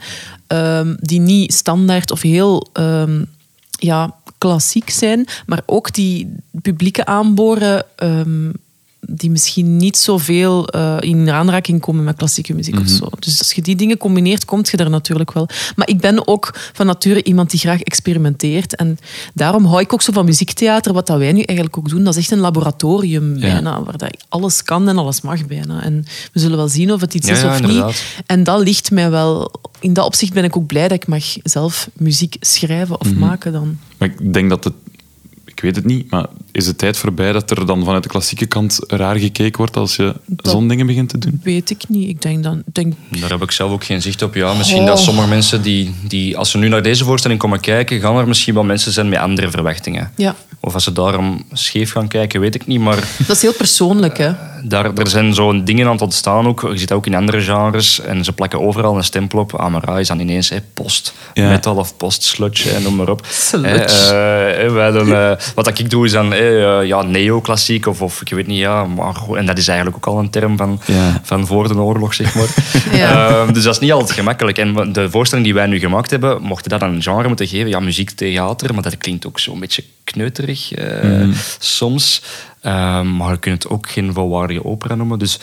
ehm, 0.48 0.96
die 1.00 1.20
niet 1.20 1.54
standaard 1.54 2.12
of 2.12 2.22
heel 2.22 2.70
ehm, 2.74 3.24
ja, 3.70 4.16
klassiek 4.38 4.90
zijn, 4.90 5.28
maar 5.46 5.62
ook 5.66 5.94
die 5.94 6.36
publieke 6.62 7.06
aanboren 7.06 7.86
die 9.08 9.32
misschien 9.32 9.78
niet 9.78 9.98
zoveel 9.98 10.68
eh 10.68 10.98
in 11.00 11.30
aanraking 11.30 11.82
komen 11.82 12.04
met 12.04 12.16
klassieke 12.16 12.54
muziek 12.54 12.80
of 12.80 12.88
zo. 12.88 13.08
Dus 13.20 13.40
als 13.40 13.52
je 13.52 13.62
die 13.62 13.76
dingen 13.76 13.98
combineert, 13.98 14.46
kom 14.46 14.60
je 14.64 14.78
daar 14.78 14.90
natuurlijk 14.90 15.34
wel. 15.34 15.48
Maar 15.76 15.90
ik 15.90 16.00
ben 16.00 16.28
ook 16.28 16.56
van 16.74 16.86
nature 16.86 17.24
iemand 17.24 17.50
die 17.50 17.60
graag 17.60 17.82
experimenteert. 17.82 18.76
En 18.76 18.98
daarom 19.34 19.66
hou 19.66 19.82
ik 19.82 19.94
ook 19.94 20.02
zo 20.02 20.12
van 20.12 20.26
muziektheater, 20.26 20.94
wat 20.94 21.08
dat 21.08 21.18
wij 21.18 21.32
nu 21.32 21.42
eigenlijk 21.42 21.78
ook 21.78 21.90
doen. 21.90 22.04
Dat 22.04 22.16
is 22.16 22.20
echt 22.20 22.32
een 22.32 22.40
laboratorium 22.40 23.40
bijna, 23.40 23.84
waar 23.84 23.98
dat 23.98 24.26
alles 24.30 24.64
kan 24.64 24.90
en 24.90 24.98
alles 24.98 25.22
mag 25.22 25.46
bijna. 25.46 25.84
En 25.84 26.06
we 26.34 26.40
zullen 26.40 26.58
wel 26.58 26.68
zien 26.68 26.92
of 26.92 27.02
het 27.02 27.14
iets 27.14 27.28
Ja, 27.28 27.34
is 27.34 27.44
of 27.44 27.68
niet. 27.68 28.04
En 28.26 28.44
dat 28.44 28.62
ligt 28.64 28.92
mij 28.92 29.10
wel... 29.10 29.52
In 29.80 29.94
dat 29.94 30.06
opzicht 30.06 30.34
ben 30.34 30.44
ik 30.44 30.58
ook 30.58 30.68
blij 30.68 30.88
dat 30.88 30.98
ik 30.98 31.08
mag 31.08 31.24
zelf 31.44 31.90
muziek 31.94 32.36
schrijven 32.40 33.00
of 33.00 33.14
maken 33.14 33.52
dan. 33.52 33.78
Maar 33.98 34.14
ik 34.20 34.34
denk 34.34 34.50
dat 34.50 34.64
het... 34.64 34.74
Ik 35.62 35.68
weet 35.68 35.76
het 35.76 35.86
niet, 35.86 36.12
maar 36.12 36.26
is 36.52 36.68
het 36.68 36.78
tijd 36.78 36.98
voorbij 36.98 37.32
dat 37.32 37.52
er 37.52 37.66
dan 37.66 37.84
vanuit 37.84 38.04
de 38.04 38.10
klassieke 38.10 38.46
kant 38.46 38.80
raar 38.88 39.16
gekeken 39.16 39.58
wordt 39.58 39.78
als 39.78 39.96
je 39.96 40.16
zo'n 40.38 40.68
dingen 40.68 40.86
begint 40.86 41.10
te 41.10 41.18
doen? 41.18 41.40
Weet 41.44 41.70
ik 41.70 41.84
niet. 41.88 42.10
Ik 42.10 42.22
denk 42.22 42.44
dan... 42.44 42.64
Denk, 42.66 42.94
Daar 43.20 43.30
heb 43.30 43.42
ik 43.42 43.52
zelf 43.52 43.72
ook 43.72 43.84
geen 43.84 44.02
zicht 44.02 44.22
op. 44.22 44.36
Ja, 44.36 44.54
misschien 44.54 44.82
Oh. 44.82 44.86
dat 44.88 45.00
sommige 45.00 45.28
mensen 45.28 45.62
die, 45.62 45.94
die, 46.08 46.38
als 46.38 46.52
ze 46.52 46.58
nu 46.58 46.68
naar 46.68 46.84
deze 46.84 47.04
voorstelling 47.04 47.40
komen 47.40 47.60
kijken, 47.60 48.00
gaan 48.00 48.18
er 48.18 48.28
misschien 48.28 48.54
wel 48.54 48.64
mensen 48.64 48.92
zijn 48.92 49.10
met 49.10 49.20
andere 49.20 49.50
verwachtingen. 49.52 50.12
ja, 50.16 50.36
Of 50.64 50.74
als 50.74 50.84
ze 50.84 50.92
daarom 50.92 51.44
scheef 51.54 51.92
gaan 51.92 52.08
kijken, 52.08 52.40
weet 52.40 52.56
ik 52.56 52.68
niet. 52.68 52.80
Maar 52.80 52.96
dat 53.28 53.36
is 53.36 53.42
heel 53.42 53.54
persoonlijk, 53.54 54.18
hè. 54.18 54.32
daar, 54.64 54.94
er 54.94 55.08
zijn 55.08 55.34
zo'n 55.34 55.64
dingen 55.66 55.86
aan 55.86 55.92
het 55.92 56.02
ontstaan 56.02 56.48
ook. 56.48 56.62
Je 56.62 56.78
ziet 56.78 56.88
dat 56.88 56.98
ook 56.98 57.06
in 57.06 57.16
andere 57.16 57.42
genres. 57.42 58.00
En 58.02 58.24
ze 58.24 58.34
plakken 58.34 58.62
overal 58.62 58.98
een 58.98 59.04
stempel 59.04 59.40
op. 59.40 59.60
Amara 59.60 60.00
is 60.00 60.08
dan 60.08 60.20
ineens 60.20 60.50
hè, 60.50 60.58
post 60.74 61.14
Ja. 61.34 61.50
metal 61.50 61.76
of 61.76 61.98
post 61.98 62.24
sludge, 62.24 62.70
hè, 62.70 62.80
noem 62.80 62.96
maar 62.96 63.10
op. 63.10 63.26
Sludge. 63.30 64.14
Eh, 64.14 64.66
eh, 64.66 64.74
wij 64.74 64.92
eh, 64.92 65.38
wat 65.56 65.80
ik 65.80 65.90
doe 65.90 66.06
is 66.06 66.12
dan 66.12 66.34
eh, 66.34 66.84
ja, 66.86 67.02
neoclassiek 67.02 67.86
of, 67.88 68.02
of 68.02 68.22
ik 68.22 68.30
weet 68.30 68.48
niet. 68.48 68.60
Ja, 68.60 68.86
maar, 68.86 69.16
en 69.36 69.46
dat 69.46 69.58
is 69.58 69.68
eigenlijk 69.68 69.98
ook 69.98 70.14
al 70.14 70.20
een 70.20 70.30
term 70.30 70.58
van, 70.58 70.82
Ja. 70.86 71.20
van 71.24 71.48
voor 71.48 71.68
de 71.68 71.76
oorlog, 71.80 72.14
zeg 72.14 72.36
maar. 72.36 72.48
Ja. 73.02 73.28
Ehm, 73.30 73.54
dus 73.54 73.64
dat 73.64 73.74
is 73.74 73.80
niet 73.80 73.92
altijd 73.92 74.12
gemakkelijk. 74.12 74.58
En 74.58 74.94
de 74.94 75.10
voorstelling 75.10 75.48
die 75.48 75.56
wij 75.56 75.66
nu 75.66 75.80
gemaakt 75.80 76.12
hebben, 76.12 76.42
mochten 76.42 76.70
dat 76.70 76.82
een 76.82 77.02
genre 77.02 77.28
moeten 77.28 77.48
geven. 77.48 77.70
Ja, 77.70 77.80
muziek, 77.80 78.10
theater, 78.12 78.74
maar 78.74 78.84
dat 78.84 78.98
klinkt 78.98 79.26
ook 79.28 79.40
zo'n 79.40 79.60
beetje 79.60 79.84
kneuterig 80.04 80.51
eh, 80.52 81.28
soms. 81.60 82.22
Ehm, 82.62 83.16
maar 83.16 83.32
je 83.32 83.40
kunt 83.40 83.64
het 83.64 83.72
ook 83.72 83.90
geen 83.90 84.14
volwaardige 84.14 84.66
opera 84.66 84.96
noemen. 84.96 85.20
Dus 85.20 85.40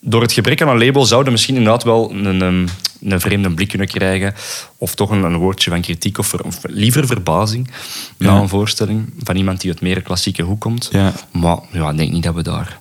door 0.00 0.22
het 0.22 0.32
gebrek 0.32 0.62
aan 0.62 0.68
een 0.68 0.84
label 0.84 1.04
zouden 1.04 1.32
misschien 1.32 1.56
inderdaad 1.56 1.82
wel 1.82 2.10
een, 2.10 2.40
een, 2.40 2.68
een 3.00 3.20
vreemde 3.20 3.50
blik 3.50 3.68
kunnen 3.68 3.88
krijgen. 3.88 4.34
Of 4.78 4.94
toch 4.94 5.10
een, 5.10 5.22
een 5.22 5.36
woordje 5.36 5.70
van 5.70 5.80
kritiek 5.80 6.18
of, 6.18 6.26
ver- 6.26 6.44
of 6.44 6.58
liever 6.62 7.06
verbazing 7.06 7.70
na 8.16 8.40
een 8.40 8.48
voorstelling 8.48 9.12
van 9.22 9.36
iemand 9.36 9.60
die 9.60 9.70
uit 9.70 9.80
meer 9.80 10.02
klassieke 10.02 10.42
hoek 10.42 10.60
komt. 10.60 10.88
Ja. 10.92 11.12
Maar 11.30 11.58
ja, 11.72 11.90
ik 11.90 11.96
denk 11.96 12.12
niet 12.12 12.22
dat 12.22 12.34
we 12.34 12.42
daar 12.42 12.80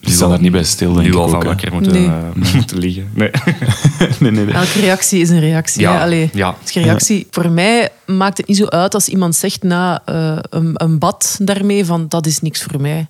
Die 0.00 0.14
staan 0.14 0.32
er 0.32 0.40
niet 0.40 0.52
bij 0.52 0.64
stil, 0.64 0.92
denk 0.92 1.04
nu 1.04 1.10
ik 1.12 1.18
al 1.18 1.28
van 1.28 1.44
wakker 1.44 1.72
moeten, 1.72 1.92
Nee. 1.92 2.06
eh, 2.06 2.54
moeten 2.54 2.78
liggen. 2.84 3.10
Nee. 3.14 3.30
Nee, 4.20 4.30
nee, 4.30 4.44
nee. 4.44 4.54
Elke 4.54 4.80
reactie 4.80 5.20
is 5.20 5.28
een 5.28 5.40
reactie. 5.40 5.80
Ja, 5.80 5.92
hè. 5.92 6.00
Allee, 6.00 6.30
ja. 6.32 6.54
die 6.72 6.82
reactie. 6.82 7.26
Voor 7.30 7.50
mij 7.50 7.88
maakt 8.06 8.36
het 8.38 8.46
niet 8.46 8.56
zo 8.56 8.66
uit 8.66 8.94
als 8.94 9.08
iemand 9.08 9.36
zegt 9.36 9.62
na 9.62 10.02
eh, 10.04 10.38
een, 10.50 10.70
een 10.74 10.98
bad 10.98 11.36
daarmee 11.42 11.84
van 11.84 12.06
dat 12.08 12.26
is 12.26 12.40
niks 12.40 12.62
voor 12.62 12.80
mij. 12.80 13.06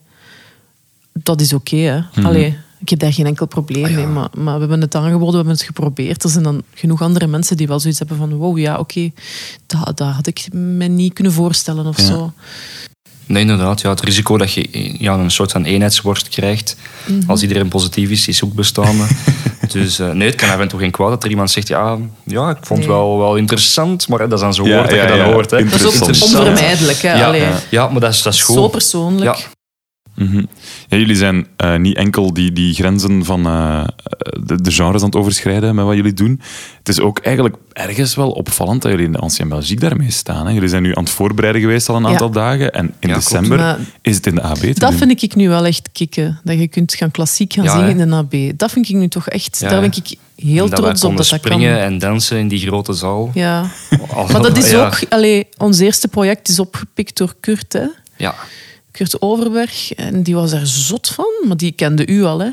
Dat 1.13 1.41
is 1.41 1.53
oké, 1.53 1.77
hè. 1.77 2.01
Mhm. 2.15 2.27
Allee, 2.27 2.57
ik 2.81 2.89
heb 2.89 2.99
daar 2.99 3.13
geen 3.13 3.27
enkel 3.27 3.47
probleem 3.47 3.85
Ah, 3.85 3.91
mee, 3.95 4.07
maar, 4.07 4.29
maar 4.37 4.55
we 4.55 4.61
hebben 4.61 4.81
het 4.81 4.95
aangeboden, 4.95 5.31
we 5.31 5.37
hebben 5.37 5.53
het 5.55 5.63
geprobeerd. 5.63 6.25
Er 6.25 6.31
zijn 6.31 6.45
dan 6.45 6.63
genoeg 6.75 7.03
andere 7.03 7.27
mensen 7.27 7.57
die 7.57 7.67
wel 7.67 7.81
zoiets 7.81 7.99
hebben 7.99 8.17
van 8.17 8.35
wow, 8.35 8.59
ja, 8.59 8.79
oké, 8.79 9.11
dat, 9.67 9.97
dat 9.97 10.09
had 10.13 10.27
ik 10.27 10.49
me 10.53 10.87
niet 10.87 11.13
kunnen 11.13 11.33
voorstellen 11.33 11.87
of 11.87 11.99
Ja. 11.99 12.05
zo. 12.07 12.33
Nee, 13.29 13.43
inderdaad. 13.43 13.81
Ja, 13.81 13.91
het 13.91 14.01
risico 14.01 14.37
dat 14.39 14.53
je 14.53 14.95
ja, 14.99 15.15
een 15.15 15.31
soort 15.31 15.53
van 15.53 15.65
eenheidsworst 15.65 16.29
krijgt 16.29 16.77
Mhm. 17.07 17.31
als 17.31 17.43
iedereen 17.43 17.69
positief 17.69 18.11
is, 18.11 18.29
is 18.29 18.45
ook 18.45 18.53
bestaande. 18.55 19.05
dus 19.73 19.99
eh, 19.99 20.11
nee, 20.11 20.29
het 20.31 20.37
kan 20.37 20.69
toe 20.69 20.79
geen 20.81 20.91
kwaad 20.91 21.11
dat 21.11 21.25
er 21.25 21.31
iemand 21.31 21.51
zegt 21.51 21.69
ja, 21.69 21.97
ja 22.25 22.51
ik 22.51 22.57
vond 22.61 22.79
het 22.81 22.89
Nee. 22.89 22.97
wel, 22.99 23.19
wel 23.19 23.37
interessant, 23.37 24.09
maar 24.09 24.19
hè, 24.19 24.29
dat 24.29 24.39
is 24.39 24.45
dan 24.45 24.55
zo'n 24.55 24.67
Ja, 24.69 24.75
woord 24.77 24.89
dat 24.91 24.99
ja, 24.99 25.03
je 25.03 25.09
dan 25.09 25.19
ja. 25.19 25.33
hoort. 25.33 25.51
Hè. 25.51 25.65
Dat 25.65 25.81
is 26.09 26.23
ook 26.23 26.23
onvermijdelijk, 26.23 27.03
hè. 27.03 27.15
Ja, 27.19 27.53
ja, 27.71 27.89
maar 27.89 28.01
dat 28.01 28.13
is, 28.13 28.23
dat 28.23 28.33
is 28.35 28.43
goed. 28.43 28.55
Zo 28.55 28.69
persoonlijk. 28.69 29.49
Mhm. 30.19 30.43
Ja, 30.89 30.97
jullie 30.97 31.17
zijn 31.17 31.47
eh, 31.57 31.77
niet 31.77 31.97
enkel 31.97 32.33
die, 32.33 32.53
die 32.53 32.75
grenzen 32.75 33.25
van 33.25 33.47
eh, 33.47 33.85
de, 34.45 34.63
de 34.63 34.71
genres 34.71 35.01
aan 35.01 35.07
het 35.07 35.17
overschrijden 35.17 35.75
met 35.75 35.85
wat 35.85 35.97
jullie 35.97 36.13
doen. 36.13 36.41
Het 36.79 36.89
is 36.89 37.01
ook 37.01 37.19
eigenlijk 37.19 37.57
ergens 37.73 38.15
wel 38.15 38.31
opvallend 38.31 38.83
dat 38.83 38.91
jullie 38.91 39.07
in 39.07 39.13
de 39.13 39.19
Ancien 39.19 39.49
Belgique 39.49 39.89
daarmee 39.89 40.11
staan. 40.11 40.47
Hè. 40.47 40.53
Jullie 40.53 40.69
zijn 40.69 40.83
nu 40.83 40.95
aan 40.95 41.03
het 41.05 41.13
voorbereiden 41.13 41.61
geweest 41.63 41.89
al 41.89 41.97
een 41.97 42.03
Ja. 42.03 42.09
aantal 42.09 42.31
dagen. 42.31 42.73
En 42.73 42.95
in 42.99 43.09
Ja, 43.09 43.15
december 43.15 43.59
Maar 43.59 43.79
is 44.03 44.17
het 44.17 44.27
in 44.27 44.35
de 44.35 44.43
AB 44.43 44.57
te 44.59 44.73
Dat 44.79 44.91
doen. 44.91 44.99
vind 44.99 45.23
ik 45.23 45.35
nu 45.35 45.49
wel 45.49 45.65
echt 45.67 45.89
kicken. 45.93 46.41
Dat 46.45 46.59
je 46.59 46.69
kunt 46.69 46.95
gaan 46.95 47.11
klassiek 47.11 47.53
gaan 47.53 47.65
Ja, 47.65 47.71
zingen 47.71 47.97
hè. 47.97 48.03
in 48.03 48.11
de 48.11 48.15
AB. 48.17 48.59
Dat 48.59 48.71
vind 48.73 48.89
ik 48.89 48.95
nu 48.97 49.09
toch 49.09 49.29
echt... 49.29 49.59
Ja, 49.61 49.69
daar 49.69 49.81
ben 49.81 49.91
ik 49.97 50.17
heel 50.37 50.69
dat 50.69 50.77
trots 50.79 51.05
op 51.05 51.17
dat 51.17 51.29
dat 51.29 51.29
kan. 51.29 51.39
springen 51.39 51.81
en 51.81 51.99
dansen 51.99 52.39
in 52.39 52.49
die 52.49 52.59
grote 52.61 52.93
zaal. 52.93 53.31
Ja. 53.35 53.71
Maar 54.33 54.43
dat 54.43 54.57
is 54.57 54.71
ja. 54.71 54.87
ook... 54.87 55.01
Allee, 55.09 55.47
ons 55.57 55.79
eerste 55.79 56.09
project 56.09 56.49
is 56.49 56.59
opgepikt 56.59 57.17
door 57.17 57.35
Kurt, 57.41 57.73
hè. 57.73 57.85
Ja. 58.17 58.35
Kurt 58.99 59.23
Overberg. 59.23 59.93
En 59.95 60.23
die 60.23 60.35
was 60.35 60.51
daar 60.51 60.67
zot 60.67 61.09
van. 61.09 61.27
Maar 61.47 61.57
die 61.57 61.73
kende 61.73 62.07
u 62.07 62.25
al, 62.25 62.39
hè. 62.39 62.49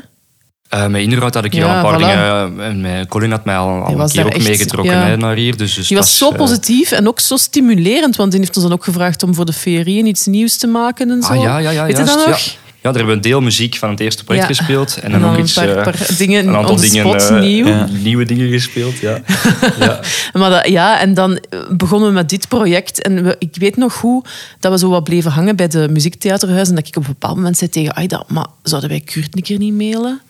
Eh, 0.68 0.86
met 0.86 1.02
Inderdaad 1.02 1.34
had 1.34 1.44
ik 1.44 1.52
hier 1.52 1.64
Ja, 1.64 1.68
al 1.68 1.76
een 1.76 1.82
paar 1.82 2.00
voilà. 2.00 2.46
dingen... 2.52 2.64
En 2.64 2.80
met 2.80 3.08
Colin 3.08 3.30
had 3.30 3.44
mij 3.44 3.56
al, 3.56 3.68
al 3.82 4.00
een 4.00 4.08
keer 4.08 4.24
ook 4.24 4.32
echt- 4.32 4.48
meegetrokken 4.48 4.94
ja. 4.94 5.04
hè, 5.06 5.16
naar 5.16 5.36
hier. 5.36 5.56
Dus, 5.56 5.74
dus 5.74 5.88
Die 5.88 5.96
was 5.96 6.18
zo 6.18 6.30
eh, 6.30 6.36
positief 6.36 6.90
en 6.90 7.08
ook 7.08 7.20
zo 7.20 7.36
stimulerend. 7.36 8.16
Want 8.16 8.30
die 8.30 8.40
heeft 8.40 8.56
ons 8.56 8.64
dan 8.64 8.74
ook 8.74 8.84
gevraagd 8.84 9.22
om 9.22 9.34
voor 9.34 9.44
de 9.44 9.52
ferie 9.52 10.04
iets 10.04 10.26
nieuws 10.26 10.56
te 10.56 10.66
maken 10.66 11.10
en 11.10 11.22
zo. 11.22 11.32
Ah 11.32 11.42
ja, 11.42 11.58
ja, 11.58 11.70
ja. 11.70 11.84
Weet 11.86 11.96
je 11.96 12.04
dat 12.04 12.26
nog? 12.26 12.40
Ja. 12.86 12.92
daar 12.92 13.02
hebben 13.06 13.06
we 13.22 13.26
een 13.26 13.30
deel 13.32 13.40
muziek 13.40 13.76
van 13.76 13.90
het 13.90 14.00
eerste 14.00 14.24
project 14.24 14.48
Ja. 14.48 14.54
gespeeld. 14.54 14.96
En 14.96 15.02
En 15.02 15.10
dan, 15.10 15.20
dan 15.20 15.30
ook 15.30 15.36
een 15.36 15.42
iets... 15.42 15.52
paar, 15.52 15.68
eh, 15.76 15.82
paar 15.84 16.06
dingen 16.18 16.46
een 16.48 16.56
aantal 16.56 16.76
dingen, 16.76 17.06
spot 17.20 17.30
eh, 17.30 17.40
nieuw. 17.40 17.66
Ja. 17.66 17.88
nieuwe 18.02 18.24
dingen 18.24 18.48
gespeeld, 18.50 18.98
ja. 18.98 19.20
ja. 19.80 20.00
Maar 20.32 20.50
dat, 20.50 20.68
ja, 20.68 21.00
en 21.00 21.14
dan 21.14 21.36
eh, 21.36 21.58
begonnen 21.70 22.08
we 22.08 22.14
met 22.14 22.28
dit 22.28 22.48
project. 22.48 23.02
En 23.02 23.22
we, 23.24 23.36
ik 23.38 23.56
weet 23.58 23.76
nog 23.76 23.92
goed 23.94 24.28
dat 24.60 24.72
we 24.72 24.78
zo 24.78 24.88
wat 24.88 25.04
bleven 25.04 25.30
hangen 25.30 25.56
bij 25.56 25.68
de 25.68 25.88
muziektheaterhuis. 25.90 26.68
En 26.68 26.74
dat 26.74 26.86
ik 26.88 26.96
op 26.96 27.02
een 27.02 27.08
bepaald 27.18 27.36
moment 27.36 27.56
zei 27.58 27.70
tegen 27.70 27.94
Aida, 27.94 28.24
maar 28.28 28.46
zouden 28.62 28.90
wij 28.90 29.00
Kurt 29.00 29.36
een 29.36 29.42
keer 29.42 29.58
niet 29.58 29.74
mailen? 29.74 30.20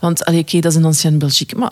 Want 0.00 0.26
oké, 0.26 0.60
dat 0.60 0.72
is 0.72 0.78
een 0.78 0.84
ancien 0.84 1.18
Belgique, 1.18 1.58
maar 1.58 1.70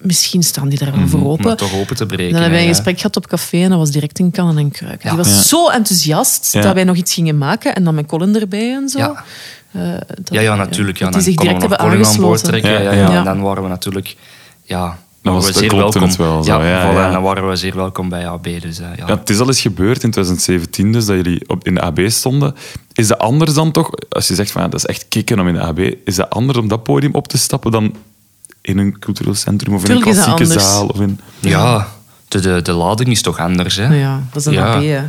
misschien 0.00 0.42
staan 0.42 0.68
die 0.68 0.78
daar 0.78 0.96
wel 0.98 1.08
voor 1.08 1.20
Om 1.20 1.26
open. 1.26 1.48
het 1.48 1.58
toch 1.58 1.74
open 1.74 1.96
te 1.96 2.06
breken. 2.06 2.24
En 2.26 2.32
dan 2.32 2.40
hebben 2.40 2.58
wij 2.58 2.60
een 2.68 2.68
ja. 2.68 2.74
gesprek 2.74 2.96
gehad 2.96 3.16
op 3.16 3.26
café 3.26 3.62
en 3.62 3.68
dat 3.70 3.78
was 3.78 3.90
direct 3.90 4.18
in 4.18 4.30
kannen 4.30 4.58
en 4.58 4.70
kruiken. 4.70 5.08
Ja. 5.10 5.14
Die 5.14 5.24
was 5.24 5.34
Ja. 5.34 5.42
zo 5.42 5.68
enthousiast 5.68 6.52
Ja. 6.52 6.60
dat 6.60 6.74
wij 6.74 6.84
nog 6.84 6.96
iets 6.96 7.14
gingen 7.14 7.38
maken 7.38 7.74
en 7.74 7.84
dan 7.84 7.94
met 7.94 8.06
Colin 8.06 8.40
erbij 8.40 8.72
en 8.74 8.88
zo. 8.88 9.16
Ja. 9.78 9.92
Eh, 9.94 10.00
dat- 10.08 10.28
Ja, 10.34 10.40
ja, 10.40 10.54
natuurlijk. 10.54 10.98
Ja, 10.98 11.04
dan 11.04 11.12
die 11.14 11.22
zich 11.22 11.34
konden 11.34 11.54
direct 11.58 11.76
we 11.76 11.82
nog 11.82 11.90
Colin 11.92 12.06
aan 12.06 12.16
boord 12.20 12.42
aangesloten. 12.42 12.60
trekken. 12.62 12.70
Ja, 12.72 12.92
Ja, 12.92 13.06
ja, 13.06 13.10
ja. 13.12 13.18
En 13.18 13.24
dan 13.24 13.40
waren 13.40 13.62
we 13.62 13.68
natuurlijk... 13.68 14.16
Ja, 14.64 14.98
Dan 15.22 15.34
was 15.34 15.42
waren 15.42 15.42
we 15.42 15.46
het- 15.46 15.70
zeer 15.72 15.80
welkom. 15.80 16.02
het 16.02 16.16
wel 16.16 16.44
zo, 16.44 16.50
ja, 16.52 16.60
voilà, 16.60 16.94
ja. 16.96 17.06
En 17.06 17.12
dan 17.12 17.22
waren 17.22 17.48
we 17.48 17.56
zeer 17.56 17.76
welkom 17.76 18.08
bij 18.08 18.28
AB. 18.28 18.44
Dus, 18.60 18.78
eh, 18.78 18.86
ja. 18.96 19.06
Ja, 19.06 19.16
het 19.18 19.30
is 19.30 19.38
al 19.40 19.46
eens 19.46 19.60
gebeurd 19.60 20.02
in 20.02 20.10
2017, 20.10 20.92
dus 20.92 21.06
dat 21.06 21.16
jullie 21.16 21.42
op, 21.46 21.64
in 21.66 21.74
de 21.74 21.80
AB 21.80 22.00
stonden. 22.06 22.54
Is 22.92 23.06
dat 23.06 23.18
anders 23.18 23.54
dan 23.54 23.70
toch, 23.70 23.90
als 24.08 24.28
je 24.28 24.34
zegt 24.34 24.50
van 24.50 24.62
ja, 24.62 24.68
dat 24.68 24.78
is 24.80 24.86
echt 24.86 25.06
kicken 25.08 25.40
om 25.40 25.48
in 25.48 25.54
de 25.54 25.60
AB, 25.60 25.78
is 26.04 26.14
dat 26.14 26.30
anders 26.30 26.58
om 26.58 26.68
dat 26.68 26.82
podium 26.82 27.14
op 27.14 27.28
te 27.28 27.38
stappen 27.38 27.70
dan 27.72 27.94
in 28.60 28.78
een 28.78 28.98
cultureel 28.98 29.34
centrum 29.34 29.74
of 29.74 29.80
in 29.80 29.86
Tuurlijk 29.86 30.06
een 30.06 30.12
klassieke 30.34 30.60
zaal? 30.60 30.86
Of 30.86 31.00
in... 31.00 31.20
Ja, 31.40 31.88
de, 32.28 32.40
de, 32.40 32.62
de 32.62 32.72
lading 32.72 33.08
is 33.10 33.22
toch 33.22 33.38
anders. 33.38 33.76
Hè? 33.76 33.94
Ja, 33.94 34.22
dat 34.32 34.40
is 34.40 34.46
een 34.46 34.52
Ja. 34.52 34.74
AB, 34.74 34.82
hè. 34.82 35.00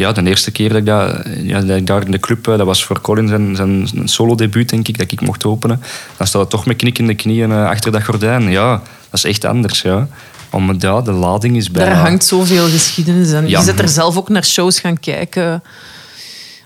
Ja, 0.00 0.12
de 0.12 0.22
eerste 0.22 0.50
keer 0.50 0.68
dat 0.68 0.78
ik, 0.78 0.86
dat, 0.86 1.16
ja, 1.42 1.60
dat 1.60 1.76
ik 1.76 1.86
daar 1.86 2.04
in 2.04 2.10
de 2.10 2.18
club, 2.18 2.48
eh, 2.48 2.56
dat 2.56 2.66
was 2.66 2.84
voor 2.84 3.00
Colin 3.00 3.28
zijn, 3.28 3.56
zijn 3.56 4.08
solo-debuut, 4.08 4.68
denk 4.68 4.88
ik, 4.88 4.98
dat 4.98 5.12
ik 5.12 5.20
mocht 5.20 5.44
openen. 5.44 5.82
Dan 6.16 6.26
staat 6.26 6.40
het 6.40 6.50
toch 6.50 6.66
met 6.66 6.76
knikkende 6.76 7.14
knieën 7.14 7.52
eh, 7.52 7.68
achter 7.68 7.92
dat 7.92 8.04
gordijn. 8.04 8.50
Ja, 8.50 8.70
dat 9.10 9.12
is 9.12 9.24
echt 9.24 9.44
anders. 9.44 9.82
Ja. 9.82 10.08
Om, 10.50 10.76
ja, 10.78 11.00
de 11.00 11.12
lading 11.12 11.56
is 11.56 11.70
bijna... 11.70 11.92
Daar 11.92 12.00
hangt 12.00 12.24
zoveel 12.24 12.68
geschiedenis 12.68 13.32
en 13.32 13.48
Ja. 13.48 13.58
je 13.58 13.64
zit 13.64 13.78
er 13.78 13.88
zelf 13.88 14.16
ook 14.16 14.28
naar 14.28 14.44
shows 14.44 14.80
gaan 14.80 15.00
kijken. 15.00 15.62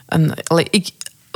En 0.09 0.35
allee, 0.43 0.67
ik, 0.71 0.89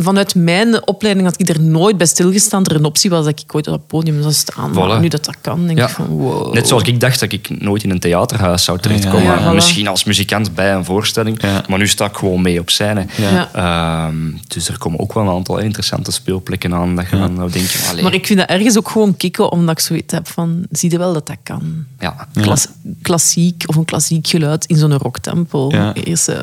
vanuit 0.03 0.35
mijn 0.35 0.87
opleiding 0.87 1.27
had 1.27 1.41
ik 1.41 1.49
er 1.49 1.61
nooit 1.61 1.97
bij 1.97 2.07
stilgestaan. 2.07 2.65
Er 2.65 2.75
een 2.75 2.85
optie 2.85 3.11
was 3.11 3.25
dat 3.25 3.41
ik 3.41 3.55
ooit 3.55 3.67
op 3.67 3.73
het 3.73 3.87
podium 3.87 4.21
zou 4.23 4.33
staan. 4.35 4.71
Maar 4.73 5.01
nu 5.01 5.09
dat 5.09 5.25
dat 5.25 5.37
kan, 5.41 5.67
denk 5.67 5.79
Ja. 5.79 5.85
ik 5.85 5.91
van 5.91 6.07
wow. 6.07 6.55
Net 6.55 6.69
zoals 6.69 6.83
ik 6.83 7.01
dacht 7.01 7.21
dat 7.21 7.33
ik 7.33 7.61
nooit 7.63 7.83
in 7.83 7.91
een 7.91 7.99
theaterhuis 8.01 8.65
zou 8.65 8.79
terechtkomen. 8.79 9.23
Ja, 9.23 9.39
ja, 9.39 9.51
voilà. 9.51 9.55
Misschien 9.55 9.89
als 9.89 10.05
muzikant 10.05 10.55
bij 10.55 10.75
een 10.75 10.85
voorstelling. 10.85 11.43
Ja. 11.43 11.65
Maar 11.69 11.79
nu 11.79 11.87
sta 11.89 12.05
ik 12.07 12.17
gewoon 12.17 12.43
mee 12.43 12.61
op 12.61 12.71
scène. 12.71 13.07
Ja. 13.17 13.49
Ehm, 13.53 14.17
dus 14.47 14.69
er 14.69 14.79
komen 14.79 15.01
ook 15.01 15.13
wel 15.15 15.23
een 15.23 15.35
aantal 15.35 15.59
interessante 15.59 16.13
speelplekken 16.13 16.75
aan. 16.75 16.97
Dat 16.97 17.11
je 17.11 17.19
dan 17.19 17.35
nou 17.35 17.51
denkt, 17.51 17.87
allee, 17.91 18.03
Maar 18.03 18.15
ik 18.15 18.27
vind 18.27 18.39
dat 18.39 18.49
ergens 18.49 18.77
ook 18.79 18.89
gewoon 18.89 19.17
kicken, 19.17 19.53
omdat 19.53 19.79
ik 19.79 19.85
zoiets 19.85 20.15
heb 20.15 20.29
van... 20.29 20.67
Zie 20.71 20.91
je 20.91 20.99
wel 20.99 21.13
dat 21.13 21.27
dat 21.27 21.37
kan? 21.43 21.85
ja. 21.99 22.29
Klas- 22.41 22.69
klassiek 23.03 23.63
of 23.67 23.77
een 23.77 23.85
klassiek 23.85 24.27
geluid 24.27 24.65
in 24.65 24.77
zo'n 24.77 24.97
rocktempel. 24.99 25.73
Ja. 25.73 25.95
Eerst, 25.95 26.29
eh, 26.29 26.39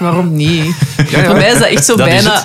waarom 0.00 0.36
niet? 0.36 0.74
Voor 1.24 1.34
mij 1.36 1.50
is 1.52 1.58
dat 1.58 1.68
echt 1.68 1.84
zo 1.84 1.96
Dat 1.96 2.06
bijna... 2.06 2.44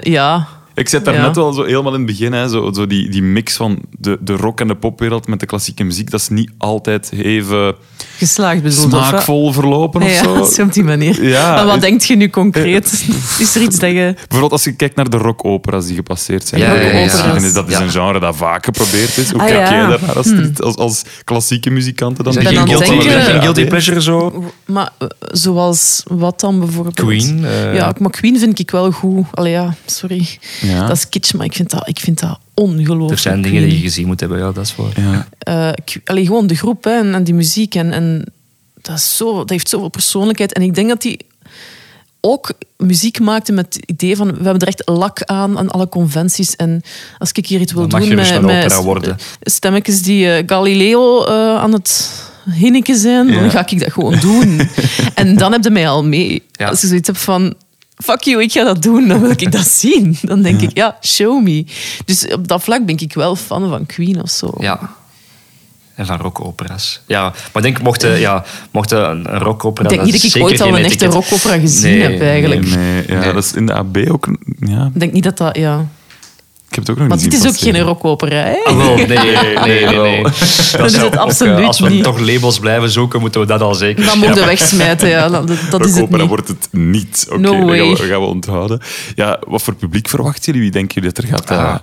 ja. 0.00 0.48
Ik 0.78 0.88
zit 0.88 1.04
daar 1.04 1.14
Ja. 1.14 1.26
net 1.26 1.36
wel 1.36 1.52
zo 1.52 1.62
helemaal 1.64 1.92
in 1.94 1.98
het 1.98 2.06
begin, 2.06 2.32
hè, 2.32 2.48
zo, 2.48 2.72
zo 2.72 2.86
die, 2.86 3.10
die 3.10 3.22
mix 3.22 3.56
van 3.56 3.78
de, 3.98 4.18
de 4.20 4.36
rock- 4.36 4.60
en 4.60 4.68
de 4.68 4.74
popwereld 4.76 5.26
met 5.28 5.40
de 5.40 5.46
klassieke 5.46 5.84
muziek, 5.84 6.10
dat 6.10 6.20
is 6.20 6.28
niet 6.28 6.50
altijd 6.58 7.12
even 7.12 7.74
Geslaagd 8.16 8.62
bedoeld, 8.62 8.92
of 8.92 9.06
smaakvol 9.06 9.52
verlopen 9.52 10.02
of 10.02 10.08
Ja, 10.08 10.22
zo. 10.22 10.44
zo 10.54 10.62
op 10.62 10.72
die 10.72 10.84
manier. 10.84 11.24
Ja, 11.24 11.54
maar 11.54 11.64
wat 11.64 11.72
het- 11.72 11.82
denk 11.82 12.02
je 12.02 12.16
nu 12.16 12.30
concreet? 12.30 13.06
Is 13.38 13.54
er 13.54 13.62
iets 13.62 13.78
dat 13.78 13.90
je... 13.90 14.12
Bijvoorbeeld 14.14 14.52
als 14.52 14.64
je 14.64 14.72
kijkt 14.72 14.96
naar 14.96 15.10
de 15.10 15.16
rockopera's 15.16 15.86
die 15.86 15.94
gepasseerd 15.94 16.46
zijn. 16.48 16.60
Ja, 16.60 16.74
in 16.74 16.90
de 16.92 16.98
ja, 16.98 17.52
Dat 17.52 17.68
is 17.68 17.74
Ja. 17.76 17.80
een 17.82 17.90
genre 17.90 18.20
dat 18.20 18.36
vaak 18.36 18.64
geprobeerd 18.64 19.16
is. 19.16 19.30
Hoe 19.30 19.40
Ah, 19.40 19.46
kijk 19.46 19.68
ja. 19.68 19.70
jij 19.74 19.86
daarnaar 19.88 20.16
als, 20.16 20.32
als, 20.60 20.76
als 20.76 21.02
klassieke 21.24 21.70
muzikanten 21.70 22.24
dan? 22.24 22.32
Geen 22.32 23.40
guilty, 23.40 23.64
pleasure 23.66 24.02
zo? 24.02 24.44
Maar 24.66 24.90
eh, 24.98 25.06
zoals 25.32 26.02
wat 26.08 26.40
dan 26.40 26.58
bijvoorbeeld? 26.58 26.94
Queen, 26.94 27.44
eh. 27.44 27.74
Ja, 27.74 27.94
maar 27.98 28.10
Queen 28.10 28.38
vind 28.38 28.58
ik 28.58 28.70
wel 28.70 28.90
goed. 28.90 29.24
Allee, 29.30 29.52
ja, 29.52 29.74
sorry. 29.86 30.28
Ja. 30.68 30.86
Dat 30.86 30.96
is 30.96 31.08
kitsch, 31.08 31.32
maar 31.34 31.46
ik 31.46 31.52
vind 31.54 31.70
dat, 31.70 31.88
ik 31.88 31.98
vind 31.98 32.20
dat 32.20 32.38
ongelooflijk. 32.54 33.10
Er 33.10 33.18
zijn 33.18 33.42
dingen 33.42 33.62
die 33.62 33.72
je 33.72 33.80
gezien 33.82 34.06
moet 34.06 34.20
hebben, 34.20 34.38
ja, 34.38 34.52
dat 34.52 34.64
is 34.64 34.74
waar. 34.76 35.00
Ja. 35.00 35.28
Eh, 35.38 35.68
ik- 35.84 36.00
allee, 36.04 36.26
gewoon 36.26 36.46
de 36.46 36.54
groep 36.56 36.84
hè, 36.84 36.90
en, 36.98 37.14
en 37.14 37.24
die 37.24 37.34
muziek. 37.34 37.74
En, 37.74 37.92
en 37.92 38.24
dat, 38.82 38.96
is 38.96 39.16
zo, 39.16 39.36
dat 39.36 39.50
heeft 39.50 39.68
zoveel 39.68 39.88
persoonlijkheid. 39.88 40.52
En 40.52 40.62
ik 40.62 40.74
denk 40.74 40.88
dat 40.88 41.02
die 41.02 41.18
ook 42.20 42.52
muziek 42.76 43.20
maakte 43.20 43.52
met 43.52 43.74
het 43.74 43.84
idee 43.90 44.16
van... 44.16 44.26
We 44.26 44.34
hebben 44.42 44.58
er 44.58 44.66
echt 44.68 44.82
lak 44.88 45.22
aan, 45.24 45.58
aan 45.58 45.70
alle 45.70 45.88
conventies. 45.88 46.56
En 46.56 46.82
als 47.18 47.32
ik 47.32 47.46
hier 47.46 47.60
iets 47.60 47.72
wil 47.72 47.88
doen 47.88 48.00
dus 48.00 48.08
met, 48.40 49.14
stemmetjes 49.40 50.02
die 50.02 50.32
eh, 50.32 50.42
Galileo 50.46 51.24
eh, 51.24 51.32
aan 51.56 51.72
het 51.72 52.10
hinneken 52.50 52.96
zijn, 52.96 53.26
Ja. 53.28 53.40
dan 53.40 53.50
ga 53.50 53.66
ik 53.68 53.80
dat 53.80 53.92
gewoon 53.92 54.18
doen. 54.20 54.60
en 55.14 55.36
dan 55.36 55.52
heb 55.52 55.64
je 55.64 55.70
mij 55.70 55.88
al 55.88 56.04
mee. 56.04 56.42
Ja. 56.52 56.68
Als 56.68 56.80
je 56.80 56.86
zoiets 56.86 57.06
hebt 57.06 57.20
van... 57.20 57.54
Fuck 58.04 58.22
you, 58.22 58.42
ik 58.42 58.52
ga 58.52 58.64
dat 58.64 58.82
doen. 58.82 59.08
Dan 59.08 59.20
wil 59.20 59.30
ik 59.30 59.52
dat 59.58 59.66
zien. 59.68 60.18
Dan 60.22 60.42
denk 60.42 60.60
ik, 60.60 60.70
ja, 60.76 60.96
show 61.02 61.42
me. 61.42 61.64
Dus 62.04 62.26
op 62.26 62.48
dat 62.48 62.62
vlak 62.62 62.86
ben 62.86 62.96
ik 62.98 63.12
wel 63.14 63.36
fan 63.36 63.68
van 63.68 63.86
Queen 63.86 64.22
of 64.22 64.30
zo. 64.30 64.54
Ja. 64.58 64.96
En 65.94 66.06
van 66.06 66.18
rockopera's. 66.18 67.00
Ja, 67.06 67.22
maar 67.22 67.36
ik 67.54 67.62
denk, 67.62 67.82
mochten 67.82 68.18
ja, 68.18 68.44
mocht 68.70 68.90
een 68.90 69.32
een 69.34 69.38
rockopera... 69.38 69.88
Ik 69.88 69.94
denk 69.94 70.12
niet 70.12 70.22
dat 70.22 70.34
ik 70.34 70.42
ooit 70.42 70.60
al 70.60 70.78
een 70.78 70.84
echte 70.84 71.06
rockopera 71.06 71.58
gezien 71.58 71.98
Nee, 71.98 72.10
heb, 72.10 72.20
eigenlijk. 72.20 72.66
Nee, 72.74 73.04
ja, 73.08 73.18
Nee. 73.18 73.32
dat 73.32 73.44
is 73.44 73.52
in 73.52 73.66
de 73.66 73.72
AB 73.72 73.96
ook... 74.08 74.28
Ja, 74.60 74.90
Ik 74.94 75.00
denk 75.00 75.12
niet 75.12 75.22
dat 75.22 75.36
dat... 75.38 75.56
Ja. 75.56 75.86
Ik 76.68 76.74
heb 76.74 76.86
het 76.86 76.90
ook 76.90 76.98
nog 76.98 77.08
Maar 77.08 77.16
niet 77.16 77.30
dit 77.30 77.40
is 77.44 77.48
ook 77.48 77.58
geen 77.58 77.80
rockopera, 77.80 78.36
hè? 78.36 78.56
Ah, 78.64 78.76
nee, 78.96 79.06
nee, 79.06 79.86
nee. 79.86 79.96
nee. 79.96 80.22
Dat 80.22 80.32
is 80.86 80.92
het 80.92 81.04
ook, 81.04 81.14
absoluut 81.16 81.64
Als 81.66 81.80
we 81.80 81.88
niet. 81.88 82.04
toch 82.04 82.18
labels 82.18 82.58
blijven 82.58 82.90
zoeken, 82.90 83.20
moeten 83.20 83.40
we 83.40 83.46
dat 83.46 83.60
al 83.60 83.74
zeker 83.74 84.04
Dat 84.04 84.14
moet 84.14 84.24
je 84.24 84.32
schrappen. 84.32 84.56
wegsmijten, 84.58 85.08
ja. 85.08 85.28
Dat, 85.28 85.46
dat 85.46 85.58
is 85.58 85.68
het 85.70 85.80
Rockopera 85.94 86.18
niet. 86.18 86.28
wordt 86.28 86.48
het 86.48 86.68
niet. 86.70 87.26
Oké, 87.30 87.38
No 87.40 87.50
dat 87.50 87.56
gaan 87.58 87.66
way. 87.66 87.78
we, 87.90 87.96
gaan 87.96 88.20
we 88.20 88.26
onthouden. 88.26 88.80
Ja, 89.14 89.40
wat 89.46 89.62
voor 89.62 89.74
publiek 89.74 90.08
verwachten 90.08 90.42
jullie? 90.44 90.60
Wie 90.60 90.70
denken 90.70 90.94
jullie 90.94 91.12
dat 91.14 91.24
er 91.24 91.30
gaat 91.30 91.50
Ah. 91.50 91.74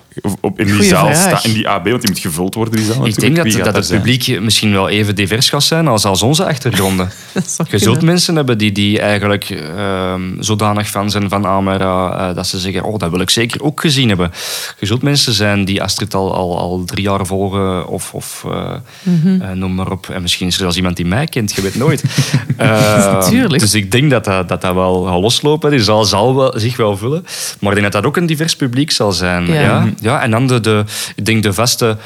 op, 0.41 0.59
in 0.59 0.65
die 0.65 0.73
Goeie 0.75 0.89
zaal 0.89 1.13
staan? 1.15 1.39
In 1.43 1.53
die 1.53 1.69
AB, 1.69 1.87
want 1.89 2.01
die 2.01 2.11
moet 2.11 2.19
gevuld 2.19 2.55
worden, 2.55 2.75
die 2.75 2.85
zaal 2.85 3.05
Ik 3.07 3.19
denk 3.19 3.35
natuurlijk. 3.35 3.63
dat, 3.63 3.73
Wie 3.73 3.75
het 3.81 3.85
zijn? 3.85 4.01
publiek 4.01 4.41
misschien 4.41 4.71
wel 4.71 4.89
even 4.89 5.15
divers 5.15 5.49
gaat 5.49 5.63
zijn 5.63 5.87
als, 5.87 6.05
als 6.05 6.21
onze 6.21 6.45
achtergronden. 6.45 7.11
Je 7.69 7.77
zult 7.77 8.01
mensen 8.01 8.35
hebben 8.35 8.57
die, 8.57 8.71
die 8.71 8.99
eigenlijk 8.99 9.49
ehm, 9.49 10.21
zodanig 10.39 10.89
fan 10.89 11.09
zijn 11.09 11.29
van 11.29 11.45
Amara 11.45 12.29
eh, 12.29 12.35
dat 12.35 12.47
ze 12.47 12.59
zeggen, 12.59 12.83
oh, 12.83 12.97
dat 12.99 13.09
wil 13.11 13.19
ik 13.19 13.29
zeker 13.29 13.63
ook 13.63 13.81
gezien 13.81 14.07
hebben. 14.07 14.31
Je 14.79 14.85
zult 14.85 15.01
mensen 15.01 15.33
zijn 15.33 15.65
die 15.65 15.83
Astrid 15.83 16.13
al, 16.13 16.33
al, 16.33 16.57
al 16.59 16.83
drie 16.85 17.03
jaar 17.03 17.25
volgen 17.25 17.87
of, 17.87 18.13
of 18.13 18.43
eh, 18.47 18.73
Mhm. 19.03 19.41
eh, 19.41 19.51
noem 19.51 19.75
maar 19.75 19.91
op. 19.91 20.09
En 20.09 20.21
misschien 20.21 20.47
is 20.47 20.53
er 20.53 20.59
zelfs 20.59 20.75
iemand 20.75 20.95
die 20.95 21.05
mij 21.05 21.25
kent, 21.25 21.53
je 21.55 21.61
weet 21.61 21.75
nooit. 21.75 22.03
Eh, 22.57 23.21
Tuurlijk. 23.27 23.61
Dus 23.61 23.73
ik 23.73 23.91
denk 23.91 24.09
dat 24.11 24.25
dat, 24.25 24.49
dat, 24.49 24.61
dat 24.61 24.73
wel 24.73 25.03
gaat 25.03 25.21
loslopen. 25.21 25.69
Die 25.71 25.79
zal 25.83 26.35
wel, 26.35 26.53
zich 26.59 26.77
wel 26.77 26.97
vullen. 26.97 27.25
Maar 27.59 27.69
ik 27.73 27.79
denk 27.79 27.91
dat 27.91 28.01
dat 28.01 28.05
ook 28.11 28.17
een 28.17 28.25
divers 28.25 28.55
publiek 28.55 28.91
zal 28.91 29.11
zijn. 29.11 29.45
Ja. 29.45 29.53
Ja. 29.61 29.87
Ja, 30.01 30.21
en 30.21 30.31
dan 30.31 30.47
de, 30.47 30.59
de, 30.59 30.83
ik 31.15 31.25
denk 31.25 31.43
de 31.43 31.53
vaste... 31.53 31.97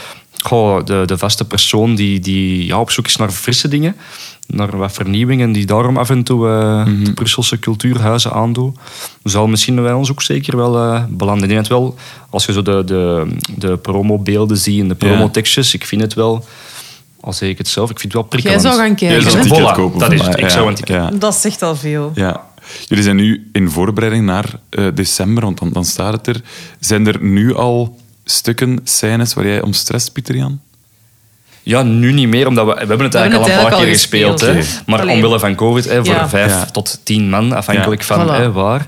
Goh, 0.43 0.85
de, 0.85 1.03
de 1.05 1.17
vaste 1.17 1.45
persoon 1.45 1.95
die, 1.95 2.19
die 2.19 2.65
ja, 2.65 2.79
op 2.79 2.91
zoek 2.91 3.05
is 3.05 3.15
naar 3.15 3.29
frisse 3.31 3.67
dingen, 3.67 3.95
naar 4.47 4.77
wat 4.77 4.91
vernieuwing 4.91 5.41
en 5.41 5.51
die 5.51 5.65
daarom 5.65 5.97
af 5.97 6.09
en 6.09 6.23
toe 6.23 6.47
eh, 6.47 6.85
de 7.03 7.13
Brusselse 7.13 7.59
cultuurhuizen 7.59 8.31
aandoet, 8.33 8.77
zal 9.23 9.47
misschien 9.47 9.75
bij 9.75 9.93
ons 9.93 10.11
ook 10.11 10.21
zeker 10.21 10.57
wel 10.57 10.77
eh, 10.77 11.03
belanden. 11.09 11.43
Ik 11.43 11.49
denk 11.49 11.59
het 11.59 11.69
wel, 11.69 11.95
als 12.29 12.45
je 12.45 12.53
zo 12.53 12.61
de, 12.61 12.83
de, 12.85 13.27
de 13.57 13.77
promobeelden 13.77 14.57
ziet 14.57 14.81
en 14.81 14.87
de 14.87 14.95
promotekstjes, 14.95 15.73
ik 15.73 15.85
vind 15.85 16.01
het 16.01 16.13
wel, 16.13 16.45
al 17.21 17.33
zeg 17.33 17.49
ik 17.49 17.57
het 17.57 17.67
zelf, 17.67 17.89
ik 17.89 17.99
vind 17.99 18.13
het 18.13 18.21
wel 18.21 18.31
Jij 18.31 18.41
prikkelend. 18.41 18.61
zou 18.61 18.75
gaan 18.75 18.95
Jij 18.97 19.09
kijken. 19.21 19.31
zou 19.31 19.43
een 19.43 19.49
ticket 19.51 19.71
kopen. 19.71 19.99
dat 19.99 20.11
is 20.11 20.21
het. 20.21 20.33
Ik 20.37 20.39
Ja, 20.39 20.49
zou 20.49 20.67
een 20.67 20.75
ticket 20.75 20.95
ja. 20.95 21.09
Dat 21.11 21.35
zegt 21.35 21.61
al 21.61 21.75
veel. 21.75 22.11
Ja. 22.15 22.47
Jullie 22.87 23.03
zijn 23.03 23.15
nu 23.15 23.49
in 23.53 23.69
voorbereiding 23.69 24.25
naar 24.25 24.45
eh, 24.69 24.85
december, 24.93 25.43
want 25.43 25.59
dan, 25.59 25.69
dan 25.69 25.85
staat 25.85 26.13
het 26.13 26.27
er. 26.27 26.41
Zijn 26.79 27.07
er 27.07 27.17
nu 27.23 27.55
al 27.55 27.97
stukken, 28.31 28.79
scènes 28.83 29.33
waar 29.33 29.45
jij 29.47 29.61
om 29.61 29.73
stresst, 29.73 30.11
Pieter 30.13 30.35
Jan? 30.35 30.59
Ja, 31.63 31.81
nu 31.83 32.11
niet 32.11 32.27
meer, 32.27 32.47
omdat 32.47 32.65
we, 32.65 32.71
we 32.73 32.77
hebben 32.79 33.01
het 33.05 33.15
eigenlijk 33.15 33.45
hebben 33.45 33.59
al 33.65 33.65
een 33.65 33.77
paar 33.77 33.85
keer 33.85 33.93
gespeeld. 33.93 34.41
hè. 34.41 34.59
Maar 34.85 34.99
Allee. 34.99 35.15
omwille 35.15 35.39
van 35.39 35.55
COVID, 35.55 35.85
hè, 35.85 36.05
voor 36.05 36.13
Ja. 36.13 36.29
vijf 36.29 36.51
Ja. 36.51 36.65
tot 36.65 36.99
tien 37.03 37.29
man, 37.29 37.51
afhankelijk 37.53 38.01
Ja. 38.01 38.07
van 38.07 38.27
Voilà. 38.27 38.31
hè, 38.31 38.51
waar. 38.51 38.87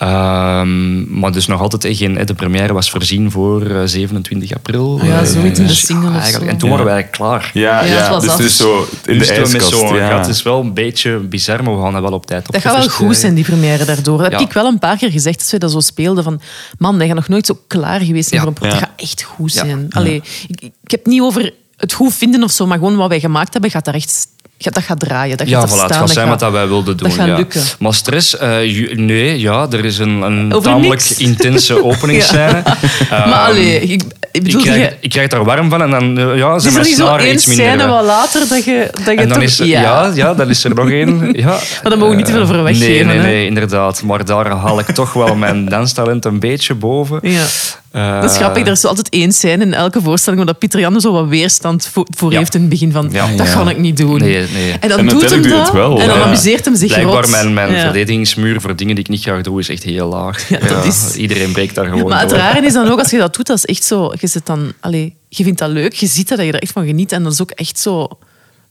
Ehm, 0.00 1.18
maar 1.20 1.32
dus 1.32 1.46
nog 1.46 1.60
altijd, 1.60 1.96
geen, 1.96 2.26
de 2.26 2.34
première 2.34 2.72
was 2.72 2.90
voorzien 2.90 3.30
voor 3.30 3.66
eh, 3.66 3.80
27 3.84 4.54
april. 4.54 5.00
Ja, 5.04 5.20
Eh, 5.20 5.26
zoiets 5.26 5.58
in 5.58 5.64
de 5.66 5.70
dus 5.70 5.86
single 5.86 6.22
zo. 6.30 6.38
En 6.40 6.56
toen 6.56 6.70
waren 6.70 6.88
eigenlijk 6.88 7.10
klaar. 7.10 7.50
Ja, 7.54 7.84
Ja, 7.84 7.96
het 7.96 8.08
was 8.08 8.36
dus 8.36 8.46
is 8.46 8.56
zo 8.56 8.78
in 9.06 9.12
de 9.12 9.18
met 9.18 9.30
ijskast. 9.30 9.68
zo'n 9.68 9.94
ja. 9.96 10.18
Het 10.18 10.26
is 10.28 10.42
wel 10.42 10.60
een 10.60 10.74
beetje 10.74 11.18
bizar, 11.18 11.62
maar 11.64 11.76
we 11.76 11.82
gaan 11.82 11.92
dat 11.92 12.02
wel 12.02 12.12
op 12.12 12.26
tijd 12.26 12.52
Dat 12.52 12.60
gaat 12.60 12.76
wel 12.76 12.88
goed 12.88 13.14
eh. 13.14 13.20
zijn, 13.20 13.34
die 13.34 13.44
première 13.44 13.84
daardoor. 13.84 14.16
Dat 14.18 14.30
heb 14.30 14.40
Ja. 14.40 14.46
ik 14.46 14.52
wel 14.52 14.66
een 14.66 14.78
paar 14.78 14.96
keer 14.96 15.10
gezegd 15.10 15.40
als 15.40 15.50
we 15.50 15.58
dat 15.58 15.70
zo 15.70 15.80
speelden. 15.80 16.24
Van, 16.24 16.40
man, 16.78 16.98
dat 16.98 17.06
gaat 17.06 17.16
nog 17.16 17.28
nooit 17.28 17.46
zo 17.46 17.58
klaar 17.66 18.00
geweest 18.00 18.28
zijn 18.28 18.40
Ja. 18.40 18.46
voor 18.46 18.56
een 18.56 18.60
pro- 18.62 18.68
Dat 18.70 18.78
Ja. 18.80 18.86
gaat 18.86 19.00
echt 19.00 19.22
goed 19.22 19.52
Ja. 19.52 19.64
zijn. 19.64 19.86
Allee, 19.90 20.22
ik, 20.48 20.60
ik 20.60 20.90
heb 20.90 21.00
het 21.04 21.06
niet 21.12 21.20
over 21.20 21.52
het 21.76 21.92
goed 21.92 22.14
vinden 22.14 22.42
of 22.42 22.50
zo, 22.50 22.66
maar 22.66 22.78
gewoon 22.78 22.96
wat 22.96 23.08
wij 23.08 23.20
gemaakt 23.20 23.52
hebben, 23.52 23.70
gaat 23.70 23.84
daar 23.84 23.94
echt... 23.94 24.26
Dat 24.62 24.82
gaat 24.82 25.00
draaien, 25.00 25.36
dat 25.36 25.48
Ja, 25.48 25.60
gaat 25.60 25.68
voilà, 25.68 25.72
er 25.72 25.78
het 25.78 25.86
staan. 25.92 26.00
gaat 26.00 26.10
zijn 26.10 26.28
wat 26.28 26.38
dat 26.40 26.52
wij 26.52 26.68
wilden 26.68 26.96
doen. 26.96 27.08
dat 27.08 27.16
gaat 27.18 27.26
ja. 27.26 27.36
lukken. 27.36 27.62
Maar 27.78 27.94
stress, 27.94 28.36
eh, 28.36 28.56
nee, 28.96 29.40
ja, 29.40 29.66
er 29.70 29.84
is 29.84 29.98
een, 29.98 30.22
een 30.22 30.48
tamelijk 30.62 31.00
niks. 31.08 31.16
intense 31.16 31.82
openingsscène. 31.88 32.62
Maar 33.10 33.22
Ehm, 33.24 33.32
allee, 33.32 33.80
ik, 33.80 34.02
ik 34.32 34.46
ik, 34.46 34.56
krijg, 34.58 34.76
je- 34.78 34.96
ik 35.00 35.10
krijg 35.10 35.28
daar 35.28 35.44
warm 35.44 35.70
van 35.70 35.82
en 35.82 35.90
dan 35.90 36.18
eh, 36.18 36.36
ja, 36.38 36.54
is 36.54 36.62
zijn 36.62 36.74
er 36.74 36.80
mijn 36.80 36.94
snaren 36.94 37.32
iets 37.32 37.46
minder. 37.46 37.66
scène 37.66 37.82
eh. 37.82 37.90
wat 37.90 38.04
later 38.04 38.48
dat 38.48 38.64
je, 38.64 38.88
dat 38.92 39.04
je 39.04 39.10
en 39.10 39.28
dan 39.28 39.32
toch... 39.32 39.42
is 39.42 39.58
er, 39.60 39.66
ja. 39.66 40.10
Ja, 40.14 40.34
dan 40.34 40.48
is 40.50 40.64
er 40.64 40.74
nog 40.74 40.90
één. 40.90 41.18
Ja. 41.40 41.46
Maar 41.46 41.58
daar 41.82 41.98
mogen 41.98 42.10
we 42.10 42.16
niet 42.16 42.26
te 42.26 42.46
veel 42.46 42.54
Eh, 42.56 42.62
weggeven, 42.62 43.06
Nee, 43.06 43.16
nee, 43.16 43.18
nee, 43.18 43.46
inderdaad. 43.46 44.02
Maar 44.02 44.24
daar 44.24 44.50
haal 44.50 44.78
ik 44.78 44.86
toch 44.86 45.12
wel 45.12 45.34
mijn 45.34 45.64
danstalent 45.68 46.24
een 46.24 46.40
beetje 46.40 46.74
boven. 46.74 47.18
Ja. 47.22 47.42
Eh, 47.90 48.20
Dat 48.20 48.30
is 48.30 48.36
grappig, 48.36 48.66
er 48.66 48.72
is 48.72 48.80
zo 48.80 48.88
altijd 48.88 49.08
één 49.08 49.32
scène 49.32 49.64
in 49.64 49.74
elke 49.74 50.00
voorstelling 50.02 50.42
waar 50.42 50.50
dat 50.52 50.58
Pieter 50.60 50.80
Jan 50.80 50.94
er 50.94 51.00
zo 51.00 51.12
wat 51.12 51.28
weerstand 51.28 51.86
voor, 51.86 52.06
voor 52.16 52.32
Ja. 52.32 52.38
heeft 52.38 52.54
in 52.54 52.60
het 52.60 52.70
begin 52.70 52.92
van, 52.92 53.08
Ja. 53.12 53.28
dat 53.36 53.48
ga 53.48 53.70
ik 53.70 53.78
niet 53.78 53.96
doen. 53.96 54.18
Nee, 54.18 54.46
nee. 54.52 54.72
En 54.80 54.88
dan 54.88 54.98
En 54.98 55.08
doet 55.08 55.30
hem 55.30 55.42
dat 55.42 55.60
het 55.60 55.70
wel, 55.72 56.00
en 56.00 56.06
dan 56.08 56.18
ja. 56.18 56.24
amuseert 56.24 56.64
hem 56.64 56.76
zich 56.76 56.88
Blijkbaar 56.92 57.14
rot. 57.22 57.30
mijn, 57.30 57.54
mijn 57.54 57.72
Ja. 57.72 57.80
verdedigingsmuur 57.80 58.60
voor 58.60 58.76
dingen 58.76 58.94
die 58.94 59.04
ik 59.04 59.10
niet 59.10 59.22
graag 59.22 59.42
doe, 59.42 59.58
is 59.58 59.68
echt 59.68 59.82
heel 59.82 60.08
laag. 60.08 60.48
Ja, 60.48 60.58
dat 60.58 60.84
is- 60.84 61.14
Iedereen 61.16 61.52
breekt 61.52 61.74
daar 61.74 61.84
gewoon 61.88 62.08
Maar 62.08 62.20
het 62.20 62.28
door. 62.28 62.38
rare 62.38 62.66
is 62.66 62.72
dan 62.72 62.88
ook, 62.88 62.98
als 63.02 63.10
je 63.10 63.18
dat 63.18 63.34
doet, 63.34 63.46
dat 63.46 63.56
is 63.56 63.64
echt 63.64 63.84
zo... 63.84 64.12
Je, 64.20 64.26
zit 64.26 64.46
dan, 64.46 64.72
allee, 64.80 65.16
je 65.28 65.44
vindt 65.44 65.58
dat 65.58 65.70
leuk, 65.70 65.92
je 65.92 66.06
ziet 66.06 66.28
dat, 66.28 66.36
dat 66.38 66.46
je 66.46 66.52
er 66.52 66.62
echt 66.62 66.72
van 66.72 66.86
geniet. 66.86 67.12
En 67.12 67.22
dat 67.22 67.32
is 67.32 67.40
ook 67.42 67.50
echt 67.50 67.78
zo... 67.78 68.08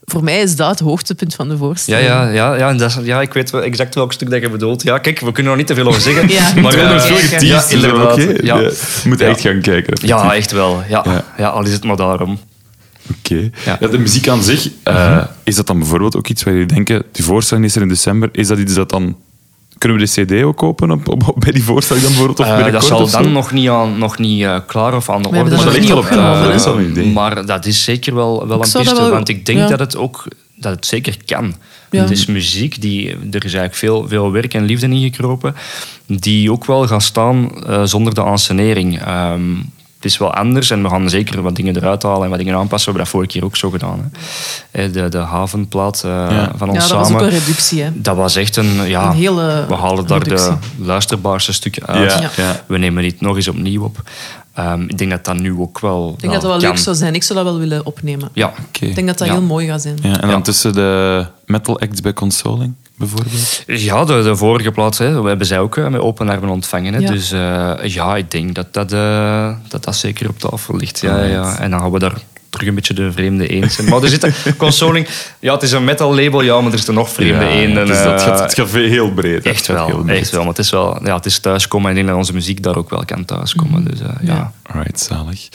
Voor 0.09 0.23
mij 0.23 0.39
is 0.41 0.55
dat 0.55 0.69
het 0.69 0.79
hoogtepunt 0.79 1.35
van 1.35 1.47
de 1.47 1.53
Ja, 1.53 1.59
voorstelling. 1.59 2.07
ja, 2.07 2.29
ja, 2.29 2.55
ja, 2.55 2.69
en 2.69 2.77
dat 2.77 2.99
ja, 3.03 3.21
ik 3.21 3.33
weet 3.33 3.49
wel 3.49 3.61
exact 3.63 3.95
welk 3.95 4.13
stuk 4.13 4.29
dat 4.29 4.41
je 4.41 4.49
bedoelt. 4.49 4.83
Ja, 4.83 4.97
kijk, 4.97 5.19
we 5.19 5.31
kunnen 5.31 5.51
er 5.51 5.57
niet 5.57 5.67
te 5.67 5.73
veel 5.75 5.87
over 5.87 6.01
zeggen. 6.01 6.27
Ja. 6.39 6.53
maar 6.61 6.73
eh, 6.73 6.99
veel 7.01 7.15
ja, 7.15 7.21
geteased, 7.21 7.71
inderdaad. 7.71 8.11
oké. 8.13 8.21
Ja. 8.21 8.37
Ja, 8.41 8.55
Je 8.59 9.01
moet 9.05 9.19
Ja. 9.19 9.27
echt 9.27 9.41
gaan 9.41 9.61
kijken. 9.61 10.07
Ja, 10.07 10.35
echt 10.35 10.51
wel. 10.51 10.83
Ja. 10.89 11.01
Ja. 11.05 11.23
Ja. 11.37 11.47
al 11.47 11.65
is 11.65 11.71
het 11.73 11.83
maar 11.83 11.95
daarom. 11.97 12.39
Oké. 13.17 13.49
Ja. 13.65 13.77
Ja, 13.79 13.87
de 13.87 13.97
muziek 13.97 14.27
aan 14.27 14.43
zich, 14.43 14.69
eh, 14.83 15.23
is 15.43 15.55
dat 15.55 15.67
dan 15.67 15.77
bijvoorbeeld 15.79 16.15
ook 16.15 16.27
iets 16.27 16.43
waar 16.43 16.53
jullie 16.53 16.67
denken, 16.67 17.03
die 17.11 17.23
voorstelling 17.25 17.65
is 17.65 17.75
er 17.75 17.81
in 17.81 17.87
december, 17.87 18.29
is 18.31 18.47
dat 18.47 18.57
iets 18.57 18.73
dat 18.73 18.89
dan... 18.89 19.15
Kunnen 19.79 19.99
we 19.99 20.05
de 20.05 20.25
cd 20.25 20.43
ook 20.43 20.57
kopen 20.57 20.91
op, 20.91 21.07
op, 21.09 21.27
op- 21.27 21.39
bij 21.39 21.51
die 21.51 21.63
voorstelling 21.63 22.05
dan 22.05 22.13
bijvoorbeeld? 22.13 22.47
Of 22.47 22.53
Eh, 22.53 22.55
binnenkort 22.63 22.89
dat 22.89 23.09
zal 23.09 23.21
dan 23.23 23.31
nog 23.31 23.51
niet, 23.51 23.69
aan, 23.69 23.97
nog 23.97 24.17
niet 24.17 24.43
eh, 24.43 24.57
klaar 24.67 24.95
of 24.95 25.09
aan 25.09 25.21
de 25.21 25.27
orde 25.27 25.49
dat 25.49 25.59
zijn. 25.61 25.91
op 25.91 25.97
opgenomen, 25.97 26.31
tafel, 26.31 26.41
hè? 26.41 26.47
dat 26.47 26.55
is 26.59 26.65
wel 26.65 26.79
een 26.79 26.89
idee. 26.89 27.11
Maar 27.11 27.45
dat 27.45 27.65
is 27.65 27.83
zeker 27.83 28.15
wel, 28.15 28.33
wel 28.33 28.41
een 28.41 28.69
dat 28.71 28.81
piste, 28.81 28.95
wel- 28.95 29.09
want 29.09 29.29
ik 29.29 29.45
denk 29.45 29.57
ja. 29.57 29.67
dat 29.67 29.79
het 29.79 29.97
ook 29.97 30.23
dat 30.55 30.71
het 30.75 30.85
zeker 30.85 31.17
kan. 31.25 31.53
Ja. 31.91 32.01
Het 32.01 32.11
is 32.11 32.25
muziek, 32.25 32.81
die, 32.81 33.07
er 33.09 33.17
is 33.45 33.53
eigenlijk 33.53 33.75
veel, 33.75 34.07
veel 34.07 34.31
werk 34.31 34.53
en 34.53 34.63
liefde 34.65 34.87
in 34.87 35.01
gekropen, 35.01 35.55
die 36.05 36.51
ook 36.51 36.65
wel 36.65 36.87
gaan 36.87 37.01
staan 37.01 37.65
eh, 37.65 37.81
zonder 37.83 38.13
de 38.13 38.21
ansenering. 38.21 39.01
Ehm, 39.01 39.41
het 39.99 40.05
is 40.11 40.17
wel 40.17 40.33
anders 40.33 40.69
en 40.71 40.83
we 40.83 40.89
gaan 40.89 41.09
zeker 41.09 41.41
wat 41.41 41.55
dingen 41.55 41.75
eruit 41.75 42.03
halen 42.03 42.23
en 42.23 42.29
wat 42.29 42.37
dingen 42.39 42.55
aanpassen. 42.55 42.93
We 42.93 42.99
hebben 42.99 43.03
dat 43.03 43.29
vorige 43.29 43.31
keer 43.31 43.43
ook 43.45 43.55
zo 43.57 43.69
gedaan. 43.69 44.11
Hè. 44.71 44.83
Eh, 44.83 44.93
De, 44.93 45.09
de 45.09 45.17
havenplaat 45.17 46.03
eh, 46.03 46.09
Ja. 46.11 46.51
van 46.55 46.67
Ja, 46.67 46.73
ons 46.73 46.87
dat 46.87 46.97
was 46.97 47.07
samen. 47.07 47.21
ook 47.21 47.27
een 47.31 47.39
reductie. 47.39 47.81
Hè. 47.83 47.89
Dat 47.93 48.15
was 48.15 48.35
echt 48.35 48.55
een... 48.55 48.87
Ja, 48.87 49.09
Een 49.09 49.15
hele 49.15 49.65
we 49.67 49.75
halen 49.75 50.07
daar 50.07 50.23
de 50.23 50.53
luisterbaarste 50.77 51.53
stukken 51.53 51.85
uit. 51.85 52.11
Ja, 52.11 52.19
Ja. 52.21 52.29
ja. 52.35 52.63
We 52.67 52.77
nemen 52.77 53.03
dit 53.03 53.21
nog 53.21 53.35
eens 53.35 53.47
opnieuw 53.47 53.83
op. 53.83 54.01
Ehm, 54.53 54.81
ik 54.81 54.97
denk 54.97 55.11
dat 55.11 55.25
dat 55.25 55.37
nu 55.37 55.53
ook 55.59 55.79
wel 55.79 56.11
Ik 56.13 56.19
denk 56.19 56.33
dat 56.33 56.41
dat 56.41 56.51
wel 56.51 56.59
kan. 56.59 56.69
leuk 56.69 56.77
zou 56.77 56.95
zijn. 56.95 57.13
Ik 57.15 57.23
zou 57.23 57.39
dat 57.43 57.47
wel 57.47 57.59
willen 57.59 57.85
opnemen. 57.85 58.29
Ja, 58.33 58.53
Oké. 58.67 58.85
Ik 58.85 58.95
denk 58.95 59.07
dat 59.07 59.17
dat 59.17 59.27
Ja. 59.27 59.33
heel 59.33 59.41
mooi 59.43 59.67
gaat 59.67 59.81
zijn. 59.81 59.97
Ja, 60.01 60.13
en 60.13 60.19
dan 60.27 60.29
Ja. 60.29 60.41
tussen 60.41 60.73
de 60.73 61.25
metal 61.45 61.79
acts 61.79 62.01
bij 62.01 62.13
Consoling, 62.13 62.73
bijvoorbeeld. 62.99 63.63
ja 63.65 64.05
de, 64.05 64.21
de 64.23 64.35
vorige 64.35 64.71
plaats 64.71 64.97
hè, 64.97 65.21
we 65.21 65.27
hebben 65.27 65.47
zij 65.47 65.59
ook 65.59 65.77
eh, 65.77 65.87
met 65.87 66.01
open 66.01 66.29
armen 66.29 66.49
ontvangen. 66.49 66.93
Hè. 66.93 66.99
Ja. 66.99 67.11
Dus 67.11 67.31
eh, 67.31 67.73
ja, 67.83 68.15
ik 68.15 68.31
denk 68.31 68.55
dat 68.55 68.73
dat, 68.73 68.91
eh, 68.91 69.51
dat 69.67 69.83
dat 69.83 69.95
zeker 69.95 70.29
op 70.29 70.39
tafel 70.39 70.75
ligt. 70.75 70.99
Ja, 71.01 71.23
ja. 71.23 71.59
En 71.59 71.71
dan 71.71 71.79
gaan 71.79 71.91
we 71.91 71.99
daar 71.99 72.13
terug 72.49 72.67
een 72.67 72.75
beetje 72.75 72.93
de 72.93 73.11
vreemde 73.11 73.47
eend 73.47 73.71
zijn. 73.71 73.89
Maar 73.89 74.03
er 74.03 74.09
zit 74.09 74.23
een 74.23 74.33
consoling... 74.57 75.07
Ja, 75.39 75.53
het 75.53 75.63
is 75.63 75.71
een 75.71 75.83
metal 75.83 76.15
label, 76.15 76.41
ja, 76.41 76.61
maar 76.61 76.71
er 76.71 76.77
zitten 76.77 76.93
nog 76.93 77.09
vreemde 77.09 77.45
Ja, 77.45 77.51
eenden. 77.51 77.85
dus 77.87 78.03
dat 78.03 78.21
gaat, 78.21 78.39
het 78.39 78.53
gaat 78.53 78.71
heel 78.71 79.11
breed. 79.11 79.45
Echt 79.45 79.67
heel 79.67 79.75
wel, 79.75 80.03
breed. 80.03 80.19
echt 80.19 80.31
wel. 80.31 80.39
Maar 80.39 80.49
het 80.49 80.59
is 80.59 80.69
wel 80.69 81.05
ja, 81.05 81.15
het 81.15 81.25
is 81.25 81.39
thuiskomen 81.39 81.85
en 81.85 81.91
ik 81.91 81.95
denk 81.97 82.07
dat 82.07 82.17
onze 82.17 82.33
muziek 82.33 82.63
daar 82.63 82.75
ook 82.75 82.89
wel 82.89 83.05
kan 83.05 83.25
thuiskomen. 83.25 83.83
Dus, 83.83 83.99
eh, 83.99 84.07
ja. 84.21 84.51
Alright, 84.63 84.99
zalig. 84.99 85.47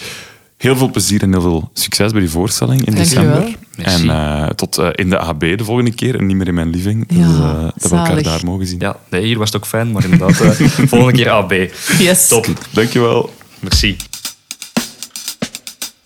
Heel 0.65 0.77
veel 0.77 0.91
plezier 0.91 1.23
en 1.23 1.33
heel 1.33 1.41
veel 1.41 1.71
succes 1.73 2.13
bij 2.13 2.21
die 2.21 2.31
voorstelling 2.31 2.87
in 2.87 2.95
Dank 2.95 2.97
december. 2.97 3.57
En 3.77 4.11
eh, 4.11 4.47
tot 4.47 4.79
eh, 4.79 4.89
in 4.93 5.11
de 5.11 5.19
AB 5.19 5.41
de 5.41 5.65
volgende 5.65 5.95
keer 5.95 6.19
en 6.19 6.27
niet 6.27 6.37
meer 6.37 6.47
in 6.49 6.55
mijn 6.55 6.71
living. 6.71 7.05
Ja, 7.09 7.17
dus, 7.17 7.39
eh, 7.39 7.63
dat 7.63 7.91
we 7.91 7.97
elkaar 7.97 8.23
daar 8.23 8.45
mogen 8.45 8.67
zien. 8.67 8.81
Ja, 8.81 8.97
nee, 9.11 9.25
hier 9.25 9.39
was 9.39 9.53
het 9.53 9.57
ook 9.57 9.67
fijn, 9.67 9.93
maar 9.93 10.05
inderdaad, 10.05 10.35
volgende 10.93 11.13
keer 11.13 11.31
AB. 11.31 11.53
Yes. 11.99 12.29
Top. 12.29 12.47
Dankjewel. 12.71 13.35
Merci. 13.61 13.97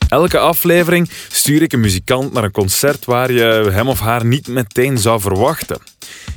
Elke 0.08 0.38
aflevering 0.38 1.10
stuur 1.28 1.62
ik 1.62 1.72
een 1.72 1.80
muzikant 1.80 2.32
naar 2.32 2.44
een 2.44 2.50
concert 2.50 3.04
waar 3.04 3.32
je 3.32 3.70
hem 3.72 3.88
of 3.88 4.00
haar 4.00 4.24
niet 4.24 4.48
meteen 4.48 4.98
zou 4.98 5.20
verwachten. 5.20 5.78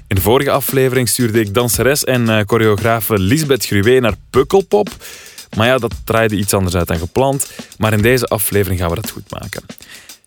In 0.07 0.15
de 0.15 0.22
vorige 0.22 0.52
aflevering 0.52 1.10
stuurde 1.10 1.39
ik 1.39 1.53
danseres 1.53 2.03
en 2.03 2.30
eh, 2.30 2.39
choreografe 2.45 3.19
Lisbeth 3.19 3.65
Gruwe 3.65 3.99
naar 3.99 4.14
Pukkelpop. 4.30 4.89
Maar 5.57 5.68
ja, 5.68 5.78
dat 5.78 5.94
draaide 6.03 6.36
iets 6.36 6.53
anders 6.53 6.76
uit 6.76 6.88
dan 6.88 6.98
gepland. 6.98 7.52
Maar 7.78 7.94
in 7.94 8.02
deze 8.02 8.26
aflevering 8.26 8.80
gaan 8.80 8.90
we 8.90 8.95
dat 8.95 9.10
goed 9.10 9.32
maken. 9.32 9.64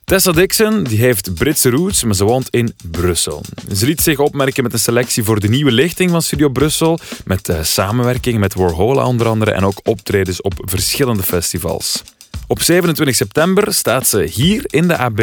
Tessa 0.04 0.32
Dixon 0.32 0.84
die 0.84 0.98
heeft 0.98 1.34
Britse 1.34 1.70
roots, 1.70 2.04
maar 2.04 2.14
ze 2.14 2.24
woont 2.24 2.48
in 2.50 2.74
Brussel. 2.90 3.42
Ze 3.74 3.86
liet 3.86 4.00
zich 4.00 4.18
opmerken 4.18 4.62
met 4.62 4.72
een 4.72 4.78
selectie 4.78 5.24
voor 5.24 5.40
de 5.40 5.48
nieuwe 5.48 5.72
lichting 5.72 6.10
van 6.10 6.22
Studio 6.22 6.48
Brussel, 6.48 6.98
met 7.24 7.48
eh, 7.48 7.62
samenwerking 7.62 8.38
met 8.38 8.54
Warhol 8.54 8.96
onder 8.96 9.26
andere 9.26 9.50
en 9.50 9.64
ook 9.64 9.80
optredens 9.82 10.40
op 10.42 10.54
verschillende 10.56 11.22
festivals. 11.22 12.02
Op 12.46 12.62
27 12.62 13.16
september 13.16 13.74
staat 13.74 14.06
ze 14.06 14.22
hier 14.22 14.64
in 14.66 14.88
de 14.88 14.96
AB, 14.96 15.20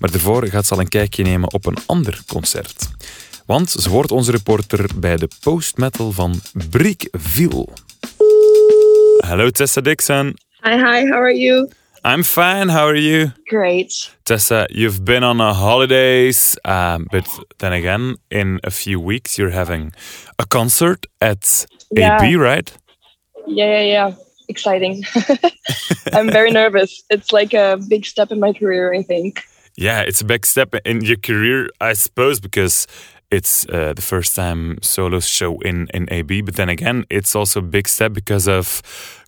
maar 0.00 0.10
daarvoor 0.10 0.46
gaat 0.46 0.66
ze 0.66 0.74
al 0.74 0.80
een 0.80 0.88
kijkje 0.88 1.22
nemen 1.22 1.52
op 1.52 1.66
een 1.66 1.78
ander 1.86 2.20
concert. 2.26 2.88
Want 3.44 3.70
ze 3.70 3.90
wordt 3.90 4.12
onze 4.12 4.30
reporter 4.30 4.86
bij 4.96 5.16
de 5.16 5.28
post-metal 5.40 6.12
van 6.12 6.40
Brickville. 6.70 7.68
Hallo 9.28 9.50
Tessa 9.50 9.82
Dixon. 9.82 10.36
Hi, 10.62 10.76
hi, 10.76 11.04
how 11.06 11.20
are 11.20 11.30
you? 11.32 11.68
I'm 12.04 12.22
fine, 12.22 12.68
how 12.68 12.84
are 12.86 12.94
you? 12.94 13.32
Great. 13.48 13.92
Tessa, 14.24 14.68
you've 14.70 15.04
been 15.04 15.24
on 15.24 15.40
a 15.40 15.52
holidays, 15.52 16.56
um, 16.64 17.08
but 17.10 17.26
then 17.58 17.72
again, 17.72 18.14
in 18.30 18.60
a 18.62 18.70
few 18.70 19.00
weeks, 19.00 19.36
you're 19.36 19.50
having 19.50 19.92
a 20.38 20.46
concert 20.46 21.06
at 21.20 21.66
Yeah. 21.90 22.22
AB, 22.22 22.36
right? 22.36 22.72
Yeah, 23.48 23.80
yeah, 23.80 23.92
yeah. 23.92 24.14
Exciting. 24.48 25.02
I'm 26.12 26.30
very 26.30 26.52
nervous. 26.52 27.02
It's 27.10 27.32
like 27.32 27.52
a 27.52 27.78
big 27.88 28.06
step 28.06 28.30
in 28.30 28.38
my 28.38 28.52
career, 28.52 28.94
I 28.94 29.02
think. 29.02 29.42
Yeah, 29.76 30.02
it's 30.02 30.20
a 30.20 30.24
big 30.24 30.46
step 30.46 30.72
in 30.84 31.00
your 31.00 31.16
career, 31.18 31.68
I 31.80 31.94
suppose, 31.94 32.38
because 32.38 32.86
it's 33.32 33.66
uh, 33.68 33.92
the 33.92 34.02
first 34.02 34.36
time 34.36 34.78
solo 34.82 35.18
show 35.20 35.58
in, 35.62 35.88
in 35.92 36.06
AB. 36.12 36.42
But 36.42 36.54
then 36.54 36.68
again, 36.68 37.04
it's 37.10 37.34
also 37.34 37.58
a 37.58 37.62
big 37.62 37.88
step 37.88 38.12
because 38.12 38.46
of 38.46 38.80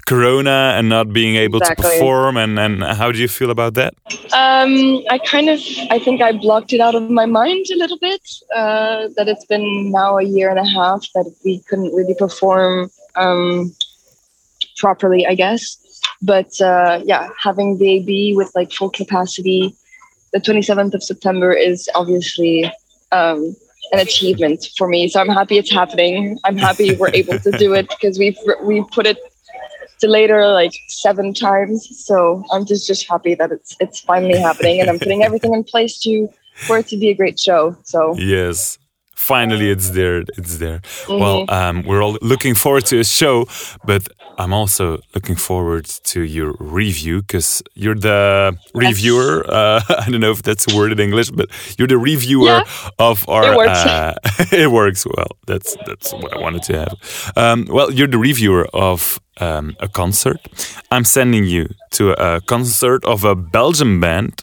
Corona 0.09 0.73
and 0.77 0.89
not 0.89 1.13
being 1.13 1.37
able 1.37 1.59
Exactly. 1.59 1.85
to 1.85 1.91
perform. 1.91 2.37
And, 2.39 2.59
and 2.59 2.83
how 2.83 3.13
do 3.13 3.19
you 3.19 3.29
feel 3.29 3.51
about 3.51 3.75
that? 3.75 3.95
Um, 4.33 5.03
I 5.11 5.19
kind 5.19 5.51
of, 5.51 5.61
I 5.91 5.99
think 5.99 6.23
I 6.23 6.33
blocked 6.33 6.73
it 6.73 6.81
out 6.81 6.95
of 6.95 7.11
my 7.11 7.27
mind 7.27 7.67
a 7.71 7.77
little 7.77 7.99
bit. 7.99 8.23
Uh, 8.55 9.09
that 9.17 9.29
it's 9.29 9.45
been 9.45 9.91
now 9.93 10.19
a 10.19 10.25
year 10.25 10.49
and 10.49 10.59
a 10.59 10.65
half 10.65 11.07
that 11.15 11.31
we 11.45 11.61
couldn't 11.69 11.95
really 11.95 12.15
perform 12.15 12.91
um, 13.17 13.75
properly, 14.79 15.27
I 15.27 15.35
guess. 15.35 15.77
But 16.23 16.59
uh, 16.61 17.03
yeah, 17.05 17.29
having 17.39 17.77
the 17.77 17.91
AB 17.97 18.35
with 18.35 18.51
like 18.55 18.73
full 18.73 18.91
capacity, 18.91 19.75
the 20.33 20.41
27th 20.41 20.95
of 20.95 21.03
September 21.03 21.53
is 21.53 21.89
obviously 21.95 22.65
um, 23.13 23.55
an 23.93 23.99
achievement 23.99 24.69
for 24.77 24.89
me. 24.89 25.09
So 25.09 25.21
I'm 25.21 25.29
happy 25.29 25.59
it's 25.59 25.71
happening. 25.71 26.39
I'm 26.45 26.57
happy 26.57 26.97
we're 26.97 27.11
able 27.13 27.39
to 27.39 27.51
do 27.53 27.75
it 27.75 27.89
because 27.95 28.19
we've 28.19 28.39
we 28.63 28.85
put 28.91 29.07
it 29.07 29.19
to 30.01 30.09
later 30.09 30.47
like 30.49 30.73
seven 30.89 31.33
times. 31.35 31.89
So 32.07 32.45
I'm 32.53 32.65
just 32.67 32.87
just 32.87 33.09
happy 33.09 33.35
that 33.37 33.51
it's 33.53 33.77
it's 33.81 34.01
finally 34.01 34.39
happening, 34.39 34.81
and 34.81 34.89
I'm 34.91 34.99
putting 34.99 35.23
everything 35.23 35.55
in 35.55 35.65
place 35.65 35.99
to 36.01 36.29
for 36.67 36.79
it 36.79 36.87
to 36.89 36.97
be 36.97 37.09
a 37.11 37.15
great 37.15 37.39
show. 37.39 37.77
So 37.85 38.15
Yes. 38.19 38.79
Finally, 39.15 39.69
it's 39.69 39.91
there. 39.91 40.23
It's 40.39 40.59
there. 40.59 40.79
Mhm. 41.07 41.19
Well, 41.19 41.45
um, 41.49 41.83
we're 41.83 42.01
all 42.05 42.17
looking 42.23 42.55
forward 42.55 42.85
to 42.87 43.01
a 43.01 43.05
show, 43.05 43.47
but 43.85 44.07
I'm 44.39 44.53
also 44.53 45.01
looking 45.13 45.35
forward 45.35 45.87
to 46.05 46.21
your 46.23 46.55
review 46.61 47.23
because 47.23 47.61
you're 47.75 47.97
the 47.97 48.57
reviewer. 48.75 49.45
Uh, 49.49 49.81
I 50.05 50.09
don't 50.09 50.21
know 50.21 50.31
if 50.31 50.43
that's 50.43 50.73
a 50.73 50.77
word 50.77 50.93
in 50.93 51.01
English, 51.01 51.31
but 51.33 51.49
you're 51.77 51.89
the 51.89 51.99
reviewer 51.99 52.47
Yeah, 52.47 52.63
of 53.01 53.29
our. 53.29 53.53
it 53.53 53.57
works. 53.57 53.85
Uh, 53.87 54.15
it 54.53 54.71
works 54.71 55.05
well. 55.05 55.31
That's 55.49 55.77
that's 55.85 56.13
what 56.13 56.33
I 56.33 56.39
wanted 56.41 56.63
to 56.71 56.79
have. 56.79 56.97
Um, 57.37 57.67
well, 57.69 57.91
you're 57.93 58.07
the 58.11 58.19
reviewer 58.19 58.69
of 58.73 59.19
um, 59.41 59.77
a 59.81 59.89
concert. 59.89 60.41
I'm 60.91 61.05
sending 61.05 61.45
you 61.45 61.69
to 61.93 62.13
a 62.13 62.41
concert 62.41 63.05
of 63.05 63.25
a 63.25 63.35
Belgian 63.35 64.01
band. 64.01 64.43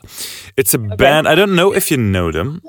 It's 0.57 0.73
a 0.73 0.77
band. 0.79 1.27
I 1.27 1.35
don't 1.35 1.55
know 1.55 1.73
if 1.73 1.91
you 1.91 1.97
know 1.97 2.31
them. 2.31 2.61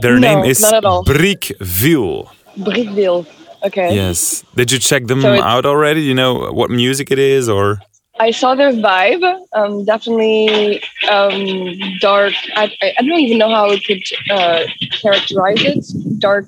Their 0.00 0.18
No, 0.18 0.20
name 0.20 0.44
is 0.44 0.60
not 0.60 0.74
at 0.74 0.84
all. 0.84 1.04
Brickville. 1.04 2.28
Brickville. 2.56 3.26
Okay. 3.64 3.94
Yes. 3.94 4.44
Did 4.54 4.72
you 4.72 4.78
check 4.78 5.06
them 5.06 5.22
So 5.22 5.34
out 5.38 5.66
already? 5.66 6.02
You 6.02 6.14
know 6.14 6.50
what 6.52 6.70
music 6.70 7.10
it 7.10 7.18
is, 7.18 7.48
or 7.48 7.78
I 8.18 8.30
saw 8.30 8.54
their 8.54 8.72
vibe. 8.72 9.22
Um, 9.52 9.84
definitely 9.84 10.82
um, 11.10 11.76
dark. 12.00 12.34
I, 12.54 12.72
I 12.82 12.92
I 12.98 13.02
don't 13.02 13.18
even 13.20 13.38
know 13.38 13.50
how 13.50 13.70
I 13.70 13.78
could 13.78 14.02
uh, 14.30 14.64
characterize 15.00 15.62
it. 15.64 15.84
Dark, 16.20 16.46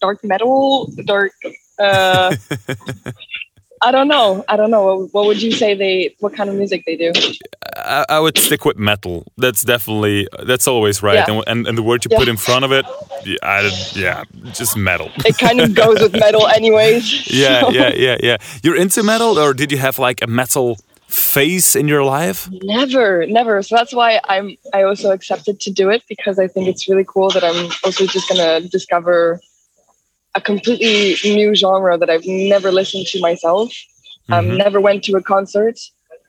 dark 0.00 0.22
metal. 0.24 0.90
Dark. 1.04 1.32
Uh, 1.78 2.34
I 3.84 3.90
don't 3.92 4.08
know. 4.08 4.44
I 4.48 4.56
don't 4.56 4.70
know. 4.70 5.06
What 5.12 5.26
would 5.26 5.42
you 5.42 5.52
say 5.52 5.74
they? 5.74 6.14
What 6.20 6.34
kind 6.34 6.48
of 6.50 6.56
music 6.56 6.84
they 6.86 6.96
do? 6.96 7.12
I, 7.76 8.04
I 8.08 8.20
would 8.20 8.38
stick 8.38 8.64
with 8.64 8.78
metal. 8.78 9.24
That's 9.36 9.62
definitely 9.62 10.26
that's 10.44 10.66
always 10.66 11.02
right. 11.02 11.16
Yeah. 11.16 11.30
And, 11.30 11.44
and 11.46 11.66
and 11.68 11.78
the 11.78 11.82
word 11.82 12.04
you 12.04 12.08
Yeah. 12.12 12.18
put 12.18 12.28
in 12.28 12.36
front 12.36 12.64
of 12.64 12.72
it, 12.72 12.86
yeah, 13.24 13.36
I, 13.42 13.70
yeah 13.94 14.24
just 14.52 14.76
metal. 14.76 15.10
It 15.24 15.36
kind 15.38 15.60
of 15.60 15.74
goes 15.82 16.00
with 16.00 16.12
metal, 16.12 16.46
anyways. 16.48 17.30
yeah, 17.32 17.60
so- 17.60 17.70
yeah, 17.70 17.92
yeah, 17.94 18.16
yeah. 18.22 18.36
You're 18.62 18.76
into 18.76 19.02
metal, 19.02 19.38
or 19.38 19.52
did 19.54 19.70
you 19.72 19.78
have 19.78 19.98
like 19.98 20.22
a 20.22 20.26
metal 20.26 20.78
phase 21.08 21.76
in 21.76 21.86
your 21.88 22.04
life? 22.04 22.48
Never, 22.62 23.26
never. 23.26 23.62
So 23.62 23.76
that's 23.76 23.92
why 23.92 24.20
I'm. 24.24 24.56
I 24.72 24.82
also 24.82 25.10
accepted 25.10 25.60
to 25.60 25.70
do 25.70 25.90
it 25.90 26.02
because 26.08 26.38
I 26.38 26.46
think 26.48 26.68
it's 26.68 26.88
really 26.88 27.04
cool 27.04 27.30
that 27.30 27.44
I'm 27.44 27.70
also 27.84 28.06
just 28.06 28.28
gonna 28.28 28.60
discover 28.62 29.40
a 30.34 30.40
completely 30.40 31.16
new 31.24 31.54
genre 31.54 31.96
that 31.98 32.10
I've 32.10 32.26
never 32.26 32.72
listened 32.72 33.06
to 33.08 33.20
myself. 33.20 33.72
Um, 34.32 34.46
Mhm. 34.46 34.58
never 34.58 34.80
went 34.80 35.04
to 35.04 35.16
a 35.16 35.22
concert 35.22 35.78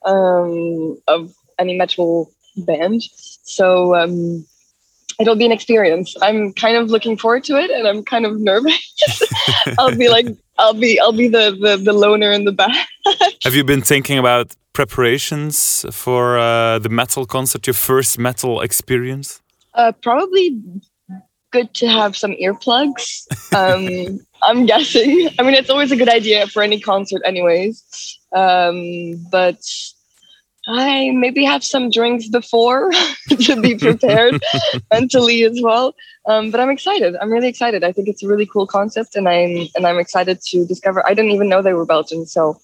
um, 0.04 0.98
of 1.08 1.32
any 1.58 1.74
metal 1.76 2.30
band, 2.56 3.02
so 3.42 3.94
um, 3.94 4.46
it'll 5.18 5.36
be 5.36 5.46
an 5.46 5.52
experience. 5.52 6.14
I'm 6.20 6.52
kind 6.52 6.76
of 6.76 6.90
looking 6.90 7.16
forward 7.16 7.44
to 7.44 7.56
it, 7.56 7.70
and 7.70 7.88
I'm 7.88 8.02
kind 8.04 8.26
of 8.26 8.38
nervous. 8.38 8.82
I'll 9.78 9.96
be 9.96 10.08
like, 10.08 10.26
I'll 10.58 10.74
be, 10.74 11.00
I'll 11.00 11.12
be 11.12 11.28
the 11.28 11.56
the, 11.58 11.76
the 11.82 11.92
loner 11.92 12.30
in 12.30 12.44
the 12.44 12.52
back. 12.52 12.86
Have 13.44 13.54
you 13.54 13.64
been 13.64 13.82
thinking 13.82 14.18
about 14.18 14.54
preparations 14.72 15.86
for 15.90 16.38
uh, 16.38 16.78
the 16.78 16.90
metal 16.90 17.24
concert, 17.24 17.66
your 17.66 17.74
first 17.74 18.18
metal 18.18 18.60
experience? 18.60 19.40
Uh, 19.74 19.92
probably 20.02 20.60
good 21.56 21.72
to 21.72 21.88
have 21.88 22.16
some 22.16 22.32
earplugs. 22.32 23.24
Um, 23.54 24.20
I'm 24.42 24.66
guessing. 24.66 25.30
I 25.38 25.42
mean, 25.42 25.54
it's 25.54 25.70
always 25.70 25.90
a 25.90 25.96
good 25.96 26.08
idea 26.08 26.46
for 26.46 26.62
any 26.62 26.78
concert, 26.80 27.22
anyways. 27.24 28.18
Um, 28.34 29.24
but 29.30 29.60
I 30.68 31.12
maybe 31.12 31.44
have 31.44 31.64
some 31.64 31.88
drinks 31.90 32.28
before 32.28 32.90
to 33.46 33.60
be 33.60 33.74
prepared 33.76 34.42
mentally 34.92 35.44
as 35.44 35.60
well. 35.62 35.94
Um, 36.26 36.50
but 36.50 36.60
I'm 36.60 36.70
excited. 36.70 37.16
I'm 37.16 37.30
really 37.30 37.48
excited. 37.48 37.84
I 37.84 37.92
think 37.92 38.08
it's 38.08 38.22
a 38.22 38.28
really 38.28 38.46
cool 38.46 38.66
concept, 38.66 39.16
and 39.16 39.26
I'm 39.28 39.68
and 39.74 39.86
I'm 39.86 39.98
excited 39.98 40.40
to 40.50 40.66
discover. 40.66 41.06
I 41.06 41.14
didn't 41.14 41.30
even 41.30 41.48
know 41.48 41.62
they 41.62 41.72
were 41.72 41.86
Belgian, 41.86 42.26
so 42.26 42.60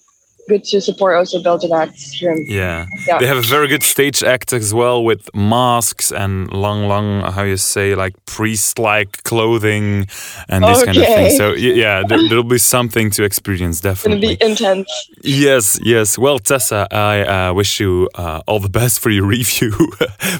good 0.47 0.63
to 0.65 0.81
support 0.81 1.15
also 1.15 1.41
Belgian 1.41 1.71
acts 1.71 2.21
Yeah. 2.21 2.85
Yeah. 3.07 3.17
They 3.19 3.27
have 3.27 3.37
a 3.37 3.41
very 3.41 3.67
good 3.67 3.83
stage 3.83 4.23
act 4.23 4.53
as 4.53 4.73
well 4.73 5.03
with 5.03 5.29
masks 5.33 6.11
and 6.11 6.51
long, 6.51 6.87
long, 6.87 7.31
how 7.31 7.43
you 7.43 7.57
say, 7.57 7.95
like 7.95 8.13
priest 8.25 8.79
like 8.79 9.23
clothing 9.23 10.07
and 10.49 10.63
this 10.63 10.83
kind 10.83 10.97
of 10.97 11.05
thing. 11.05 11.37
So, 11.37 11.53
yeah, 11.53 12.03
there, 12.07 12.19
there'll 12.29 12.43
be 12.43 12.57
something 12.57 13.09
to 13.11 13.23
experience, 13.23 13.79
definitely. 13.79 14.35
be 14.35 14.45
intense. 14.45 14.89
Yes, 15.23 15.79
yes. 15.81 16.17
Well, 16.17 16.39
Tessa, 16.39 16.87
I 16.91 17.49
uh, 17.49 17.53
wish 17.53 17.79
you 17.79 18.09
uh, 18.15 18.41
all 18.47 18.59
the 18.59 18.69
best 18.69 18.99
for 18.99 19.09
your 19.09 19.25
review, 19.37 19.71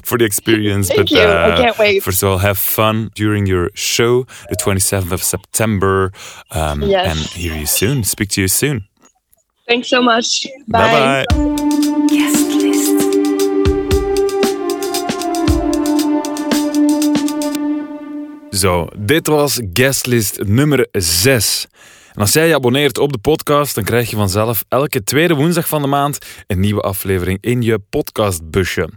for 0.02 0.18
the 0.18 0.24
experience. 0.24 0.88
Thank 0.88 1.00
but 1.00 1.10
you. 1.10 1.20
I 1.20 1.50
uh, 1.50 1.56
can't 1.56 1.78
wait. 1.78 2.02
First 2.02 2.22
of 2.22 2.28
all, 2.28 2.38
have 2.38 2.58
fun 2.58 3.10
during 3.14 3.46
your 3.46 3.70
show, 3.74 4.24
the 4.48 4.56
27th 4.56 5.12
of 5.12 5.22
September. 5.22 6.12
Um, 6.50 6.82
Yes. 6.84 7.10
And 7.10 7.18
hear 7.42 7.56
you 7.56 7.66
soon. 7.66 8.04
Speak 8.04 8.28
to 8.30 8.42
you 8.42 8.48
soon. 8.48 8.84
Thanks 9.66 9.88
so 9.88 10.02
much. 10.02 10.46
Bye 10.66 10.90
bye. 10.92 11.24
Guest 12.08 12.52
list. 12.62 13.12
Zo, 18.50 18.88
dit 18.98 19.26
was 19.28 19.60
guestlist 19.72 20.38
nummer 20.46 20.86
6. 20.92 21.66
En 22.14 22.20
als 22.20 22.32
jij 22.32 22.46
je 22.48 22.54
abonneert 22.54 22.98
op 22.98 23.12
de 23.12 23.18
podcast, 23.18 23.74
dan 23.74 23.84
krijg 23.84 24.10
je 24.10 24.16
vanzelf 24.16 24.64
elke 24.68 25.04
tweede 25.04 25.34
woensdag 25.34 25.68
van 25.68 25.82
de 25.82 25.88
maand 25.88 26.18
een 26.46 26.60
nieuwe 26.60 26.80
aflevering 26.80 27.38
in 27.40 27.62
je 27.62 27.78
podcastbusje. 27.78 28.88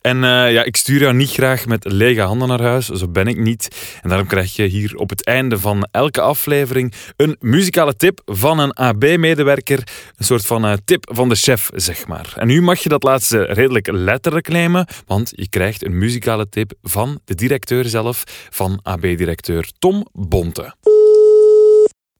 En 0.00 0.24
eh, 0.24 0.52
ja, 0.52 0.64
ik 0.64 0.76
stuur 0.76 1.00
jou 1.00 1.14
niet 1.14 1.30
graag 1.30 1.66
met 1.66 1.84
lege 1.84 2.20
handen 2.20 2.48
naar 2.48 2.60
huis, 2.60 2.88
zo 2.88 3.08
ben 3.08 3.26
ik 3.26 3.36
niet. 3.36 3.68
En 4.02 4.08
daarom 4.08 4.26
krijg 4.26 4.56
je 4.56 4.62
hier 4.62 4.96
op 4.96 5.10
het 5.10 5.24
einde 5.24 5.58
van 5.58 5.88
elke 5.90 6.20
aflevering 6.20 6.92
een 7.16 7.36
muzikale 7.40 7.96
tip 7.96 8.20
van 8.24 8.58
een 8.58 8.72
AB-medewerker. 8.72 9.78
Een 10.16 10.24
soort 10.24 10.46
van 10.46 10.64
eh, 10.64 10.72
tip 10.84 11.10
van 11.14 11.28
de 11.28 11.34
chef, 11.34 11.70
zeg 11.74 12.06
maar. 12.06 12.32
En 12.36 12.46
nu 12.46 12.62
mag 12.62 12.78
je 12.78 12.88
dat 12.88 13.02
laatste 13.02 13.42
redelijk 13.42 13.88
letterlijk 13.92 14.48
nemen, 14.48 14.86
want 15.06 15.32
je 15.34 15.48
krijgt 15.48 15.84
een 15.84 15.98
muzikale 15.98 16.48
tip 16.48 16.72
van 16.82 17.20
de 17.24 17.34
directeur 17.34 17.84
zelf, 17.84 18.24
van 18.50 18.80
AB-directeur 18.82 19.70
Tom 19.78 20.06
Bonte. 20.12 20.74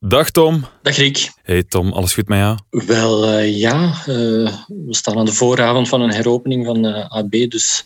Dag 0.00 0.30
Tom. 0.30 0.64
Dag 0.82 0.96
Rick. 0.96 1.30
Hey 1.42 1.62
Tom, 1.62 1.92
alles 1.92 2.14
goed 2.14 2.28
met 2.28 2.38
jou? 2.38 2.58
Wel 2.86 3.26
eh, 3.26 3.58
ja, 3.58 3.92
eh, 4.00 4.06
we 4.06 4.86
staan 4.88 5.18
aan 5.18 5.24
de 5.24 5.32
vooravond 5.32 5.88
van 5.88 6.00
een 6.00 6.12
heropening 6.12 6.66
van 6.66 6.86
eh, 6.86 7.16
AB, 7.16 7.30
dus 7.30 7.84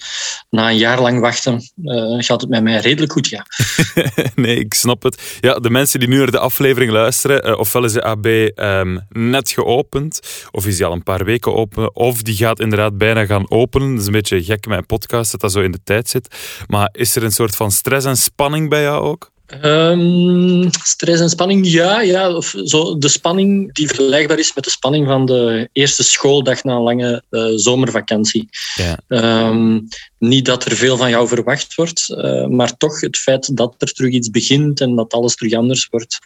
na 0.49 0.71
een 0.71 0.77
jaar 0.77 1.01
lang 1.01 1.21
wachten 1.21 1.55
eh, 1.85 2.17
gaat 2.19 2.41
het 2.41 2.51
met 2.51 2.63
mij 2.63 2.81
redelijk 2.81 3.13
goed, 3.13 3.29
ja. 3.29 3.47
nee, 4.35 4.59
ik 4.59 4.75
snap 4.75 5.03
het. 5.03 5.39
Ja, 5.41 5.55
de 5.59 5.71
mensen 5.71 6.01
die 6.01 6.09
nu 6.09 6.17
naar 6.17 6.31
de 6.31 6.39
aflevering 6.39 6.93
luisteren, 6.93 7.59
ofwel 7.59 7.85
is 7.85 7.93
de 7.93 8.03
AB 8.03 8.27
ehm, 8.27 8.99
net 9.09 9.51
geopend, 9.51 10.21
of 10.51 10.67
is 10.67 10.77
die 10.77 10.87
al 10.87 10.93
een 10.93 11.03
paar 11.03 11.25
weken 11.25 11.55
open, 11.55 11.97
of 11.97 12.23
die 12.23 12.37
gaat 12.37 12.61
inderdaad 12.61 12.99
bijna 12.99 13.27
gaan 13.27 13.51
openen. 13.51 13.91
Dat 13.91 14.01
is 14.01 14.07
een 14.07 14.13
beetje 14.13 14.45
gek 14.45 14.67
met 14.67 14.79
een 14.79 14.87
podcast, 14.87 15.31
dat 15.31 15.41
dat 15.41 15.53
zo 15.53 15.61
in 15.61 15.73
de 15.73 15.83
tijd 15.85 16.09
zit. 16.09 16.37
Maar 16.67 16.89
is 16.93 17.17
er 17.17 17.23
een 17.23 17.33
soort 17.33 17.57
van 17.57 17.71
stress 17.71 18.07
en 18.07 18.17
spanning 18.17 18.69
bij 18.69 18.83
jou 18.83 19.05
ook? 19.05 19.31
Ehm, 19.51 20.69
stress 20.83 21.21
en 21.21 21.31
spanning, 21.31 21.67
ja, 21.67 22.01
ja. 22.01 22.35
Of 22.35 22.55
zo 22.65 22.99
de 22.99 23.09
spanning 23.09 23.75
die 23.75 23.87
vergelijkbaar 23.87 24.39
is 24.39 24.55
met 24.55 24.65
de 24.65 24.71
spanning 24.71 25.07
van 25.07 25.27
de 25.27 25.69
eerste 25.73 26.03
schooldag 26.03 26.65
na 26.65 26.75
een 26.75 26.83
lange 26.83 27.23
eh, 27.31 27.47
zomervakantie. 27.55 28.49
Ja. 28.75 28.99
Ehm, 29.09 29.81
niet 30.19 30.45
dat 30.45 30.65
er 30.65 30.77
veel 30.77 30.97
van 30.97 31.11
jou 31.11 31.29
verwacht 31.29 31.75
wordt, 31.75 32.09
eh, 32.09 32.47
maar 32.47 32.77
toch 32.77 33.01
het 33.01 33.17
feit 33.17 33.57
dat 33.57 33.75
er 33.79 33.93
terug 33.93 34.13
iets 34.13 34.31
begint 34.31 34.81
en 34.81 34.97
dat 34.97 35.13
alles 35.13 35.37
terug 35.37 35.53
anders 35.53 35.87
wordt, 35.87 36.19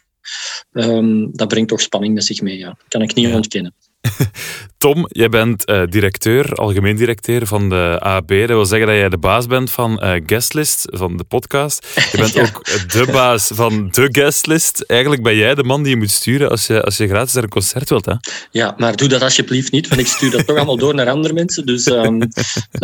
ehm, 0.72 1.26
dat 1.30 1.48
brengt 1.48 1.68
toch 1.68 1.80
spanning 1.80 2.14
met 2.14 2.24
zich 2.24 2.40
mee. 2.40 2.58
Ja. 2.58 2.76
Kan 2.88 3.02
ik 3.02 3.14
niet 3.14 3.34
ontkennen. 3.34 3.74
Tom, 4.78 5.06
jij 5.08 5.28
bent 5.28 5.64
eh, 5.64 5.82
directeur, 5.88 6.52
algemeen 6.54 6.96
directeur 6.96 7.46
van 7.46 7.68
de 7.68 7.96
AB. 8.00 8.28
Dat 8.28 8.48
wil 8.48 8.66
zeggen 8.66 8.86
dat 8.86 8.96
jij 8.96 9.08
de 9.08 9.18
baas 9.18 9.46
bent 9.46 9.70
van 9.70 10.00
eh, 10.00 10.22
Guestlist, 10.26 10.84
van 10.90 11.16
de 11.16 11.24
podcast. 11.24 11.86
Je 12.12 12.18
bent 12.18 12.32
Ja. 12.34 12.42
ook 12.42 12.64
de 12.90 13.06
baas 13.12 13.50
van 13.54 13.88
de 13.90 14.08
Guestlist. 14.10 14.80
Eigenlijk 14.80 15.22
ben 15.22 15.36
jij 15.36 15.54
de 15.54 15.64
man 15.64 15.82
die 15.82 15.92
je 15.92 15.96
moet 15.98 16.10
sturen 16.10 16.50
als 16.50 16.66
je, 16.66 16.82
als 16.82 16.96
je 16.96 17.08
gratis 17.08 17.34
naar 17.34 17.42
een 17.42 17.48
concert 17.48 17.88
wilt. 17.88 18.04
Hè? 18.04 18.14
Ja, 18.50 18.74
maar 18.76 18.96
doe 18.96 19.08
dat 19.08 19.22
alsjeblieft 19.22 19.72
niet, 19.72 19.88
want 19.88 20.00
ik 20.00 20.06
stuur 20.06 20.30
dat 20.30 20.46
toch 20.46 20.56
allemaal 20.56 20.78
door 20.78 20.94
naar 20.94 21.10
andere 21.10 21.34
mensen. 21.34 21.66
Dus, 21.66 21.86
ehm, 21.86 22.22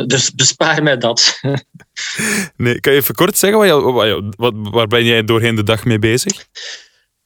dus 0.06 0.34
bespaar 0.34 0.82
mij 0.82 0.96
dat. 0.96 1.38
Nee, 2.56 2.80
kan 2.80 2.92
je 2.92 2.98
even 2.98 3.14
kort 3.14 3.38
zeggen, 3.38 3.82
wat, 4.36 4.52
waar 4.56 4.86
ben 4.86 5.04
jij 5.04 5.24
doorheen 5.24 5.54
de 5.54 5.62
dag 5.62 5.84
mee 5.84 5.98
bezig? 5.98 6.46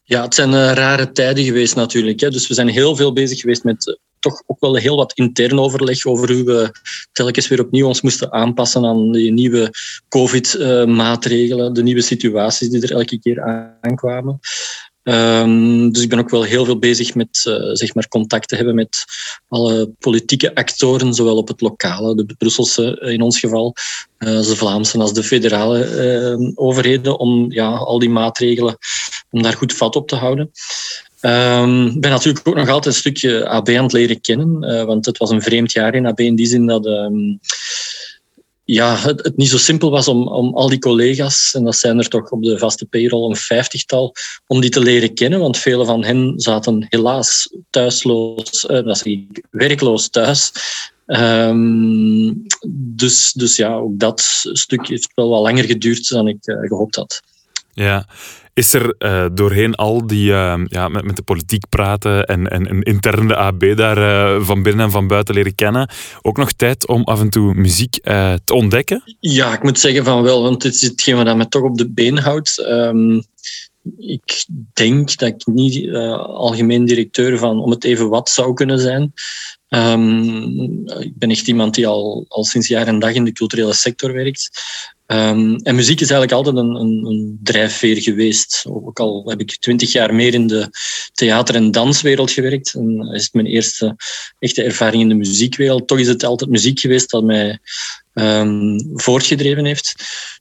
Ja, 0.07 0.23
het 0.23 0.35
zijn 0.35 0.55
eh, 0.55 0.73
rare 0.73 1.13
tijden 1.13 1.45
geweest 1.45 1.75
natuurlijk. 1.75 2.21
Hè. 2.21 2.31
Dus 2.31 2.49
we 2.49 2.55
zijn 2.55 2.69
heel 2.69 2.97
veel 2.97 3.13
bezig 3.13 3.41
geweest 3.41 3.65
met 3.65 3.89
eh, 3.89 3.95
toch 4.19 4.43
ook 4.47 4.61
wel 4.61 4.75
heel 4.75 4.97
wat 4.97 5.13
intern 5.13 5.59
overleg 5.59 6.07
over 6.07 6.33
hoe 6.33 6.45
we 6.45 6.73
telkens 7.13 7.49
weer 7.49 7.61
opnieuw 7.61 7.87
ons 7.87 8.01
moesten 8.01 8.33
aanpassen 8.33 8.85
aan 8.85 9.13
die 9.13 9.33
nieuwe 9.33 9.71
COVID-maatregelen, 10.09 11.73
de 11.75 11.83
nieuwe 11.83 12.03
situaties 12.03 12.69
die 12.69 12.83
er 12.83 12.93
elke 12.93 13.19
keer 13.19 13.43
aankwamen. 13.81 14.41
Ehm, 15.05 15.91
dus 15.91 16.03
ik 16.03 16.09
ben 16.09 16.19
ook 16.19 16.31
wel 16.31 16.43
heel 16.43 16.65
veel 16.65 16.79
bezig 16.79 17.15
met 17.15 17.43
eh, 17.45 17.55
zeg 17.73 17.95
maar 17.95 18.09
contact 18.09 18.49
te 18.49 18.57
hebben 18.57 18.75
met 18.75 19.05
alle 19.49 19.91
politieke 19.99 20.55
actoren, 20.55 21.15
zowel 21.15 21.37
op 21.37 21.49
het 21.49 21.61
lokale, 21.61 22.15
de 22.15 22.35
Brusselse 22.39 23.01
in 23.01 23.23
ons 23.23 23.39
geval, 23.39 23.75
eh, 24.19 24.29
de 24.29 24.57
Vlaamse 24.57 24.99
als 24.99 25.13
de 25.13 25.23
federale 25.23 25.85
eh, 25.85 26.51
overheden, 26.55 27.19
om 27.19 27.53
ja, 27.53 27.69
al 27.69 27.99
die 27.99 28.11
maatregelen, 28.11 28.77
om 29.31 29.43
daar 29.43 29.53
goed 29.53 29.73
vat 29.73 29.97
op 29.97 30.09
te 30.09 30.17
houden. 30.17 30.51
Ehm, 31.21 31.87
Ik 31.87 32.01
ben 32.01 32.11
natuurlijk 32.11 32.49
ook 32.49 32.57
nog 32.57 32.69
altijd 32.69 32.95
een 32.95 33.01
stukje 33.01 33.49
AB 33.49 33.69
aan 33.69 33.83
het 33.83 33.93
leren 33.93 34.21
kennen, 34.21 34.63
eh, 34.63 34.85
want 34.85 35.07
het 35.07 35.19
was 35.19 35.31
een 35.31 35.43
vreemd 35.43 35.73
jaar 35.73 35.95
in 35.95 36.07
AB 36.07 36.21
in 36.21 36.35
die 36.35 36.47
zin 36.47 36.67
dat 36.67 36.87
ehm, 36.87 37.37
ja, 38.65 38.97
het, 38.97 39.37
niet 39.37 39.49
zo 39.49 39.59
simpel 39.59 39.91
was 39.91 40.09
om, 40.09 40.29
om 40.29 40.55
al 40.55 40.69
die 40.69 40.79
collega's, 40.79 41.55
en 41.55 41.65
dat 41.65 41.77
zijn 41.77 41.99
er 41.99 42.09
toch 42.09 42.31
op 42.31 42.43
de 42.43 42.59
vaste 42.59 42.87
payroll 42.87 43.31
een 43.31 43.37
vijftigtal, 43.37 44.15
om 44.47 44.61
die 44.61 44.71
te 44.71 44.81
leren 44.81 45.15
kennen, 45.15 45.41
want 45.41 45.59
vele 45.59 45.85
van 45.85 46.05
hen 46.05 46.33
zaten 46.37 46.87
helaas 46.89 47.55
thuisloos, 47.71 48.67
eh, 48.67 48.85
dat 48.85 49.05
is 49.05 49.19
werkloos 49.51 50.09
thuis. 50.09 50.53
Ehm, 51.07 52.33
dus, 52.77 53.33
dus 53.33 53.57
ja, 53.57 53.75
ook 53.75 53.99
dat 53.99 54.21
stuk 54.53 54.89
heeft 54.89 55.13
wel 55.15 55.29
wat 55.29 55.43
langer 55.43 55.65
geduurd 55.65 56.09
dan 56.09 56.29
ik 56.29 56.47
eh, 56.47 56.57
gehoopt 56.61 56.97
had. 56.97 57.23
Ja. 57.73 58.07
Is 58.55 58.73
er 58.73 58.95
eh, 58.99 59.27
doorheen 59.33 59.75
al 59.75 60.07
die 60.07 60.33
eh, 60.33 60.61
ja, 60.65 60.89
met, 60.89 61.05
met 61.05 61.17
de 61.17 61.23
politiek 61.23 61.69
praten 61.69 62.25
en, 62.25 62.49
en, 62.49 62.83
intern 62.83 63.29
de 63.29 63.37
AB 63.37 63.77
daar 63.77 63.99
eh, 63.99 64.43
van 64.43 64.63
binnen 64.63 64.85
en 64.85 64.91
van 64.91 65.07
buiten 65.07 65.35
leren 65.35 65.55
kennen, 65.55 65.91
ook 66.23 66.37
nog 66.37 66.53
tijd 66.53 66.89
om 66.89 67.05
af 67.05 67.21
en 67.21 67.31
toe 67.31 67.55
muziek 67.55 67.95
te 68.45 68.55
ontdekken? 68.55 69.03
Ja, 69.21 69.53
ik 69.53 69.63
moet 69.63 69.79
zeggen 69.79 70.05
van 70.05 70.23
wel, 70.23 70.43
want 70.43 70.63
dit 70.63 70.75
is 70.75 70.81
hetgeen 70.81 71.25
wat 71.25 71.37
me 71.37 71.49
toch 71.49 71.63
op 71.63 71.79
de 71.79 71.91
been 71.91 72.19
houdt. 72.19 72.59
Ehm, 72.59 73.21
ik 73.97 74.47
denk 74.73 75.17
dat 75.17 75.29
ik 75.29 75.47
niet 75.47 75.95
algemeen 76.27 76.85
directeur 76.85 77.39
van 77.39 77.61
om 77.61 77.71
het 77.71 77.85
even 77.85 78.09
wat 78.09 78.29
zou 78.29 78.55
kunnen 78.55 78.79
zijn. 78.79 79.13
Ehm, 79.69 80.23
ik 81.01 81.13
ben 81.19 81.31
echt 81.31 81.49
iemand 81.49 81.75
die 81.75 81.87
al, 81.87 82.25
al 82.29 82.45
sinds 82.45 82.69
jaar 82.69 82.87
en 82.87 82.99
dag 82.99 83.13
in 83.13 83.25
de 83.25 83.33
culturele 83.33 83.75
sector 83.75 84.13
werkt. 84.13 84.51
Ehm, 85.07 85.55
en 85.55 85.75
muziek 85.75 86.01
is 86.01 86.11
eigenlijk 86.11 86.33
altijd 86.33 86.57
een, 86.57 86.75
een, 86.75 87.05
een 87.07 87.39
drijfveer 87.43 88.03
geweest. 88.03 88.65
Ook 88.69 89.01
al 89.01 89.25
heb 89.27 89.41
ik 89.41 89.57
twintig 89.59 89.93
jaar 89.93 90.15
meer 90.15 90.35
in 90.35 90.47
de 90.47 90.69
theater- 91.13 91.55
en 91.55 91.71
danswereld 91.71 92.31
gewerkt. 92.31 92.75
En 92.75 93.11
is 93.13 93.31
mijn 93.33 93.47
eerste 93.47 93.97
echte 94.39 94.63
ervaring 94.63 95.03
in 95.03 95.09
de 95.09 95.15
muziekwereld. 95.15 95.89
Toch 95.89 95.99
is 95.99 96.09
het 96.09 96.25
altijd 96.25 96.51
muziek 96.51 96.81
geweest 96.81 97.11
dat 97.11 97.25
mij 97.25 97.59
ehm, 98.13 98.79
voortgedreven 98.95 99.65
heeft. 99.65 99.95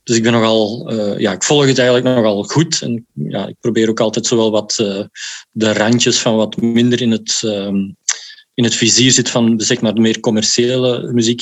Dus 0.03 0.15
ik 0.15 0.23
ben 0.23 0.31
nogal, 0.31 0.89
eh, 0.89 1.19
ja, 1.19 1.31
ik 1.31 1.43
volg 1.43 1.65
het 1.65 1.77
eigenlijk 1.77 2.15
nogal 2.15 2.43
goed. 2.43 2.81
En 2.81 3.05
ja, 3.13 3.47
ik 3.47 3.55
probeer 3.59 3.89
ook 3.89 3.99
altijd 3.99 4.25
zowel 4.25 4.51
wat 4.51 4.77
eh, 4.77 5.03
de 5.51 5.73
randjes 5.73 6.19
van 6.19 6.35
wat 6.35 6.61
minder 6.61 7.01
in 7.01 7.11
het, 7.11 7.41
ehm, 7.45 7.75
in 8.55 8.63
het 8.63 8.75
vizier 8.75 9.11
zit 9.11 9.29
van 9.29 9.53
zeg 9.57 9.81
maar, 9.81 9.93
de 9.93 10.01
meer 10.01 10.19
commerciële 10.19 11.11
muziek. 11.13 11.41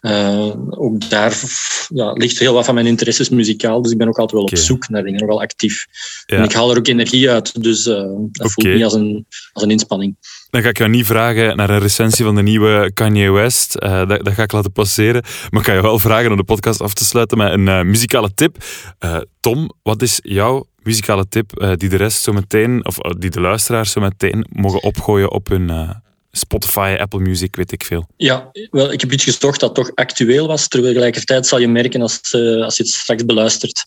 Eh, 0.00 0.50
ook 0.68 1.10
daar 1.10 1.40
ja, 1.88 2.12
ligt 2.12 2.38
heel 2.38 2.54
wat 2.54 2.64
van 2.64 2.74
mijn 2.74 2.86
interesses 2.86 3.28
muzikaal. 3.28 3.82
Dus 3.82 3.92
ik 3.92 3.98
ben 3.98 4.08
ook 4.08 4.18
altijd 4.18 4.40
wel 4.40 4.50
op 4.50 4.56
zoek 4.56 4.88
naar 4.88 5.02
dingen, 5.02 5.20
nogal 5.20 5.40
actief. 5.40 5.86
Ja. 6.26 6.36
En 6.36 6.44
ik 6.44 6.52
haal 6.52 6.70
er 6.70 6.78
ook 6.78 6.86
energie 6.86 7.30
uit. 7.30 7.62
Dus 7.62 7.86
eh, 7.86 8.04
dat 8.32 8.52
voelt 8.52 8.74
niet 8.74 8.84
als 8.84 8.94
een, 8.94 9.26
als 9.52 9.62
een 9.62 9.70
inspanning. 9.70 10.16
Dan 10.50 10.62
ga 10.62 10.68
ik 10.68 10.78
jou 10.78 10.90
niet 10.90 11.06
vragen 11.06 11.56
naar 11.56 11.70
een 11.70 11.78
recensie 11.78 12.24
van 12.24 12.34
de 12.34 12.42
nieuwe 12.42 12.90
Kanye 12.94 13.30
West. 13.30 13.74
Eh, 13.74 14.08
dat, 14.08 14.24
dat 14.24 14.34
ga 14.34 14.42
ik 14.42 14.52
laten 14.52 14.72
passeren. 14.72 15.22
Maar 15.50 15.60
ik 15.60 15.66
ga 15.66 15.72
je 15.72 15.82
wel 15.82 15.98
vragen 15.98 16.30
om 16.30 16.36
de 16.36 16.44
podcast 16.44 16.80
af 16.80 16.94
te 16.94 17.04
sluiten 17.04 17.38
met 17.38 17.52
een 17.52 17.90
muzikale 17.90 18.34
tip. 18.34 18.56
Tom, 19.40 19.72
wat 19.82 20.02
is 20.02 20.20
jouw 20.22 20.66
muzikale 20.82 21.28
tip 21.28 21.74
die 21.76 21.88
de 21.88 21.96
rest 21.96 22.22
zo 22.22 22.32
meteen, 22.32 22.86
of 22.86 22.96
die 22.98 23.30
de 23.30 23.40
luisteraars 23.40 23.92
zo 23.92 24.00
meteen 24.00 24.46
mogen 24.48 24.82
opgooien 24.82 25.30
op 25.30 25.48
hun, 25.48 25.70
Spotify, 26.32 26.96
Apple 26.98 27.20
Music, 27.20 27.56
weet 27.56 27.72
ik 27.72 27.84
veel. 27.84 28.06
Ja, 28.16 28.50
wel, 28.70 28.92
ik 28.92 29.00
heb 29.00 29.12
iets 29.12 29.24
gezocht 29.24 29.60
dat 29.60 29.74
toch 29.74 29.90
actueel 29.94 30.46
was. 30.46 30.68
Tegelijkertijd 30.68 31.46
zal 31.46 31.58
je 31.58 31.68
merken 31.68 32.02
als, 32.02 32.20
eh, 32.30 32.62
als 32.62 32.76
je 32.76 32.82
het 32.82 32.92
straks 32.92 33.24
beluistert 33.24 33.86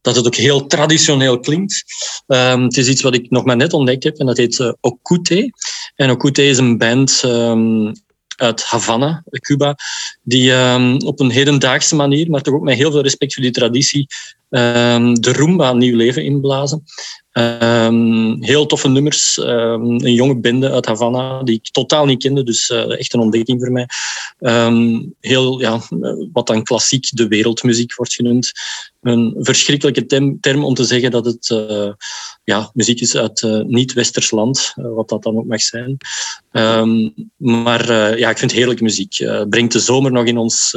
dat 0.00 0.16
het 0.16 0.26
ook 0.26 0.34
heel 0.34 0.66
traditioneel 0.66 1.40
klinkt. 1.40 1.84
Ehm, 2.26 2.62
het 2.62 2.76
is 2.76 2.88
iets 2.88 3.02
wat 3.02 3.14
ik 3.14 3.30
nog 3.30 3.44
maar 3.44 3.56
net 3.56 3.72
ontdekt 3.72 4.04
heb 4.04 4.16
en 4.16 4.26
dat 4.26 4.36
heet 4.36 4.58
uh, 4.58 4.72
Okute. 4.80 5.52
En 5.94 6.10
Okute 6.10 6.46
is 6.46 6.58
een 6.58 6.78
band 6.78 7.20
ehm, 7.24 7.92
uit 8.36 8.64
Havana, 8.64 9.24
Cuba, 9.30 9.74
die 10.22 10.52
ehm, 10.52 10.96
op 10.96 11.20
een 11.20 11.30
hedendaagse 11.30 11.94
manier, 11.94 12.30
maar 12.30 12.42
toch 12.42 12.54
ook 12.54 12.62
met 12.62 12.76
heel 12.76 12.90
veel 12.90 13.02
respect 13.02 13.34
voor 13.34 13.42
die 13.42 13.52
traditie, 13.52 14.06
de 14.48 15.32
rumba 15.32 15.72
nieuw 15.72 15.96
leven 15.96 16.24
inblazen. 16.24 16.84
Um, 17.38 18.42
heel 18.42 18.66
toffe 18.66 18.88
nummers. 18.88 19.36
Um, 19.36 19.90
een 19.90 20.14
jonge 20.14 20.38
bende 20.38 20.70
uit 20.70 20.86
Havana 20.86 21.42
die 21.42 21.54
ik 21.54 21.70
totaal 21.70 22.06
niet 22.06 22.22
kende, 22.22 22.42
dus 22.42 22.70
uh, 22.70 22.98
echt 22.98 23.14
een 23.14 23.20
ontdekking 23.20 23.60
voor 23.60 23.72
mij. 23.72 23.88
Um, 24.38 25.14
heel, 25.20 25.60
ja, 25.60 25.80
wat 26.32 26.46
dan 26.46 26.62
klassiek 26.62 27.08
de 27.10 27.28
wereldmuziek 27.28 27.94
wordt 27.94 28.14
genoemd. 28.14 28.52
Een 29.02 29.34
verschrikkelijke 29.38 30.06
term, 30.40 30.64
om 30.64 30.74
te 30.74 30.84
zeggen 30.84 31.10
dat 31.10 31.24
het 31.24 31.48
uh, 31.48 31.92
ja, 32.44 32.70
muziek 32.74 33.00
is 33.00 33.16
uit 33.16 33.42
uh, 33.42 33.60
niet-westers 33.64 34.30
land, 34.30 34.72
wat 34.74 35.08
dat 35.08 35.22
dan 35.22 35.36
ook 35.36 35.46
mag 35.46 35.60
zijn. 35.60 35.96
maar 37.36 38.18
ja, 38.18 38.30
ik 38.30 38.38
vind 38.38 38.52
heerlijke 38.52 38.82
muziek. 38.82 39.16
brengt 39.48 39.72
de 39.72 39.80
zomer 39.80 40.12
nog 40.12 40.24
in 40.24 40.38
ons, 40.38 40.76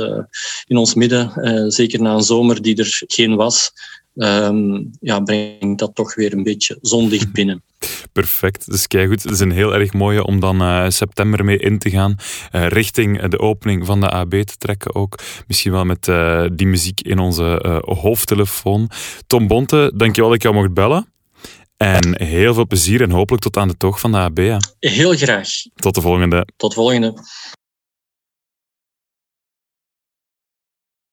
in 0.68 0.77
ons 0.77 0.94
midden, 0.94 1.31
zeker 1.72 2.02
na 2.02 2.14
een 2.14 2.23
zomer 2.23 2.61
die 2.61 2.76
er 2.76 3.02
geen 3.07 3.36
was 3.36 3.72
um, 4.19 4.89
ja, 4.99 5.19
brengt 5.19 5.79
dat 5.79 5.95
toch 5.95 6.15
weer 6.15 6.33
een 6.33 6.43
beetje 6.43 6.77
zonlicht 6.81 7.31
binnen. 7.39 7.63
Perfect, 8.11 8.71
dus 8.71 8.87
kijk 8.87 9.09
goed. 9.09 9.23
Het 9.23 9.31
is 9.31 9.39
een 9.39 9.51
heel 9.51 9.73
erg 9.73 9.93
mooie 9.93 10.25
om 10.25 10.39
dan 10.39 10.61
uh, 10.61 10.85
september 10.89 11.45
mee 11.45 11.57
in 11.57 11.79
te 11.79 11.89
gaan. 11.89 12.15
Uh, 12.51 12.67
richting 12.67 13.27
de 13.27 13.39
opening 13.39 13.85
van 13.85 13.99
de 13.99 14.09
AB 14.09 14.31
te 14.31 14.57
trekken 14.57 14.95
ook. 14.95 15.19
Misschien 15.47 15.71
wel 15.71 15.85
met 15.85 16.07
uh, 16.07 16.45
die 16.53 16.67
muziek 16.67 17.01
in 17.01 17.19
onze 17.19 17.81
hoofdtelefoon. 17.85 18.89
Tom 19.27 19.47
Bonte, 19.47 19.91
dankjewel 19.95 20.29
dat 20.29 20.37
ik 20.37 20.43
jou 20.43 20.55
mocht 20.55 20.73
bellen. 20.73 21.13
En 21.77 22.23
heel 22.23 22.53
veel 22.53 22.67
plezier 22.67 23.01
en 23.01 23.11
hopelijk 23.11 23.43
tot 23.43 23.57
aan 23.57 23.67
de 23.67 23.77
toog 23.77 23.99
van 23.99 24.11
de 24.11 24.17
AB. 24.17 24.59
Heel 24.79 25.15
graag. 25.15 25.49
Tot 25.75 25.95
de 25.95 26.01
volgende. 26.01 26.47
Tot 26.57 26.73
volgende. 26.73 27.13